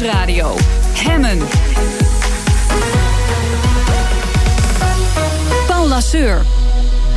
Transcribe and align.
Nieuwsradio. 0.00 0.56
Hemmen. 0.94 1.38
Paul 5.66 5.88
Lasseur. 5.88 6.42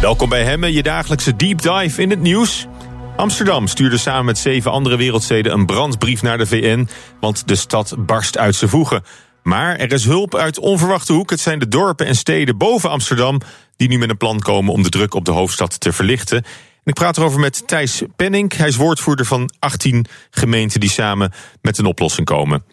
Welkom 0.02 0.30
bij 0.30 0.44
Hemmen, 0.44 0.74
je 0.74 0.84
dagelijkse 0.84 1.36
deep 1.36 1.62
dive 1.62 2.02
in 2.02 2.10
het 2.10 2.22
nieuws. 2.22 2.68
Amsterdam 3.16 3.68
stuurde 3.68 3.98
samen 3.98 4.26
met 4.26 4.38
zeven 4.38 4.72
andere 4.72 4.98
wereldsteden 4.98 5.52
een 5.52 5.66
brandbrief 5.66 6.22
naar 6.22 6.38
de 6.38 6.46
VN, 6.46 6.88
want 7.20 7.48
de 7.48 7.56
stad 7.56 7.96
barst 7.98 8.38
uit 8.38 8.56
zijn 8.56 8.70
voegen. 8.70 9.04
Maar 9.44 9.76
er 9.76 9.92
is 9.92 10.06
hulp 10.06 10.36
uit 10.36 10.60
onverwachte 10.60 11.14
hoek. 11.14 11.30
Het 11.30 11.40
zijn 11.40 11.60
de 11.60 11.68
dorpen 11.68 12.06
en 12.06 12.16
steden 12.16 12.58
boven 12.58 12.90
Amsterdam 12.90 13.42
die 13.76 13.88
nu 13.88 13.98
met 13.98 14.10
een 14.10 14.18
plan 14.18 14.40
komen 14.40 14.74
om 14.74 14.84
de 14.84 14.90
druk 14.90 15.14
op 15.14 15.26
de 15.26 15.32
hoofdstad 15.32 15.80
te 15.80 15.94
verlichten. 15.94 16.44
Ik 16.90 16.96
praat 16.96 17.18
erover 17.18 17.40
met 17.40 17.68
Thijs 17.68 18.02
Penning. 18.16 18.56
Hij 18.56 18.68
is 18.68 18.76
woordvoerder 18.76 19.26
van 19.26 19.50
18 19.60 20.06
gemeenten 20.30 20.80
die 20.80 20.90
samen 20.90 21.32
met 21.62 21.78
een 21.78 21.86
oplossing 21.86 22.28
komen. 22.28 22.64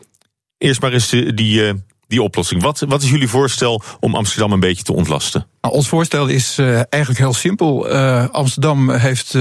Eerst 0.58 0.80
maar 0.80 0.92
eens 0.92 1.08
die, 1.08 1.84
die 2.06 2.22
oplossing. 2.22 2.62
Wat, 2.62 2.80
wat 2.88 3.02
is 3.02 3.10
jullie 3.10 3.28
voorstel 3.28 3.82
om 4.00 4.14
Amsterdam 4.14 4.52
een 4.52 4.60
beetje 4.60 4.82
te 4.82 4.92
ontlasten? 4.92 5.46
Nou, 5.60 5.74
ons 5.74 5.88
voorstel 5.88 6.26
is 6.26 6.58
uh, 6.58 6.66
eigenlijk 6.74 7.18
heel 7.18 7.34
simpel. 7.34 7.92
Uh, 7.92 8.28
Amsterdam 8.28 8.90
heeft 8.90 9.34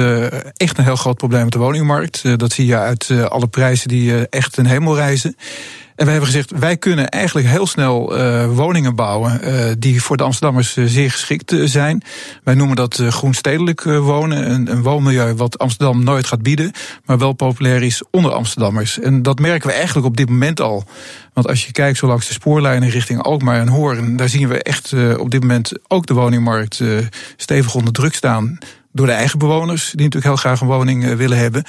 echt 0.53 0.77
een 0.77 0.83
heel 0.83 0.95
groot 0.95 1.17
probleem 1.17 1.43
met 1.43 1.53
de 1.53 1.59
woningmarkt. 1.59 2.39
dat 2.39 2.51
zie 2.51 2.65
je 2.65 2.77
uit 2.77 3.11
alle 3.11 3.47
prijzen 3.47 3.87
die 3.87 4.29
echt 4.29 4.57
een 4.57 4.67
hemel 4.67 4.95
reizen. 4.95 5.35
En 5.95 6.05
we 6.05 6.11
hebben 6.11 6.29
gezegd, 6.29 6.51
wij 6.51 6.77
kunnen 6.77 7.09
eigenlijk 7.09 7.47
heel 7.47 7.67
snel 7.67 8.17
uh, 8.17 8.45
woningen 8.47 8.95
bouwen 8.95 9.39
uh, 9.43 9.71
die 9.77 10.01
voor 10.01 10.17
de 10.17 10.23
Amsterdammers 10.23 10.75
uh, 10.75 10.85
zeer 10.87 11.11
geschikt 11.11 11.55
zijn. 11.63 12.03
Wij 12.43 12.53
noemen 12.53 12.75
dat 12.75 13.01
groenstedelijk 13.09 13.83
wonen, 13.83 14.51
een, 14.51 14.71
een, 14.71 14.81
woonmilieu 14.81 15.33
wat 15.33 15.57
Amsterdam 15.57 16.03
nooit 16.03 16.27
gaat 16.27 16.41
bieden, 16.41 16.71
maar 17.05 17.17
wel 17.17 17.33
populair 17.33 17.83
is 17.83 18.03
onder 18.11 18.31
Amsterdammers. 18.31 18.99
En 18.99 19.21
dat 19.21 19.39
merken 19.39 19.67
we 19.67 19.73
eigenlijk 19.73 20.07
op 20.07 20.17
dit 20.17 20.29
moment 20.29 20.61
al. 20.61 20.83
Want 21.33 21.47
als 21.47 21.65
je 21.65 21.71
kijkt 21.71 21.97
zo 21.97 22.07
langs 22.07 22.27
de 22.27 22.33
spoorlijnen 22.33 22.89
richting 22.89 23.21
Alkmaar 23.21 23.59
en 23.59 23.67
Hoorn, 23.67 24.15
daar 24.15 24.29
zien 24.29 24.47
we 24.47 24.63
echt 24.63 24.93
op 25.17 25.31
dit 25.31 25.41
moment 25.41 25.71
ook 25.87 26.05
de 26.05 26.13
woningmarkt 26.13 26.81
stevig 27.37 27.75
onder 27.75 27.93
druk 27.93 28.13
staan. 28.13 28.57
Door 28.91 29.05
de 29.05 29.11
eigen 29.11 29.39
bewoners, 29.39 29.83
die 29.83 30.05
natuurlijk 30.05 30.25
heel 30.25 30.35
graag 30.35 30.61
een 30.61 30.67
woning 30.67 31.15
willen 31.15 31.37
hebben. 31.37 31.63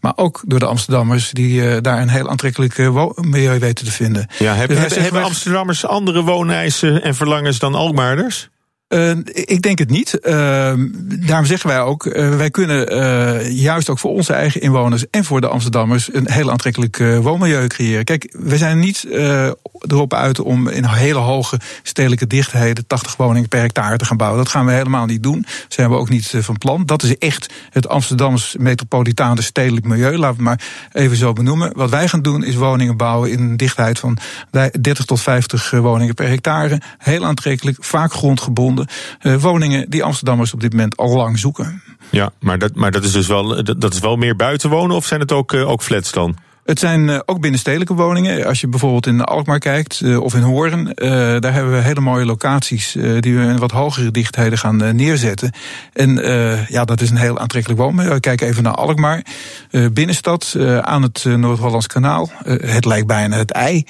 Maar 0.00 0.12
ook 0.16 0.42
door 0.46 0.58
de 0.58 0.66
Amsterdammers 0.66 1.30
die 1.30 1.62
uh, 1.62 1.76
daar 1.80 2.00
een 2.00 2.08
heel 2.08 2.28
aantrekkelijk 2.28 2.76
milieu 3.14 3.58
weten 3.58 3.84
te 3.84 3.92
vinden. 3.92 4.28
Ja, 4.38 4.54
hebben, 4.54 4.76
dus 4.76 4.84
hebben, 4.84 5.02
hebben 5.02 5.24
Amsterdammers 5.24 5.86
andere 5.86 6.22
wooneisen 6.22 7.02
en 7.02 7.14
verlangens 7.14 7.58
dan 7.58 7.74
Alkmaarders? 7.74 8.48
Uh, 8.88 9.10
ik 9.32 9.62
denk 9.62 9.78
het 9.78 9.90
niet. 9.90 10.18
Uh, 10.22 10.32
daarom 11.26 11.44
zeggen 11.44 11.68
wij 11.68 11.80
ook, 11.80 12.04
uh, 12.04 12.36
wij 12.36 12.50
kunnen 12.50 13.52
juist 13.52 13.88
ook 13.88 13.98
voor 13.98 14.10
onze 14.10 14.32
eigen 14.32 14.60
inwoners 14.60 15.10
en 15.10 15.24
voor 15.24 15.40
de 15.40 15.48
Amsterdammers 15.48 16.14
een 16.14 16.30
heel 16.30 16.50
aantrekkelijk 16.50 16.96
woonmilieu 16.96 17.66
creëren. 17.66 18.04
Kijk, 18.04 18.34
we 18.38 18.56
zijn 18.56 18.78
niet 18.78 19.06
erop 19.80 20.14
uit 20.14 20.40
om 20.40 20.68
in 20.68 20.84
hele 20.84 21.18
hoge 21.18 21.60
stedelijke 21.82 22.26
dichtheden 22.26 22.86
80 22.86 23.16
woningen 23.16 23.48
per 23.48 23.60
hectare 23.60 23.96
te 23.96 24.04
gaan 24.04 24.16
bouwen. 24.16 24.38
Dat 24.38 24.52
gaan 24.52 24.66
we 24.66 24.72
helemaal 24.72 25.06
niet 25.06 25.22
doen. 25.22 25.40
Dat 25.42 25.72
zijn 25.72 25.90
we 25.90 25.96
ook 25.96 26.08
niet 26.08 26.32
van 26.38 26.58
plan. 26.58 26.86
Dat 26.86 27.02
is 27.02 27.18
echt 27.18 27.52
het 27.70 27.88
Amsterdams 27.88 28.56
metropolitane 28.58 29.42
stedelijk 29.42 29.86
milieu. 29.86 30.16
Laten 30.16 30.36
we 30.36 30.42
maar 30.42 30.60
even 30.92 31.16
zo 31.16 31.32
benoemen. 31.32 31.72
Wat 31.76 31.90
wij 31.90 32.08
gaan 32.08 32.22
doen 32.22 32.44
is 32.44 32.54
woningen 32.54 32.96
bouwen 32.96 33.30
in 33.30 33.40
een 33.40 33.56
dichtheid 33.56 33.98
van 33.98 34.18
30 34.80 35.04
tot 35.04 35.20
50 35.20 35.70
woningen 35.70 36.14
per 36.14 36.28
hectare. 36.28 36.80
Heel 36.98 37.24
aantrekkelijk, 37.24 37.76
vaak 37.80 38.12
grondgebonden 38.12 38.77
uh, 39.22 39.36
woningen 39.36 39.90
die 39.90 40.04
Amsterdammers 40.04 40.54
op 40.54 40.60
dit 40.60 40.72
moment 40.72 40.96
al 40.96 41.16
lang 41.16 41.38
zoeken. 41.38 41.82
Ja, 42.10 42.32
maar 42.40 42.58
dat, 42.58 42.74
maar 42.74 42.90
dat 42.90 43.04
is 43.04 43.12
dus 43.12 43.26
wel, 43.26 43.64
dat 43.78 43.92
is 43.92 43.98
wel 43.98 44.16
meer 44.16 44.36
buiten 44.36 44.70
wonen 44.70 44.96
of 44.96 45.06
zijn 45.06 45.20
het 45.20 45.32
ook, 45.32 45.52
uh, 45.52 45.68
ook 45.68 45.82
flats 45.82 46.12
dan? 46.12 46.36
Het 46.68 46.78
zijn 46.78 47.08
uh, 47.08 47.18
ook 47.24 47.40
binnenstedelijke 47.40 47.94
woningen. 47.94 48.46
Als 48.46 48.60
je 48.60 48.68
bijvoorbeeld 48.68 49.06
in 49.06 49.24
Alkmaar 49.24 49.58
kijkt 49.58 50.00
uh, 50.00 50.20
of 50.20 50.34
in 50.34 50.42
Hoorn, 50.42 50.92
uh, 50.94 51.10
daar 51.38 51.52
hebben 51.52 51.72
we 51.72 51.78
hele 51.78 52.00
mooie 52.00 52.24
locaties 52.24 52.92
die 53.20 53.36
we 53.36 53.42
in 53.42 53.58
wat 53.58 53.70
hogere 53.70 54.10
dichtheden 54.10 54.58
gaan 54.58 54.96
neerzetten. 54.96 55.52
En 55.92 56.14
ja, 56.68 56.84
dat 56.84 57.00
is 57.00 57.10
een 57.10 57.16
heel 57.16 57.38
aantrekkelijk 57.38 57.80
wonen. 57.80 58.20
Kijk 58.20 58.40
even 58.40 58.62
naar 58.62 58.74
Alkmaar, 58.74 59.22
binnenstad 59.92 60.56
aan 60.80 61.02
het 61.02 61.24
Noord-Hollands 61.24 61.86
kanaal. 61.86 62.30
het 62.44 62.84
lijkt 62.84 63.06
bijna 63.06 63.36
het 63.36 63.50
ei 63.50 63.84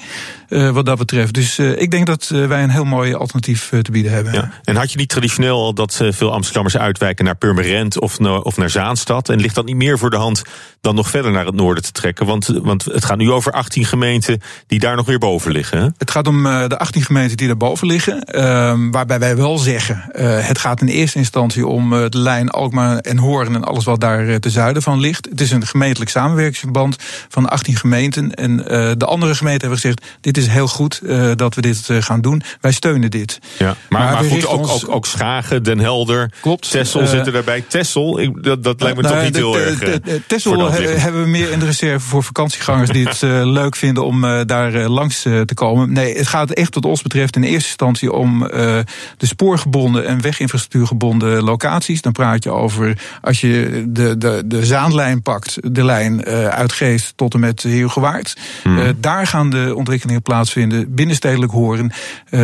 wat 0.49 0.85
dat 0.85 0.97
betreft. 0.97 1.33
Dus 1.33 1.59
ik 1.59 1.91
denk 1.91 2.05
dat 2.05 2.27
wij 2.27 2.63
een 2.63 2.69
heel 2.69 2.85
mooi 2.85 3.13
alternatief 3.13 3.71
te 3.81 3.91
bieden 3.91 4.11
hebben. 4.11 4.33
Ja. 4.33 4.51
En 4.63 4.75
had 4.75 4.91
je 4.91 4.97
niet 4.97 5.09
traditioneel 5.09 5.57
al 5.57 5.73
dat 5.73 6.01
veel 6.09 6.33
Amsterdammers 6.33 6.77
uitwijken 6.77 7.25
naar 7.25 7.35
Purmerend 7.35 7.99
of, 7.99 8.19
of 8.19 8.57
naar 8.57 8.69
Zaanstad? 8.69 9.29
En 9.29 9.39
ligt 9.39 9.55
dat 9.55 9.65
niet 9.65 9.75
meer 9.75 9.97
voor 9.97 10.09
de 10.09 10.17
hand 10.17 10.41
dan 10.81 10.95
nog 10.95 11.09
verder 11.09 11.31
naar 11.31 11.45
het 11.45 11.55
noorden 11.55 11.83
te 11.83 11.91
trekken? 11.91 12.25
Want 12.25 12.49
want 12.69 12.85
het 12.85 13.05
gaat 13.05 13.17
nu 13.17 13.31
over 13.31 13.51
18 13.51 13.85
gemeenten 13.85 14.41
die 14.67 14.79
daar 14.79 14.95
nog 14.95 15.05
weer 15.05 15.17
boven 15.17 15.51
liggen. 15.51 15.81
Hè? 15.81 15.87
Het 15.97 16.11
gaat 16.11 16.27
om 16.27 16.45
uh, 16.45 16.67
de 16.67 16.77
18 16.77 17.03
gemeenten 17.03 17.37
die 17.37 17.47
daar 17.47 17.57
boven 17.57 17.87
liggen. 17.87 18.23
Uh, 18.31 18.73
waarbij 18.91 19.19
wij 19.19 19.35
wel 19.35 19.57
zeggen, 19.57 20.09
uh, 20.15 20.47
het 20.47 20.57
gaat 20.57 20.81
in 20.81 20.87
eerste 20.87 21.17
instantie 21.17 21.67
om 21.67 21.93
uh, 21.93 22.05
de 22.09 22.17
lijn 22.17 22.49
Alkmaar 22.49 22.97
en 22.97 23.17
Hoorn 23.17 23.55
en 23.55 23.63
alles 23.63 23.85
wat 23.85 23.99
daar 23.99 24.39
te 24.39 24.49
zuiden 24.49 24.81
van 24.81 24.99
ligt. 24.99 25.27
Het 25.29 25.41
is 25.41 25.51
een 25.51 25.67
gemeentelijk 25.67 26.11
samenwerkingsverband 26.11 26.95
van 27.29 27.49
18 27.49 27.75
gemeenten. 27.75 28.33
En 28.33 28.57
de 28.97 29.05
andere 29.05 29.35
gemeenten 29.35 29.61
hebben 29.61 29.79
gezegd, 29.79 30.17
dit 30.21 30.37
is 30.37 30.47
heel 30.47 30.67
goed 30.67 31.01
dat 31.35 31.55
we 31.55 31.61
dit 31.61 31.87
gaan 31.89 32.21
doen. 32.21 32.41
Wij 32.61 32.71
steunen 32.71 33.11
dit. 33.11 33.39
Ja, 33.57 33.65
maar, 33.65 34.01
maar, 34.01 34.13
maar 34.13 34.23
goed, 34.23 34.47
ook, 34.47 34.59
ons... 34.59 34.85
ook, 34.85 34.95
ook, 34.95 35.05
Schagen, 35.05 35.63
Den 35.63 35.79
Helder, 35.79 36.31
Klopt, 36.41 36.71
Tessel 36.71 37.07
zitten 37.07 37.33
daarbij. 37.33 37.63
Tessel, 37.67 38.19
ik, 38.19 38.43
dat, 38.43 38.63
dat 38.63 38.81
lijkt 38.81 38.97
me 38.97 39.03
toch 39.03 39.11
nou, 39.11 39.25
niet 39.25 39.35
heel 39.35 39.59
erg. 39.59 39.99
Tessel 40.27 40.71
hebben 40.71 41.21
we 41.23 41.27
meer 41.27 41.51
in 41.51 41.59
de 41.59 41.65
reserve 41.65 42.07
voor 42.07 42.23
vakantie 42.23 42.58
vakantiegangers 42.63 43.21
die 43.21 43.29
het 43.29 43.45
uh, 43.45 43.51
leuk 43.51 43.75
vinden 43.75 44.05
om 44.05 44.23
uh, 44.23 44.39
daar 44.45 44.75
uh, 44.75 44.87
langs 44.87 45.21
te 45.21 45.53
komen. 45.53 45.93
Nee, 45.93 46.17
het 46.17 46.27
gaat 46.27 46.51
echt 46.51 46.75
wat 46.75 46.85
ons 46.85 47.01
betreft 47.01 47.35
in 47.35 47.43
eerste 47.43 47.67
instantie 47.67 48.11
om 48.11 48.39
de 48.39 48.85
spoorgebonden 49.17 50.05
en 50.05 50.21
weginfrastructuurgebonden 50.21 51.43
locaties. 51.43 52.01
Dan 52.01 52.11
praat 52.11 52.43
je 52.43 52.51
over, 52.51 52.97
als 53.21 53.41
je 53.41 53.83
de, 53.87 54.17
de, 54.17 54.43
de 54.45 54.65
Zaanlijn 54.65 55.21
pakt, 55.21 55.57
de 55.73 55.83
lijn 55.83 56.25
uit 56.25 56.73
Geest 56.73 57.13
tot 57.15 57.33
en 57.33 57.39
met 57.39 57.63
Heergewaard. 57.63 58.37
Hmm. 58.63 58.93
daar 58.97 59.27
gaan 59.27 59.49
de 59.49 59.73
ontwikkelingen 59.75 60.21
plaatsvinden, 60.21 60.95
binnenstedelijk 60.95 61.51
horen. 61.51 61.91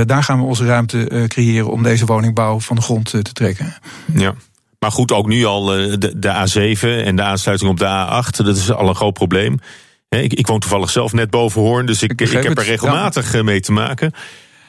daar 0.06 0.24
gaan 0.24 0.40
we 0.40 0.46
onze 0.46 0.66
ruimte 0.66 1.26
creëren 1.28 1.72
om 1.72 1.84
deze 1.84 2.06
woningbouw 2.06 2.60
van 2.60 2.76
de 2.76 2.82
grond 2.82 3.10
te 3.10 3.22
trekken. 3.22 3.76
Ja. 4.14 4.34
Maar 4.80 4.92
goed, 4.92 5.12
ook 5.12 5.28
nu 5.28 5.46
al 5.46 5.66
de, 5.66 6.14
de 6.18 6.48
A7 6.48 7.06
en 7.06 7.16
de 7.16 7.22
aansluiting 7.22 7.70
op 7.70 7.78
de 7.78 7.86
A8, 7.86 8.46
dat 8.46 8.58
is 8.58 8.72
al 8.72 8.90
een 8.90 8.96
groot 8.96 9.14
probleem. 9.14 9.60
Ik, 10.24 10.34
ik 10.34 10.48
woon 10.48 10.60
toevallig 10.60 10.90
zelf 10.90 11.14
net 11.14 11.30
boven 11.30 11.62
Hoorn, 11.62 11.86
dus 11.86 12.04
ik, 12.04 12.22
ik, 12.22 12.32
heb 12.32 12.58
er 12.58 12.64
regelmatig 12.64 13.32
ja. 13.32 13.38
Eh, 13.38 13.44
mee 13.44 13.60
te 13.60 13.72
maken. 13.72 14.12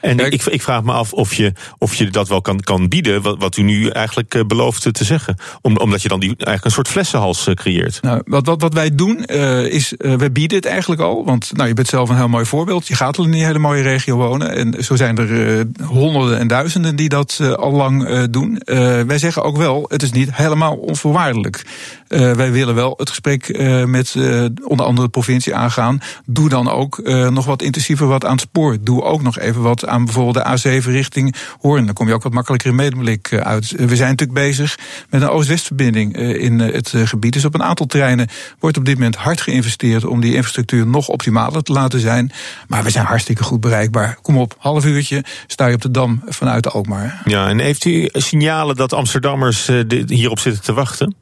En 0.01 0.19
ik, 0.19 0.45
ik, 0.45 0.61
vraag 0.61 0.83
me 0.83 0.91
af 0.91 1.13
of 1.13 1.33
je, 1.33 1.53
of 1.77 1.95
je 1.95 2.09
dat 2.09 2.27
wel 2.27 2.41
kan, 2.41 2.59
kan 2.59 2.87
bieden, 2.87 3.21
wat, 3.21 3.35
wat 3.39 3.57
u 3.57 3.61
nu 3.61 3.89
eigenlijk 3.89 4.35
uh, 4.35 4.45
belooft 4.45 4.93
te 4.93 5.03
zeggen. 5.03 5.37
Om, 5.61 5.77
omdat 5.77 6.01
je 6.01 6.07
dan 6.07 6.19
die, 6.19 6.29
eigenlijk 6.29 6.65
een 6.65 6.71
soort 6.71 6.87
flessenhals 6.87 7.47
uh, 7.47 7.55
creëert. 7.55 7.99
Nou, 8.01 8.21
wat, 8.25 8.45
wat, 8.45 8.61
wat 8.61 8.73
wij 8.73 8.95
doen, 8.95 9.23
uh, 9.25 9.65
is, 9.65 9.93
we 9.97 10.31
bieden 10.31 10.57
het 10.57 10.65
eigenlijk 10.65 11.01
al. 11.01 11.25
Want 11.25 11.51
nou, 11.53 11.67
je 11.67 11.73
bent 11.73 11.87
zelf 11.87 12.09
een 12.09 12.15
heel 12.15 12.27
mooi 12.27 12.45
voorbeeld. 12.45 12.87
Je 12.87 12.95
gaat 12.95 13.17
al 13.17 13.25
in 13.25 13.33
een 13.33 13.45
hele 13.45 13.59
mooie 13.59 13.81
regio 13.81 14.15
wonen. 14.15 14.55
En 14.55 14.83
zo 14.83 14.95
zijn 14.95 15.17
er 15.17 15.65
honderden 15.83 16.39
en 16.39 16.47
duizenden 16.47 16.95
die 16.95 17.09
dat 17.09 17.39
al 17.55 17.71
lang 17.71 18.25
doen. 18.29 18.61
wij 19.07 19.17
zeggen 19.17 19.43
ook 19.43 19.57
wel, 19.57 19.85
het 19.87 20.03
is 20.03 20.11
niet 20.11 20.35
helemaal 20.35 20.75
onvoorwaardelijk. 20.75 21.65
wij 22.07 22.51
willen 22.51 22.75
wel 22.75 22.93
het 22.97 23.09
gesprek 23.09 23.57
met 23.87 24.15
onder 24.63 24.85
andere 24.85 25.05
de 25.05 25.09
provincie 25.09 25.55
aangaan. 25.55 26.01
Doe 26.25 26.49
dan 26.49 26.69
ook 26.69 27.01
nog 27.29 27.45
wat 27.45 27.61
intensiever 27.61 28.07
wat 28.07 28.25
aan 28.25 28.31
het 28.31 28.41
spoor. 28.41 28.77
Doe 28.81 29.03
ook 29.03 29.21
nog 29.21 29.39
even 29.39 29.61
wat 29.61 29.86
aan 29.87 30.05
bijvoorbeeld 30.05 30.45
de 30.45 30.81
A7 30.81 30.85
richting 30.85 31.35
Hoorn. 31.59 31.85
Dan 31.85 31.93
kom 31.93 32.07
je 32.07 32.13
ook 32.13 32.23
wat 32.23 32.33
makkelijker 32.33 32.69
in 32.69 32.75
medeblik 32.75 33.27
eh, 33.31 33.39
uit. 33.39 33.71
We 33.71 33.95
zijn 33.95 34.09
natuurlijk 34.09 34.39
bezig 34.39 34.77
met 35.09 35.21
een 35.21 35.29
Oost-West-verbinding 35.29 36.15
eh, 36.15 36.43
in 36.43 36.61
eh, 36.61 36.73
het 36.73 36.93
gebied. 36.95 37.33
Dus 37.33 37.45
op 37.45 37.53
een 37.53 37.63
aantal 37.63 37.85
terreinen 37.85 38.27
wordt 38.59 38.77
op 38.77 38.85
dit 38.85 38.93
moment 38.93 39.15
hard 39.15 39.41
geïnvesteerd 39.41 40.05
om 40.05 40.21
die 40.21 40.33
infrastructuur 40.33 40.87
nog 40.87 41.07
optimaler 41.07 41.63
te 41.63 41.71
laten 41.71 41.99
zijn. 41.99 42.31
Maar 42.67 42.83
we 42.83 42.89
zijn 42.89 43.05
hartstikke 43.05 43.43
goed 43.43 43.61
bereikbaar. 43.61 44.17
Kom 44.21 44.37
op, 44.37 44.55
half 44.57 44.85
uurtje 44.85 45.23
sta 45.47 45.67
je 45.67 45.75
op 45.75 45.81
de 45.81 45.91
dam 45.91 46.21
vanuit 46.25 46.71
Alkmaar. 46.71 47.21
Ja, 47.25 47.49
en 47.49 47.59
heeft 47.59 47.85
u 47.85 48.09
signalen 48.11 48.75
dat 48.75 48.93
Amsterdammers 48.93 49.71
hierop 50.07 50.39
zitten 50.39 50.63
te 50.63 50.73
wachten? 50.73 51.15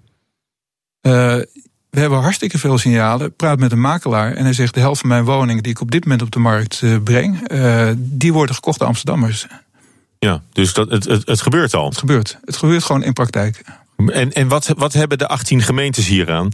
Uh, 1.01 1.37
we 1.95 2.01
hebben 2.01 2.21
hartstikke 2.21 2.57
veel 2.57 2.77
signalen. 2.77 3.35
Praat 3.35 3.59
met 3.59 3.71
een 3.71 3.81
makelaar 3.81 4.33
en 4.33 4.43
hij 4.43 4.53
zegt: 4.53 4.73
de 4.73 4.79
helft 4.79 4.99
van 4.99 5.09
mijn 5.09 5.23
woningen 5.23 5.63
die 5.63 5.71
ik 5.71 5.81
op 5.81 5.91
dit 5.91 6.03
moment 6.03 6.21
op 6.21 6.31
de 6.31 6.39
markt 6.39 6.81
uh, 6.81 6.97
breng, 7.03 7.51
uh, 7.51 7.89
die 7.97 8.33
worden 8.33 8.55
gekocht 8.55 8.79
door 8.79 8.87
Amsterdammers. 8.87 9.47
Ja, 10.19 10.41
dus 10.51 10.73
dat, 10.73 10.89
het, 10.89 11.03
het, 11.03 11.27
het 11.27 11.41
gebeurt 11.41 11.73
al. 11.73 11.85
Het 11.85 11.97
gebeurt. 11.97 12.37
Het 12.45 12.57
gebeurt 12.57 12.83
gewoon 12.83 13.03
in 13.03 13.13
praktijk. 13.13 13.61
En, 14.07 14.31
en 14.31 14.47
wat, 14.47 14.73
wat 14.77 14.93
hebben 14.93 15.17
de 15.17 15.27
18 15.27 15.61
gemeentes 15.61 16.07
hieraan? 16.07 16.49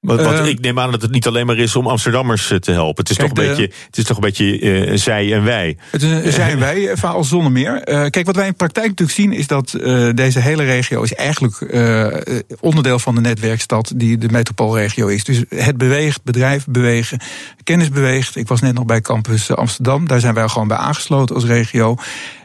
Want, 0.00 0.20
want 0.20 0.38
Eh, 0.38 0.46
ik 0.46 0.60
neem 0.60 0.78
aan 0.78 0.90
dat 0.90 1.02
het 1.02 1.10
niet 1.10 1.26
alleen 1.26 1.46
maar 1.46 1.58
is 1.58 1.76
om 1.76 1.86
Amsterdammers 1.86 2.50
eh, 2.50 2.58
te 2.58 2.70
helpen. 2.72 3.02
Het 3.02 3.10
is, 3.10 3.16
Kijk, 3.16 3.28
toch, 3.28 3.38
een 3.38 3.44
de- 3.44 3.56
beetje, 3.56 3.72
het 3.86 3.98
is 3.98 4.04
toch 4.04 4.16
een 4.16 4.22
beetje 4.22 4.58
eh, 4.60 4.96
zij 4.96 5.32
en 5.32 5.44
wij. 5.44 5.76
Het 5.90 6.02
is 6.02 6.10
een 6.10 6.32
zijn 6.32 6.58
wij 6.58 6.90
verhaal 6.96 7.24
zonder 7.24 7.52
meer. 7.52 7.80
Kijk, 7.84 8.26
wat 8.26 8.36
wij 8.36 8.44
in 8.44 8.50
de 8.50 8.56
praktijk 8.56 8.86
natuurlijk 8.88 9.18
zien 9.18 9.32
is 9.32 9.46
dat 9.46 9.70
deze 10.14 10.40
hele 10.40 10.64
regio 10.64 11.02
is 11.02 11.14
eigenlijk 11.14 11.60
onderdeel 12.60 12.98
van 12.98 13.14
de 13.14 13.20
netwerkstad 13.20 13.92
die 13.96 14.18
de 14.18 14.28
metropoolregio 14.28 15.06
is. 15.06 15.24
Dus 15.24 15.42
het 15.48 15.76
beweegt, 15.76 16.22
bedrijven 16.24 16.72
bewegen, 16.72 17.18
kennis 17.64 17.88
beweegt. 17.88 18.36
Ik 18.36 18.48
was 18.48 18.60
net 18.60 18.74
nog 18.74 18.84
bij 18.84 19.00
Campus 19.00 19.50
Amsterdam, 19.50 20.06
daar 20.08 20.20
zijn 20.20 20.34
wij 20.34 20.48
gewoon 20.48 20.68
bij 20.68 20.76
aangesloten 20.76 21.34
als 21.34 21.44
regio. 21.44 21.96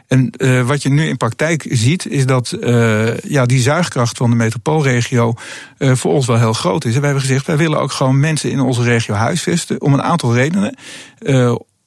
En 0.06 0.30
eh, 0.30 0.66
wat 0.66 0.82
je 0.82 0.88
nu 0.88 1.06
in 1.06 1.16
praktijk 1.16 1.66
ziet, 1.70 2.06
is 2.06 2.26
dat 2.26 2.52
eh, 2.52 3.18
ja, 3.18 3.46
die 3.46 3.60
zuigkracht 3.60 4.16
van 4.16 4.30
de 4.30 4.36
metropoolregio 4.36 5.34
eh, 5.78 5.92
voor 5.92 6.12
ons 6.12 6.26
wel 6.26 6.38
heel 6.38 6.52
groot 6.52 6.84
is. 6.84 6.94
En 6.94 7.00
wij 7.00 7.10
hebben 7.10 7.28
gezegd, 7.28 7.46
wij 7.46 7.56
willen 7.56 7.80
ook 7.80 7.92
gewoon 7.92 8.20
mensen 8.20 8.50
in 8.50 8.60
onze 8.60 8.82
regio 8.82 9.14
huisvesten 9.14 9.80
om 9.80 9.92
een 9.92 10.02
aantal 10.02 10.34
redenen. 10.34 10.76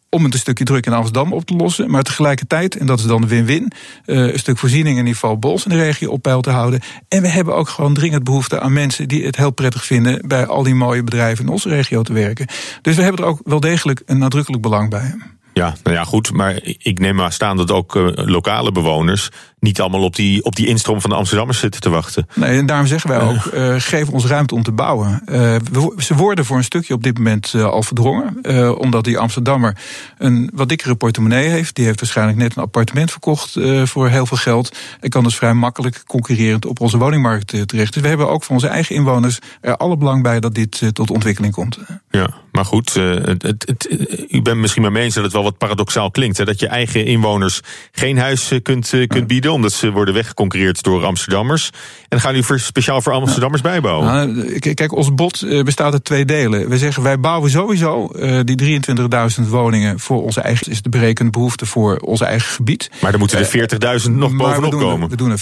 Om 0.10 0.24
het 0.24 0.34
een 0.34 0.40
stukje 0.40 0.64
druk 0.64 0.86
in 0.86 0.94
Amsterdam 0.94 1.34
op 1.34 1.46
te 1.46 1.56
lossen. 1.56 1.92
Maar 1.92 2.04
tegelijkertijd, 2.04 2.78
en 2.78 2.86
dat 2.86 3.00
is 3.00 3.06
dan 3.06 3.22
de 3.22 3.28
win-win, 3.28 3.72
een 4.06 4.40
stuk 4.40 4.58
voorzieningen 4.58 4.98
in 4.98 5.04
niveau 5.04 5.36
Bols 5.36 5.66
in 5.66 5.70
de 5.70 5.84
regio 5.84 6.10
op 6.10 6.22
peil 6.22 6.42
te 6.42 6.50
houden. 6.50 6.80
En 7.08 7.22
we 7.22 7.28
hebben 7.28 7.56
ook 7.56 7.70
gewoon 7.70 7.94
dringend 7.94 8.24
behoefte 8.24 8.60
aan 8.60 8.74
mensen 8.74 9.08
die 9.08 9.26
het 9.26 9.36
heel 9.36 9.52
prettig 9.52 9.86
vinden 9.86 10.28
bij 10.28 10.46
al 10.46 10.64
die 10.64 10.76
mooie 10.76 11.04
bedrijven 11.04 11.46
in 11.46 11.52
onze 11.52 11.70
regio 11.70 12.02
te 12.02 12.14
werken. 12.14 12.48
Dus 12.82 12.96
we 12.96 13.02
hebben 13.02 13.22
er 13.22 13.30
ook 13.30 13.40
wel 13.44 13.60
degelijk 13.60 14.02
een 14.06 14.18
nadrukkelijk 14.18 14.62
belang 14.62 14.90
bij. 14.90 15.16
Ja, 15.58 15.76
nou 15.84 15.96
ja, 15.96 16.04
goed. 16.04 16.34
Maar 16.34 16.60
ik 16.64 17.00
neem 17.00 17.16
maar 17.16 17.32
staan 17.32 17.58
dat 17.58 17.72
ook 17.72 17.96
eh, 17.96 18.08
lokale 18.14 18.72
bewoners 18.72 19.30
niet 19.60 19.82
allemaal 19.82 20.04
op 20.04 20.16
die, 20.16 20.44
op 20.44 20.56
die 20.56 20.68
instroom 20.68 21.02
van 21.02 21.10
de 21.10 21.16
Amsterdammers 21.16 21.60
zitten 21.60 21.82
te 21.82 21.90
wachten. 21.90 22.28
Nee, 22.36 22.58
en 22.58 22.66
daarom 22.66 22.88
zeggen 22.88 23.10
wij 23.10 23.20
ook, 23.22 23.46
eh, 23.46 23.76
geef 23.78 24.10
ons 24.10 24.26
ruimte 24.26 24.56
om 24.56 24.64
te 24.64 24.72
bouwen. 24.72 25.22
Eh, 25.26 25.56
we- 25.72 25.94
ze 25.98 26.16
worden 26.16 26.46
voor 26.46 26.58
een 26.58 26.64
stukje 26.64 26.94
op 26.94 27.04
dit 27.04 27.18
moment 27.18 27.54
eh, 27.54 27.64
al 27.66 27.84
verdrongen. 27.84 28.38
eh, 28.42 28.78
omdat 28.80 29.04
die 29.04 29.18
Amsterdammer 29.18 29.78
een 30.18 30.50
wat 30.54 30.70
dikkere 30.70 30.96
portemonnee 30.96 31.48
heeft. 31.48 31.76
Die 31.76 31.86
heeft 31.86 32.00
waarschijnlijk 32.00 32.38
net 32.38 32.56
een 32.56 32.64
appartement 32.64 33.12
verkocht 33.12 33.56
eh, 33.56 33.86
voor 33.86 34.10
heel 34.10 34.26
veel 34.26 34.38
geld. 34.38 34.78
En 35.00 35.10
kan 35.10 35.24
dus 35.24 35.36
vrij 35.36 35.54
makkelijk 35.54 36.04
concurrerend 36.08 36.66
op 36.66 36.80
onze 36.82 36.98
woningmarkt 36.98 37.54
eh, 37.54 37.62
terecht. 37.62 37.94
Dus 37.94 38.02
we 38.02 38.08
hebben 38.08 38.30
ook 38.30 38.44
van 38.44 38.56
onze 38.56 38.68
eigen 38.68 38.96
inwoners 38.96 39.40
er 39.62 39.78
alle 39.78 39.98
belang 39.98 40.24
bij 40.24 40.40
dat 40.40 40.56
dit 40.56 40.82
eh, 40.82 40.90
tot 40.90 41.12
ontwikkeling 41.12 41.54
komt. 41.54 41.78
Ja, 42.10 42.30
maar 42.52 42.66
goed, 42.66 42.96
eh, 42.96 43.04
het, 43.14 43.42
het, 43.44 43.64
het, 43.68 43.88
eh, 43.88 44.24
u 44.30 44.42
bent 44.42 44.58
misschien 44.58 44.82
maar 44.82 44.92
mee 44.92 45.04
eens 45.04 45.14
dat 45.16 45.24
het 45.24 45.34
wel 45.34 45.44
wat 45.44 45.58
paradoxaal 45.58 46.12
klinkt. 46.12 46.38
Hè? 46.38 46.46
Dat 46.46 46.60
je 46.60 46.68
eigen 46.68 47.06
inwoners 47.06 47.62
geen 47.92 48.18
huis 48.18 48.52
eh, 48.52 48.62
kunt, 48.62 48.94
eh, 48.94 49.08
kunt 49.08 49.28
bieden, 49.28 49.47
omdat 49.54 49.74
ze 49.74 49.92
worden 49.92 50.14
weggeconcurreerd 50.14 50.84
door 50.84 51.06
Amsterdammers. 51.06 51.70
En 52.10 52.20
gaan 52.20 52.36
u 52.36 52.44
voor, 52.44 52.60
speciaal 52.60 53.02
voor 53.02 53.14
Amsterdammers 53.14 53.62
bijbouwen. 53.62 54.06
Nou, 54.06 54.60
k- 54.60 54.76
kijk, 54.76 54.96
ons 54.96 55.14
bod 55.14 55.42
eh, 55.42 55.64
bestaat 55.64 55.94
uit 55.94 56.04
twee 56.04 56.26
delen. 56.26 56.70
We 56.70 56.78
zeggen 56.78 57.04
wij 57.04 57.20
bouwen 57.20 57.52
sowieso 57.52 58.08
eh, 58.08 58.40
die 58.44 58.82
23.000 59.42 59.48
woningen 59.50 60.00
voor 60.00 60.24
onze 60.24 60.42
eigen. 60.42 60.72
is 60.72 60.82
de 60.82 60.90
berekende 60.90 61.32
behoefte 61.32 61.66
voor 61.66 61.98
ons 61.98 62.22
eigen 62.22 62.50
gebied. 62.50 62.90
Maar 63.02 63.12
dan 63.12 63.20
moeten 63.20 63.40
er 63.40 64.02
40.000 64.02 64.12
nog 64.12 64.36
bovenop 64.36 64.72
we 64.72 64.78
er- 64.78 64.84
komen. 64.84 65.10
We 65.10 65.16
doen 65.16 65.32
er 65.32 65.40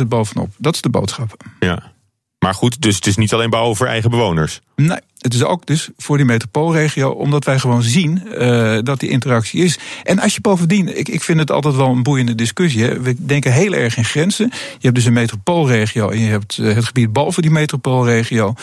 40.000 0.00 0.06
bovenop. 0.08 0.50
Dat 0.58 0.74
is 0.74 0.80
de 0.80 0.90
boodschap. 0.90 1.44
Ja. 1.60 1.92
Maar 2.38 2.54
goed, 2.54 2.82
dus 2.82 2.94
het 2.96 3.06
is 3.06 3.16
niet 3.16 3.32
alleen 3.32 3.50
bouwen 3.50 3.76
voor 3.76 3.86
eigen 3.86 4.10
bewoners. 4.10 4.60
Nee, 4.76 4.98
het 5.18 5.34
is 5.34 5.44
ook 5.44 5.66
dus 5.66 5.88
voor 5.96 6.16
die 6.16 6.26
metropoolregio, 6.26 7.10
omdat 7.10 7.44
wij 7.44 7.58
gewoon 7.58 7.82
zien 7.82 8.32
eh, 8.32 8.78
dat 8.82 9.00
die 9.00 9.10
interactie 9.10 9.64
is. 9.64 9.78
En 10.02 10.18
als 10.18 10.34
je 10.34 10.40
bovendien, 10.40 10.98
ik, 10.98 11.08
ik 11.08 11.22
vind 11.22 11.38
het 11.38 11.50
altijd 11.50 11.74
wel 11.74 11.88
een 11.88 12.02
boeiende 12.02 12.34
discussie. 12.34 12.82
Hè. 12.82 13.00
We 13.00 13.14
denken 13.18 13.52
heel 13.52 13.72
erg 13.72 13.96
in 13.96 14.04
grenzen. 14.04 14.50
Je 14.52 14.78
hebt 14.80 14.94
dus 14.94 15.04
een 15.04 15.12
metropoolregio 15.12 16.08
en 16.08 16.20
je 16.20 16.30
hebt 16.30 16.58
eh, 16.58 16.74
het 16.74 16.84
gebied 16.84 17.12
boven 17.12 17.42
die 17.42 17.50
metropoolregio. 17.50 18.54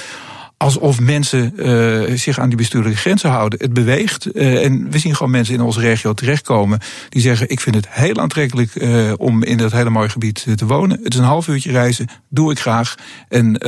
Alsof 0.57 0.99
mensen 0.99 1.57
eh, 1.57 2.17
zich 2.17 2.39
aan 2.39 2.47
die 2.49 2.57
bestuurlijke 2.57 2.97
grenzen 2.97 3.29
houden. 3.29 3.59
Het 3.59 3.73
beweegt. 3.73 4.25
eh, 4.25 4.63
en 4.65 4.91
we 4.91 4.99
zien 4.99 5.15
gewoon 5.15 5.31
mensen 5.31 5.53
in 5.53 5.61
onze 5.61 5.79
regio 5.79 6.13
terechtkomen. 6.13 6.79
die 7.09 7.21
zeggen: 7.21 7.49
Ik 7.49 7.59
vind 7.59 7.75
het 7.75 7.87
heel 7.89 8.15
aantrekkelijk 8.15 8.75
eh, 8.75 9.13
om 9.17 9.43
in 9.43 9.57
dat 9.57 9.71
hele 9.71 9.89
mooie 9.89 10.09
gebied 10.09 10.45
te 10.55 10.65
wonen. 10.65 10.99
Het 11.03 11.13
is 11.13 11.19
een 11.19 11.25
half 11.25 11.47
uurtje 11.47 11.71
reizen. 11.71 12.07
Doe 12.29 12.51
ik 12.51 12.59
graag. 12.59 12.95
En 13.29 13.59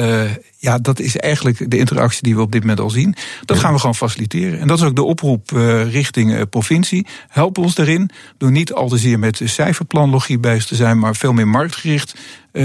ja, 0.58 0.78
dat 0.80 1.00
is 1.00 1.18
eigenlijk 1.18 1.72
de 1.72 1.78
interactie 1.78 2.24
die 2.24 2.36
we 2.36 2.42
op 2.42 2.52
dit 2.52 2.62
moment 2.62 2.80
al 2.80 2.90
zien. 2.90 3.16
Dat 3.46 3.60
gaan 3.60 3.74
we 3.74 3.80
gewoon 3.80 3.96
faciliteren. 3.96 4.60
En 4.60 4.68
dat 4.68 4.78
is 4.78 4.84
ook 4.84 4.96
de 4.96 5.04
oproep 5.04 5.50
richting 5.90 6.50
provincie. 6.50 7.08
Help 7.28 7.58
ons 7.58 7.76
daarin. 7.76 8.10
Door 8.38 8.52
niet 8.52 8.74
al 8.74 8.90
te 8.90 8.98
zeer 8.98 9.20
met 9.20 9.42
cijferplanlogie 9.44 10.40
bezig 10.40 10.66
te 10.66 10.76
zijn. 10.76 11.00
maar 11.00 11.16
veel 11.16 11.34
meer 11.34 11.48
marktgericht 11.48 12.16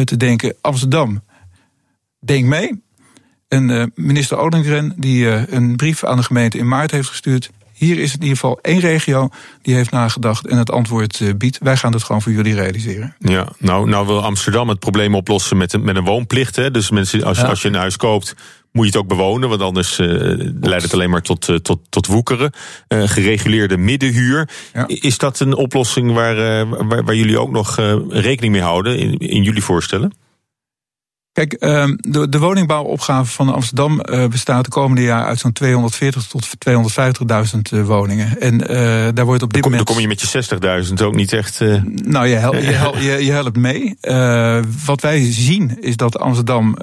te 0.04 0.16
denken. 0.16 0.54
Amsterdam, 0.60 1.22
denk 2.20 2.44
mee. 2.44 2.82
En 3.52 3.70
eh, 3.70 3.84
minister 3.94 4.40
Ollengren, 4.40 4.94
die 4.96 5.30
eh, 5.30 5.42
een 5.46 5.76
brief 5.76 6.04
aan 6.04 6.16
de 6.16 6.22
gemeente 6.22 6.58
in 6.58 6.68
maart 6.68 6.90
heeft 6.90 7.08
gestuurd. 7.08 7.50
Hier 7.72 7.98
is 7.98 8.14
in 8.14 8.20
ieder 8.20 8.36
geval 8.36 8.58
één 8.62 8.80
regio 8.80 9.28
die 9.62 9.74
heeft 9.74 9.90
nagedacht 9.90 10.46
en 10.46 10.58
het 10.58 10.70
antwoord 10.70 11.20
eh, 11.20 11.28
biedt. 11.36 11.58
Wij 11.62 11.76
gaan 11.76 11.92
het 11.92 12.02
gewoon 12.02 12.22
voor 12.22 12.32
jullie 12.32 12.54
realiseren. 12.54 13.14
Ja, 13.18 13.48
nou, 13.58 13.88
nou 13.88 14.06
wil 14.06 14.22
Amsterdam 14.22 14.68
het 14.68 14.78
probleem 14.78 15.14
oplossen 15.14 15.56
met 15.56 15.72
een, 15.72 15.84
met 15.84 15.96
een 15.96 16.04
woonplicht. 16.04 16.56
Hè? 16.56 16.70
Dus 16.70 16.90
mensen, 16.90 17.24
als, 17.24 17.38
Ja. 17.38 17.44
als 17.44 17.62
je 17.62 17.68
een 17.68 17.74
huis 17.74 17.96
koopt, 17.96 18.34
moet 18.72 18.84
je 18.84 18.90
het 18.90 19.00
ook 19.00 19.08
bewonen. 19.08 19.48
Want 19.48 19.62
anders 19.62 19.96
leidt 20.60 20.82
het 20.82 20.92
alleen 20.92 21.10
maar 21.10 21.22
tot, 21.22 21.64
tot, 21.64 21.80
tot 21.88 22.06
woekeren. 22.06 22.52
Gereguleerde 22.88 23.76
middenhuur. 23.76 24.48
Ja. 24.72 24.84
Is 24.86 25.18
dat 25.18 25.40
een 25.40 25.54
oplossing 25.54 26.12
waar, 26.12 26.66
waar, 26.86 27.04
waar 27.04 27.14
jullie 27.14 27.38
ook 27.38 27.50
nog 27.50 27.76
rekening 28.08 28.52
mee 28.52 28.62
houden 28.62 28.98
in, 28.98 29.18
in 29.18 29.42
jullie 29.42 29.62
voorstellen? 29.62 30.12
Kijk, 31.32 31.52
ehm, 31.52 31.94
de, 31.98 32.28
de 32.28 32.38
woningbouwopgave 32.38 33.32
van 33.32 33.54
Amsterdam 33.54 34.00
eh, 34.00 34.26
bestaat 34.26 34.64
de 34.64 34.70
komende 34.70 35.02
jaar 35.02 35.24
uit 35.24 35.38
zo'n 35.38 35.52
240 35.52 36.26
tot 36.26 36.48
250.000 36.68 37.60
eh, 37.70 37.84
woningen. 37.84 38.40
En 38.40 38.68
eh, 38.68 38.76
daar 39.14 39.24
wordt 39.24 39.42
op 39.42 39.52
dit 39.52 39.62
Kom, 39.62 39.70
dan 39.72 39.80
moment. 39.80 39.84
kom 39.84 39.98
je 40.00 40.08
met 40.08 40.20
je 40.20 40.84
60.000 40.98 41.04
ook 41.06 41.14
niet 41.14 41.32
echt. 41.32 41.60
Nou, 42.04 42.26
je, 42.26 42.34
hel, 42.34 42.56
je, 42.70 42.70
hel- 42.70 42.98
je, 42.98 43.24
je 43.24 43.32
helpt 43.32 43.56
mee. 43.56 43.96
Wat 44.84 45.00
wij 45.00 45.32
zien 45.32 45.76
is 45.80 45.96
dat 45.96 46.18
Amsterdam 46.18 46.76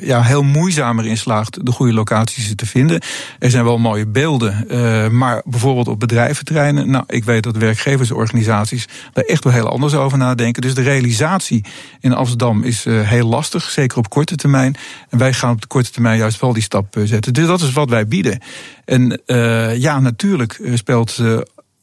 ja, 0.00 0.22
heel 0.22 0.42
moeizaam 0.42 0.98
erin 0.98 1.16
slaagt 1.18 1.66
de 1.66 1.72
goede 1.72 1.92
locaties 1.92 2.52
te 2.56 2.66
vinden. 2.66 3.00
Er 3.38 3.50
zijn 3.50 3.64
wel 3.64 3.78
mooie 3.78 4.06
beelden, 4.06 4.66
maar 5.16 5.42
bijvoorbeeld 5.44 5.88
op 5.88 6.00
bedrijventerreinen. 6.00 6.90
Nou, 6.90 7.04
ik 7.06 7.24
weet 7.24 7.42
dat 7.42 7.56
werkgeversorganisaties 7.56 8.88
daar 9.12 9.24
echt 9.24 9.44
wel 9.44 9.52
heel 9.52 9.68
anders 9.68 9.94
over 9.94 10.18
nadenken. 10.18 10.62
Dus 10.62 10.74
de 10.74 10.82
realisatie 10.82 11.64
in 12.00 12.14
Amsterdam 12.14 12.62
is 12.62 12.84
heel 12.84 13.26
lastig, 13.28 13.70
zeker 13.72 13.98
op 13.98 14.08
korte 14.08 14.36
termijn. 14.36 14.76
En 15.08 15.18
wij 15.18 15.32
gaan 15.32 15.52
op 15.52 15.60
de 15.60 15.66
korte 15.66 15.90
termijn 15.90 16.18
juist 16.18 16.40
wel 16.40 16.52
die 16.52 16.62
stap 16.62 16.96
eh, 16.96 17.02
zetten. 17.04 17.34
Dus 17.34 17.46
dat 17.46 17.60
is 17.60 17.72
wat 17.72 17.90
wij 17.90 18.06
bieden. 18.06 18.40
En 18.84 19.22
eh, 19.26 19.76
ja, 19.76 20.00
natuurlijk 20.00 20.52
eh, 20.52 20.74
speelt. 20.74 21.20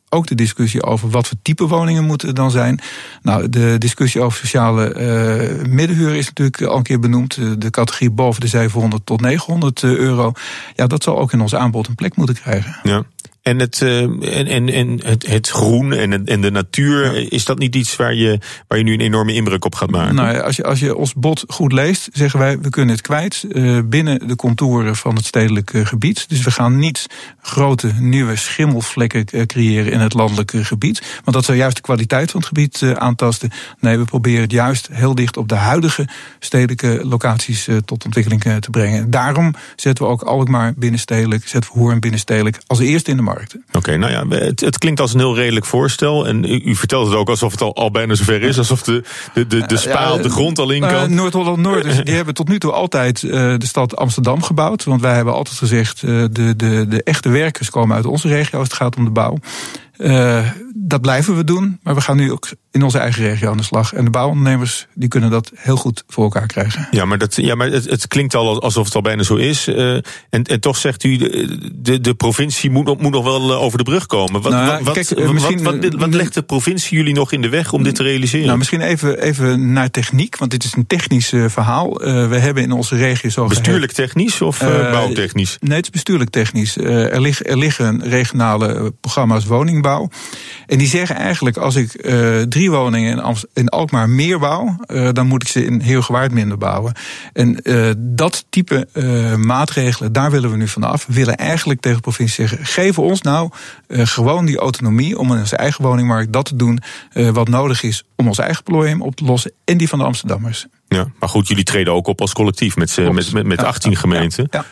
ook 0.10 0.28
de 0.28 0.36
discussie 0.36 0.84
over 0.84 1.10
wat 1.10 1.28
voor 1.28 1.38
type 1.42 1.68
woningen 1.68 2.04
moeten 2.04 2.28
er 2.28 2.34
dan 2.34 2.52
zijn. 2.52 2.80
Nou, 3.22 3.50
de 3.50 3.76
discussie 3.78 4.22
over 4.22 4.40
sociale 4.40 4.94
eh, 4.94 5.66
middenhuur 5.68 6.16
is 6.16 6.28
natuurlijk 6.28 6.62
al 6.62 6.78
een 6.78 6.84
keer 6.84 7.00
benoemd. 7.00 7.62
De 7.62 7.70
categorie 7.70 8.10
boven 8.10 8.42
de 8.42 8.48
700 8.48 9.06
tot 9.06 9.22
900 9.22 9.84
euro. 9.84 10.32
Ja, 10.76 10.88
dat 10.88 11.04
zal 11.04 11.20
ook 11.20 11.34
in 11.34 11.42
ons 11.42 11.56
aanbod 11.56 11.88
een 11.88 11.96
plek 11.96 12.16
moeten 12.16 12.36
krijgen. 12.36 12.80
ja. 12.84 13.04
En, 13.42 13.60
het, 13.60 13.82
eh, 13.82 14.02
en, 14.02 14.48
en, 14.48 14.70
en 14.70 15.00
het, 15.04 15.28
het 15.28 15.50
groen 15.50 15.94
en, 15.94 16.26
en 16.26 16.42
de 16.42 16.52
natuur, 16.52 17.20
Ja. 17.20 17.28
is 17.30 17.46
dat 17.46 17.60
niet 17.60 17.76
iets 17.76 17.96
waar 17.96 18.14
je, 18.14 18.40
waar 18.68 18.78
je 18.78 18.84
nu 18.84 18.94
een 18.94 19.00
enorme 19.00 19.34
inbreuk 19.34 19.66
op 19.66 19.76
gaat 19.76 19.90
maken? 19.92 20.16
Nou, 20.16 20.40
als, 20.42 20.56
je, 20.56 20.64
als 20.64 20.80
je 20.80 20.96
ons 20.96 21.14
bod 21.14 21.44
goed 21.48 21.72
leest, 21.72 22.10
zeggen 22.14 22.40
wij... 22.40 22.60
we 22.60 22.70
kunnen 22.70 22.96
het 22.96 23.04
kwijt 23.04 23.46
eh, 23.52 23.80
binnen 23.86 24.28
de 24.28 24.36
contouren 24.36 24.96
van 24.96 25.16
het 25.16 25.26
stedelijke 25.26 25.86
gebied. 25.86 26.30
Dus 26.30 26.44
we 26.44 26.52
gaan 26.52 26.78
niet 26.78 27.08
grote 27.42 27.92
nieuwe 28.00 28.36
schimmelvlekken 28.36 29.26
eh, 29.26 29.46
creëren 29.46 29.92
in 29.92 30.00
het 30.00 30.14
landelijke 30.14 30.66
gebied. 30.66 31.02
Want 31.24 31.36
dat 31.36 31.46
zou 31.46 31.58
juist 31.58 31.76
de 31.76 31.82
kwaliteit 31.82 32.32
van 32.32 32.40
het 32.40 32.48
gebied 32.50 32.82
eh, 32.82 32.92
aantasten. 32.92 33.50
Nee, 33.80 33.98
we 33.98 34.06
proberen 34.06 34.42
het 34.42 34.52
juist 34.52 34.88
heel 34.92 35.16
dicht 35.16 35.38
op 35.38 35.48
de 35.48 35.56
huidige 35.56 36.08
stedelijke 36.40 37.02
locaties 37.04 37.68
eh, 37.68 37.78
tot 37.78 38.06
ontwikkeling 38.06 38.44
eh, 38.44 38.56
te 38.56 38.70
brengen. 38.70 39.12
Daarom 39.12 39.54
zetten 39.76 40.06
we 40.06 40.12
ook 40.12 40.22
Alkmaar 40.22 40.74
binnenstedelijk, 40.78 41.48
zetten 41.48 41.74
we 41.74 41.80
Hoorn 41.80 42.00
binnenstedelijk 42.00 42.60
als 42.68 42.80
eerste 42.80 43.12
in 43.12 43.18
de 43.18 43.24
Oké, 43.72 43.98
nou 43.98 44.12
ja, 44.12 44.38
het, 44.38 44.60
het 44.60 44.78
klinkt 44.78 45.00
als 45.00 45.14
een 45.14 45.20
heel 45.20 45.36
redelijk 45.36 45.66
voorstel. 45.66 46.28
En 46.28 46.44
u, 46.44 46.62
u 46.66 46.76
vertelt 46.76 47.08
het 47.08 47.16
ook 47.16 47.30
alsof 47.30 47.52
het 47.52 47.62
al, 47.62 47.76
al 47.76 47.92
bijna 47.92 48.16
zover 48.16 48.42
is. 48.42 48.58
Alsof 48.58 48.82
de, 48.82 49.04
de, 49.34 49.48
de, 49.48 49.66
de 49.66 49.78
spaal 49.78 50.18
Ja, 50.18 50.24
de 50.24 50.30
grond 50.30 50.60
al 50.60 50.72
in 50.72 50.84
eh, 50.84 50.90
kan. 50.90 51.14
Noord-Holland-Noord, 51.14 51.84
dus 51.84 52.04
die 52.04 52.16
hebben 52.16 52.34
tot 52.34 52.48
nu 52.48 52.60
toe 52.60 52.72
altijd 52.72 53.24
eh, 53.24 53.30
de 53.58 53.66
stad 53.66 53.96
Amsterdam 53.96 54.44
gebouwd. 54.44 54.84
Want 54.84 55.02
wij 55.02 55.16
hebben 55.16 55.34
altijd 55.34 55.58
gezegd, 55.58 56.04
eh, 56.04 56.24
de, 56.32 56.56
de, 56.56 56.86
de 56.88 57.04
echte 57.04 57.30
werkers 57.30 57.70
komen 57.70 57.96
uit 57.96 58.06
onze 58.06 58.28
regio 58.28 58.60
als 58.60 58.68
het 58.68 58.78
gaat 58.78 58.96
om 58.96 59.06
de 59.06 59.12
bouw. 59.12 59.38
Dat 60.90 61.02
blijven 61.02 61.36
we 61.36 61.44
doen, 61.44 61.80
maar 61.84 61.96
we 61.96 62.02
gaan 62.02 62.18
nu 62.18 62.32
ook 62.32 62.48
in 62.72 62.84
onze 62.84 62.98
eigen 62.98 63.24
regio 63.24 63.52
aan 63.52 63.58
de 63.58 63.64
slag. 63.64 63.94
En 63.94 64.04
de 64.04 64.10
bouwondernemers 64.10 64.88
die 64.94 65.10
kunnen 65.10 65.30
dat 65.30 65.52
heel 65.56 65.76
goed 65.76 66.04
voor 66.08 66.24
elkaar 66.24 66.48
krijgen. 66.48 66.88
Ja, 66.92 67.06
maar, 67.06 67.18
dat, 67.18 67.36
ja, 67.36 67.56
maar 67.56 67.68
het, 67.68 67.90
het 67.90 68.08
klinkt 68.08 68.36
al 68.36 68.62
alsof 68.62 68.86
het 68.86 68.96
al 68.96 69.02
bijna 69.02 69.24
zo 69.24 69.36
is. 69.36 69.68
Uh, 69.68 69.94
en, 70.30 70.44
en 70.44 70.60
toch 70.60 70.78
zegt 70.78 71.04
u, 71.04 71.18
de, 71.74 72.02
de, 72.02 72.14
provincie 72.14 72.70
moet, 72.70 73.02
moet 73.02 73.12
nog 73.12 73.24
wel 73.24 73.54
over 73.54 73.78
de 73.78 73.84
brug 73.84 74.06
komen. 74.06 74.42
Wat, 74.42 74.52
nou, 74.52 74.84
wat, 74.84 74.94
kijk, 74.94 75.10
wat, 75.10 75.34
misschien, 75.34 75.64
wat, 75.64 75.78
wat, 75.80 75.94
wat, 75.94 76.14
legt 76.14 76.34
de 76.34 76.42
provincie 76.42 76.98
jullie 76.98 77.14
nog 77.14 77.32
in 77.32 77.42
de 77.42 77.50
weg 77.50 77.74
om 77.74 77.84
dit 77.84 77.96
te 77.96 78.04
realiseren? 78.04 78.46
Nou, 78.46 78.58
misschien 78.58 78.82
even, 78.82 79.22
even 79.22 79.74
naar 79.74 79.92
techniek, 79.92 80.38
want 80.38 80.52
dit 80.52 80.64
is 80.64 80.74
een 80.76 80.88
technisch 80.88 81.32
uh, 81.32 81.46
verhaal. 81.48 81.94
We 82.30 82.38
hebben 82.38 82.64
in 82.64 82.72
onze 82.72 82.96
regio 82.96 83.30
zo 83.30 83.48
Bestuurlijk 83.48 83.92
technisch 83.92 84.42
of 84.42 84.60
bouwtechnisch? 84.92 85.58
Nee, 85.60 85.76
het 85.76 85.86
is 85.86 85.92
bestuurlijk 85.92 86.30
technisch. 86.30 86.78
er, 86.78 87.46
er 87.46 87.58
liggen 87.58 88.02
regionale 88.04 88.94
programma's 89.02 89.46
woningbouw. 89.46 89.89
En 90.68 90.78
die 90.78 90.88
zeggen 90.88 91.16
eigenlijk, 91.16 91.58
als 91.58 91.76
ik 91.76 91.92
drie 92.50 92.72
woningen 92.72 93.12
in, 93.12 93.20
Amst 93.20 93.48
in 93.54 93.70
Alkmaar 93.70 94.10
meer 94.10 94.40
bouw, 94.40 94.76
uh, 94.88 95.10
dan 95.14 95.28
moet 95.28 95.42
ik 95.42 95.48
ze 95.48 95.66
in 95.66 95.80
Heergewaard 95.80 96.32
minder 96.32 96.58
bouwen. 96.58 96.94
En 97.34 97.60
uh, 97.64 97.92
dat 97.98 98.46
type 98.50 98.88
maatregelen, 99.38 100.14
daar 100.14 100.32
willen 100.32 100.52
we 100.52 100.58
nu 100.58 100.68
vanaf. 100.68 101.06
We 101.06 101.14
willen 101.14 101.38
eigenlijk 101.38 101.80
tegen 101.80 101.98
de 101.98 102.04
provincie 102.04 102.48
zeggen: 102.48 102.66
geef 102.66 103.00
ons 103.00 103.22
nou 103.22 103.50
gewoon 103.88 104.46
die 104.46 104.58
autonomie 104.58 105.18
om 105.18 105.32
in 105.32 105.40
onze 105.40 105.56
eigen 105.56 105.84
woningmarkt 105.84 106.34
dat 106.34 106.46
te 106.46 106.56
doen 106.56 106.80
wat 107.14 107.48
nodig 107.48 107.84
is 107.84 108.04
om 108.16 108.28
ons 108.28 108.38
eigen 108.38 108.64
probleem 108.64 109.02
op 109.02 109.16
te 109.16 109.24
lossen 109.24 109.52
en 109.66 109.78
die 109.78 109.90
van 109.90 110.00
de 110.00 110.06
Amsterdammers. 110.06 110.66
Ja, 110.88 111.08
maar 111.20 111.30
goed, 111.30 111.48
jullie 111.48 111.64
treden 111.64 111.94
ook 111.94 112.08
op 112.08 112.22
als 112.22 112.34
collectief 112.34 112.76
met, 112.76 112.98
met, 113.12 113.32
met, 113.32 113.46
met 113.46 113.64
18 113.64 113.96
gemeenten. 113.96 114.48
ja. 114.52 114.66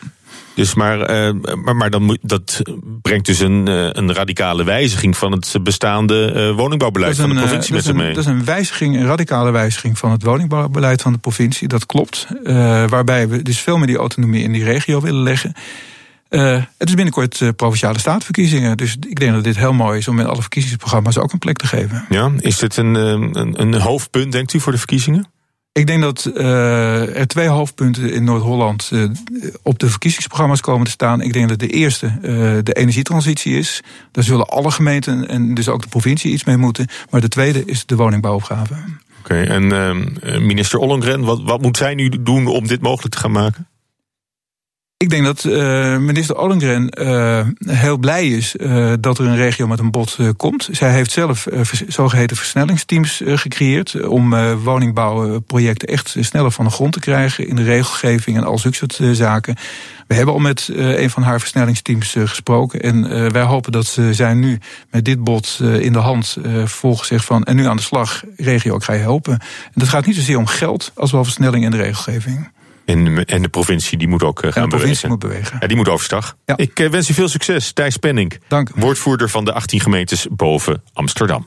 Dus 0.58 0.74
maar, 0.74 0.98
uh, 1.10 1.54
maar, 1.64 1.76
maar 1.76 1.90
dan 1.90 2.02
moet, 2.02 2.18
dat 2.22 2.62
brengt 3.02 3.26
dus 3.26 3.38
een, 3.38 3.68
uh, 3.68 3.88
een 3.92 4.14
radicale 4.14 4.64
wijziging 4.64 5.16
van 5.16 5.32
het 5.32 5.58
bestaande 5.62 6.32
uh, 6.34 6.56
woningbouwbeleid 6.56 7.16
van 7.16 7.28
de 7.28 7.34
provincie 7.34 7.74
met 7.74 7.84
zich 7.84 7.94
mee. 7.94 8.14
Dat 8.14 8.24
is 8.24 8.30
een 8.30 8.44
wijziging, 8.44 8.96
een 8.96 9.06
radicale 9.06 9.50
wijziging 9.50 9.98
van 9.98 10.10
het 10.10 10.22
woningbouwbeleid 10.22 11.02
van 11.02 11.12
de 11.12 11.18
provincie, 11.18 11.68
dat 11.68 11.86
klopt. 11.86 12.26
waarbij 12.88 13.28
we 13.28 13.42
dus 13.42 13.60
veel 13.60 13.76
meer 13.76 13.86
die 13.86 13.96
autonomie 13.96 14.42
in 14.42 14.52
die 14.52 14.64
regio 14.64 15.00
willen 15.00 15.22
leggen. 15.22 15.52
Uh, 16.30 16.62
het 16.78 16.88
is 16.88 16.94
binnenkort 16.94 17.40
uh, 17.40 17.48
provinciale 17.56 17.98
staatverkiezingen. 17.98 18.76
Dus 18.76 18.96
ik 19.08 19.20
denk 19.20 19.32
dat 19.32 19.44
dit 19.44 19.56
heel 19.56 19.72
mooi 19.72 19.98
is 19.98 20.08
om 20.08 20.20
in 20.20 20.26
alle 20.26 20.40
verkiezingsprogramma's 20.40 21.18
ook 21.18 21.32
een 21.32 21.38
plek 21.38 21.56
te 21.56 21.66
geven. 21.66 22.04
Ja, 22.08 22.30
is 22.38 22.58
dit 22.58 22.76
een, 22.76 22.94
een, 22.94 23.60
een 23.60 23.74
hoofdpunt, 23.74 24.32
denkt 24.32 24.52
u, 24.52 24.60
voor 24.60 24.72
de 24.72 24.78
verkiezingen? 24.78 25.26
Ik 25.72 25.86
denk 25.86 26.02
dat 26.02 26.30
uh, 26.34 27.18
er 27.18 27.26
twee 27.26 27.48
hoofdpunten 27.48 28.12
in 28.12 28.24
Noord-Holland 28.24 28.90
uh, 28.92 29.10
op 29.62 29.78
de 29.78 29.88
verkiezingsprogramma's 29.88 30.60
komen 30.60 30.84
te 30.84 30.90
staan. 30.90 31.20
Ik 31.20 31.32
denk 31.32 31.48
dat 31.48 31.58
de 31.58 31.68
eerste 31.68 32.06
uh, 32.06 32.22
de 32.62 32.72
energietransitie 32.72 33.58
is. 33.58 33.80
Daar 34.12 34.24
zullen 34.24 34.48
alle 34.48 34.70
gemeenten 34.70 35.28
en 35.28 35.54
dus 35.54 35.68
ook 35.68 35.82
de 35.82 35.88
provincie 35.88 36.32
iets 36.32 36.44
mee 36.44 36.56
moeten. 36.56 36.86
Maar 37.10 37.20
de 37.20 37.28
tweede 37.28 37.64
is 37.64 37.86
de 37.86 37.96
woningbouwopgave. 37.96 38.74
Oké, 39.18 39.42
en 39.42 40.46
minister 40.46 40.78
Ollongren, 40.78 41.20
wat, 41.20 41.42
wat 41.42 41.62
moet 41.62 41.76
zij 41.76 41.94
nu 41.94 42.08
doen 42.20 42.46
om 42.46 42.66
dit 42.66 42.80
mogelijk 42.80 43.14
te 43.14 43.20
gaan 43.20 43.32
maken? 43.32 43.68
Ik 44.98 45.10
denk 45.10 45.24
dat 45.24 45.44
uh, 45.44 45.96
minister 45.96 46.38
Ollengren 46.38 47.00
uh, 47.00 47.46
heel 47.66 47.98
blij 47.98 48.28
is 48.28 48.54
uh, 48.56 48.92
dat 49.00 49.18
er 49.18 49.26
een 49.26 49.36
regio 49.36 49.66
met 49.66 49.78
een 49.78 49.90
bod 49.90 50.18
komt. 50.36 50.68
Zij 50.72 50.92
heeft 50.92 51.10
zelf 51.10 51.46
zogeheten 51.88 52.36
versnellingsteams 52.36 53.22
gecreëerd 53.24 54.06
om 54.06 54.54
woningbouwprojecten 54.62 55.88
echt 55.88 56.16
sneller 56.20 56.50
van 56.50 56.64
de 56.64 56.70
grond 56.70 56.92
te 56.92 57.00
krijgen 57.00 57.48
in 57.48 57.56
de 57.56 57.62
regelgeving 57.62 58.36
en 58.36 58.44
al 58.44 58.58
zulke 58.58 58.76
soort 58.76 59.16
zaken. 59.16 59.56
We 60.06 60.14
hebben 60.14 60.34
al 60.34 60.40
met 60.40 60.70
een 60.72 61.10
van 61.10 61.22
haar 61.22 61.40
versnellingsteams 61.40 62.16
gesproken 62.18 62.80
en 62.80 63.32
wij 63.32 63.42
hopen 63.42 63.72
dat 63.72 63.86
ze 63.86 64.14
zij 64.14 64.34
nu 64.34 64.58
met 64.90 65.04
dit 65.04 65.24
bod 65.24 65.60
in 65.80 65.92
de 65.92 65.98
hand 65.98 66.36
volgens 66.64 67.08
zegt 67.08 67.24
van 67.24 67.44
en 67.44 67.56
nu 67.56 67.66
aan 67.66 67.76
de 67.76 67.82
slag, 67.82 68.22
regio, 68.36 68.76
ik 68.76 68.82
ga 68.82 68.92
je 68.92 69.00
helpen. 69.00 69.32
En 69.32 69.72
dat 69.74 69.88
gaat 69.88 70.06
niet 70.06 70.16
zozeer 70.16 70.38
om 70.38 70.46
geld 70.46 70.92
als 70.94 71.12
wel 71.12 71.24
versnelling 71.24 71.64
in 71.64 71.70
de 71.70 71.76
regelgeving. 71.76 72.48
En, 72.88 73.24
en 73.24 73.42
de 73.42 73.48
provincie 73.48 73.98
die 73.98 74.08
moet 74.08 74.22
ook 74.22 74.38
gaan 74.38 74.52
ja, 74.54 74.68
de 74.68 74.76
bewegen. 74.76 75.08
Moet 75.08 75.18
bewegen. 75.18 75.56
Ja, 75.60 75.66
die 75.66 75.76
moet 75.76 75.88
overstag. 75.88 76.36
Ja. 76.44 76.56
Ik 76.56 76.80
uh, 76.80 76.90
wens 76.90 77.08
u 77.08 77.14
veel 77.14 77.28
succes. 77.28 77.72
Thijs 77.72 77.96
Penning, 77.96 78.40
Dank. 78.48 78.70
woordvoerder 78.74 79.28
van 79.28 79.44
de 79.44 79.52
18 79.52 79.80
gemeentes 79.80 80.26
boven 80.30 80.82
Amsterdam. 80.92 81.46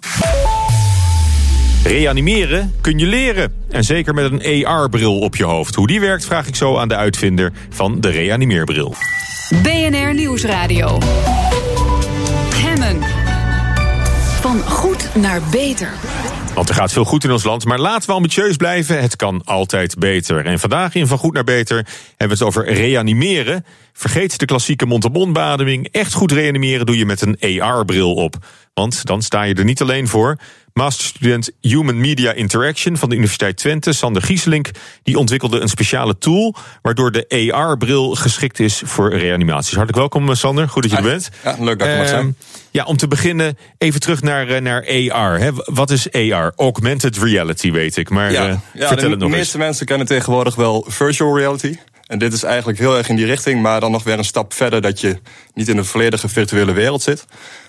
Reanimeren 1.83 2.73
kun 2.81 2.97
je 2.97 3.05
leren. 3.05 3.53
En 3.69 3.83
zeker 3.83 4.13
met 4.13 4.31
een 4.31 4.65
AR-bril 4.65 5.19
op 5.19 5.35
je 5.35 5.43
hoofd. 5.43 5.75
Hoe 5.75 5.87
die 5.87 5.99
werkt 5.99 6.25
vraag 6.25 6.47
ik 6.47 6.55
zo 6.55 6.77
aan 6.77 6.87
de 6.87 6.95
uitvinder 6.95 7.51
van 7.69 8.01
de 8.01 8.09
reanimeerbril. 8.09 8.95
BNR 9.61 10.13
Nieuwsradio. 10.13 10.97
Hemmen. 12.55 12.99
Van 14.41 14.59
goed 14.59 15.15
naar 15.15 15.41
beter. 15.51 15.89
Want 16.53 16.69
er 16.69 16.75
gaat 16.75 16.91
veel 16.91 17.05
goed 17.05 17.23
in 17.23 17.31
ons 17.31 17.43
land, 17.43 17.65
maar 17.65 17.79
laten 17.79 18.09
we 18.09 18.15
ambitieus 18.15 18.55
blijven. 18.55 19.01
Het 19.01 19.15
kan 19.15 19.41
altijd 19.45 19.95
beter. 19.99 20.45
En 20.45 20.59
vandaag 20.59 20.95
in 20.95 21.07
Van 21.07 21.17
Goed 21.17 21.33
naar 21.33 21.43
Beter 21.43 21.75
hebben 21.75 22.27
we 22.27 22.33
het 22.33 22.41
over 22.43 22.73
reanimeren. 22.73 23.65
Vergeet 23.93 24.39
de 24.39 24.45
klassieke 24.45 24.85
mond-op-mond 24.85 25.33
Echt 25.91 26.13
goed 26.13 26.31
reanimeren 26.31 26.85
doe 26.85 26.97
je 26.97 27.05
met 27.05 27.21
een 27.21 27.61
AR-bril 27.61 28.13
op. 28.13 28.35
Want 28.73 29.05
dan 29.05 29.21
sta 29.21 29.43
je 29.43 29.53
er 29.53 29.63
niet 29.63 29.81
alleen 29.81 30.07
voor. 30.07 30.37
Masterstudent 30.73 31.51
Human 31.61 31.99
Media 31.99 32.31
Interaction 32.31 32.97
van 32.97 33.09
de 33.09 33.15
Universiteit 33.15 33.57
Twente, 33.57 33.93
Sander 33.93 34.21
Gieselink, 34.21 34.69
die 35.03 35.17
ontwikkelde 35.17 35.59
een 35.59 35.69
speciale 35.69 36.17
tool 36.17 36.55
waardoor 36.81 37.11
de 37.11 37.51
AR-bril 37.53 38.15
geschikt 38.15 38.59
is 38.59 38.81
voor 38.85 39.13
reanimaties. 39.13 39.75
Hartelijk 39.75 39.97
welkom, 39.97 40.35
Sander. 40.35 40.69
Goed 40.69 40.81
dat 40.81 40.91
je 40.91 40.97
er 40.97 41.03
bent. 41.03 41.29
Ja, 41.43 41.55
leuk 41.59 41.79
dat 41.79 41.87
je 41.87 41.95
mag 41.95 42.07
zijn. 42.07 42.35
Ja, 42.71 42.83
om 42.83 42.97
te 42.97 43.07
beginnen 43.07 43.57
even 43.77 43.99
terug 43.99 44.21
naar, 44.21 44.47
eh, 44.47 44.61
naar 44.61 45.11
AR. 45.11 45.39
Hè. 45.39 45.49
Wat 45.53 45.89
is 45.89 46.11
AR? 46.11 46.53
Augmented 46.55 47.17
reality, 47.17 47.71
weet 47.71 47.97
ik. 47.97 48.09
Maar 48.09 48.31
ja, 48.31 48.47
uh, 48.47 48.55
ja, 48.73 48.87
vertel 48.87 48.95
de 48.95 49.09
het 49.09 49.19
nog 49.19 49.29
De 49.29 49.37
meeste 49.37 49.57
mensen 49.57 49.85
kennen 49.85 50.07
tegenwoordig 50.07 50.55
wel 50.55 50.85
virtual 50.87 51.37
reality. 51.37 51.77
En 52.11 52.17
dit 52.17 52.33
is 52.33 52.43
eigenlijk 52.43 52.79
heel 52.79 52.97
erg 52.97 53.09
in 53.09 53.15
die 53.15 53.25
richting, 53.25 53.61
maar 53.61 53.79
dan 53.79 53.91
nog 53.91 54.03
weer 54.03 54.17
een 54.17 54.23
stap 54.23 54.53
verder 54.53 54.81
dat 54.81 55.01
je 55.01 55.17
niet 55.53 55.67
in 55.67 55.77
een 55.77 55.85
volledige 55.85 56.29
virtuele 56.29 56.71
wereld 56.71 57.01
zit, 57.01 57.25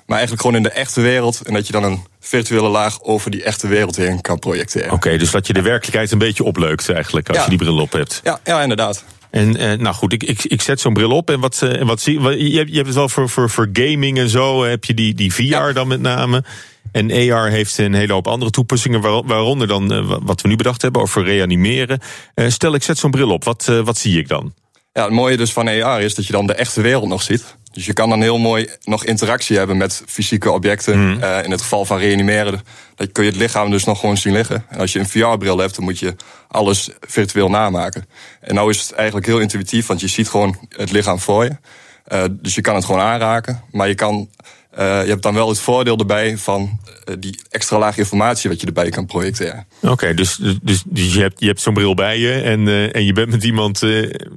maar 0.07 0.17
eigenlijk 0.17 0.41
gewoon 0.41 0.57
in 0.57 0.63
de 0.63 0.71
echte 0.71 1.01
wereld 1.01 1.41
en 1.45 1.55
dat 1.55 1.67
je 1.67 1.73
dan 1.73 1.85
een 1.85 2.07
virtuele 2.21 2.69
laag 2.69 3.03
over 3.03 3.31
die 3.31 3.43
echte 3.43 3.69
wereld 3.69 3.97
heen 3.97 4.21
kan 4.21 4.39
projecteren. 4.39 4.87
Oké, 4.87 4.95
okay, 4.95 5.19
dus 5.19 5.31
dat 5.31 5.47
je 5.47 5.53
de 5.53 5.63
werkelijkheid 5.63 6.11
een 6.11 6.19
beetje 6.19 6.45
opleukt 6.45 6.91
eigenlijk 6.91 7.29
als 7.29 7.37
ja. 7.37 7.43
je 7.43 7.49
die 7.49 7.59
bril 7.59 7.79
op 7.79 7.93
hebt. 7.93 8.21
Ja, 8.25 8.41
ja 8.45 8.63
inderdaad. 8.63 9.05
En 9.31 9.61
uh, 9.61 9.73
nou 9.73 9.95
goed, 9.95 10.13
ik, 10.13 10.23
ik, 10.23 10.45
ik 10.45 10.63
zet 10.63 10.81
zo'n 10.81 10.95
bril 10.95 11.11
op 11.11 11.31
en 11.31 11.41
wat, 11.41 11.61
uh, 11.65 11.83
wat 11.83 12.01
zie 12.01 12.21
je? 12.21 12.51
Je 12.51 12.59
hebt, 12.59 12.71
je 12.71 12.75
hebt 12.75 12.87
het 12.87 12.97
wel 12.97 13.09
voor, 13.09 13.29
voor, 13.29 13.51
voor 13.51 13.69
gaming 13.73 14.19
en 14.19 14.29
zo, 14.29 14.65
heb 14.65 14.85
je 14.85 14.95
die, 14.95 15.15
die 15.15 15.35
VR 15.35 15.43
ja. 15.43 15.73
dan 15.73 15.89
met 15.89 16.01
name. 16.01 16.45
En 16.93 17.33
AR 17.33 17.51
heeft 17.51 17.79
een 17.79 17.95
hele 17.95 18.13
hoop 18.13 18.27
andere 18.27 18.51
toepassingen, 18.51 19.01
waaronder 19.27 19.67
dan 19.67 19.93
uh, 19.93 20.17
wat 20.23 20.41
we 20.41 20.49
nu 20.49 20.57
bedacht 20.57 20.83
hebben 20.83 21.03
over 21.03 21.25
reanimeren. 21.25 22.01
stel, 22.35 22.75
ik 22.75 22.83
zet 22.83 22.99
zo'n 22.99 23.11
bril 23.11 23.31
op, 23.31 23.45
wat, 23.45 23.65
wat 23.85 23.99
zie 23.99 24.19
ik 24.19 24.29
dan? 24.29 24.53
Ja, 24.93 25.05
het 25.05 25.13
mooie 25.13 25.37
dus 25.37 25.53
van 25.53 25.69
AR 25.69 26.01
is 26.01 26.15
dat 26.15 26.27
je 26.27 26.33
dan 26.33 26.47
de 26.47 26.55
echte 26.55 26.81
wereld 26.81 27.09
nog 27.09 27.23
ziet. 27.23 27.57
Dus 27.73 27.87
je 27.87 27.93
kan 27.93 28.09
dan 28.09 28.23
heel 28.23 28.39
mooi 28.39 28.69
nog 28.85 29.05
interactie 29.05 29.57
hebben 29.57 29.77
met 29.77 30.03
fysieke 30.07 30.51
objecten. 30.51 30.99
Mm. 30.99 31.23
Uh, 31.23 31.45
in 31.45 31.51
het 31.51 31.61
geval 31.61 31.85
van 31.85 31.99
reanimeren, 31.99 32.61
dan 32.95 33.13
kun 33.13 33.25
je 33.25 33.31
het 33.31 33.39
lichaam 33.39 33.71
dus 33.71 33.85
nog 33.85 34.01
gewoon 34.01 34.17
zien 34.17 34.33
liggen. 34.33 34.65
En 34.69 34.79
als 34.79 34.93
je 34.93 34.99
een 34.99 35.09
VR-bril 35.09 35.59
hebt, 35.59 35.75
dan 35.75 35.85
moet 35.85 35.99
je 35.99 36.17
alles 36.49 36.91
virtueel 37.01 37.49
namaken. 37.49 38.07
En 38.41 38.55
nou 38.55 38.71
is 38.71 38.81
het 38.81 38.93
eigenlijk 38.93 39.27
heel 39.27 39.39
intuïtief, 39.39 39.87
want 39.87 40.01
je 40.01 40.09
ziet 40.09 40.29
gewoon 40.29 40.57
het 40.69 40.93
lichaam 40.93 41.19
voor 41.19 41.45
je. 41.45 41.57
Uh, 42.09 42.25
dus 42.31 42.55
je 42.55 42.61
kan 42.61 42.75
het 42.75 42.85
gewoon 42.85 43.01
aanraken, 43.01 43.63
maar 43.71 43.89
je 43.89 43.95
kan 43.95 44.29
uh, 44.79 45.03
je 45.03 45.09
hebt 45.09 45.23
dan 45.23 45.35
wel 45.35 45.49
het 45.49 45.59
voordeel 45.59 45.97
erbij 45.97 46.39
van 46.39 46.79
uh, 47.09 47.15
die 47.19 47.39
extra 47.51 47.79
laag 47.79 47.99
informatie 47.99 48.51
wat 48.51 48.61
je 48.61 48.67
erbij 48.67 48.91
kan 48.91 49.07
projecteren. 49.07 49.67
Oké, 49.81 49.93
okay, 49.93 50.15
dus, 50.15 50.39
dus, 50.63 50.83
dus 50.87 51.15
je 51.15 51.21
hebt, 51.21 51.41
je 51.41 51.47
hebt 51.47 51.61
zo'n 51.61 51.75
bril 51.75 51.95
bij 51.95 52.19
je 52.19 52.33
en, 52.33 52.61
uh, 52.61 52.95
en 52.95 53.05
je 53.05 53.13
bent 53.13 53.31
met 53.31 53.45
iemand 53.45 53.83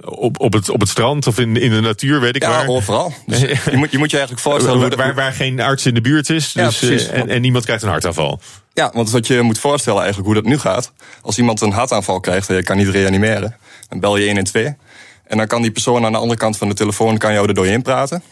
op, 0.02 0.40
op, 0.40 0.54
het, 0.54 0.70
op 0.70 0.80
het 0.80 0.90
strand 0.90 1.28
of 1.28 1.40
in, 1.40 1.58
in 1.58 1.70
de 1.70 1.82
natuur, 1.82 2.20
weet 2.20 2.36
ik 2.36 2.42
ja, 2.42 2.50
waar. 2.50 2.62
Ja, 2.62 2.68
overal. 2.68 3.14
Dus 3.26 3.40
je, 3.72 3.78
moet, 3.78 3.92
je 3.92 3.98
moet 3.98 4.12
je 4.12 4.18
eigenlijk 4.18 4.48
voorstellen... 4.48 4.80
waar, 4.80 4.96
waar, 4.96 5.16
waar 5.16 5.34
geen 5.34 5.60
arts 5.60 5.86
in 5.86 5.94
de 5.94 6.02
buurt 6.02 6.30
is 6.30 6.52
dus, 6.52 6.78
precies, 6.78 7.08
en, 7.08 7.30
en 7.30 7.42
niemand 7.42 7.66
krijgt 7.66 7.84
een 7.84 7.90
hartaanval. 7.90 8.40
Ja, 8.74 8.92
want 8.94 9.12
wat 9.12 9.28
je 9.28 9.42
moet 9.42 9.60
voorstellen 9.60 10.02
eigenlijk 10.02 10.28
hoe 10.28 10.42
dat 10.42 10.52
nu 10.52 10.58
gaat. 10.58 10.92
Als 11.22 11.38
iemand 11.38 11.62
een 11.62 11.72
hartaanval 11.72 12.20
krijgt 12.20 12.50
en 12.50 12.56
je 12.56 12.64
kan 12.64 12.78
niet 12.78 12.88
reanimeren, 12.88 13.58
dan 13.90 14.00
bel 14.00 14.18
je 14.18 14.26
112. 14.26 14.74
En 15.28 15.38
dan 15.38 15.48
kan 15.48 15.62
die 15.62 15.72
persoon 15.72 16.06
aan 16.06 16.12
de 16.12 16.18
andere 16.18 16.40
kant 16.40 16.58
van 16.58 16.68
de 16.68 16.74
telefoon 16.74 17.18
kan 17.18 17.34
jou 17.34 17.48
er 17.48 17.54
doorheen 17.54 17.82
praten. 17.82 18.24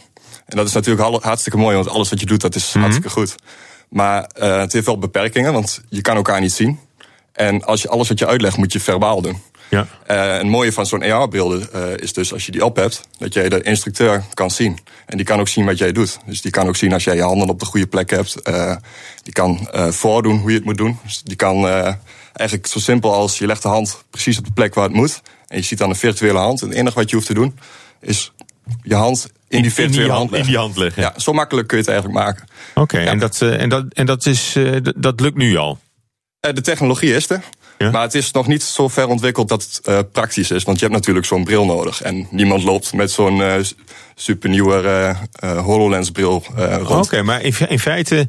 En 0.45 0.57
dat 0.57 0.67
is 0.67 0.73
natuurlijk 0.73 1.23
hartstikke 1.23 1.57
mooi, 1.57 1.75
want 1.75 1.89
alles 1.89 2.09
wat 2.09 2.19
je 2.19 2.25
doet, 2.25 2.41
dat 2.41 2.55
is 2.55 2.65
mm 2.65 2.71
-hmm. 2.71 2.81
hartstikke 2.81 3.09
goed. 3.09 3.35
Maar 3.89 4.29
uh, 4.39 4.59
het 4.59 4.73
heeft 4.73 4.85
wel 4.85 4.97
beperkingen, 4.97 5.53
want 5.53 5.81
je 5.89 6.01
kan 6.01 6.15
elkaar 6.15 6.41
niet 6.41 6.53
zien. 6.53 6.79
En 7.33 7.63
als 7.63 7.81
je 7.81 7.89
alles 7.89 8.07
wat 8.07 8.19
je 8.19 8.27
uitlegt, 8.27 8.57
moet 8.57 8.73
je 8.73 8.79
verbaal 8.79 9.21
doen. 9.21 9.41
Ja. 9.69 9.87
Uh, 10.07 10.37
het 10.37 10.47
mooie 10.47 10.71
van 10.71 10.85
zo'n 10.85 11.03
AR-bril 11.03 11.59
uh, 11.59 11.65
is 11.95 12.13
dus 12.13 12.33
als 12.33 12.45
je 12.45 12.51
die 12.51 12.65
op 12.65 12.75
hebt, 12.75 13.07
dat 13.17 13.33
jij 13.33 13.49
de 13.49 13.61
instructeur 13.61 14.23
kan 14.33 14.51
zien. 14.51 14.79
En 15.05 15.17
die 15.17 15.25
kan 15.25 15.39
ook 15.39 15.47
zien 15.47 15.65
wat 15.65 15.77
jij 15.77 15.91
doet. 15.91 16.19
Dus 16.25 16.41
die 16.41 16.51
kan 16.51 16.67
ook 16.67 16.75
zien 16.75 16.93
als 16.93 17.03
jij 17.03 17.15
je 17.15 17.21
handen 17.21 17.49
op 17.49 17.59
de 17.59 17.65
goede 17.65 17.87
plek 17.87 18.09
hebt. 18.09 18.35
Uh, 18.43 18.75
die 19.23 19.33
kan 19.33 19.67
voordoen 19.89 20.37
hoe 20.37 20.49
je 20.49 20.55
het 20.55 20.65
moet 20.65 20.77
doen. 20.77 20.99
Dus 21.03 21.21
die 21.23 21.35
kan 21.35 21.65
eigenlijk 22.33 22.67
zo 22.67 22.79
simpel 22.79 23.13
als 23.13 23.37
je 23.37 23.45
legt 23.45 23.61
de 23.61 23.67
hand 23.67 24.03
precies 24.09 24.37
op 24.37 24.45
de 24.45 24.51
plek 24.51 24.73
waar 24.73 24.83
het 24.83 24.93
moet. 24.93 25.21
En 25.47 25.57
je 25.57 25.63
ziet 25.63 25.77
dan 25.77 25.89
een 25.89 25.95
virtuele 25.95 26.37
hand. 26.37 26.61
En 26.61 26.67
het 26.67 26.77
enige 26.77 26.95
wat 26.95 27.09
je 27.09 27.15
hoeft 27.15 27.27
te 27.27 27.33
doen, 27.33 27.59
is 27.99 28.33
je 28.81 28.95
hand 28.95 29.27
in 29.53 29.61
die 29.61 29.73
virtuele 29.73 30.11
hand, 30.11 30.33
in 30.33 30.43
die 30.45 30.57
hand 30.57 30.77
leggen. 30.77 31.01
Ja, 31.01 31.13
zo 31.17 31.33
makkelijk 31.33 31.67
kun 31.67 31.77
je 31.77 31.83
het 31.83 31.91
eigenlijk 31.91 32.23
maken. 32.25 32.47
Oké, 32.75 32.97
en, 32.97 33.19
dat, 33.19 33.41
en, 33.41 33.69
dat, 33.69 33.85
en 33.89 34.05
dat, 34.05 34.25
is, 34.25 34.57
dat 34.95 35.19
lukt 35.19 35.37
nu 35.37 35.57
al? 35.57 35.79
De 36.39 36.61
technologie 36.61 37.15
is 37.15 37.29
er. 37.29 37.43
Maar 37.91 38.01
het 38.01 38.15
is 38.15 38.31
nog 38.31 38.47
niet 38.47 38.63
zo 38.63 38.87
ver 38.87 39.07
ontwikkeld 39.07 39.47
dat 39.47 39.63
het 39.63 39.87
uh, 39.89 39.99
praktisch 40.11 40.51
is. 40.51 40.63
Want 40.63 40.79
je 40.79 40.85
hebt 40.85 40.97
natuurlijk 40.97 41.25
zo'n 41.25 41.43
bril 41.43 41.65
nodig. 41.65 42.01
En 42.01 42.27
niemand 42.31 42.63
loopt 42.63 42.93
met 42.93 43.11
zo'n 43.11 43.37
uh, 43.37 43.53
supernieuwe 44.15 45.15
uh, 45.43 45.63
HoloLens-bril 45.63 46.43
rond. 46.81 47.05
Oké, 47.05 47.21
maar 47.21 47.41
in, 47.41 47.53
in 47.67 47.79
feite 47.79 48.27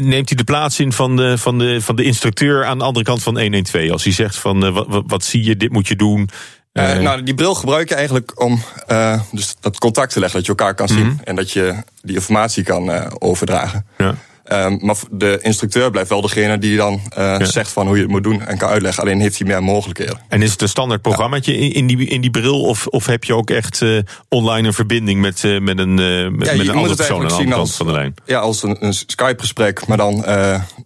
neemt 0.00 0.28
hij 0.28 0.36
de 0.36 0.44
plaats 0.44 0.80
in 0.80 0.92
van 0.92 1.16
de, 1.16 1.38
van, 1.38 1.58
de, 1.58 1.80
van 1.80 1.96
de 1.96 2.04
instructeur 2.04 2.64
aan 2.64 2.78
de 2.78 2.84
andere 2.84 3.04
kant 3.04 3.22
van 3.22 3.40
112. 3.40 3.90
Als 3.90 4.04
hij 4.04 4.12
zegt 4.12 4.36
van 4.36 4.72
wat, 4.72 5.02
wat 5.06 5.24
zie 5.24 5.44
je, 5.44 5.56
dit 5.56 5.72
moet 5.72 5.88
je 5.88 5.96
doen. 5.96 6.28
Uh, 6.74 6.98
nou, 6.98 7.22
die 7.22 7.34
bril 7.34 7.54
gebruik 7.54 7.88
je 7.88 7.94
eigenlijk 7.94 8.42
om 8.42 8.62
uh, 8.88 9.20
dus 9.32 9.54
dat 9.60 9.78
contact 9.78 10.12
te 10.12 10.18
leggen, 10.18 10.38
dat 10.38 10.46
je 10.46 10.54
elkaar 10.56 10.74
kan 10.74 10.88
zien. 10.88 10.98
Mm 10.98 11.08
-hmm. 11.08 11.20
En 11.24 11.36
dat 11.36 11.50
je 11.50 11.74
die 12.02 12.14
informatie 12.14 12.62
kan 12.62 12.90
uh, 12.90 13.06
overdragen. 13.18 13.86
Ja. 13.98 14.14
Um, 14.48 14.78
maar 14.80 14.96
de 15.10 15.38
instructeur 15.42 15.90
blijft 15.90 16.08
wel 16.08 16.20
degene 16.20 16.58
die 16.58 16.76
dan 16.76 17.00
ja. 17.16 17.44
zegt 17.44 17.72
van 17.72 17.86
hoe 17.86 17.96
je 17.96 18.02
het 18.02 18.10
moet 18.10 18.22
doen 18.22 18.42
en 18.42 18.58
kan 18.58 18.68
uitleggen. 18.68 19.02
Alleen 19.02 19.20
heeft 19.20 19.38
hij 19.38 19.46
meer 19.46 19.62
mogelijkheden. 19.62 20.20
En 20.28 20.42
is 20.42 20.52
het 20.52 20.62
een 20.62 20.68
standaard 20.68 21.02
programmaatje 21.02 21.52
ja. 21.52 21.74
in, 21.74 21.86
die, 21.86 22.06
in 22.06 22.20
die 22.20 22.30
bril? 22.30 22.60
Of, 22.60 22.86
of 22.86 23.06
heb 23.06 23.24
je 23.24 23.34
ook 23.34 23.50
echt 23.50 23.84
online 24.28 24.66
een 24.66 24.74
verbinding 24.74 25.20
met, 25.20 25.42
met 25.60 25.78
een, 25.78 25.94
met, 25.94 26.48
ja, 26.48 26.56
met 26.56 26.68
een 26.68 26.74
andere 26.74 26.94
persoon 26.94 27.20
aan 27.20 27.28
de 27.28 27.34
andere 27.34 27.54
als, 27.54 27.76
van 27.76 27.86
de 27.86 27.92
lijn? 27.92 28.14
Ja, 28.24 28.38
als 28.38 28.62
een, 28.62 28.76
een 28.84 28.94
Skype-gesprek, 28.94 29.86
maar 29.86 29.96
dan 29.96 30.24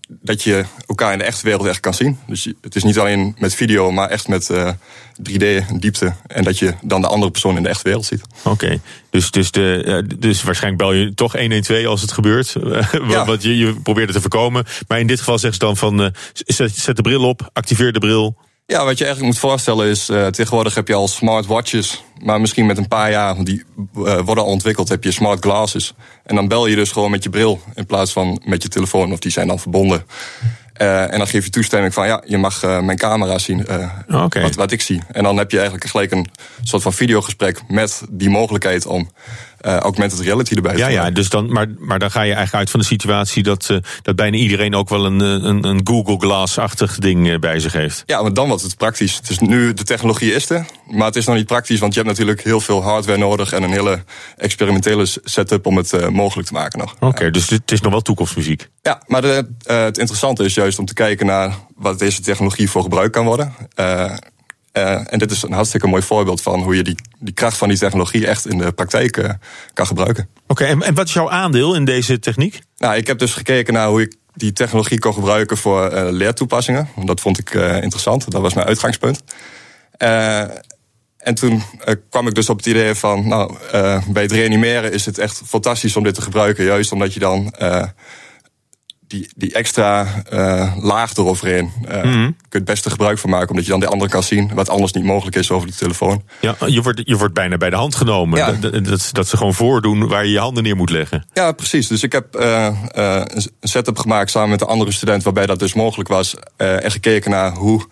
dat 0.09 0.43
je 0.43 0.65
elkaar 0.87 1.13
in 1.13 1.19
de 1.19 1.25
echte 1.25 1.45
wereld 1.45 1.67
echt 1.67 1.81
kan 1.81 1.95
zien. 1.95 2.19
Dus 2.27 2.53
het 2.61 2.77
is 2.77 2.83
niet 2.83 2.99
alleen 2.99 3.37
met 3.39 3.55
video, 3.55 3.91
maar 3.91 4.09
echt 4.09 4.29
met 4.29 4.51
3D, 5.23 5.79
diepte. 5.79 6.15
En 6.27 6.45
dat 6.45 6.59
je 6.59 6.75
dan 6.83 7.01
de 7.01 7.07
andere 7.07 7.31
persoon 7.31 7.57
in 7.57 7.63
de 7.63 7.69
echte 7.69 7.85
wereld 7.85 8.05
ziet. 8.05 8.23
Oké, 8.39 8.49
okay. 8.49 8.81
dus, 9.11 9.31
dus, 9.31 9.51
de, 9.51 10.05
dus 10.19 10.43
waarschijnlijk 10.43 10.83
bel 10.83 10.93
je 10.93 11.15
toch 11.15 11.33
112 11.33 11.87
als 11.87 12.01
het 12.01 12.13
gebeurt. 12.13 12.57
Ja. 13.09 13.25
Want 13.25 13.43
je, 13.43 13.59
je 13.59 13.75
probeert 13.75 14.07
het 14.07 14.15
te 14.15 14.21
voorkomen. 14.21 14.65
Maar 14.89 15.01
in 15.01 15.07
dit 15.07 15.19
geval 15.19 15.39
zeggen 15.39 15.61
ze 15.61 15.67
dan 15.67 15.77
van 15.77 16.01
uh, 16.01 16.09
zet, 16.33 16.77
zet, 16.77 16.97
de 16.97 17.03
bril 17.03 17.25
op, 17.25 17.51
activeer 17.53 17.93
de 17.93 17.99
bril. 17.99 18.37
Ja, 18.67 18.85
wat 18.85 18.99
je 18.99 19.05
eigenlijk 19.05 19.35
moet 19.35 19.51
voorstellen 19.51 19.87
is, 19.87 20.11
uh, 20.11 20.27
tegenwoordig 20.27 20.75
heb 20.75 20.89
je 20.89 20.95
al 20.95 21.09
smartwatches. 21.09 22.05
Maar 22.23 22.41
misschien 22.41 22.67
met 22.67 22.79
een 22.79 22.89
paar 22.89 23.11
jaar, 23.11 23.45
die 23.45 23.65
uh, 23.97 24.21
worden 24.21 24.45
al 24.45 24.51
ontwikkeld, 24.51 24.89
heb 24.89 25.05
je 25.05 25.11
smart 25.11 25.41
glasses. 25.41 25.95
En 26.25 26.35
dan 26.35 26.49
bel 26.49 26.67
je 26.67 26.77
dus 26.77 26.91
gewoon 26.91 27.11
met 27.11 27.23
je 27.23 27.31
bril 27.31 27.61
in 27.75 27.87
plaats 27.87 28.13
van 28.13 28.43
met 28.45 28.63
je 28.63 28.69
telefoon. 28.69 29.13
Of 29.13 29.19
die 29.19 29.31
zijn 29.31 29.47
dan 29.47 29.59
verbonden. 29.59 30.05
Uh, 30.79 31.13
en 31.13 31.19
dan 31.19 31.27
geef 31.27 31.45
je 31.45 31.51
toestemming 31.51 31.95
van 31.95 32.07
ja, 32.07 32.23
je 32.27 32.39
mag 32.39 32.63
uh, 32.63 32.81
mijn 32.81 32.99
camera 32.99 33.39
zien, 33.39 33.67
uh, 33.71 34.25
okay. 34.25 34.43
wat, 34.43 34.55
wat 34.55 34.73
ik 34.73 34.81
zie. 34.81 35.03
En 35.13 35.23
dan 35.23 35.37
heb 35.37 35.51
je 35.51 35.57
eigenlijk 35.57 35.91
gelijk 35.91 36.11
een 36.11 36.31
soort 36.63 36.83
van 36.83 36.93
videogesprek 36.93 37.63
met 37.69 38.03
die 38.11 38.31
mogelijkheid 38.31 38.87
om 38.87 39.11
augmented 39.61 40.21
reality 40.21 40.55
erbij 40.55 40.73
te 40.73 40.79
ja, 40.79 40.89
Ja, 40.89 41.11
dus 41.11 41.29
dan, 41.29 41.53
maar, 41.53 41.67
maar 41.79 41.99
dan 41.99 42.11
ga 42.11 42.21
je 42.23 42.35
eigenlijk 42.35 42.55
uit 42.55 42.71
van 42.71 42.81
de 42.81 42.87
situatie 42.87 43.43
dat, 43.43 43.81
dat 44.03 44.17
bijna 44.17 44.37
iedereen 44.37 44.75
ook 44.75 44.89
wel 44.89 45.05
een, 45.05 45.21
een, 45.21 45.65
een 45.65 45.81
Google 45.85 46.19
Glass-achtig 46.19 46.99
ding 46.99 47.41
bij 47.41 47.61
zich 47.61 47.73
heeft. 47.73 48.03
Ja, 48.07 48.23
maar 48.23 48.33
dan 48.33 48.49
wordt 48.49 48.63
het 48.63 48.77
praktisch. 48.77 49.17
Het 49.17 49.31
is 49.31 49.39
nu, 49.39 49.75
de 49.75 49.85
technologie 49.85 50.33
is 50.33 50.51
er, 50.51 50.67
maar 50.91 51.07
het 51.07 51.17
is 51.17 51.27
nog 51.27 51.37
niet 51.37 51.47
praktisch, 51.47 51.79
want 51.79 51.95
je 51.95 52.01
hebt 52.01 52.13
natuurlijk 52.13 52.43
heel 52.43 52.61
veel 52.61 52.83
hardware 52.83 53.19
nodig 53.19 53.53
en 53.53 53.63
een 53.63 53.73
hele 53.73 54.05
experimentele 54.37 55.07
setup 55.25 55.67
om 55.67 55.77
het 55.77 56.11
mogelijk 56.11 56.49
te 56.49 56.55
maken 56.55 56.79
nog. 56.79 56.95
Oké, 56.95 57.07
okay, 57.07 57.31
dus 57.31 57.51
het 57.51 57.73
is 57.73 57.81
nog 57.81 57.93
wel 57.93 58.01
toekomstmuziek. 58.01 58.69
Ja, 58.83 59.03
maar 59.07 59.23
de, 59.23 59.49
het 59.63 59.99
interessante 59.99 60.45
is 60.45 60.55
juist 60.55 60.79
om 60.79 60.85
te 60.85 60.95
kijken 60.95 61.27
naar 61.27 61.55
wat 61.77 61.99
deze 61.99 62.21
technologie 62.21 62.71
voor 62.71 62.83
gebruik 62.83 63.13
kan 63.13 63.25
worden. 63.25 63.55
Uh, 64.79 64.85
uh, 64.85 65.01
en 65.13 65.19
dit 65.19 65.31
is 65.31 65.43
een 65.43 65.53
hartstikke 65.53 65.87
mooi 65.87 66.03
voorbeeld 66.03 66.43
van 66.43 66.63
hoe 66.63 66.77
je 66.77 66.83
die, 66.83 66.95
die 67.19 67.35
kracht 67.35 67.57
van 67.57 67.69
die 67.69 67.79
technologie 67.79 68.27
echt 68.27 68.47
in 68.47 68.59
de 68.59 68.73
praktijk 68.73 69.17
uh, 69.17 69.31
kan 69.73 69.87
gebruiken. 69.87 70.29
Oké, 70.47 70.63
okay, 70.63 70.69
en, 70.69 70.83
en 70.83 70.95
wat 70.95 71.07
is 71.07 71.13
jouw 71.13 71.31
aandeel 71.31 71.75
in 71.75 71.85
deze 71.85 72.19
techniek? 72.19 72.61
Nou, 72.77 72.97
ik 72.97 73.07
heb 73.07 73.19
dus 73.19 73.35
gekeken 73.35 73.75
naar 73.75 73.89
hoe 73.89 74.03
ik 74.03 74.15
die 74.35 74.53
technologie 74.53 74.99
kon 74.99 75.15
gebruiken 75.15 75.57
voor 75.57 75.93
leertoepassingen. 75.93 76.89
Dat 77.05 77.21
vond 77.21 77.39
ik 77.39 77.51
interessant, 77.55 78.31
dat 78.31 78.41
was 78.41 78.55
mijn 78.55 78.67
uitgangspunt. 78.67 79.23
En 81.17 81.35
toen 81.35 81.63
kwam 82.11 82.27
ik 82.27 82.35
dus 82.35 82.49
op 82.49 82.57
het 82.57 82.67
idee 82.67 82.95
van, 82.95 83.29
nou, 83.29 83.57
bij 84.09 84.23
het 84.23 84.33
reanimeren 84.33 84.93
is 84.93 85.07
het 85.07 85.19
echt 85.19 85.43
fantastisch 85.47 85.97
om 85.97 86.03
dit 86.03 86.15
te 86.15 86.23
gebruiken. 86.23 86.65
Juist 86.65 86.93
omdat 86.93 87.15
je 87.15 87.21
dan 87.21 87.55
die, 89.09 89.29
die 89.37 89.53
extra 89.53 90.07
uh, 90.33 90.77
laag 90.77 91.17
eroverheen 91.17 91.73
uh, 91.89 92.03
mm 92.03 92.13
-hmm. 92.13 92.25
kunt 92.25 92.53
het 92.53 92.65
beste 92.65 92.91
gebruik 92.91 93.19
van 93.19 93.31
maken. 93.31 93.49
Omdat 93.49 93.65
je 93.65 93.71
dan 93.71 93.81
de 93.81 93.87
andere 93.87 94.11
kan 94.11 94.23
zien 94.23 94.55
wat 94.55 94.69
anders 94.69 94.93
niet 94.93 95.05
mogelijk 95.05 95.37
is 95.37 95.51
over 95.51 95.67
de 95.67 95.75
telefoon. 95.75 96.23
Ja, 96.41 96.57
je 96.67 96.83
wordt, 96.83 97.01
je 97.05 97.17
wordt 97.17 97.35
bijna 97.35 97.57
bij 97.57 97.71
de 97.71 97.77
hand 97.77 97.95
genomen. 97.95 98.39
Ja. 98.39 98.53
Dat, 98.53 98.85
dat, 98.85 99.11
dat, 99.13 99.29
ze 99.29 99.37
gewoon 99.37 99.55
voordoen 99.55 100.09
waar 100.09 100.25
je 100.25 100.33
je 100.33 100.39
handen 100.39 100.63
neer 100.63 100.77
moet 100.77 100.91
leggen. 100.91 101.27
Ja, 101.33 101.53
precies. 101.53 101.87
Dus 101.87 102.03
ik 102.03 102.13
heb 102.13 102.37
uh, 102.41 102.75
een 102.91 103.51
setup 103.61 103.99
gemaakt 103.99 104.31
samen 104.31 104.51
met 104.51 104.61
een 104.61 104.67
andere 104.67 104.93
student 104.93 105.23
waarbij 105.23 105.47
dat 105.47 105.59
dus 105.59 105.75
mogelijk 105.75 106.09
was. 106.09 106.35
en 106.57 106.91
gekeken 106.91 107.31
naar 107.31 107.53
hoe 107.53 107.87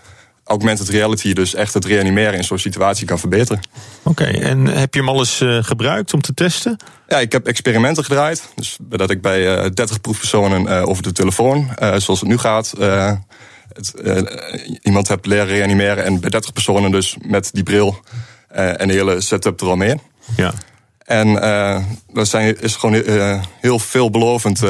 augmented 0.47 0.89
reality 0.89 1.33
dus 1.33 1.55
echt 1.55 1.75
het 1.75 1.85
reanimeren 1.85 2.35
in 2.35 2.45
zo'n 2.45 2.59
situatie 2.59 3.07
kan 3.07 3.19
verbeteren. 3.19 3.63
Oké, 4.03 4.23
okay, 4.23 4.41
en 4.41 4.67
heb 4.67 4.95
je 4.95 5.01
hem 5.01 5.09
al 5.09 5.19
eens 5.19 5.41
uh, 5.41 5.63
gebruikt 5.63 6.15
om 6.15 6.21
te 6.21 6.35
testen? 6.35 6.77
Ja, 7.09 7.19
ik 7.19 7.33
heb 7.33 7.47
experimenten 7.47 8.05
gedraaid. 8.05 8.49
Dus 8.55 8.77
dat 8.81 9.11
ik 9.11 9.21
bij 9.21 9.65
uh, 9.65 9.71
30 9.75 10.01
proefpersonen 10.01 10.63
uh, 10.63 10.89
over 10.89 11.03
de 11.03 11.13
telefoon, 11.13 11.71
zoals 11.79 12.21
het 12.21 12.29
nu 12.29 12.39
gaat, 12.39 12.73
het, 13.73 13.95
iemand 14.83 15.09
heb 15.09 15.27
leren 15.27 15.47
reanimeren. 15.47 16.05
En 16.05 16.21
bij 16.21 16.31
30 16.31 16.53
personen 16.53 16.91
dus 16.91 17.17
met 17.21 17.51
die 17.53 17.63
bril 17.63 18.01
en 18.49 18.89
de 18.89 18.95
hele 18.95 19.21
setup 19.21 19.61
eromheen. 19.61 20.01
Ja. 20.37 20.53
En 20.99 21.35
dat 22.13 22.29
zijn, 22.29 22.61
is 22.61 22.77
gewoon 22.77 23.03
heel 23.61 23.79
veelbelovend 23.79 24.61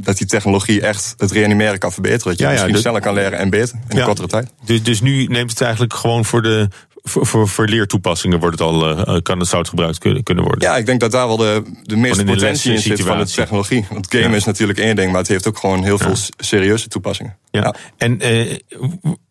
dat 0.00 0.18
die 0.18 0.26
technologie 0.26 0.80
echt 0.80 1.14
het 1.16 1.30
reanimeren 1.30 1.78
kan 1.78 1.92
verbeteren. 1.92 2.28
Dat 2.28 2.38
je 2.38 2.44
ja, 2.44 2.50
ja, 2.50 2.56
misschien 2.56 2.80
sneller 2.80 3.00
kan 3.00 3.14
leren 3.14 3.38
en 3.38 3.50
beter 3.50 3.74
in 3.88 3.96
ja, 3.96 4.00
een 4.00 4.06
kortere 4.06 4.28
tijd. 4.28 4.50
Dus, 4.64 4.82
dus 4.82 5.00
nu 5.00 5.26
neemt 5.26 5.50
het 5.50 5.60
eigenlijk 5.60 5.94
gewoon 5.94 6.24
voor 6.24 6.42
de. 6.42 6.68
Voor, 7.02 7.26
voor, 7.26 7.48
voor 7.48 7.66
leertoepassingen 7.66 8.38
wordt 8.38 8.58
het 8.58 8.68
al, 8.68 9.08
uh, 9.08 9.20
kan 9.22 9.38
het 9.38 9.48
zout 9.48 9.68
gebruikt 9.68 9.98
kunnen, 9.98 10.22
kunnen 10.22 10.44
worden. 10.44 10.68
Ja, 10.68 10.76
ik 10.76 10.86
denk 10.86 11.00
dat 11.00 11.10
daar 11.10 11.26
wel 11.26 11.36
de, 11.36 11.62
de 11.82 11.96
meeste 11.96 12.24
potentie 12.24 12.72
in 12.72 12.78
zit 12.78 13.00
van 13.00 13.18
de 13.18 13.26
technologie. 13.26 13.86
Want 13.90 14.06
game 14.14 14.36
is 14.36 14.44
natuurlijk 14.44 14.78
één 14.78 14.96
ding, 14.96 15.10
maar 15.10 15.20
het 15.20 15.28
heeft 15.28 15.48
ook 15.48 15.58
gewoon 15.58 15.84
heel 15.84 15.98
veel 15.98 16.14
serieuze 16.36 16.88
toepassingen. 16.88 17.36
Ja. 17.50 17.74
En 17.96 18.26
uh, 18.26 18.56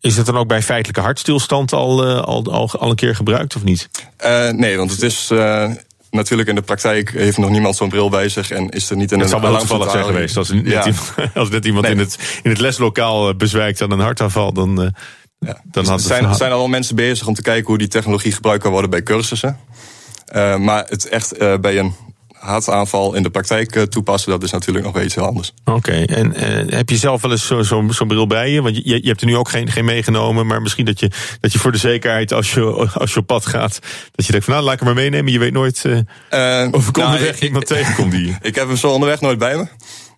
is 0.00 0.16
het 0.16 0.26
dan 0.26 0.36
ook 0.36 0.48
bij 0.48 0.62
feitelijke 0.62 1.00
hartstilstand 1.00 1.72
al, 1.72 2.08
uh, 2.08 2.20
al, 2.20 2.52
al, 2.52 2.70
al 2.78 2.90
een 2.90 2.96
keer 2.96 3.16
gebruikt 3.16 3.56
of 3.56 3.64
niet? 3.64 3.88
nee, 4.52 4.76
want 4.76 4.90
het 4.90 5.02
is 5.02 5.30
natuurlijk 6.10 6.48
in 6.48 6.54
de 6.54 6.62
praktijk 6.62 7.10
heeft 7.10 7.38
nog 7.38 7.50
niemand 7.50 7.76
zo'n 7.76 7.88
bril 7.88 8.10
bij 8.10 8.28
zich 8.28 8.50
en 8.50 8.68
is 8.68 8.90
er 8.90 8.96
niet 8.96 9.12
in 9.12 9.20
het 9.20 9.32
een 9.32 9.34
Het 9.34 9.44
zal 9.44 9.52
wel 9.52 9.58
toevallig 9.58 9.90
zijn 9.90 10.04
geweest. 10.04 10.36
Als, 10.36 10.50
net 10.50 10.66
ja. 10.66 10.86
iemand, 10.86 11.14
als 11.34 11.48
net 11.48 11.64
iemand 11.64 11.84
nee. 11.84 11.94
in, 11.94 11.98
het, 11.98 12.40
in 12.42 12.50
het 12.50 12.60
leslokaal 12.60 13.34
bezwijkt 13.34 13.82
aan 13.82 13.90
een 13.90 14.00
hartaanval, 14.00 14.52
dan. 14.52 14.82
Uh, 14.82 14.88
ja. 15.38 15.60
dan 15.64 15.84
dus 15.84 15.92
er 15.92 16.00
zijn, 16.00 16.34
zijn 16.34 16.52
al 16.52 16.58
wel 16.58 16.68
mensen 16.68 16.96
bezig 16.96 17.26
om 17.26 17.34
te 17.34 17.42
kijken 17.42 17.66
hoe 17.66 17.78
die 17.78 17.88
technologie 17.88 18.32
gebruikt 18.32 18.62
kan 18.62 18.72
worden 18.72 18.90
bij 18.90 19.02
cursussen. 19.02 19.58
Uh, 20.34 20.56
maar 20.56 20.84
het 20.88 21.08
echt 21.08 21.42
uh, 21.42 21.56
bij 21.56 21.78
een 21.78 21.94
hartaanval 22.40 23.14
in 23.14 23.22
de 23.22 23.30
praktijk 23.30 23.76
uh, 23.76 23.82
toepassen, 23.82 24.30
dat 24.30 24.42
is 24.42 24.50
natuurlijk 24.50 24.84
nog 24.84 24.94
wel 24.94 25.04
iets 25.04 25.14
heel 25.14 25.26
anders. 25.26 25.52
Oké, 25.64 25.76
okay. 25.76 26.04
en 26.04 26.32
uh, 26.36 26.72
heb 26.72 26.88
je 26.88 26.96
zelf 26.96 27.22
wel 27.22 27.30
eens 27.30 27.46
zo'n 27.46 27.64
zo, 27.64 27.86
zo 27.90 28.04
bril 28.04 28.26
bij 28.26 28.50
je? 28.50 28.62
Want 28.62 28.76
je, 28.76 29.02
je 29.02 29.08
hebt 29.08 29.20
er 29.20 29.26
nu 29.26 29.36
ook 29.36 29.48
geen, 29.48 29.70
geen 29.70 29.84
meegenomen, 29.84 30.46
maar 30.46 30.62
misschien 30.62 30.84
dat 30.84 31.00
je, 31.00 31.10
dat 31.40 31.52
je 31.52 31.58
voor 31.58 31.72
de 31.72 31.78
zekerheid, 31.78 32.32
als 32.32 32.54
je, 32.54 32.90
als 32.94 33.12
je 33.12 33.20
op 33.20 33.26
pad 33.26 33.46
gaat, 33.46 33.78
dat 34.12 34.26
je 34.26 34.30
denkt 34.30 34.46
van 34.46 34.54
nou, 34.54 34.66
laat 34.66 34.74
ik 34.74 34.80
hem 34.80 34.94
maar 34.94 35.02
meenemen. 35.02 35.32
Je 35.32 35.38
weet 35.38 35.52
nooit 35.52 35.84
uh, 35.84 36.68
of 36.70 36.88
ik 36.88 36.96
onderweg 36.96 37.32
nou, 37.32 37.44
iemand 37.44 37.66
tegenkom 37.66 38.10
die. 38.10 38.36
ik 38.42 38.54
heb 38.54 38.66
hem 38.66 38.76
zo 38.76 38.90
onderweg 38.90 39.20
nooit 39.20 39.38
bij 39.38 39.56
me. 39.56 39.66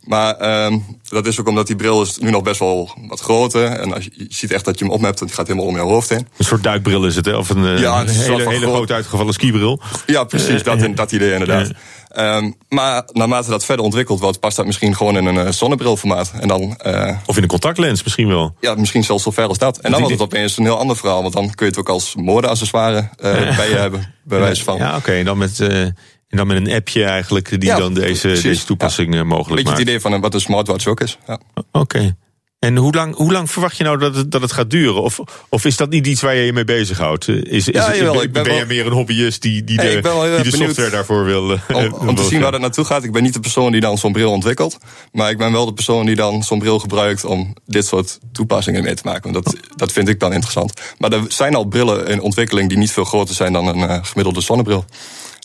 Maar 0.02 0.40
uh, 0.40 0.76
dat 1.08 1.26
is 1.26 1.40
ook 1.40 1.48
omdat 1.48 1.66
die 1.66 1.76
bril 1.76 2.02
is 2.02 2.18
nu 2.18 2.30
nog 2.30 2.42
best 2.42 2.58
wel 2.58 2.98
wat 3.08 3.20
groter. 3.20 3.64
En 3.64 3.94
als 3.94 4.04
je, 4.04 4.10
je 4.16 4.26
ziet 4.28 4.52
echt 4.52 4.64
dat 4.64 4.78
je 4.78 4.84
hem 4.84 4.94
op 4.94 5.02
hebt, 5.02 5.18
dan 5.18 5.30
gaat 5.30 5.46
helemaal 5.46 5.68
om 5.68 5.74
je 5.74 5.80
hoofd 5.80 6.08
heen. 6.08 6.28
Een 6.36 6.44
soort 6.44 6.62
duikbril 6.62 7.06
is 7.06 7.16
het, 7.16 7.24
hè? 7.24 7.36
Of 7.36 7.48
een, 7.48 7.78
ja, 7.78 8.00
een 8.00 8.08
hele, 8.08 8.48
hele 8.48 8.66
groot 8.66 8.90
uitgevallen 8.90 9.34
skibril. 9.34 9.80
Ja, 10.06 10.24
precies. 10.24 10.62
Dat, 10.62 10.96
dat 10.96 11.12
idee 11.12 11.32
inderdaad. 11.32 11.70
Um, 12.16 12.54
maar 12.68 13.02
naarmate 13.12 13.50
dat 13.50 13.64
verder 13.64 13.84
ontwikkeld 13.84 14.20
wordt, 14.20 14.40
past 14.40 14.56
dat 14.56 14.66
misschien 14.66 14.96
gewoon 14.96 15.16
in 15.16 15.26
een 15.26 15.34
uh, 15.34 15.50
zonnebrilformaat. 15.50 16.32
En 16.40 16.48
dan, 16.48 16.78
uh, 16.86 17.16
of 17.26 17.36
in 17.36 17.42
een 17.42 17.48
contactlens 17.48 18.02
misschien 18.02 18.28
wel. 18.28 18.56
Ja, 18.60 18.74
misschien 18.74 19.04
zelfs 19.04 19.22
zo 19.22 19.30
ver 19.30 19.46
als 19.46 19.58
dat. 19.58 19.78
En 19.78 19.90
dan 19.90 20.00
wordt 20.00 20.14
het 20.14 20.24
opeens 20.24 20.58
een 20.58 20.64
heel 20.64 20.78
ander 20.78 20.96
verhaal. 20.96 21.22
Want 21.22 21.34
dan 21.34 21.54
kun 21.54 21.66
je 21.66 21.72
het 21.72 21.80
ook 21.80 21.88
als 21.88 22.14
moordenaccessoire 22.14 23.08
uh, 23.24 23.56
bij 23.56 23.68
je 23.68 23.76
hebben, 23.76 24.14
bij 24.24 24.38
wijze 24.38 24.64
van. 24.64 24.76
Ja, 24.76 24.88
oké. 24.88 24.96
Okay. 24.96 25.18
En 25.18 25.24
dan 25.24 25.38
met... 25.38 25.60
En 25.60 26.38
dan 26.38 26.46
met 26.46 26.56
een 26.56 26.72
appje 26.72 27.04
eigenlijk 27.04 27.60
die 27.60 27.64
ja, 27.68 27.76
dan 27.76 27.94
deze, 27.94 28.40
deze 28.42 28.64
toepassing 28.64 29.14
ja. 29.14 29.24
mogelijk 29.24 29.48
Beetje 29.48 29.64
maakt. 29.64 29.78
het 29.78 29.88
idee 29.88 30.00
van 30.00 30.20
wat 30.20 30.34
een 30.34 30.40
smartwatch 30.40 30.86
ook 30.86 31.00
is. 31.00 31.18
Ja. 31.26 31.38
Oké. 31.54 31.78
Okay. 31.78 32.14
En 32.62 32.76
hoe 32.76 32.94
lang, 32.94 33.14
hoe 33.16 33.32
lang 33.32 33.50
verwacht 33.50 33.76
je 33.76 33.84
nou 33.84 33.98
dat 33.98 34.16
het, 34.16 34.30
dat 34.30 34.40
het 34.40 34.52
gaat 34.52 34.70
duren? 34.70 35.02
Of, 35.02 35.20
of 35.48 35.64
is 35.64 35.76
dat 35.76 35.90
niet 35.90 36.06
iets 36.06 36.20
waar 36.20 36.34
je 36.34 36.44
je 36.44 36.52
mee 36.52 36.64
bezighoudt? 36.64 37.28
Is, 37.28 37.42
is, 37.44 37.66
ja, 37.66 37.96
jawel, 37.96 38.22
ik 38.22 38.32
ben, 38.32 38.42
ben 38.42 38.54
je 38.54 38.64
meer 38.66 38.86
een 38.86 38.92
hobbyist 38.92 39.42
die, 39.42 39.64
die 39.64 39.76
de, 39.76 39.82
hey, 39.82 40.42
die 40.42 40.50
de 40.50 40.56
software 40.56 40.90
daarvoor 40.90 41.24
wil? 41.24 41.58
Om, 41.72 41.92
om 42.08 42.14
te 42.14 42.22
zien 42.22 42.40
waar 42.40 42.52
het 42.52 42.60
naartoe 42.60 42.84
gaat. 42.84 43.04
Ik 43.04 43.12
ben 43.12 43.22
niet 43.22 43.32
de 43.32 43.40
persoon 43.40 43.72
die 43.72 43.80
dan 43.80 43.98
zo'n 43.98 44.12
bril 44.12 44.30
ontwikkelt. 44.30 44.78
Maar 45.12 45.30
ik 45.30 45.38
ben 45.38 45.52
wel 45.52 45.64
de 45.64 45.72
persoon 45.72 46.06
die 46.06 46.14
dan 46.14 46.42
zo'n 46.42 46.58
bril 46.58 46.78
gebruikt 46.78 47.24
om 47.24 47.52
dit 47.66 47.86
soort 47.86 48.18
toepassingen 48.32 48.82
mee 48.82 48.94
te 48.94 49.02
maken. 49.04 49.32
Want 49.32 49.44
dat, 49.44 49.56
dat 49.76 49.92
vind 49.92 50.08
ik 50.08 50.20
dan 50.20 50.32
interessant. 50.32 50.72
Maar 50.98 51.12
er 51.12 51.22
zijn 51.28 51.54
al 51.54 51.64
brillen 51.64 52.06
in 52.06 52.20
ontwikkeling 52.20 52.68
die 52.68 52.78
niet 52.78 52.92
veel 52.92 53.04
groter 53.04 53.34
zijn 53.34 53.52
dan 53.52 53.66
een 53.66 53.78
uh, 53.78 53.98
gemiddelde 54.02 54.40
zonnebril. 54.40 54.84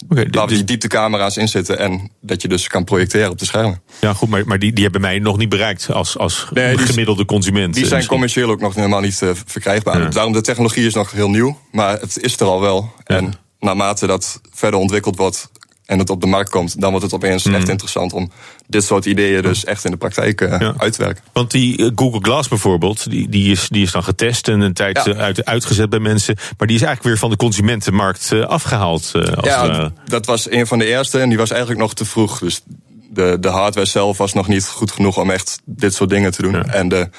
Okay, 0.09 0.27
Laten 0.31 0.55
die 0.55 0.63
dieptecamera's 0.63 1.37
inzetten 1.37 1.79
en 1.79 2.11
dat 2.21 2.41
je 2.41 2.47
dus 2.47 2.67
kan 2.67 2.83
projecteren 2.83 3.29
op 3.29 3.39
de 3.39 3.45
schermen. 3.45 3.81
Ja, 4.01 4.13
goed, 4.13 4.29
maar, 4.29 4.47
maar 4.47 4.59
die, 4.59 4.73
die 4.73 4.83
hebben 4.83 5.01
mij 5.01 5.19
nog 5.19 5.37
niet 5.37 5.49
bereikt 5.49 5.91
als, 5.91 6.17
als 6.17 6.47
gemiddelde 6.53 7.25
consument. 7.25 7.73
Die 7.73 7.85
zijn 7.85 8.05
commercieel 8.05 8.49
ook 8.49 8.59
nog 8.59 8.75
helemaal 8.75 9.01
niet 9.01 9.21
uh, 9.21 9.29
verkrijgbaar. 9.45 10.01
Ja. 10.01 10.09
Daarom 10.09 10.33
de 10.33 10.41
technologie 10.41 10.85
is 10.85 10.93
nog 10.93 11.11
heel 11.11 11.29
nieuw, 11.29 11.59
maar 11.71 11.99
het 11.99 12.17
is 12.21 12.39
er 12.39 12.45
al 12.45 12.61
wel. 12.61 12.93
En 13.03 13.33
naarmate 13.59 14.07
dat 14.07 14.41
verder 14.53 14.79
ontwikkeld 14.79 15.17
wordt, 15.17 15.49
en 15.87 15.99
het 15.99 16.09
op 16.09 16.21
de 16.21 16.27
markt 16.27 16.49
komt, 16.49 16.81
dan 16.81 16.89
wordt 16.89 17.05
het 17.05 17.13
opeens 17.13 17.45
echt 17.45 17.55
hmm. 17.55 17.69
interessant 17.69 18.13
om 18.13 18.31
dit 18.67 18.83
soort 18.83 19.05
ideeën 19.05 19.41
dus 19.41 19.65
echt 19.65 19.85
in 19.85 19.91
de 19.91 19.97
praktijk 19.97 20.41
uh, 20.41 20.69
uit 20.77 20.93
te 20.93 21.03
werken. 21.03 21.23
Want 21.33 21.51
die 21.51 21.77
uh, 21.77 21.91
Google 21.95 22.19
Glass 22.21 22.47
bijvoorbeeld, 22.47 23.09
die, 23.09 23.29
die, 23.29 23.51
is, 23.51 23.67
die 23.69 23.83
is 23.83 23.91
dan 23.91 24.03
getest 24.03 24.47
en 24.47 24.59
een 24.59 24.73
tijd 24.73 25.03
ja. 25.03 25.11
Eh, 25.11 25.19
uit, 25.19 25.45
uitgezet 25.45 25.89
bij 25.89 25.99
mensen. 25.99 26.35
Maar 26.57 26.67
die 26.67 26.75
is 26.75 26.81
eigenlijk 26.81 27.03
weer 27.03 27.17
van 27.17 27.29
de 27.29 27.35
consumentenmarkt 27.35 28.31
afgehaald. 28.31 29.11
Als 29.13 29.47
ja, 29.47 29.91
dat 30.05 30.25
was 30.25 30.51
een 30.51 30.67
van 30.67 30.79
de 30.79 30.85
eerste 30.85 31.19
en 31.19 31.29
die 31.29 31.37
was 31.37 31.49
eigenlijk 31.49 31.81
nog 31.81 31.93
te 31.93 32.05
vroeg. 32.05 32.39
Dus 32.39 32.61
de, 33.09 33.37
de 33.39 33.49
hardware 33.49 33.87
zelf 33.87 34.17
was 34.17 34.33
nog 34.33 34.47
niet 34.47 34.67
goed 34.67 34.91
genoeg 34.91 35.17
om 35.17 35.31
echt 35.31 35.59
dit 35.65 35.93
soort 35.93 36.09
dingen 36.09 36.31
te 36.31 36.41
doen. 36.41 36.63
En 36.63 36.89
de 36.89 37.09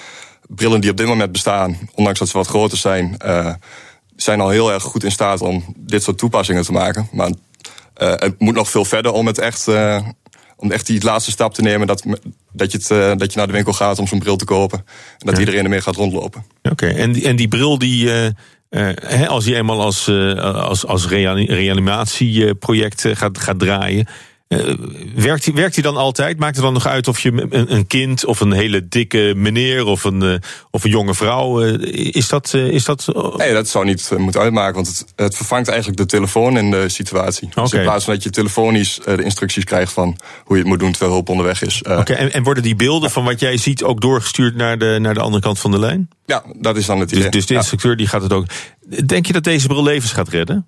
brillen 0.49 0.81
die 0.81 0.91
op 0.91 0.97
dit 0.97 1.07
moment 1.07 1.33
bestaan, 1.33 1.79
ondanks 1.95 2.19
dat 2.19 2.29
ze 2.29 2.37
wat 2.37 2.47
groter 2.47 2.79
zijn, 2.79 3.17
zijn 4.17 4.41
al 4.41 4.49
heel 4.49 4.73
erg 4.73 4.83
goed 4.83 5.05
in 5.05 5.13
staat 5.13 5.41
om 5.41 5.65
dit 5.77 6.03
soort 6.03 6.19
toepassingen 6.19 6.63
te 6.63 6.73
maken. 6.73 7.09
Maar 7.13 7.31
het 7.99 8.35
moet 8.39 8.55
nog 8.55 8.71
veel 8.71 8.85
verder 8.85 9.13
om 9.13 9.27
het 9.27 9.39
echt, 9.39 9.69
uh, 9.69 10.07
om 10.57 10.71
echt 10.71 10.87
die 10.87 11.05
laatste 11.05 11.31
stap 11.31 11.55
te 11.55 11.63
nemen. 11.63 11.87
Dat, 11.87 12.05
dat, 12.53 12.73
je 12.73 12.79
het, 12.79 12.91
uh, 12.91 13.13
dat 13.17 13.33
je 13.33 13.39
naar 13.39 13.47
de 13.47 13.53
winkel 13.53 13.73
gaat 13.73 13.99
om 13.99 14.07
zo'n 14.07 14.19
bril 14.19 14.37
te 14.37 14.45
kopen. 14.45 14.79
En 15.19 15.27
dat 15.27 15.39
iedereen 15.39 15.65
ermee 15.65 15.81
gaat 15.81 15.97
rondlopen. 15.97 16.45
Oké, 16.63 16.87
en, 16.87 17.13
die, 17.13 17.25
en 17.25 17.37
die 17.37 17.49
bril 17.49 17.79
die. 17.79 18.11
als 19.29 19.45
je 19.45 19.55
eenmaal 19.55 19.81
als, 19.81 20.09
als, 20.43 20.87
als 20.87 21.07
reanimatieproject 21.07 23.05
gaat, 23.13 23.39
gaat 23.39 23.59
draaien, 23.59 24.09
uh, 24.49 24.75
werkt, 25.15 25.45
hij, 25.45 25.55
werkt 25.55 25.75
hij 25.75 25.83
dan 25.83 25.97
altijd? 25.97 26.39
Maakt 26.39 26.55
het 26.55 26.65
dan 26.65 26.73
nog 26.73 26.87
uit 26.87 27.09
of 27.09 27.21
je 27.21 27.47
een, 27.51 27.75
een 27.75 27.87
kind 27.87 28.25
of 28.25 28.41
een 28.41 28.53
hele 28.53 28.89
dikke 28.89 29.33
meneer 29.37 29.85
of 29.85 30.05
een, 30.05 30.23
uh, 30.23 30.35
of 30.71 30.85
een 30.85 30.91
jonge 30.91 31.15
vrouw. 31.15 31.65
Uh, 31.65 32.15
is 32.15 32.29
dat. 32.29 32.55
is 32.55 32.85
dat 32.85 33.13
Nee, 33.37 33.53
dat 33.53 33.69
zou 33.69 33.85
niet 33.85 34.11
moeten 34.17 34.41
uitmaken, 34.41 34.75
want 34.75 34.87
het, 34.87 35.05
het, 35.17 35.37
vervangt 35.37 35.69
eigenlijk 35.69 35.99
de 35.99 36.07
telefoon 36.07 36.59
in 36.59 36.71
de 36.71 36.89
situatie. 36.89 37.49
Okay. 37.51 37.65
Dus 37.65 37.73
in 37.73 37.83
plaats 37.83 38.05
van 38.05 38.15
dat 38.15 38.23
je 38.23 38.31
telefonisch 38.31 39.01
de 39.05 39.23
instructies 39.23 39.65
krijgt 39.65 39.93
van 39.93 40.17
hoe 40.45 40.57
je 40.57 40.63
het 40.63 40.71
moet 40.71 40.79
doen 40.79 40.91
terwijl 40.91 41.13
hulp 41.13 41.29
onderweg 41.29 41.63
is. 41.63 41.83
Oké, 41.83 42.13
en, 42.13 42.33
en, 42.33 42.43
worden 42.43 42.63
die 42.63 42.77
beelden 42.77 43.11
van 43.11 43.25
wat 43.25 43.41
jij 43.41 43.57
ziet 43.57 43.83
ook 43.83 44.01
doorgestuurd 44.01 44.57
naar 44.57 44.79
de, 44.79 44.99
naar 45.01 45.15
de 45.15 45.21
andere 45.21 45.43
kant 45.43 45.59
van 45.59 45.71
de 45.71 45.79
lijn? 45.79 46.09
Ja, 46.27 46.45
dat 46.57 46.77
is 46.77 46.87
dan 46.87 47.01
het 47.01 47.09
dus, 47.09 47.19
idee. 47.19 47.31
Dus, 47.31 47.41
dus 47.41 47.49
de 47.49 47.55
instructeur 47.55 47.97
die 47.97 48.07
gaat 48.07 48.23
het 48.23 48.33
ook. 48.33 48.47
Denk 49.07 49.27
je 49.27 49.33
dat 49.33 49.45
deze 49.45 49.67
bril 49.67 49.83
levens 49.83 50.13
gaat 50.13 50.29
redden? 50.29 50.67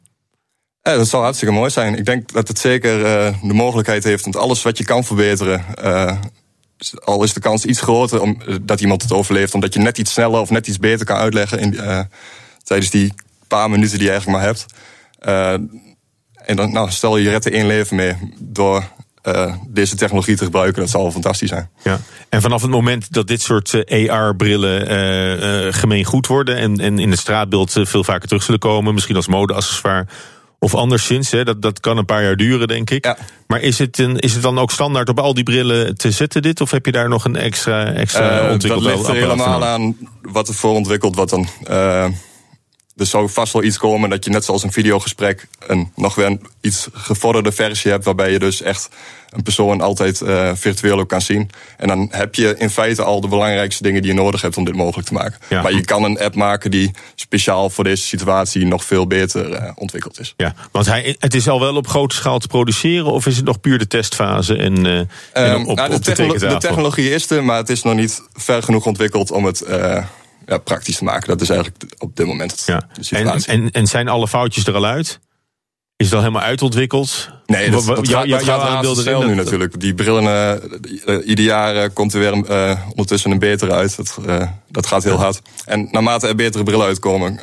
Ja, 0.83 0.97
dat 0.97 1.09
zal 1.09 1.23
hartstikke 1.23 1.55
mooi 1.55 1.71
zijn. 1.71 1.95
Ik 1.95 2.05
denk 2.05 2.33
dat 2.33 2.49
het 2.49 2.59
zeker 2.59 2.99
uh, 2.99 3.35
de 3.43 3.55
mogelijkheid 3.55 4.05
heeft, 4.05 4.23
want 4.23 4.37
alles 4.37 4.63
wat 4.63 4.79
je 4.79 4.85
kan 4.85 5.05
verbeteren, 5.05 5.65
uh, 5.83 6.17
al 7.05 7.23
is 7.23 7.33
de 7.33 7.41
kans 7.41 7.65
iets 7.65 7.81
groter 7.81 8.21
om, 8.21 8.41
uh, 8.47 8.57
dat 8.63 8.81
iemand 8.81 9.03
het 9.03 9.13
overleeft, 9.13 9.55
omdat 9.55 9.75
je 9.75 9.81
net 9.81 9.99
iets 9.99 10.13
sneller 10.13 10.41
of 10.41 10.51
net 10.51 10.67
iets 10.67 10.79
beter 10.79 11.07
kan 11.07 11.17
uitleggen 11.17 11.59
in, 11.59 11.81
tijdens 12.63 12.91
die 12.91 13.15
paar 13.49 13.71
minuten 13.71 13.99
die 13.99 14.07
je 14.07 14.13
eigenlijk 14.13 14.39
maar 14.39 14.47
hebt. 14.47 14.67
en 16.35 16.57
dan, 16.57 16.73
nou, 16.73 16.91
stel 16.91 17.17
je 17.17 17.31
redt 17.31 17.45
er 17.45 17.53
één 17.53 17.67
leven 17.67 17.97
mee 17.97 18.17
door 18.39 18.85
deze 19.69 19.97
technologie 19.97 20.37
te 20.37 20.45
gebruiken, 20.45 20.81
dat 20.81 20.91
zal 20.91 21.11
fantastisch 21.11 21.49
zijn. 21.49 21.71
Ja. 21.83 22.01
En 22.29 22.43
vanaf 22.43 22.63
het 22.63 22.71
moment 22.71 23.13
dat 23.13 23.27
dit 23.27 23.43
soort 23.43 23.85
AR-brillen 24.09 25.75
gemeen 25.75 26.05
goed 26.05 26.27
worden 26.27 26.57
en, 26.57 26.81
en 26.81 26.99
in 26.99 27.11
het 27.11 27.21
straatbeeld 27.21 27.73
veel 27.83 28.05
vaker 28.05 28.29
terug 28.29 28.43
zullen 28.43 28.61
komen, 28.61 28.95
misschien 28.95 29.17
als 29.17 29.27
modeaccessoire 29.27 30.07
of 30.63 30.75
anderszins, 30.75 31.31
hè, 31.31 31.45
dat, 31.45 31.63
dat 31.63 31.81
kan 31.81 31.97
een 31.97 32.05
paar 32.05 32.23
jaar 32.23 32.37
duren, 32.37 32.69
denk 32.69 32.91
ik. 32.91 33.05
Ja. 33.05 33.17
Maar 33.47 33.61
is 33.61 33.79
het, 33.79 33.99
een, 33.99 34.19
is 34.19 34.33
het 34.33 34.43
dan 34.43 34.59
ook 34.59 34.71
standaard 34.71 35.09
op 35.09 35.19
al 35.19 35.35
die 35.35 35.45
brillen 35.45 35.97
te 35.97 36.11
zetten, 36.11 36.43
dit? 36.43 36.61
Of 36.61 36.71
heb 36.71 36.87
je 36.87 36.93
daar 36.93 37.09
nog 37.09 37.25
een 37.25 37.37
extra, 37.37 37.93
extra 37.93 38.45
uh, 38.45 38.53
ontwikkeld 38.53 38.85
Dat 38.85 38.95
ligt 38.97 39.09
er 39.09 39.15
helemaal 39.15 39.65
aan 39.65 39.97
wat 40.23 40.49
er 40.49 40.55
voor 40.55 40.75
ontwikkeld 40.75 41.15
wordt 41.15 41.31
dan. 41.31 41.49
Uh, 41.71 42.07
er 43.01 43.07
zou 43.07 43.31
vast 43.31 43.53
wel 43.53 43.63
iets 43.63 43.79
komen 43.79 44.11
dat 44.11 44.25
je 44.25 44.31
net 44.31 44.45
zoals 44.45 44.63
een 44.63 44.73
videogesprek... 44.73 45.49
een 45.67 45.93
nog 45.97 46.15
weer 46.15 46.27
een 46.27 46.47
iets 46.61 46.89
gevorderde 46.93 47.53
versie 47.53 47.91
hebt... 47.91 48.05
waarbij 48.05 48.33
je 48.33 48.39
dus 48.39 48.63
echt 48.63 48.89
een 49.31 49.43
persoon 49.43 49.81
altijd 49.81 50.21
uh, 50.21 50.51
virtueel 50.55 50.99
ook 50.99 51.09
kan 51.09 51.21
zien. 51.21 51.51
En 51.77 51.89
dan 51.89 52.09
heb 52.11 52.35
je 52.35 52.55
in 52.59 52.71
feite 52.71 53.03
al 53.03 53.21
de 53.21 53.29
belangrijkste 53.29 53.83
dingen 53.83 54.03
die 54.03 54.11
je 54.11 54.17
nodig 54.17 54.41
hebt 54.41 54.57
om 54.57 54.65
dit 54.65 54.75
mogelijk 54.75 55.09
te 55.09 55.15
maken. 55.15 55.39
Ja. 55.49 55.63
Maar 55.63 55.73
je 55.73 55.85
kan 55.85 56.05
een 56.05 56.19
app 56.19 56.35
maken 56.35 56.71
die 56.71 56.91
speciaal 57.15 57.71
voor 57.71 57.85
deze 57.85 58.03
situatie 58.03 58.67
nog 58.67 58.85
veel 58.85 59.07
beter 59.07 59.51
uh, 59.51 59.71
ontwikkeld 59.75 60.21
is. 60.21 60.35
Ja, 60.37 60.55
want 60.73 60.87
hij, 60.87 61.17
het 61.19 61.35
is 61.35 61.49
al 61.49 61.61
wel 61.61 61.77
op 61.77 61.87
grote 61.87 62.15
schaal 62.15 62.39
te 62.39 62.49
produceren 62.49 63.13
of 63.13 63.27
is 63.27 63.37
het 63.37 63.45
nog 63.45 63.61
puur 63.61 63.79
de 63.79 63.87
testfase 63.87 64.57
en, 64.57 64.87
uh, 64.87 64.99
en 65.33 65.67
op, 65.67 65.77
nou, 65.77 65.89
de, 65.89 65.95
op 65.95 66.03
technolo 66.03 66.33
de, 66.33 66.47
de, 66.47 66.59
technologie 66.59 67.11
is 67.11 67.31
er, 67.31 67.45
maar 67.45 67.57
het 67.57 67.69
is 67.69 67.83
nog 67.83 67.95
niet 67.95 68.23
ver 68.35 68.63
genoeg 68.63 68.87
ontwikkeld 68.87 69.31
om 69.31 69.45
het 69.45 69.63
ja, 70.51 70.59
praktisch 70.59 70.97
te 70.97 71.05
maken. 71.05 71.29
Dat 71.29 71.41
is 71.41 71.49
eigenlijk 71.49 71.83
op 71.99 72.17
dit 72.17 72.27
moment 72.27 72.63
ja. 72.67 72.89
de 72.93 73.05
situatie. 73.05 73.53
En, 73.53 73.63
en, 73.63 73.71
en 73.71 73.87
zijn 73.87 74.09
alle 74.09 74.29
foutjes 74.29 74.67
er 74.67 74.75
al 74.75 74.85
uit? 74.85 75.21
Is 75.97 76.07
het 76.07 76.15
al 76.15 76.21
helemaal 76.21 76.43
uitontwikkeld? 76.43 77.31
Nee, 77.47 77.71
dat, 77.71 77.87
dat, 77.87 78.09
ja, 78.09 78.25
dat 78.27 78.43
gaat 78.43 78.97
snel 78.97 79.23
nu 79.23 79.35
natuurlijk. 79.35 79.81
Die 79.81 79.95
brillen, 79.95 80.61
uh, 81.07 81.29
ieder 81.29 81.45
jaar 81.45 81.77
uh, 81.77 81.85
komt 81.93 82.15
er 82.15 82.21
weer 82.21 82.35
uh, 82.35 82.81
ondertussen 82.89 83.31
een 83.31 83.39
betere 83.39 83.73
uit. 83.73 83.97
Dat, 83.97 84.19
dat 84.69 84.87
gaat 84.87 85.05
heel 85.05 85.17
hard. 85.17 85.43
En 85.65 85.89
naarmate 85.91 86.29
er 86.29 86.35
betere 86.35 86.65
brillen 86.65 86.87
uitkomen, 86.87 87.41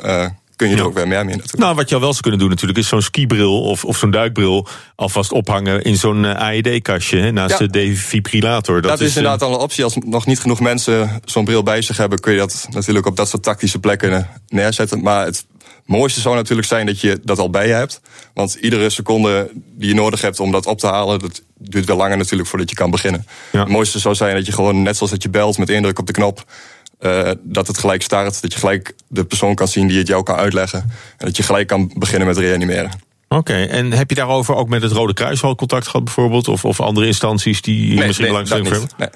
kun 0.58 0.68
je 0.68 0.76
er 0.76 0.84
ook 0.84 0.94
weer 0.94 1.08
meer 1.08 1.24
mee 1.24 1.34
natuurlijk. 1.34 1.62
Nou, 1.62 1.74
wat 1.74 1.88
je 1.88 1.94
al 1.94 2.00
wel 2.00 2.10
zou 2.10 2.22
kunnen 2.22 2.40
doen 2.40 2.48
natuurlijk... 2.48 2.78
is 2.78 2.88
zo'n 2.88 3.02
skibril 3.02 3.62
of, 3.62 3.84
of 3.84 3.96
zo'n 3.96 4.10
duikbril 4.10 4.66
alvast 4.94 5.32
ophangen... 5.32 5.82
in 5.82 5.96
zo'n 5.96 6.24
AED-kastje 6.24 7.30
naast 7.30 7.58
de 7.58 7.70
defibrillator. 7.70 8.80
Dat, 8.80 8.90
dat 8.90 9.00
is, 9.00 9.16
inderdaad 9.16 9.42
al 9.42 9.52
een 9.52 9.60
optie. 9.60 9.84
Als 9.84 9.96
nog 10.04 10.26
niet 10.26 10.40
genoeg 10.40 10.60
mensen 10.60 11.20
zo'n 11.24 11.44
bril 11.44 11.62
bij 11.62 11.82
zich 11.82 11.96
hebben... 11.96 12.18
kun 12.20 12.32
je 12.32 12.38
dat 12.38 12.68
natuurlijk 12.70 13.06
op 13.06 13.16
dat 13.16 13.28
soort 13.28 13.42
tactische 13.42 13.78
plekken 13.78 14.28
neerzetten. 14.48 15.02
Maar 15.02 15.24
het 15.24 15.46
mooiste 15.84 16.20
zou 16.20 16.34
natuurlijk 16.34 16.68
zijn 16.68 16.86
dat 16.86 17.00
je 17.00 17.20
dat 17.22 17.38
al 17.38 17.50
bij 17.50 17.66
je 17.66 17.72
hebt. 17.72 18.00
Want 18.34 18.54
iedere 18.54 18.90
seconde 18.90 19.50
die 19.54 19.88
je 19.88 19.94
nodig 19.94 20.20
hebt 20.20 20.40
om 20.40 20.52
dat 20.52 20.66
op 20.66 20.78
te 20.78 20.86
halen, 20.86 21.18
dat 21.18 21.42
duurt 21.58 21.86
wel 21.86 21.96
langer 21.96 22.16
natuurlijk 22.16 22.48
voordat 22.48 22.70
je 22.70 22.76
kan 22.76 22.90
beginnen. 22.90 23.26
Het 23.52 23.68
mooiste 23.68 23.98
zou 23.98 24.14
zijn 24.14 24.34
dat 24.34 24.46
je 24.46 24.52
gewoon, 24.52 24.82
net 24.82 24.96
zoals 24.96 25.12
dat 25.12 25.22
je 25.22 25.30
belt 25.30 25.58
met 25.58 25.70
één 25.70 25.82
druk 25.82 25.98
op 25.98 26.06
de 26.06 26.12
knop, 26.12 26.44
uh, 27.00 27.30
dat 27.42 27.66
het 27.66 27.78
gelijk 27.78 28.02
start. 28.02 28.42
Dat 28.42 28.52
je 28.52 28.58
gelijk 28.58 28.94
de 29.08 29.24
persoon 29.24 29.54
kan 29.54 29.68
zien 29.68 29.86
die 29.86 29.98
het 29.98 30.06
jou 30.06 30.22
kan 30.22 30.36
uitleggen. 30.36 30.80
En 31.16 31.26
dat 31.26 31.36
je 31.36 31.42
gelijk 31.42 31.66
kan 31.66 31.92
beginnen 31.94 32.28
met 32.28 32.36
reanimeren. 32.36 32.90
Oké, 33.28 33.64
en 33.64 33.92
heb 33.92 34.08
je 34.08 34.14
daarover 34.14 34.54
ook 34.54 34.68
met 34.68 34.82
het 34.82 34.92
Rode 34.92 35.14
Kruis 35.14 35.42
al 35.42 35.54
contact 35.54 35.86
gehad 35.86 36.04
bijvoorbeeld? 36.04 36.48
Of, 36.48 36.64
of 36.64 36.80
andere 36.80 37.06
instanties 37.06 37.62
die 37.62 37.94
nee, 37.94 38.06
misschien 38.06 38.32
nee, 38.32 38.44
belangstelling 38.44 38.68
hebben? 38.68 38.88
Nee. 38.96 39.08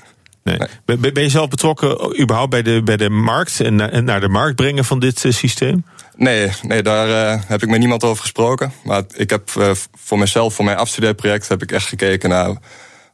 Nee. 0.44 0.58
nee. 0.86 1.12
Ben 1.12 1.22
je 1.22 1.28
zelf 1.28 1.48
betrokken 1.48 2.20
überhaupt 2.20 2.50
bij 2.50 2.62
de, 2.62 2.82
bij 2.84 2.96
de 2.96 3.10
markt 3.10 3.60
en 3.60 4.04
naar 4.04 4.20
de 4.20 4.28
markt 4.28 4.56
brengen 4.56 4.84
van 4.84 4.98
dit 4.98 5.24
uh, 5.24 5.32
systeem? 5.32 5.84
Nee, 6.16 6.50
nee 6.62 6.82
daar 6.82 7.08
uh, 7.08 7.42
heb 7.46 7.62
ik 7.62 7.68
met 7.68 7.78
niemand 7.78 8.04
over 8.04 8.22
gesproken. 8.22 8.72
Maar 8.84 9.02
ik 9.16 9.30
heb 9.30 9.50
voor 9.94 10.18
mezelf, 10.18 10.54
voor 10.54 10.64
mijn 10.64 10.76
afstudeerproject, 10.76 11.48
heb 11.48 11.62
ik 11.62 11.72
echt 11.72 11.86
gekeken 11.86 12.28
naar 12.28 12.56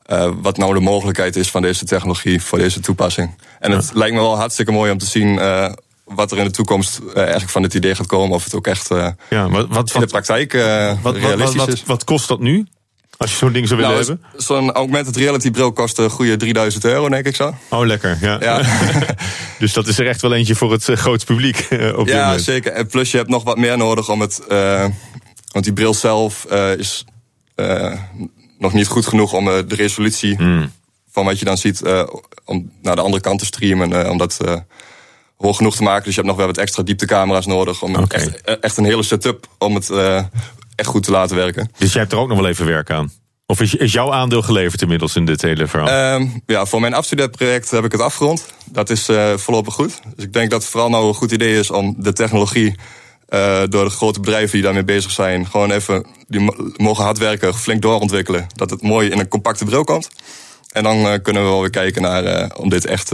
uh, 0.08 0.30
wat 0.40 0.56
nou 0.56 0.74
de 0.74 0.80
mogelijkheid 0.80 1.36
is 1.36 1.50
van 1.50 1.62
deze 1.62 1.84
technologie 1.84 2.42
voor 2.42 2.58
deze 2.58 2.80
toepassing. 2.80 3.34
En 3.58 3.70
het 3.70 3.90
lijkt 3.94 4.14
me 4.14 4.20
wel 4.20 4.36
hartstikke 4.36 4.72
mooi 4.72 4.90
om 4.92 4.98
te 4.98 5.06
zien 5.06 5.40
wat 6.04 6.32
er 6.32 6.38
in 6.38 6.44
de 6.44 6.50
toekomst 6.50 7.00
eigenlijk 7.14 7.50
van 7.50 7.62
dit 7.62 7.74
idee 7.74 7.94
gaat 7.94 8.06
komen. 8.06 8.36
Of 8.36 8.44
het 8.44 8.54
ook 8.54 8.66
echt 8.66 8.88
ja, 9.30 9.48
wat, 9.48 9.66
wat, 9.68 9.94
in 9.94 10.00
de 10.00 10.06
praktijk 10.06 10.52
wat, 11.02 11.16
realistisch 11.16 11.56
wat, 11.56 11.68
is. 11.68 11.84
Wat 11.86 12.04
kost 12.04 12.28
dat 12.28 12.40
nu? 12.40 12.66
Als 13.16 13.30
je 13.30 13.36
zo'n 13.36 13.52
ding 13.52 13.68
zou 13.68 13.80
willen 13.80 13.96
nou, 13.96 14.06
hebben? 14.06 14.42
Zo'n 14.42 14.72
augmented 14.72 15.16
reality 15.16 15.50
bril 15.50 15.72
kost 15.72 15.98
een 15.98 16.10
goede 16.10 16.36
3000 16.36 16.84
euro, 16.84 17.08
denk 17.08 17.26
ik 17.26 17.36
zo. 17.36 17.54
Oh, 17.70 17.86
lekker. 17.86 18.18
Ja. 18.20 18.38
ja. 18.40 18.62
dus 19.58 19.72
dat 19.72 19.86
is 19.86 19.98
er 19.98 20.06
echt 20.06 20.22
wel 20.22 20.34
eentje 20.34 20.54
voor 20.54 20.72
het 20.72 20.84
groot 20.84 21.24
publiek. 21.24 21.68
Op 21.96 22.06
ja, 22.06 22.38
zeker. 22.38 22.72
En 22.72 22.86
plus 22.86 23.10
je 23.10 23.16
hebt 23.16 23.28
nog 23.28 23.44
wat 23.44 23.56
meer 23.56 23.76
nodig 23.76 24.08
om 24.10 24.20
het. 24.20 24.40
Want 25.52 25.64
die 25.64 25.72
bril 25.72 25.94
zelf 25.94 26.44
is 26.76 27.04
nog 28.58 28.72
niet 28.72 28.86
goed 28.86 29.06
genoeg 29.06 29.32
om 29.32 29.44
de 29.44 29.74
resolutie 29.74 30.36
hmm. 30.36 30.72
van 31.10 31.24
wat 31.24 31.38
je 31.38 31.44
dan 31.44 31.58
ziet. 31.58 31.82
om 32.44 32.70
naar 32.82 32.96
de 32.96 33.02
andere 33.02 33.22
kant 33.22 33.38
te 33.38 33.46
streamen. 33.46 34.10
om 34.10 34.18
dat 34.18 34.38
hoog 35.36 35.56
genoeg 35.56 35.76
te 35.76 35.82
maken. 35.82 36.04
Dus 36.04 36.14
je 36.14 36.20
hebt 36.20 36.26
nog 36.32 36.36
wel 36.36 36.46
wat 36.46 36.58
extra 36.58 36.82
dieptecamera's 36.82 37.46
nodig. 37.46 37.82
Om 37.82 37.96
okay. 37.96 38.20
echt, 38.20 38.60
echt, 38.60 38.76
een 38.76 38.84
hele 38.84 39.02
setup 39.02 39.46
om 39.58 39.74
het 39.74 39.90
echt 40.74 40.88
goed 40.88 41.02
te 41.02 41.10
laten 41.10 41.36
werken. 41.36 41.70
Dus 41.78 41.92
jij 41.92 42.00
hebt 42.00 42.12
er 42.12 42.18
ook 42.18 42.28
nog 42.28 42.38
wel 42.38 42.48
even 42.48 42.66
werk 42.66 42.90
aan? 42.90 43.10
Of 43.50 43.60
is, 43.60 43.74
is 43.74 43.92
jouw 43.92 44.12
aandeel 44.12 44.42
geleverd 44.42 44.82
inmiddels 44.82 45.16
in 45.16 45.24
dit 45.24 45.42
hele 45.42 45.66
verhaal? 45.66 46.14
Um, 46.14 46.42
ja, 46.46 46.66
voor 46.66 46.80
mijn 46.80 46.94
afstudeerproject 46.94 47.70
heb 47.70 47.84
ik 47.84 47.92
het 47.92 48.00
afgerond. 48.00 48.46
Dat 48.64 48.90
is 48.90 49.08
uh, 49.08 49.36
voorlopig 49.36 49.74
goed. 49.74 50.00
Dus 50.14 50.24
ik 50.24 50.32
denk 50.32 50.50
dat 50.50 50.62
het 50.62 50.70
vooral 50.70 50.90
nou 50.90 51.08
een 51.08 51.14
goed 51.14 51.32
idee 51.32 51.58
is 51.58 51.70
om 51.70 51.94
de 51.98 52.12
technologie 52.12 52.74
uh, 53.28 53.62
door 53.68 53.84
de 53.84 53.90
grote 53.90 54.20
bedrijven 54.20 54.52
die 54.52 54.62
daarmee 54.62 54.84
bezig 54.84 55.10
zijn, 55.10 55.46
gewoon 55.46 55.70
even, 55.70 56.06
die 56.26 56.52
mogen 56.76 57.04
hard 57.04 57.18
werken, 57.18 57.54
flink 57.54 57.82
doorontwikkelen. 57.82 58.46
Dat 58.54 58.70
het 58.70 58.82
mooi 58.82 59.10
in 59.10 59.18
een 59.18 59.28
compacte 59.28 59.64
bril 59.64 59.84
komt. 59.84 60.08
En 60.72 60.82
dan 60.82 60.96
uh, 60.96 61.12
kunnen 61.22 61.42
we 61.42 61.48
wel 61.48 61.60
weer 61.60 61.70
kijken 61.70 62.02
naar 62.02 62.54
om 62.56 62.68
dit 62.68 62.84
echt, 62.84 63.12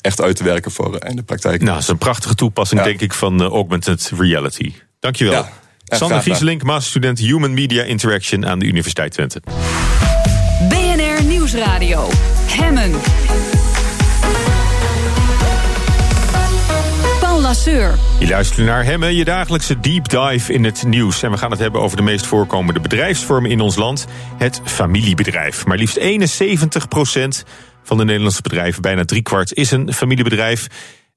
echt 0.00 0.20
uit 0.20 0.36
te 0.36 0.44
werken 0.44 0.70
voor 0.70 1.04
in 1.04 1.16
de 1.16 1.22
praktijk. 1.22 1.60
Nou, 1.60 1.72
dat 1.72 1.82
is 1.82 1.88
een 1.88 1.98
prachtige 1.98 2.34
toepassing, 2.34 2.80
ja. 2.80 2.86
denk 2.86 3.00
ik, 3.00 3.12
van 3.12 3.42
augmented 3.42 4.10
reality. 4.16 4.72
Dankjewel. 5.00 5.32
Ja. 5.32 5.50
Sander 5.96 6.22
Gieselink, 6.22 6.62
masterstudent 6.62 7.18
Human 7.18 7.54
Media 7.54 7.82
Interaction 7.82 8.46
aan 8.46 8.58
de 8.58 8.64
Universiteit 8.64 9.12
Twente. 9.12 9.42
BNR 10.68 11.24
Nieuwsradio. 11.24 12.08
Hemmen. 12.46 13.49
Je 18.18 18.28
luistert 18.28 18.66
naar 18.66 18.84
Hemmen, 18.84 19.14
je 19.14 19.24
dagelijkse 19.24 19.80
deep 19.80 20.08
dive 20.08 20.52
in 20.52 20.64
het 20.64 20.84
nieuws. 20.86 21.22
En 21.22 21.30
we 21.30 21.36
gaan 21.36 21.50
het 21.50 21.60
hebben 21.60 21.80
over 21.80 21.96
de 21.96 22.02
meest 22.02 22.26
voorkomende 22.26 22.80
bedrijfsvormen 22.80 23.50
in 23.50 23.60
ons 23.60 23.76
land. 23.76 24.06
Het 24.38 24.60
familiebedrijf. 24.64 25.66
Maar 25.66 25.76
liefst 25.76 25.98
71% 25.98 26.02
van 27.82 27.96
de 27.96 28.04
Nederlandse 28.04 28.42
bedrijven, 28.42 28.82
bijna 28.82 29.04
driekwart, 29.04 29.54
is 29.54 29.70
een 29.70 29.92
familiebedrijf. 29.92 30.66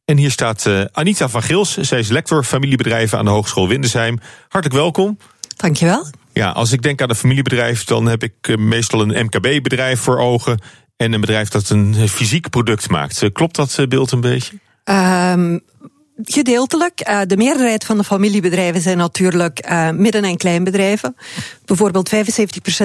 En 0.05 0.17
hier 0.17 0.31
staat 0.31 0.65
uh, 0.65 0.81
Anita 0.91 1.29
van 1.29 1.43
Gils. 1.43 1.77
Zij 1.77 1.99
is 1.99 2.09
lector 2.09 2.43
familiebedrijven 2.43 3.17
aan 3.17 3.25
de 3.25 3.31
Hogeschool 3.31 3.67
Windesheim. 3.67 4.19
Hartelijk 4.47 4.81
welkom. 4.81 5.17
Dankjewel. 5.55 6.07
Ja, 6.31 6.49
als 6.49 6.71
ik 6.71 6.81
denk 6.81 7.01
aan 7.01 7.09
een 7.09 7.15
familiebedrijf, 7.15 7.83
dan 7.83 8.05
heb 8.05 8.23
ik 8.23 8.33
uh, 8.49 8.57
meestal 8.57 9.01
een 9.01 9.25
MKB-bedrijf 9.25 9.99
voor 9.99 10.17
ogen. 10.17 10.61
En 10.97 11.13
een 11.13 11.21
bedrijf 11.21 11.49
dat 11.49 11.69
een 11.69 12.09
fysiek 12.09 12.49
product 12.49 12.89
maakt. 12.89 13.29
Klopt 13.33 13.55
dat 13.55 13.85
beeld 13.89 14.11
een 14.11 14.21
beetje? 14.21 14.59
Um, 14.83 15.61
Gedeeltelijk. 16.25 17.09
Uh, 17.09 17.21
de 17.27 17.37
meerderheid 17.37 17.85
van 17.85 17.97
de 17.97 18.03
familiebedrijven 18.03 18.81
zijn 18.81 18.97
natuurlijk 18.97 19.67
uh, 19.69 19.89
midden- 19.89 20.23
en 20.23 20.37
kleinbedrijven. 20.37 21.15
Bijvoorbeeld 21.65 22.13
75% 22.15 22.17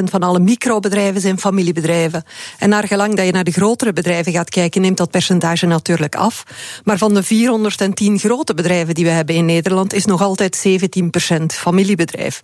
van 0.04 0.22
alle 0.22 0.38
microbedrijven 0.38 1.20
zijn 1.20 1.38
familiebedrijven. 1.38 2.24
En 2.58 2.68
naar 2.68 2.86
gelang 2.86 3.14
dat 3.16 3.26
je 3.26 3.32
naar 3.32 3.44
de 3.44 3.50
grotere 3.50 3.92
bedrijven 3.92 4.32
gaat 4.32 4.50
kijken, 4.50 4.80
neemt 4.80 4.96
dat 4.96 5.10
percentage 5.10 5.66
natuurlijk 5.66 6.14
af. 6.14 6.44
Maar 6.84 6.98
van 6.98 7.14
de 7.14 7.22
410 7.22 8.18
grote 8.18 8.54
bedrijven 8.54 8.94
die 8.94 9.04
we 9.04 9.10
hebben 9.10 9.34
in 9.34 9.44
Nederland, 9.44 9.92
is 9.92 10.04
nog 10.04 10.22
altijd 10.22 10.68
17% 10.68 11.44
familiebedrijf. 11.46 12.40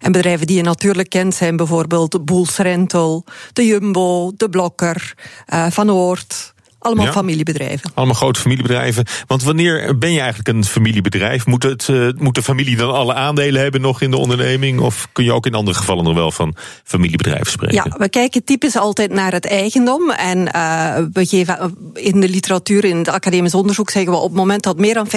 En 0.00 0.12
bedrijven 0.12 0.46
die 0.46 0.56
je 0.56 0.62
natuurlijk 0.62 1.08
kent 1.08 1.34
zijn 1.34 1.56
bijvoorbeeld 1.56 2.24
Boels 2.24 2.56
Rental, 2.56 3.24
de 3.52 3.66
Jumbo, 3.66 4.32
de 4.36 4.48
Blokker, 4.48 5.14
uh, 5.52 5.66
Van 5.70 5.90
Oort. 5.90 6.56
Allemaal 6.78 7.04
ja. 7.04 7.12
familiebedrijven. 7.12 7.90
Allemaal 7.94 8.14
grote 8.14 8.40
familiebedrijven. 8.40 9.04
Want 9.26 9.42
wanneer 9.42 9.98
ben 9.98 10.12
je 10.12 10.18
eigenlijk 10.18 10.48
een 10.48 10.64
familiebedrijf? 10.64 11.46
Moet, 11.46 11.62
het, 11.62 11.88
uh, 11.88 12.08
moet 12.16 12.34
de 12.34 12.42
familie 12.42 12.76
dan 12.76 12.92
alle 12.92 13.14
aandelen 13.14 13.62
hebben 13.62 13.80
nog 13.80 14.00
in 14.00 14.10
de 14.10 14.16
onderneming? 14.16 14.80
Of 14.80 15.08
kun 15.12 15.24
je 15.24 15.32
ook 15.32 15.46
in 15.46 15.54
andere 15.54 15.76
gevallen 15.76 16.04
nog 16.04 16.14
wel 16.14 16.30
van 16.30 16.54
familiebedrijven 16.84 17.50
spreken? 17.50 17.74
Ja, 17.74 17.96
we 17.98 18.08
kijken 18.08 18.44
typisch 18.44 18.76
altijd 18.76 19.12
naar 19.12 19.32
het 19.32 19.46
eigendom. 19.46 20.10
En 20.10 20.38
uh, 20.38 20.96
we 21.12 21.26
geven 21.26 21.76
in 21.94 22.20
de 22.20 22.28
literatuur, 22.28 22.84
in 22.84 22.96
het 22.96 23.08
academisch 23.08 23.54
onderzoek, 23.54 23.90
zeggen 23.90 24.12
we 24.12 24.18
op 24.18 24.28
het 24.28 24.38
moment 24.38 24.62
dat 24.62 24.78
meer 24.78 24.94
dan 24.94 25.06
50% 25.06 25.10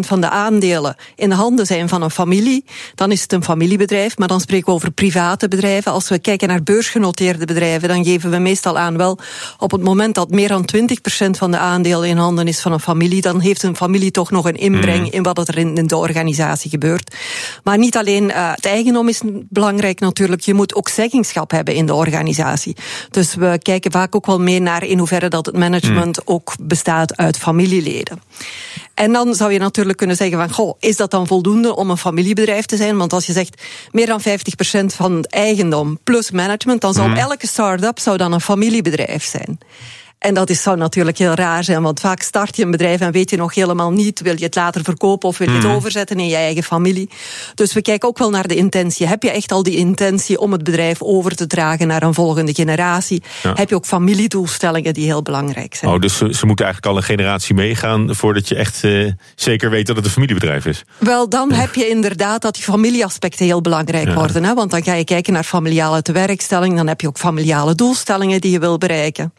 van 0.00 0.20
de 0.20 0.28
aandelen 0.28 0.96
in 1.16 1.28
de 1.28 1.34
handen 1.34 1.66
zijn 1.66 1.88
van 1.88 2.02
een 2.02 2.10
familie, 2.10 2.64
dan 2.94 3.12
is 3.12 3.22
het 3.22 3.32
een 3.32 3.44
familiebedrijf. 3.44 4.18
Maar 4.18 4.28
dan 4.28 4.40
spreken 4.40 4.66
we 4.66 4.72
over 4.72 4.90
private 4.90 5.48
bedrijven. 5.48 5.92
Als 5.92 6.08
we 6.08 6.18
kijken 6.18 6.48
naar 6.48 6.62
beursgenoteerde 6.62 7.44
bedrijven, 7.44 7.88
dan 7.88 8.04
geven 8.04 8.30
we 8.30 8.38
meestal 8.38 8.78
aan 8.78 8.96
wel 8.96 9.18
op 9.58 9.70
het 9.70 9.82
moment 9.82 10.14
dat 10.14 10.30
meer 10.30 10.48
dan 10.48 10.64
20 10.64 11.00
van 11.02 11.50
de 11.50 11.58
aandelen 11.58 12.08
in 12.08 12.16
handen 12.16 12.48
is 12.48 12.60
van 12.60 12.72
een 12.72 12.80
familie, 12.80 13.20
dan 13.20 13.40
heeft 13.40 13.62
een 13.62 13.76
familie 13.76 14.10
toch 14.10 14.30
nog 14.30 14.44
een 14.44 14.56
inbreng 14.56 15.10
in 15.10 15.22
wat 15.22 15.48
er 15.48 15.58
in 15.58 15.86
de 15.86 15.96
organisatie 15.96 16.70
gebeurt. 16.70 17.16
Maar 17.64 17.78
niet 17.78 17.96
alleen 17.96 18.24
uh, 18.24 18.50
het 18.54 18.66
eigendom 18.66 19.08
is 19.08 19.20
belangrijk 19.48 20.00
natuurlijk, 20.00 20.42
je 20.42 20.54
moet 20.54 20.74
ook 20.74 20.88
zeggingschap 20.88 21.50
hebben 21.50 21.74
in 21.74 21.86
de 21.86 21.94
organisatie. 21.94 22.76
Dus 23.10 23.34
we 23.34 23.58
kijken 23.62 23.92
vaak 23.92 24.14
ook 24.14 24.26
wel 24.26 24.40
mee 24.40 24.60
naar 24.60 24.84
in 24.84 24.98
hoeverre 24.98 25.28
dat 25.28 25.46
het 25.46 25.56
management 25.56 26.16
mm. 26.16 26.22
ook 26.34 26.52
bestaat 26.60 27.16
uit 27.16 27.38
familieleden. 27.38 28.20
En 28.94 29.12
dan 29.12 29.34
zou 29.34 29.52
je 29.52 29.58
natuurlijk 29.58 29.98
kunnen 29.98 30.16
zeggen 30.16 30.38
van, 30.38 30.52
goh, 30.52 30.76
is 30.80 30.96
dat 30.96 31.10
dan 31.10 31.26
voldoende 31.26 31.76
om 31.76 31.90
een 31.90 31.96
familiebedrijf 31.96 32.66
te 32.66 32.76
zijn? 32.76 32.96
Want 32.96 33.12
als 33.12 33.26
je 33.26 33.32
zegt 33.32 33.62
meer 33.90 34.06
dan 34.06 34.20
50% 34.20 34.24
van 34.86 35.12
het 35.16 35.26
eigendom 35.26 35.98
plus 36.04 36.30
management, 36.30 36.80
dan 36.80 36.94
zou 36.94 37.08
mm. 37.08 37.16
elke 37.16 37.46
start-up 37.46 37.98
zou 37.98 38.16
dan 38.16 38.32
een 38.32 38.40
familiebedrijf 38.40 39.24
zijn. 39.24 39.58
En 40.22 40.34
dat 40.34 40.50
is, 40.50 40.62
zou 40.62 40.76
natuurlijk 40.76 41.18
heel 41.18 41.34
raar 41.34 41.64
zijn, 41.64 41.82
want 41.82 42.00
vaak 42.00 42.22
start 42.22 42.56
je 42.56 42.64
een 42.64 42.70
bedrijf 42.70 43.00
en 43.00 43.12
weet 43.12 43.30
je 43.30 43.36
nog 43.36 43.54
helemaal 43.54 43.90
niet, 43.90 44.20
wil 44.20 44.36
je 44.36 44.44
het 44.44 44.54
later 44.54 44.84
verkopen 44.84 45.28
of 45.28 45.38
wil 45.38 45.48
je 45.48 45.54
het 45.54 45.64
mm. 45.64 45.70
overzetten 45.70 46.18
in 46.18 46.26
je 46.26 46.36
eigen 46.36 46.62
familie. 46.62 47.10
Dus 47.54 47.72
we 47.72 47.82
kijken 47.82 48.08
ook 48.08 48.18
wel 48.18 48.30
naar 48.30 48.48
de 48.48 48.54
intentie. 48.54 49.06
Heb 49.06 49.22
je 49.22 49.30
echt 49.30 49.52
al 49.52 49.62
die 49.62 49.76
intentie 49.76 50.38
om 50.38 50.52
het 50.52 50.64
bedrijf 50.64 51.02
over 51.02 51.36
te 51.36 51.46
dragen 51.46 51.86
naar 51.86 52.02
een 52.02 52.14
volgende 52.14 52.54
generatie? 52.54 53.22
Ja. 53.42 53.52
Heb 53.54 53.68
je 53.68 53.74
ook 53.74 53.86
familiedoelstellingen 53.86 54.94
die 54.94 55.04
heel 55.04 55.22
belangrijk 55.22 55.74
zijn? 55.74 55.92
Oh, 55.92 56.00
dus 56.00 56.16
ze, 56.16 56.34
ze 56.34 56.46
moeten 56.46 56.64
eigenlijk 56.64 56.94
al 56.94 57.00
een 57.02 57.16
generatie 57.16 57.54
meegaan 57.54 58.14
voordat 58.14 58.48
je 58.48 58.54
echt 58.54 58.82
uh, 58.82 59.12
zeker 59.34 59.70
weet 59.70 59.86
dat 59.86 59.96
het 59.96 60.04
een 60.04 60.10
familiebedrijf 60.10 60.66
is? 60.66 60.84
Wel, 60.98 61.28
dan 61.28 61.52
heb 61.52 61.74
je 61.74 61.88
inderdaad 61.88 62.42
dat 62.42 62.54
die 62.54 62.64
familieaspecten 62.64 63.44
heel 63.44 63.60
belangrijk 63.60 64.08
ja. 64.08 64.14
worden. 64.14 64.44
Hè? 64.44 64.54
Want 64.54 64.70
dan 64.70 64.82
ga 64.82 64.94
je 64.94 65.04
kijken 65.04 65.32
naar 65.32 65.44
familiale 65.44 66.02
tewerkstelling, 66.02 66.76
dan 66.76 66.86
heb 66.86 67.00
je 67.00 67.08
ook 67.08 67.18
familiale 67.18 67.74
doelstellingen 67.74 68.40
die 68.40 68.50
je 68.50 68.58
wil 68.58 68.78
bereiken. 68.78 69.32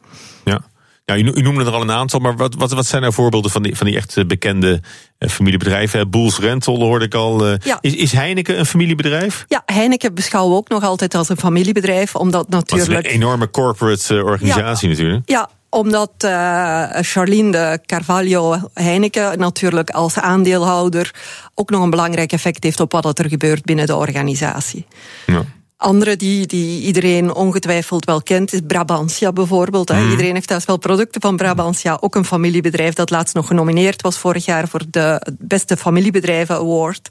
Ja. 0.43 0.71
Ja, 1.05 1.17
u 1.17 1.41
noemde 1.41 1.65
er 1.65 1.71
al 1.71 1.81
een 1.81 1.91
aantal, 1.91 2.19
maar 2.19 2.35
wat, 2.35 2.55
wat, 2.55 2.71
wat 2.71 2.85
zijn 2.85 3.01
nou 3.01 3.13
voorbeelden 3.13 3.51
van 3.51 3.63
die, 3.63 3.77
van 3.77 3.87
die 3.87 3.95
echt 3.95 4.27
bekende 4.27 4.81
familiebedrijven? 5.19 6.09
Boels 6.09 6.39
Rental 6.39 6.79
hoorde 6.79 7.05
ik 7.05 7.13
al. 7.13 7.47
Ja. 7.47 7.77
Is, 7.81 7.95
is 7.95 8.11
Heineken 8.11 8.59
een 8.59 8.65
familiebedrijf? 8.65 9.45
Ja, 9.47 9.63
Heineken 9.65 10.13
beschouwen 10.13 10.51
we 10.51 10.57
ook 10.57 10.69
nog 10.69 10.83
altijd 10.83 11.15
als 11.15 11.29
een 11.29 11.37
familiebedrijf, 11.37 12.15
omdat 12.15 12.49
natuurlijk. 12.49 12.91
Dat 12.91 13.05
is 13.05 13.11
een 13.11 13.15
enorme 13.15 13.49
corporate 13.49 14.23
organisatie 14.23 14.89
ja. 14.89 14.95
natuurlijk. 14.95 15.29
Ja, 15.29 15.49
omdat 15.69 16.11
uh, 16.25 16.85
Charlene 16.91 17.51
de 17.51 17.79
Carvalho 17.85 18.57
Heineken 18.73 19.39
natuurlijk 19.39 19.89
als 19.89 20.19
aandeelhouder 20.19 21.11
ook 21.55 21.69
nog 21.69 21.83
een 21.83 21.89
belangrijk 21.89 22.31
effect 22.31 22.63
heeft 22.63 22.79
op 22.79 22.91
wat 22.91 23.19
er 23.19 23.29
gebeurt 23.29 23.63
binnen 23.63 23.85
de 23.85 23.95
organisatie. 23.95 24.85
Ja. 25.25 25.43
Andere 25.83 26.15
die, 26.15 26.47
die 26.47 26.81
iedereen 26.81 27.33
ongetwijfeld 27.33 28.05
wel 28.05 28.21
kent, 28.21 28.53
is 28.53 28.59
Brabantia 28.67 29.31
bijvoorbeeld. 29.31 29.91
Mm. 29.91 30.09
Iedereen 30.09 30.33
heeft 30.33 30.47
thuis 30.47 30.65
wel 30.65 30.77
producten 30.77 31.21
van 31.21 31.37
Brabantia. 31.37 31.97
Ook 31.99 32.15
een 32.15 32.25
familiebedrijf 32.25 32.93
dat 32.93 33.09
laatst 33.09 33.35
nog 33.35 33.47
genomineerd 33.47 34.01
was 34.01 34.17
vorig 34.17 34.45
jaar 34.45 34.67
voor 34.67 34.81
de 34.89 35.33
Beste 35.39 35.77
Familiebedrijven 35.77 36.55
Award. 36.55 37.09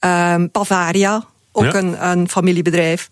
Um, 0.00 0.48
Bavaria, 0.52 1.24
ook 1.52 1.64
ja. 1.64 1.74
een, 1.74 2.08
een, 2.08 2.28
familiebedrijf. 2.28 3.08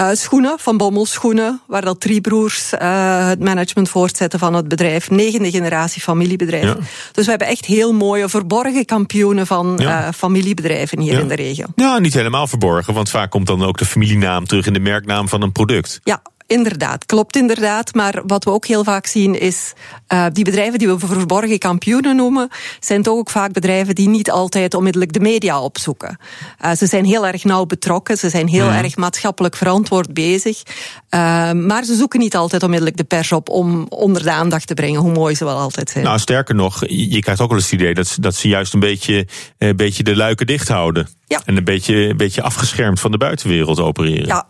Uh, 0.00 0.08
schoenen, 0.12 0.56
van 0.58 0.76
Bommel 0.76 1.06
Schoenen, 1.06 1.60
waar 1.66 1.84
dat 1.84 2.00
drie 2.00 2.20
broers 2.20 2.72
uh, 2.72 3.28
het 3.28 3.40
management 3.40 3.88
voortzetten 3.88 4.38
van 4.38 4.54
het 4.54 4.68
bedrijf. 4.68 5.10
Negende 5.10 5.50
generatie 5.50 6.02
familiebedrijf. 6.02 6.64
Ja. 6.64 6.76
Dus 7.12 7.24
we 7.24 7.30
hebben 7.30 7.48
echt 7.48 7.64
heel 7.64 7.92
mooie 7.92 8.28
verborgen 8.28 8.84
kampioenen 8.84 9.46
van 9.46 9.74
ja. 9.76 10.06
uh, 10.06 10.12
familiebedrijven 10.12 11.00
hier 11.00 11.18
in 11.18 11.28
de 11.28 11.34
regio. 11.34 11.66
Ja, 11.74 11.98
niet 11.98 12.14
helemaal 12.14 12.46
verborgen, 12.46 12.94
want 12.94 13.10
vaak 13.10 13.30
komt 13.30 13.46
dan 13.46 13.64
ook 13.64 13.78
de 13.78 13.84
familienaam 13.84 14.46
terug 14.46 14.66
in 14.66 14.72
de 14.72 14.80
merknaam 14.80 15.28
van 15.28 15.42
een 15.42 15.52
product. 15.52 16.00
Ja, 16.04 16.22
Inderdaad, 16.46 17.06
klopt 17.06 17.36
inderdaad. 17.36 17.94
Maar 17.94 18.22
wat 18.26 18.44
we 18.44 18.50
ook 18.50 18.66
heel 18.66 18.84
vaak 18.84 19.06
zien 19.06 19.40
is, 19.40 19.72
uh, 20.12 20.26
die 20.32 20.44
bedrijven 20.44 20.78
die 20.78 20.88
we 20.88 20.98
verborgen 20.98 21.58
kampioenen 21.58 22.16
noemen, 22.16 22.48
zijn 22.80 23.02
toch 23.02 23.16
ook 23.16 23.30
vaak 23.30 23.52
bedrijven 23.52 23.94
die 23.94 24.08
niet 24.08 24.30
altijd 24.30 24.74
onmiddellijk 24.74 25.12
de 25.12 25.20
media 25.20 25.60
opzoeken. 25.60 26.18
Uh, 26.64 26.72
ze 26.72 26.86
zijn 26.86 27.04
heel 27.04 27.26
erg 27.26 27.44
nauw 27.44 27.64
betrokken, 27.64 28.16
ze 28.16 28.30
zijn 28.30 28.48
heel 28.48 28.70
mm. 28.70 28.76
erg 28.76 28.96
maatschappelijk 28.96 29.56
verantwoord 29.56 30.14
bezig. 30.14 30.62
Uh, 31.10 31.52
maar 31.52 31.84
ze 31.84 31.94
zoeken 31.94 32.20
niet 32.20 32.36
altijd 32.36 32.62
onmiddellijk 32.62 32.96
de 32.96 33.04
pers 33.04 33.32
op 33.32 33.48
om 33.48 33.86
onder 33.88 34.22
de 34.22 34.30
aandacht 34.30 34.66
te 34.66 34.74
brengen, 34.74 35.00
hoe 35.00 35.12
mooi 35.12 35.34
ze 35.34 35.44
wel 35.44 35.58
altijd 35.58 35.90
zijn. 35.90 36.04
Nou, 36.04 36.18
sterker 36.18 36.54
nog, 36.54 36.82
je 36.86 37.20
krijgt 37.20 37.40
ook 37.40 37.48
wel 37.48 37.58
eens 37.58 37.70
het 37.70 37.80
idee 37.80 37.94
dat, 37.94 38.16
dat 38.20 38.34
ze 38.34 38.48
juist 38.48 38.74
een 38.74 38.80
beetje, 38.80 39.26
een 39.58 39.76
beetje 39.76 40.02
de 40.02 40.16
luiken 40.16 40.46
dicht 40.46 40.68
houden. 40.68 41.08
Ja. 41.26 41.40
En 41.44 41.56
een 41.56 41.64
beetje, 41.64 41.94
een 41.94 42.16
beetje 42.16 42.42
afgeschermd 42.42 43.00
van 43.00 43.10
de 43.10 43.18
buitenwereld 43.18 43.80
opereren. 43.80 44.26
Ja, 44.26 44.46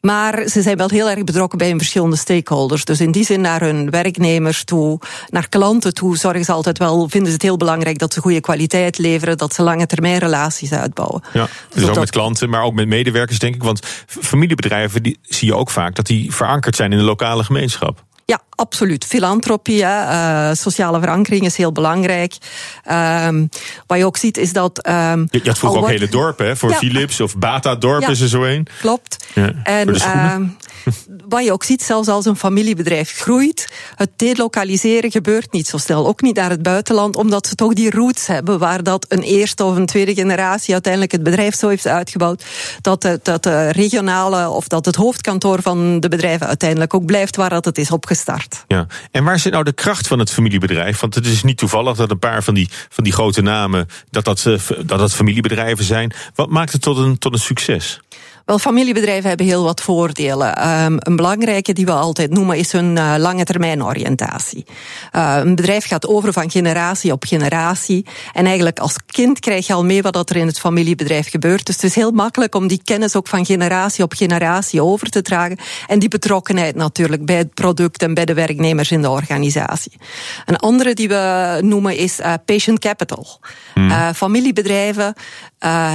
maar 0.00 0.48
ze 0.48 0.62
zijn 0.62 0.76
wel 0.76 0.88
heel 0.88 1.10
erg 1.10 1.24
betrokken 1.24 1.58
bij 1.58 1.68
hun 1.68 1.78
verschillende 1.78 2.16
stakeholders. 2.16 2.84
Dus 2.84 3.00
in 3.00 3.10
die 3.10 3.24
zin 3.24 3.40
naar 3.40 3.60
hun 3.60 3.90
werknemers 3.90 4.64
toe, 4.64 5.00
naar 5.28 5.48
klanten 5.48 5.94
toe, 5.94 6.16
zorgen 6.16 6.44
ze 6.44 6.52
altijd 6.52 6.78
wel, 6.78 7.08
vinden 7.08 7.28
ze 7.28 7.34
het 7.34 7.42
heel 7.42 7.56
belangrijk 7.56 7.98
dat 7.98 8.12
ze 8.12 8.20
goede 8.20 8.40
kwaliteit 8.40 8.98
leveren, 8.98 9.38
dat 9.38 9.54
ze 9.54 9.62
lange 9.62 9.86
termijn 9.86 10.18
relaties 10.18 10.72
uitbouwen. 10.72 11.22
Ja, 11.32 11.48
dus 11.74 11.88
ook 11.88 11.98
met 11.98 12.10
klanten, 12.10 12.50
maar 12.50 12.62
ook 12.62 12.74
met 12.74 12.88
medewerkers, 12.88 13.38
denk 13.38 13.54
ik. 13.54 13.62
Want 13.62 13.86
familiebedrijven 14.06 15.02
die 15.02 15.18
zie 15.22 15.48
je 15.48 15.54
ook 15.54 15.70
vaak 15.70 15.94
dat 15.94 16.06
die 16.06 16.34
verankerd 16.34 16.76
zijn 16.76 16.92
in 16.92 16.98
de 16.98 17.04
lokale 17.04 17.44
gemeenschap. 17.44 18.04
Ja, 18.30 18.40
absoluut. 18.50 19.04
Filantropie, 19.04 19.82
uh, 19.82 20.50
sociale 20.52 21.00
verankering 21.00 21.44
is 21.44 21.56
heel 21.56 21.72
belangrijk. 21.72 22.34
Um, 23.26 23.48
wat 23.86 23.98
je 23.98 24.04
ook 24.04 24.16
ziet 24.16 24.36
is 24.36 24.52
dat. 24.52 24.88
Um, 24.88 25.28
je, 25.30 25.40
had 25.44 25.58
vroeger 25.58 25.80
ook 25.80 25.88
hele 25.88 26.08
dorpen, 26.08 26.46
hè? 26.46 26.56
Voor 26.56 26.70
ja. 26.70 26.76
Philips 26.76 27.20
of 27.20 27.36
Bata-dorp 27.36 28.02
ja, 28.02 28.08
is 28.08 28.20
er 28.20 28.28
zo 28.28 28.44
een. 28.44 28.66
Klopt. 28.80 29.16
Ja, 29.34 29.52
en 29.62 29.96
wat 31.28 31.44
je 31.44 31.52
ook 31.52 31.64
ziet, 31.64 31.82
zelfs 31.82 32.08
als 32.08 32.24
een 32.24 32.36
familiebedrijf 32.36 33.12
groeit, 33.16 33.68
het 33.94 34.10
delokaliseren 34.16 35.10
gebeurt 35.10 35.52
niet 35.52 35.66
zo 35.66 35.76
snel. 35.76 36.06
Ook 36.06 36.20
niet 36.20 36.36
naar 36.36 36.50
het 36.50 36.62
buitenland, 36.62 37.16
omdat 37.16 37.46
ze 37.46 37.54
toch 37.54 37.72
die 37.72 37.90
roots 37.90 38.26
hebben 38.26 38.58
waar 38.58 38.82
dat 38.82 39.06
een 39.08 39.22
eerste 39.22 39.64
of 39.64 39.76
een 39.76 39.86
tweede 39.86 40.14
generatie 40.14 40.72
uiteindelijk 40.72 41.12
het 41.12 41.22
bedrijf 41.22 41.56
zo 41.56 41.68
heeft 41.68 41.86
uitgebouwd, 41.86 42.44
dat, 42.80 43.08
dat 43.22 43.42
de 43.42 43.68
regionale 43.68 44.48
of 44.48 44.68
dat 44.68 44.86
het 44.86 44.96
hoofdkantoor 44.96 45.62
van 45.62 46.00
de 46.00 46.08
bedrijven 46.08 46.46
uiteindelijk 46.46 46.94
ook 46.94 47.04
blijft 47.04 47.36
waar 47.36 47.50
dat 47.50 47.64
het 47.64 47.78
is 47.78 47.90
opgezet 47.90 48.18
Ja. 48.66 48.86
En 49.10 49.24
waar 49.24 49.38
zit 49.38 49.52
nou 49.52 49.64
de 49.64 49.72
kracht 49.72 50.06
van 50.06 50.18
het 50.18 50.30
familiebedrijf? 50.30 51.00
Want 51.00 51.14
het 51.14 51.26
is 51.26 51.42
niet 51.42 51.58
toevallig 51.58 51.96
dat 51.96 52.10
een 52.10 52.18
paar 52.18 52.42
van 52.42 52.54
die, 52.54 52.68
van 52.88 53.04
die 53.04 53.12
grote 53.12 53.42
namen... 53.42 53.88
dat 54.10 54.24
dat, 54.24 54.46
eh, 54.46 54.58
dat 54.84 54.98
dat 54.98 55.14
familiebedrijven 55.14 55.84
zijn. 55.84 56.12
Wat 56.34 56.50
maakt 56.50 56.72
het 56.72 56.82
tot 56.82 56.96
een, 56.96 57.18
tot 57.18 57.32
een 57.32 57.38
succes? 57.38 58.00
Wel, 58.50 58.58
familiebedrijven 58.58 59.28
hebben 59.28 59.46
heel 59.46 59.64
wat 59.64 59.80
voordelen. 59.80 60.68
Um, 60.68 60.96
een 60.98 61.16
belangrijke 61.16 61.72
die 61.72 61.84
we 61.84 61.92
altijd 61.92 62.30
noemen 62.30 62.56
is 62.56 62.72
hun 62.72 62.96
uh, 62.96 63.14
lange 63.18 63.44
termijn 63.44 63.84
oriëntatie. 63.84 64.64
Uh, 65.12 65.36
een 65.40 65.54
bedrijf 65.54 65.86
gaat 65.86 66.06
over 66.06 66.32
van 66.32 66.50
generatie 66.50 67.12
op 67.12 67.24
generatie. 67.24 68.06
En 68.32 68.46
eigenlijk 68.46 68.78
als 68.78 68.96
kind 69.06 69.38
krijg 69.38 69.66
je 69.66 69.72
al 69.72 69.84
mee 69.84 70.02
wat 70.02 70.30
er 70.30 70.36
in 70.36 70.46
het 70.46 70.60
familiebedrijf 70.60 71.30
gebeurt. 71.30 71.66
Dus 71.66 71.74
het 71.74 71.84
is 71.84 71.94
heel 71.94 72.10
makkelijk 72.10 72.54
om 72.54 72.66
die 72.66 72.80
kennis 72.84 73.16
ook 73.16 73.28
van 73.28 73.44
generatie 73.44 74.04
op 74.04 74.12
generatie 74.12 74.82
over 74.82 75.10
te 75.10 75.22
dragen. 75.22 75.58
En 75.86 75.98
die 75.98 76.08
betrokkenheid 76.08 76.74
natuurlijk 76.74 77.24
bij 77.24 77.36
het 77.36 77.54
product 77.54 78.02
en 78.02 78.14
bij 78.14 78.24
de 78.24 78.34
werknemers 78.34 78.90
in 78.90 79.02
de 79.02 79.10
organisatie. 79.10 79.92
Een 80.46 80.56
andere 80.56 80.94
die 80.94 81.08
we 81.08 81.58
noemen 81.62 81.96
is 81.96 82.20
uh, 82.20 82.32
patient 82.44 82.78
capital. 82.78 83.40
Hmm. 83.74 84.14
familiebedrijven 84.14 85.14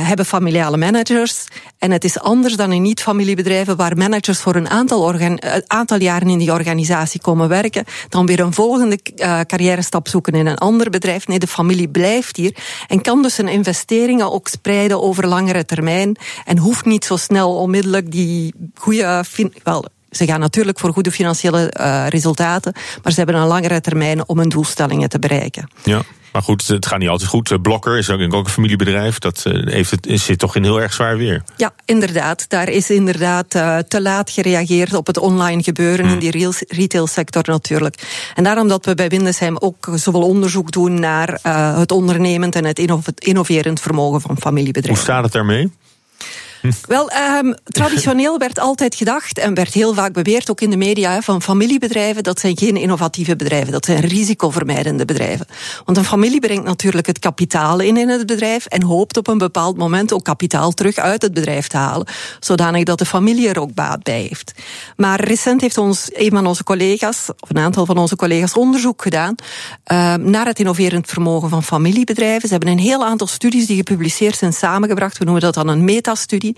hebben 0.03 0.25
familiale 0.25 0.77
managers. 0.77 1.45
En 1.79 1.91
het 1.91 2.03
is 2.03 2.19
anders 2.19 2.44
dan 2.53 2.71
in 2.71 2.81
niet-familiebedrijven, 2.81 3.75
waar 3.75 3.97
managers 3.97 4.39
voor 4.39 4.55
een 4.55 4.69
aantal, 4.69 5.13
eh, 5.13 5.58
aantal 5.67 6.01
jaren 6.01 6.29
in 6.29 6.38
die 6.38 6.51
organisatie 6.51 7.21
komen 7.21 7.49
werken, 7.49 7.84
dan 8.10 8.25
weer 8.25 8.39
een 8.39 8.53
volgende 8.53 8.99
uh, 9.15 9.39
carrière 9.39 9.81
stap 9.81 10.08
zoeken 10.08 10.34
in 10.34 10.45
een 10.45 10.58
ander 10.58 10.89
bedrijf. 10.89 11.27
Nee, 11.27 11.39
de 11.39 11.47
familie 11.47 11.89
blijft 11.89 12.36
hier 12.36 12.55
en 12.88 13.01
kan 13.01 13.21
dus 13.21 13.36
zijn 13.36 13.47
investeringen 13.47 14.31
ook 14.31 14.47
spreiden 14.47 15.01
over 15.01 15.27
langere 15.27 15.65
termijn 15.65 16.17
en 16.45 16.58
hoeft 16.58 16.86
niet 16.86 17.05
zo 17.05 17.15
snel 17.15 17.55
onmiddellijk 17.55 18.12
die 18.12 18.53
goede. 18.75 19.23
Wel, 19.63 19.86
ze 20.15 20.25
gaan 20.25 20.39
natuurlijk 20.39 20.80
voor 20.80 20.93
goede 20.93 21.12
financiële 21.12 21.73
uh, 21.80 22.08
resultaten, 22.08 22.73
maar 23.04 23.12
ze 23.12 23.17
hebben 23.17 23.36
een 23.36 23.47
langere 23.47 23.82
termijn 23.82 24.28
om 24.28 24.38
hun 24.38 24.49
doelstellingen 24.49 25.10
te 25.10 25.19
bereiken. 25.19 25.69
Ja. 25.84 26.01
Maar 26.36 26.43
goed, 26.43 26.67
het 26.67 26.86
gaat 26.86 26.99
niet 26.99 27.10
altijd 27.10 27.30
goed. 27.30 27.51
Eh, 27.51 27.58
Blokker 27.62 27.97
is 27.97 28.10
ook, 28.10 28.34
ook 28.34 28.45
een 28.45 28.51
familiebedrijf. 28.51 29.19
Dat 29.19 29.43
eh, 29.45 29.73
heeft 29.73 29.91
het, 29.91 30.08
zit 30.21 30.39
toch 30.39 30.56
in 30.56 30.63
heel 30.63 30.82
erg 30.82 30.93
zwaar 30.93 31.17
weer. 31.17 31.43
Ja, 31.58 31.73
inderdaad. 31.86 32.49
Daar 32.49 32.69
is 32.69 32.89
inderdaad 32.89 33.56
uh, 33.56 33.78
te 33.78 34.01
laat 34.01 34.30
gereageerd 34.30 34.93
op 34.93 35.08
het 35.08 35.17
online 35.17 35.63
gebeuren 35.63 36.06
in 36.06 36.12
hmm. 36.12 36.19
die 36.19 36.54
retailsector 36.67 37.43
natuurlijk. 37.45 37.95
En 38.36 38.43
daarom 38.43 38.67
dat 38.67 38.86
we 38.86 38.95
bij 38.95 39.10
Windesheim 39.10 39.58
ook 39.58 39.88
zoveel 39.93 40.21
onderzoek 40.21 40.71
doen 40.71 40.99
naar 40.99 41.39
uh, 41.45 41.78
het 41.78 41.91
ondernemend 41.91 42.56
en 42.56 42.65
het 42.65 42.80
innoverend 43.15 43.80
vermogen 43.80 44.21
van 44.21 44.38
familiebedrijven. 44.39 45.04
Hoe 45.04 45.13
staat 45.13 45.23
het 45.23 45.34
daarmee? 45.34 45.71
Wel, 46.88 47.12
um, 47.41 47.56
traditioneel 47.63 48.38
werd 48.38 48.60
altijd 48.60 48.95
gedacht 48.95 49.38
en 49.38 49.54
werd 49.54 49.73
heel 49.73 49.93
vaak 49.93 50.13
beweerd, 50.13 50.49
ook 50.49 50.62
in 50.62 50.69
de 50.69 50.78
media, 50.78 51.21
van 51.21 51.41
familiebedrijven, 51.41 52.23
dat 52.23 52.39
zijn 52.39 52.58
geen 52.58 52.78
innovatieve 52.78 53.36
bedrijven, 53.36 53.71
dat 53.71 53.86
zijn 53.86 53.99
risicovermijdende 53.99 55.06
bedrijven. 55.06 55.45
Want 55.86 55.97
een 55.97 56.06
familie 56.06 56.39
brengt 56.39 56.65
natuurlijk 56.65 57.08
het 57.08 57.19
kapitaal 57.19 57.80
in 57.80 57.97
in 57.97 58.10
het 58.10 58.25
bedrijf 58.25 58.65
en 58.65 58.84
hoopt 58.84 59.17
op 59.17 59.28
een 59.28 59.38
bepaald 59.38 59.78
moment 59.78 60.13
ook 60.13 60.23
kapitaal 60.23 60.71
terug 60.71 60.97
uit 60.97 61.21
het 61.21 61.34
bedrijf 61.34 61.67
te 61.67 61.78
halen, 61.78 62.08
zodanig 62.39 62.84
dat 62.84 62.99
de 62.99 63.06
familie 63.06 63.49
er 63.49 63.60
ook 63.60 63.73
baat 63.73 64.04
bij 64.04 64.21
heeft. 64.21 64.54
Maar 64.95 65.23
recent 65.23 65.62
heeft 65.62 65.78
ons 65.78 66.10
een 66.13 66.30
van 66.30 66.45
onze 66.45 66.63
collega's, 66.63 67.30
of 67.39 67.49
een 67.49 67.58
aantal 67.58 67.86
van 67.86 67.97
onze 67.97 68.15
collega's, 68.15 68.54
onderzoek 68.54 69.01
gedaan 69.01 69.36
uh, 69.91 70.13
naar 70.13 70.45
het 70.45 70.60
innoverend 70.60 71.08
vermogen 71.08 71.49
van 71.49 71.63
familiebedrijven. 71.63 72.47
Ze 72.47 72.54
hebben 72.54 72.71
een 72.71 72.80
heel 72.80 73.06
aantal 73.06 73.28
studies 73.28 73.65
die 73.65 73.78
gepubliceerd 73.78 74.38
zijn 74.38 74.54
samengebracht. 74.54 75.17
We 75.17 75.23
noemen 75.23 75.41
dat 75.41 75.54
dan 75.54 75.67
een 75.67 75.84
metastudie. 75.84 76.54